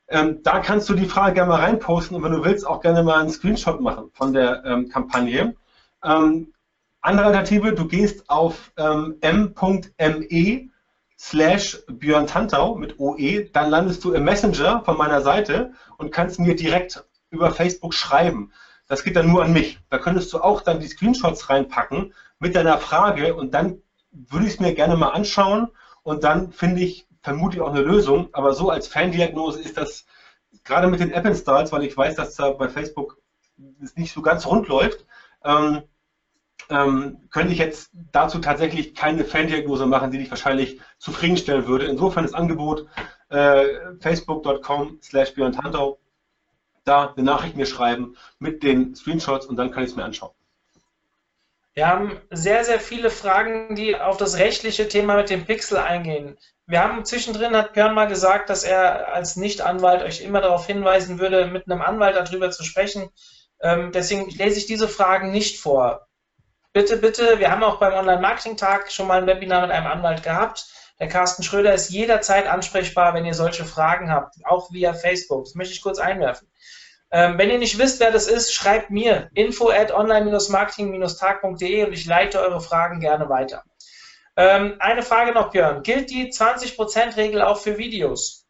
Ähm, 0.08 0.42
da 0.42 0.58
kannst 0.58 0.90
du 0.90 0.94
die 0.94 1.06
Frage 1.06 1.36
gerne 1.36 1.48
mal 1.48 1.60
reinposten 1.60 2.14
und 2.14 2.22
wenn 2.22 2.32
du 2.32 2.44
willst, 2.44 2.66
auch 2.66 2.82
gerne 2.82 3.02
mal 3.02 3.20
einen 3.20 3.30
Screenshot 3.30 3.80
machen 3.80 4.10
von 4.12 4.34
der 4.34 4.62
ähm, 4.66 4.90
Kampagne. 4.90 5.56
Ähm, 6.04 6.52
andere 7.00 7.28
Alternative, 7.28 7.72
du 7.72 7.88
gehst 7.88 8.28
auf 8.28 8.72
ähm, 8.76 9.16
m.me 9.22 10.68
slash 11.24 11.78
Björn 11.88 12.26
Tantau 12.26 12.74
mit 12.74 13.00
OE, 13.00 13.48
dann 13.50 13.70
landest 13.70 14.04
du 14.04 14.12
im 14.12 14.24
Messenger 14.24 14.82
von 14.84 14.98
meiner 14.98 15.22
Seite 15.22 15.72
und 15.96 16.12
kannst 16.12 16.38
mir 16.38 16.54
direkt 16.54 17.02
über 17.30 17.50
Facebook 17.50 17.94
schreiben. 17.94 18.52
Das 18.88 19.04
geht 19.04 19.16
dann 19.16 19.28
nur 19.28 19.42
an 19.42 19.54
mich. 19.54 19.78
Da 19.88 19.96
könntest 19.96 20.30
du 20.34 20.40
auch 20.40 20.60
dann 20.60 20.80
die 20.80 20.86
Screenshots 20.86 21.48
reinpacken 21.48 22.12
mit 22.38 22.54
deiner 22.54 22.76
Frage 22.76 23.34
und 23.34 23.54
dann 23.54 23.80
würde 24.12 24.46
ich 24.46 24.54
es 24.54 24.60
mir 24.60 24.74
gerne 24.74 24.96
mal 24.96 25.08
anschauen 25.08 25.68
und 26.02 26.24
dann 26.24 26.52
finde 26.52 26.82
ich 26.82 27.06
vermutlich 27.22 27.62
auch 27.62 27.70
eine 27.70 27.80
Lösung, 27.80 28.28
aber 28.32 28.52
so 28.52 28.68
als 28.68 28.86
Fandiagnose 28.86 29.62
ist 29.62 29.78
das 29.78 30.04
gerade 30.62 30.88
mit 30.88 31.00
den 31.00 31.10
App-Installs, 31.10 31.72
weil 31.72 31.84
ich 31.84 31.96
weiß, 31.96 32.16
dass 32.16 32.34
da 32.34 32.50
bei 32.50 32.68
Facebook 32.68 33.16
es 33.82 33.96
nicht 33.96 34.12
so 34.12 34.20
ganz 34.20 34.44
rund 34.44 34.68
läuft, 34.68 35.06
ähm, 35.42 35.84
ähm, 36.70 37.28
könnte 37.30 37.52
ich 37.52 37.58
jetzt 37.58 37.90
dazu 38.12 38.38
tatsächlich 38.38 38.94
keine 38.94 39.24
Fandiagnose 39.24 39.86
machen, 39.86 40.10
die 40.10 40.18
dich 40.18 40.30
wahrscheinlich 40.30 40.80
zufriedenstellen 40.98 41.66
würde. 41.66 41.86
Insofern 41.86 42.24
das 42.24 42.34
Angebot 42.34 42.86
äh, 43.28 43.64
facebook.com 44.00 44.98
slash 45.02 45.34
da 46.84 47.14
eine 47.16 47.24
Nachricht 47.24 47.56
mir 47.56 47.66
schreiben 47.66 48.16
mit 48.38 48.62
den 48.62 48.94
Screenshots 48.94 49.46
und 49.46 49.56
dann 49.56 49.70
kann 49.70 49.84
ich 49.84 49.90
es 49.90 49.96
mir 49.96 50.04
anschauen. 50.04 50.32
Wir 51.72 51.88
haben 51.88 52.20
sehr, 52.30 52.64
sehr 52.64 52.78
viele 52.78 53.10
Fragen, 53.10 53.74
die 53.74 53.96
auf 53.96 54.16
das 54.16 54.38
rechtliche 54.38 54.86
Thema 54.86 55.16
mit 55.16 55.30
dem 55.30 55.44
Pixel 55.44 55.78
eingehen. 55.78 56.38
Wir 56.66 56.82
haben 56.82 57.04
zwischendrin, 57.04 57.56
hat 57.56 57.72
Björn 57.72 57.94
mal 57.94 58.06
gesagt, 58.06 58.48
dass 58.48 58.62
er 58.64 59.12
als 59.12 59.36
Nicht-Anwalt 59.36 60.02
euch 60.02 60.20
immer 60.20 60.40
darauf 60.40 60.66
hinweisen 60.66 61.18
würde, 61.18 61.46
mit 61.46 61.68
einem 61.68 61.82
Anwalt 61.82 62.16
darüber 62.16 62.50
zu 62.50 62.62
sprechen. 62.62 63.10
Ähm, 63.60 63.90
deswegen 63.92 64.30
lese 64.30 64.58
ich 64.58 64.66
diese 64.66 64.88
Fragen 64.88 65.32
nicht 65.32 65.58
vor. 65.58 66.06
Bitte, 66.74 66.96
bitte, 66.96 67.38
wir 67.38 67.52
haben 67.52 67.62
auch 67.62 67.78
beim 67.78 67.92
Online-Marketing-Tag 67.94 68.90
schon 68.90 69.06
mal 69.06 69.20
ein 69.20 69.28
Webinar 69.28 69.62
mit 69.62 69.70
einem 69.70 69.86
Anwalt 69.86 70.24
gehabt. 70.24 70.66
Der 70.98 71.06
Carsten 71.06 71.44
Schröder 71.44 71.72
ist 71.72 71.90
jederzeit 71.90 72.48
ansprechbar, 72.48 73.14
wenn 73.14 73.24
ihr 73.24 73.34
solche 73.34 73.64
Fragen 73.64 74.10
habt, 74.10 74.34
auch 74.44 74.72
via 74.72 74.92
Facebook. 74.92 75.44
Das 75.44 75.54
möchte 75.54 75.72
ich 75.72 75.82
kurz 75.82 76.00
einwerfen. 76.00 76.48
Ähm, 77.12 77.38
wenn 77.38 77.48
ihr 77.48 77.58
nicht 77.58 77.78
wisst, 77.78 78.00
wer 78.00 78.10
das 78.10 78.26
ist, 78.26 78.52
schreibt 78.52 78.90
mir 78.90 79.30
info 79.34 79.70
at 79.70 79.92
online-marketing-tag.de 79.92 81.84
und 81.84 81.92
ich 81.92 82.06
leite 82.06 82.40
eure 82.40 82.60
Fragen 82.60 82.98
gerne 82.98 83.28
weiter. 83.28 83.62
Ähm, 84.36 84.74
eine 84.80 85.02
Frage 85.02 85.30
noch, 85.30 85.52
Björn. 85.52 85.84
Gilt 85.84 86.10
die 86.10 86.32
20%-Regel 86.32 87.40
auch 87.40 87.58
für 87.58 87.78
Videos? 87.78 88.48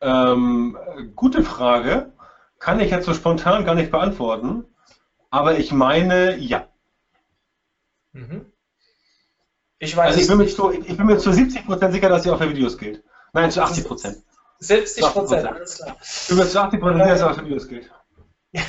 Ähm, 0.00 0.76
gute 1.14 1.44
Frage. 1.44 2.10
Kann 2.58 2.80
ich 2.80 2.90
jetzt 2.90 3.06
so 3.06 3.14
spontan 3.14 3.64
gar 3.64 3.76
nicht 3.76 3.92
beantworten. 3.92 4.73
Aber 5.34 5.58
ich 5.58 5.72
meine, 5.72 6.36
ja. 6.36 6.68
Mhm. 8.12 8.52
Ich 9.80 9.96
weiß 9.96 10.06
also 10.06 10.20
ich 10.20 10.28
bin, 10.28 10.38
mir 10.38 10.46
zu, 10.46 10.70
ich 10.70 10.96
bin 10.96 11.06
mir 11.06 11.18
zu 11.18 11.30
70% 11.30 11.90
sicher, 11.90 12.08
dass 12.08 12.22
sie 12.22 12.30
auch 12.30 12.38
für 12.38 12.48
Videos 12.48 12.78
gilt. 12.78 13.02
Nein, 13.32 13.50
zu 13.50 13.60
80%. 13.60 14.22
70 14.60 15.04
Prozent, 15.06 15.46
alles 15.48 15.78
klar. 15.78 15.96
Über 16.28 16.44
80 16.44 16.80
Prozent, 16.80 17.00
dass 17.00 17.20
es 17.20 17.22
auch 17.22 17.34
für 17.34 17.44
Videos 17.46 17.66
gilt. 17.66 17.90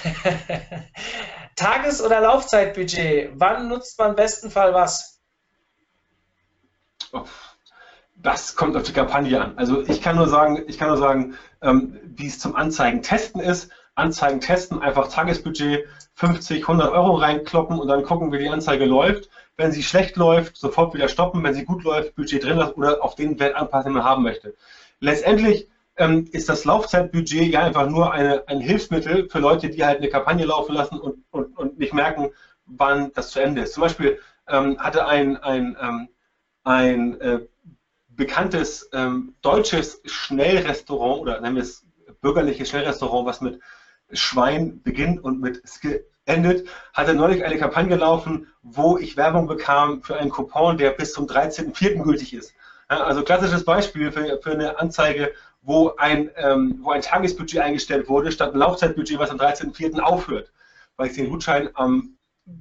Tages- 1.55 2.01
oder 2.01 2.21
Laufzeitbudget, 2.21 3.33
wann 3.35 3.67
nutzt 3.67 3.99
man 3.99 4.09
im 4.09 4.15
besten 4.15 4.49
Fall 4.49 4.73
was? 4.73 5.21
Das 8.15 8.55
kommt 8.55 8.75
auf 8.75 8.81
die 8.81 8.93
Kampagne 8.93 9.39
an. 9.39 9.55
Also 9.59 9.83
ich 9.87 10.01
kann 10.01 10.15
nur 10.15 10.27
sagen, 10.27 10.63
ich 10.65 10.79
kann 10.79 10.87
nur 10.87 10.97
sagen, 10.97 11.37
ähm, 11.61 11.99
wie 12.03 12.25
es 12.25 12.39
zum 12.39 12.55
Anzeigen 12.55 13.03
testen 13.03 13.39
ist. 13.39 13.69
Anzeigen 13.95 14.41
testen, 14.41 14.81
einfach 14.81 15.07
Tagesbudget 15.07 15.85
50, 16.15 16.61
100 16.63 16.91
Euro 16.91 17.15
reinkloppen 17.15 17.79
und 17.79 17.87
dann 17.87 18.03
gucken, 18.03 18.31
wie 18.31 18.37
die 18.37 18.49
Anzeige 18.49 18.85
läuft. 18.85 19.29
Wenn 19.57 19.71
sie 19.71 19.83
schlecht 19.83 20.17
läuft, 20.17 20.57
sofort 20.57 20.93
wieder 20.93 21.07
stoppen. 21.07 21.43
Wenn 21.43 21.53
sie 21.53 21.65
gut 21.65 21.83
läuft, 21.83 22.15
Budget 22.15 22.43
drin 22.43 22.57
lassen 22.57 22.73
oder 22.73 23.03
auf 23.03 23.15
den 23.15 23.39
Wert 23.39 23.55
anpassen, 23.55 23.89
den 23.89 23.93
man 23.93 24.03
haben 24.03 24.23
möchte. 24.23 24.53
Letztendlich 24.99 25.69
ähm, 25.97 26.27
ist 26.31 26.49
das 26.49 26.65
Laufzeitbudget 26.65 27.51
ja 27.51 27.63
einfach 27.63 27.87
nur 27.89 28.11
eine, 28.11 28.47
ein 28.47 28.59
Hilfsmittel 28.59 29.29
für 29.29 29.39
Leute, 29.39 29.69
die 29.69 29.85
halt 29.85 29.99
eine 29.99 30.09
Kampagne 30.09 30.45
laufen 30.45 30.75
lassen 30.75 30.99
und, 30.99 31.23
und, 31.31 31.57
und 31.57 31.79
nicht 31.79 31.93
merken, 31.93 32.31
wann 32.65 33.13
das 33.13 33.31
zu 33.31 33.39
Ende 33.39 33.61
ist. 33.61 33.73
Zum 33.73 33.81
Beispiel 33.81 34.19
ähm, 34.47 34.77
hatte 34.77 35.05
ein, 35.07 35.37
ein, 35.37 35.77
ähm, 35.81 36.09
ein 36.63 37.21
äh, 37.21 37.39
bekanntes 38.09 38.89
ähm, 38.93 39.35
deutsches 39.41 40.01
Schnellrestaurant 40.05 41.21
oder 41.21 41.41
nennen 41.41 41.55
wir 41.55 41.63
es 41.63 41.85
bürgerliches 42.21 42.69
Schnellrestaurant, 42.69 43.25
was 43.25 43.41
mit 43.41 43.59
Schwein 44.11 44.81
beginnt 44.83 45.23
und 45.23 45.41
mit 45.41 45.67
Skill 45.67 46.05
endet, 46.25 46.67
hatte 46.93 47.13
neulich 47.13 47.43
eine 47.43 47.57
Kampagne 47.57 47.95
laufen, 47.95 48.47
wo 48.61 48.97
ich 48.97 49.17
Werbung 49.17 49.47
bekam 49.47 50.01
für 50.01 50.17
einen 50.17 50.29
Coupon, 50.29 50.77
der 50.77 50.91
bis 50.91 51.13
zum 51.13 51.27
13.04. 51.27 52.01
gültig 52.03 52.33
ist. 52.33 52.53
Ja, 52.89 53.03
also 53.03 53.23
klassisches 53.23 53.65
Beispiel 53.65 54.11
für, 54.11 54.39
für 54.41 54.51
eine 54.51 54.79
Anzeige, 54.79 55.33
wo 55.61 55.95
ein, 55.97 56.29
ähm, 56.35 56.79
wo 56.81 56.91
ein 56.91 57.01
Tagesbudget 57.01 57.59
eingestellt 57.59 58.07
wurde, 58.07 58.31
statt 58.31 58.53
ein 58.53 58.59
Laufzeitbudget, 58.59 59.17
was 59.17 59.31
am 59.31 59.37
13.04. 59.37 59.99
aufhört, 59.99 60.51
weil 60.97 61.07
ich 61.07 61.15
den 61.15 61.29
Gutschein 61.29 61.69
am 61.73 62.15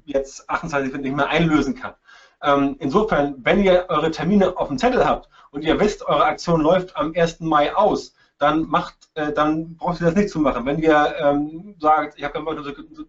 jetzt 0.05 0.49
28. 0.49 0.93
nicht 0.95 1.15
mehr 1.15 1.29
einlösen 1.29 1.75
kann. 1.75 1.93
Ähm, 2.41 2.75
insofern, 2.79 3.35
wenn 3.39 3.63
ihr 3.63 3.85
eure 3.89 4.11
Termine 4.11 4.57
auf 4.57 4.67
dem 4.67 4.77
Zettel 4.77 5.05
habt 5.05 5.29
und 5.51 5.63
ihr 5.63 5.79
wisst, 5.79 6.05
eure 6.05 6.25
Aktion 6.25 6.61
läuft 6.61 6.95
am 6.97 7.13
1. 7.15 7.41
Mai 7.41 7.75
aus, 7.75 8.15
dann 8.37 8.67
macht, 8.67 8.95
äh, 9.15 9.31
dann 9.31 9.77
braucht 9.77 10.01
ihr 10.01 10.07
das 10.07 10.15
nicht 10.15 10.29
zu 10.29 10.39
machen. 10.39 10.65
Wenn 10.65 10.79
ihr 10.79 11.15
ähm, 11.19 11.75
sagt, 11.79 12.17
ich 12.17 12.23
habe 12.23 12.33
keinen 12.33 12.45
Bock, 12.45 12.57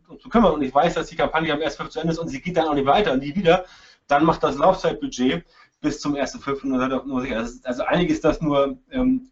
um 0.08 0.20
zu 0.20 0.28
kümmern 0.28 0.54
und 0.54 0.62
ich 0.62 0.74
weiß, 0.74 0.94
dass 0.94 1.08
die 1.08 1.16
Kampagne 1.16 1.52
am 1.52 1.60
1.5. 1.60 1.88
zu 1.88 2.00
Ende 2.00 2.12
ist 2.12 2.18
und 2.18 2.28
sie 2.28 2.40
geht 2.40 2.56
dann 2.56 2.68
auch 2.68 2.74
nicht 2.74 2.86
weiter 2.86 3.12
und 3.12 3.20
nie 3.20 3.34
wieder, 3.34 3.64
dann 4.06 4.24
macht 4.24 4.44
das 4.44 4.56
Laufzeitbudget 4.56 5.44
bis 5.80 6.00
zum 6.00 6.14
1.5. 6.14 6.62
und 6.62 6.78
seid 6.78 6.92
auch 6.92 7.04
nur 7.04 7.20
sicher. 7.22 7.38
Also, 7.38 7.58
also 7.64 7.84
einiges 7.84 8.20
das 8.20 8.40
nur 8.40 8.78
ähm, 8.90 9.30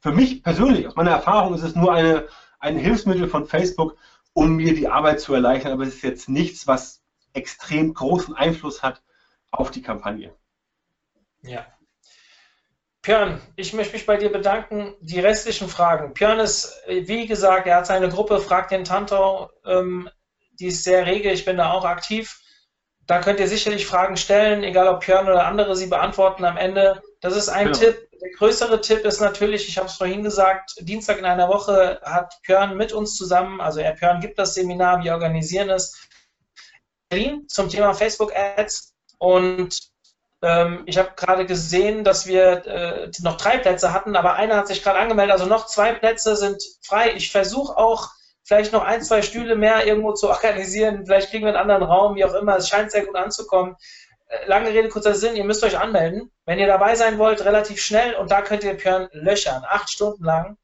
für 0.00 0.12
mich 0.12 0.42
persönlich, 0.42 0.86
aus 0.86 0.96
meiner 0.96 1.12
Erfahrung, 1.12 1.54
ist 1.54 1.62
es 1.62 1.74
nur 1.74 1.92
eine, 1.92 2.28
ein 2.58 2.76
Hilfsmittel 2.76 3.28
von 3.28 3.46
Facebook, 3.46 3.96
um 4.32 4.56
mir 4.56 4.74
die 4.74 4.88
Arbeit 4.88 5.20
zu 5.20 5.34
erleichtern, 5.34 5.72
aber 5.72 5.84
es 5.84 5.94
ist 5.94 6.02
jetzt 6.02 6.28
nichts, 6.28 6.66
was 6.66 7.02
extrem 7.32 7.94
großen 7.94 8.34
Einfluss 8.34 8.82
hat 8.82 9.02
auf 9.50 9.70
die 9.70 9.82
Kampagne. 9.82 10.34
Ja. 11.42 11.66
Björn, 13.06 13.40
ich 13.54 13.72
möchte 13.72 13.92
mich 13.92 14.04
bei 14.04 14.16
dir 14.16 14.32
bedanken. 14.32 14.96
Die 15.00 15.20
restlichen 15.20 15.68
Fragen. 15.68 16.12
Björn 16.12 16.40
ist, 16.40 16.74
wie 16.88 17.28
gesagt, 17.28 17.68
er 17.68 17.76
hat 17.76 17.86
seine 17.86 18.08
Gruppe, 18.08 18.40
fragt 18.40 18.72
den 18.72 18.82
Tantau, 18.82 19.48
ähm, 19.64 20.10
die 20.58 20.66
ist 20.66 20.82
sehr 20.82 21.06
rege, 21.06 21.30
ich 21.30 21.44
bin 21.44 21.56
da 21.56 21.70
auch 21.70 21.84
aktiv. 21.84 22.40
Da 23.06 23.20
könnt 23.20 23.38
ihr 23.38 23.46
sicherlich 23.46 23.86
Fragen 23.86 24.16
stellen, 24.16 24.64
egal 24.64 24.88
ob 24.88 25.06
Björn 25.06 25.28
oder 25.28 25.46
andere 25.46 25.76
sie 25.76 25.86
beantworten 25.86 26.44
am 26.44 26.56
Ende. 26.56 27.00
Das 27.20 27.36
ist 27.36 27.48
ein 27.48 27.66
genau. 27.66 27.78
Tipp. 27.78 28.08
Der 28.20 28.30
größere 28.32 28.80
Tipp 28.80 29.04
ist 29.04 29.20
natürlich, 29.20 29.68
ich 29.68 29.78
habe 29.78 29.86
es 29.86 29.94
vorhin 29.94 30.24
gesagt, 30.24 30.74
Dienstag 30.80 31.18
in 31.18 31.26
einer 31.26 31.48
Woche 31.48 32.00
hat 32.02 32.34
Björn 32.44 32.76
mit 32.76 32.92
uns 32.92 33.14
zusammen, 33.14 33.60
also 33.60 33.78
er 33.78 33.92
Björn 33.92 34.20
gibt 34.20 34.36
das 34.36 34.54
Seminar, 34.54 35.04
wir 35.04 35.12
organisieren 35.12 35.70
es, 35.70 36.08
Berlin 37.08 37.46
zum 37.46 37.68
Thema 37.68 37.94
Facebook 37.94 38.34
Ads 38.34 38.96
und 39.18 39.94
ähm, 40.42 40.82
ich 40.86 40.98
habe 40.98 41.12
gerade 41.16 41.46
gesehen, 41.46 42.04
dass 42.04 42.26
wir 42.26 42.66
äh, 42.66 43.10
noch 43.20 43.36
drei 43.36 43.58
Plätze 43.58 43.92
hatten, 43.92 44.16
aber 44.16 44.34
einer 44.34 44.56
hat 44.56 44.68
sich 44.68 44.82
gerade 44.82 44.98
angemeldet, 44.98 45.32
also 45.32 45.46
noch 45.46 45.66
zwei 45.66 45.92
Plätze 45.92 46.36
sind 46.36 46.62
frei. 46.82 47.12
Ich 47.14 47.30
versuche 47.30 47.76
auch 47.76 48.10
vielleicht 48.44 48.72
noch 48.72 48.84
ein, 48.84 49.02
zwei 49.02 49.22
Stühle 49.22 49.56
mehr 49.56 49.86
irgendwo 49.86 50.12
zu 50.12 50.28
organisieren. 50.30 51.06
Vielleicht 51.06 51.30
kriegen 51.30 51.44
wir 51.44 51.54
einen 51.56 51.70
anderen 51.70 51.82
Raum, 51.82 52.16
wie 52.16 52.24
auch 52.24 52.34
immer. 52.34 52.56
Es 52.56 52.68
scheint 52.68 52.90
sehr 52.92 53.06
gut 53.06 53.16
anzukommen. 53.16 53.76
Äh, 54.28 54.46
lange 54.46 54.70
Rede, 54.70 54.88
kurzer 54.88 55.14
Sinn, 55.14 55.36
ihr 55.36 55.44
müsst 55.44 55.64
euch 55.64 55.78
anmelden. 55.78 56.30
Wenn 56.44 56.58
ihr 56.58 56.66
dabei 56.66 56.94
sein 56.94 57.18
wollt, 57.18 57.44
relativ 57.44 57.80
schnell 57.80 58.14
und 58.14 58.30
da 58.30 58.42
könnt 58.42 58.64
ihr 58.64 58.74
Björn 58.74 59.08
löchern. 59.12 59.64
Acht 59.66 59.90
Stunden 59.90 60.24
lang 60.24 60.58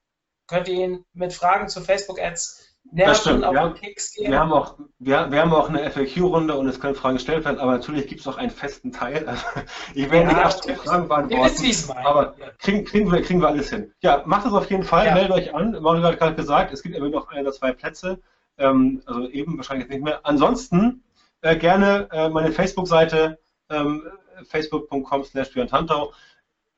könnt 0.46 0.68
ihr 0.68 0.74
ihn 0.74 1.04
mit 1.14 1.32
Fragen 1.32 1.68
zu 1.68 1.80
Facebook-Ads 1.80 2.61
das 2.94 3.20
stimmt. 3.22 3.44
Auf 3.44 3.54
ja. 3.54 3.70
Keks 3.70 4.14
gehen. 4.14 4.30
Wir 4.30 4.38
haben 4.38 4.52
auch, 4.52 4.76
wir, 4.98 5.30
wir 5.30 5.40
haben 5.40 5.52
auch 5.52 5.68
eine 5.68 5.90
FAQ-Runde 5.90 6.54
und 6.54 6.68
es 6.68 6.78
können 6.78 6.94
Fragen 6.94 7.16
gestellt 7.16 7.44
werden, 7.44 7.58
aber 7.58 7.72
natürlich 7.72 8.06
gibt 8.06 8.20
es 8.20 8.26
auch 8.26 8.36
einen 8.36 8.50
festen 8.50 8.92
Teil. 8.92 9.26
Also, 9.26 9.42
ich 9.94 10.10
werde 10.10 10.30
ja, 10.30 10.34
nicht 10.34 10.44
acht 10.44 10.70
Fragen 10.70 11.08
beantworten, 11.08 11.90
aber 12.04 12.34
kriegen, 12.58 12.84
kriegen, 12.84 13.10
wir, 13.10 13.22
kriegen 13.22 13.40
wir 13.40 13.48
alles 13.48 13.70
hin. 13.70 13.90
Ja, 14.02 14.22
macht 14.26 14.46
es 14.46 14.52
auf 14.52 14.70
jeden 14.70 14.84
Fall, 14.84 15.06
ja. 15.06 15.14
meldet 15.14 15.32
euch 15.32 15.54
an. 15.54 15.76
Mario 15.80 16.02
hat 16.02 16.18
gerade 16.18 16.34
gesagt, 16.34 16.72
es 16.72 16.82
gibt 16.82 16.94
immer 16.94 17.08
noch 17.08 17.28
ein 17.28 17.42
oder 17.42 17.52
zwei 17.52 17.72
Plätze, 17.72 18.20
ähm, 18.58 19.02
also 19.06 19.28
eben 19.28 19.56
wahrscheinlich 19.56 19.88
nicht 19.88 20.02
mehr. 20.02 20.20
Ansonsten 20.24 21.02
äh, 21.40 21.56
gerne 21.56 22.08
äh, 22.12 22.28
meine 22.28 22.52
Facebook-Seite 22.52 23.38
ähm, 23.70 24.02
facebook.com 24.44 25.24
slash 25.24 25.50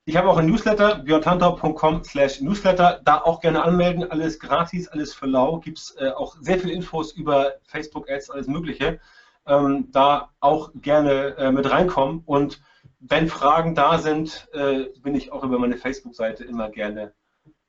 ich 0.07 0.17
habe 0.17 0.29
auch 0.29 0.37
ein 0.37 0.47
Newsletter, 0.47 0.97
björntantau.com 0.97 2.05
slash 2.05 2.41
Newsletter. 2.43 3.01
Da 3.05 3.23
auch 3.23 3.41
gerne 3.41 3.63
anmelden. 3.63 4.11
Alles 4.11 4.39
gratis, 4.39 4.87
alles 4.89 5.15
für 5.15 5.27
lau. 5.27 5.61
Gibt 5.61 5.79
es 5.79 5.97
äh, 5.99 6.11
auch 6.11 6.37
sehr 6.41 6.59
viele 6.59 6.75
Infos 6.75 7.13
über 7.13 7.55
Facebook-Ads, 7.65 8.31
alles 8.31 8.47
Mögliche. 8.47 9.01
Ähm, 9.47 9.89
da 9.93 10.31
auch 10.41 10.71
gerne 10.75 11.37
äh, 11.39 11.51
mit 11.51 11.71
reinkommen. 11.71 12.23
Und 12.27 12.61
wenn 13.01 13.29
Fragen 13.29 13.75
da 13.75 13.99
sind, 13.99 14.47
äh, 14.53 14.85
bin 15.03 15.15
ich 15.15 15.33
auch 15.33 15.43
über 15.43 15.59
meine 15.59 15.79
Facebook-Seite 15.79 16.45
immer 16.45 16.69
gerne 16.69 17.15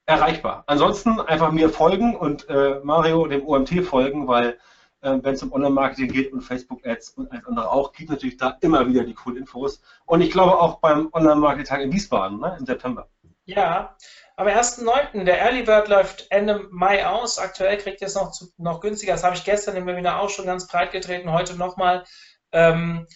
erreichbar. 0.06 0.66
Ansonsten 0.68 1.22
einfach 1.22 1.54
mir 1.54 1.70
folgen 1.70 2.18
und 2.18 2.50
äh, 2.50 2.82
Mario 2.84 3.28
dem 3.28 3.48
OMT 3.48 3.86
folgen, 3.86 4.28
weil 4.28 4.58
wenn 5.06 5.34
es 5.34 5.44
um 5.44 5.54
Online-Marketing 5.54 6.12
geht 6.12 6.34
und 6.34 6.42
Facebook-Ads 6.42 7.12
und 7.12 7.32
alles 7.32 7.46
andere 7.46 7.72
auch, 7.72 7.94
gibt 7.94 8.10
natürlich 8.10 8.38
da 8.38 8.58
immer 8.62 8.88
wieder 8.88 9.04
die 9.04 9.14
coolen 9.14 9.38
Infos. 9.38 9.82
Und 10.06 10.22
ich 10.22 10.32
glaube 10.32 10.60
auch 10.60 10.80
beim 10.80 11.10
Online-Marketing 11.14 11.80
in 11.80 11.92
Wiesbaden 11.92 12.40
ne, 12.40 12.56
im 12.60 12.66
September. 12.66 13.08
Ja, 13.46 13.96
am 14.38 14.48
1.9. 14.48 15.24
der 15.24 15.40
Early 15.40 15.64
Bird 15.64 15.88
läuft 15.88 16.28
Ende 16.30 16.68
Mai 16.72 17.06
aus. 17.06 17.38
Aktuell 17.38 17.78
kriegt 17.78 18.02
ihr 18.02 18.08
es 18.08 18.16
noch, 18.16 18.32
zu, 18.32 18.52
noch 18.58 18.82
günstiger. 18.82 19.14
Das 19.14 19.24
habe 19.24 19.36
ich 19.36 19.44
gestern 19.44 19.76
im 19.76 19.86
Webinar 19.86 20.20
auch 20.20 20.30
schon 20.30 20.46
ganz 20.46 20.68
breit 20.68 20.92
getreten, 20.92 21.32
heute 21.32 21.56
nochmal. 21.56 22.04
Ähm, 22.52 23.08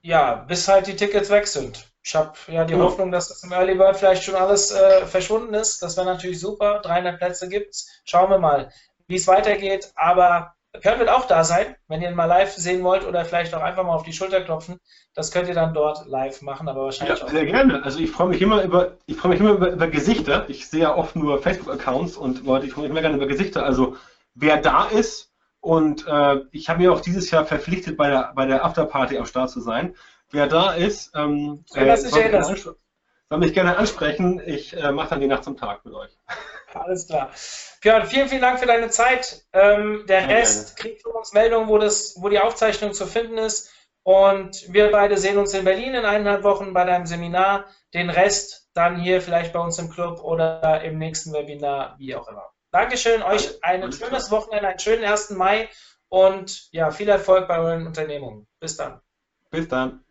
ja, 0.00 0.34
bis 0.34 0.68
halt 0.68 0.86
die 0.86 0.96
Tickets 0.96 1.30
weg 1.30 1.46
sind. 1.46 1.88
Ich 2.02 2.14
habe 2.14 2.32
ja 2.46 2.64
die 2.64 2.74
ja. 2.74 2.80
Hoffnung, 2.80 3.10
dass 3.10 3.28
das 3.28 3.42
im 3.42 3.52
Early 3.52 3.74
Bird 3.74 3.96
vielleicht 3.96 4.22
schon 4.22 4.36
alles 4.36 4.70
äh, 4.70 5.04
verschwunden 5.04 5.52
ist. 5.52 5.82
Das 5.82 5.96
wäre 5.96 6.06
natürlich 6.06 6.40
super. 6.40 6.80
300 6.80 7.18
Plätze 7.18 7.48
gibt 7.48 7.74
es. 7.74 8.00
Schauen 8.04 8.30
wir 8.30 8.38
mal, 8.38 8.72
wie 9.08 9.16
es 9.16 9.26
weitergeht. 9.26 9.92
Aber 9.96 10.54
Björn 10.80 10.98
wird 10.98 11.08
auch 11.08 11.26
da 11.26 11.44
sein, 11.44 11.76
wenn 11.88 12.02
ihr 12.02 12.10
ihn 12.10 12.14
mal 12.14 12.26
live 12.26 12.52
sehen 12.52 12.84
wollt 12.84 13.04
oder 13.04 13.24
vielleicht 13.24 13.54
auch 13.54 13.62
einfach 13.62 13.84
mal 13.84 13.94
auf 13.94 14.02
die 14.02 14.12
Schulter 14.12 14.42
klopfen. 14.42 14.78
Das 15.14 15.32
könnt 15.32 15.48
ihr 15.48 15.54
dann 15.54 15.72
dort 15.74 16.06
live 16.06 16.42
machen, 16.42 16.68
aber 16.68 16.84
wahrscheinlich 16.84 17.18
ja, 17.18 17.24
auch. 17.24 17.30
Sehr 17.30 17.46
gerne. 17.46 17.82
Also 17.82 17.98
ich 17.98 18.10
freue 18.10 18.28
mich 18.28 18.42
immer 18.42 18.62
über, 18.62 18.96
ich 19.06 19.16
freue 19.16 19.32
mich 19.32 19.40
immer 19.40 19.52
über, 19.52 19.70
über 19.70 19.88
Gesichter. 19.88 20.44
Ich 20.48 20.68
sehe 20.68 20.82
ja 20.82 20.94
oft 20.94 21.16
nur 21.16 21.42
Facebook-Accounts 21.42 22.16
und 22.16 22.44
Leute, 22.44 22.66
ich 22.66 22.72
freue 22.72 22.82
mich 22.82 22.90
immer 22.90 23.00
gerne 23.00 23.16
über 23.16 23.26
Gesichter. 23.26 23.64
Also 23.64 23.96
wer 24.34 24.58
da 24.58 24.84
ist 24.84 25.32
und 25.60 26.06
äh, 26.06 26.42
ich 26.52 26.68
habe 26.68 26.80
mir 26.80 26.92
auch 26.92 27.00
dieses 27.00 27.30
Jahr 27.30 27.44
verpflichtet, 27.44 27.96
bei 27.96 28.10
der, 28.10 28.32
bei 28.34 28.46
der 28.46 28.64
Afterparty 28.64 29.18
am 29.18 29.26
Start 29.26 29.50
zu 29.50 29.60
sein. 29.60 29.96
Wer 30.30 30.46
da 30.46 30.72
ist, 30.72 31.12
ähm, 31.16 31.64
äh, 31.74 31.96
soll 31.96 33.38
mich 33.38 33.54
gerne 33.54 33.76
ansprechen. 33.76 34.40
Ich 34.44 34.76
äh, 34.76 34.92
mache 34.92 35.10
dann 35.10 35.20
die 35.20 35.26
Nacht 35.26 35.44
zum 35.44 35.56
Tag 35.56 35.84
mit 35.84 35.94
euch. 35.94 36.16
Alles 36.74 37.06
klar. 37.06 37.30
Björn, 37.80 38.06
vielen, 38.06 38.28
vielen 38.28 38.42
Dank 38.42 38.58
für 38.60 38.66
deine 38.66 38.90
Zeit. 38.90 39.42
Ähm, 39.52 40.04
der 40.08 40.22
ja, 40.22 40.26
Rest 40.26 40.76
gerne. 40.76 40.90
kriegt 40.90 41.02
von 41.02 41.12
uns 41.12 41.32
Meldungen, 41.32 41.68
wo, 41.68 41.78
das, 41.78 42.16
wo 42.18 42.28
die 42.28 42.38
Aufzeichnung 42.38 42.92
zu 42.92 43.06
finden 43.06 43.38
ist. 43.38 43.72
Und 44.02 44.72
wir 44.72 44.90
beide 44.90 45.18
sehen 45.18 45.38
uns 45.38 45.52
in 45.54 45.64
Berlin 45.64 45.94
in 45.94 46.04
eineinhalb 46.04 46.42
Wochen 46.42 46.72
bei 46.72 46.84
deinem 46.84 47.06
Seminar. 47.06 47.66
Den 47.94 48.10
Rest 48.10 48.68
dann 48.74 49.00
hier 49.00 49.20
vielleicht 49.20 49.52
bei 49.52 49.60
uns 49.60 49.78
im 49.78 49.90
Club 49.90 50.22
oder 50.22 50.82
im 50.82 50.98
nächsten 50.98 51.32
Webinar, 51.32 51.96
wie 51.98 52.14
auch 52.14 52.28
immer. 52.28 52.50
Dankeschön, 52.70 53.22
euch 53.22 53.62
ein 53.62 53.90
schönes 53.92 54.30
Wochenende, 54.30 54.68
einen 54.68 54.78
schönen 54.78 55.04
1. 55.04 55.30
Mai 55.30 55.68
und 56.08 56.68
ja, 56.72 56.90
viel 56.90 57.08
Erfolg 57.08 57.48
bei 57.48 57.58
euren 57.58 57.86
Unternehmungen. 57.86 58.46
Bis 58.60 58.76
dann. 58.76 59.00
Bis 59.50 59.68
dann. 59.68 60.04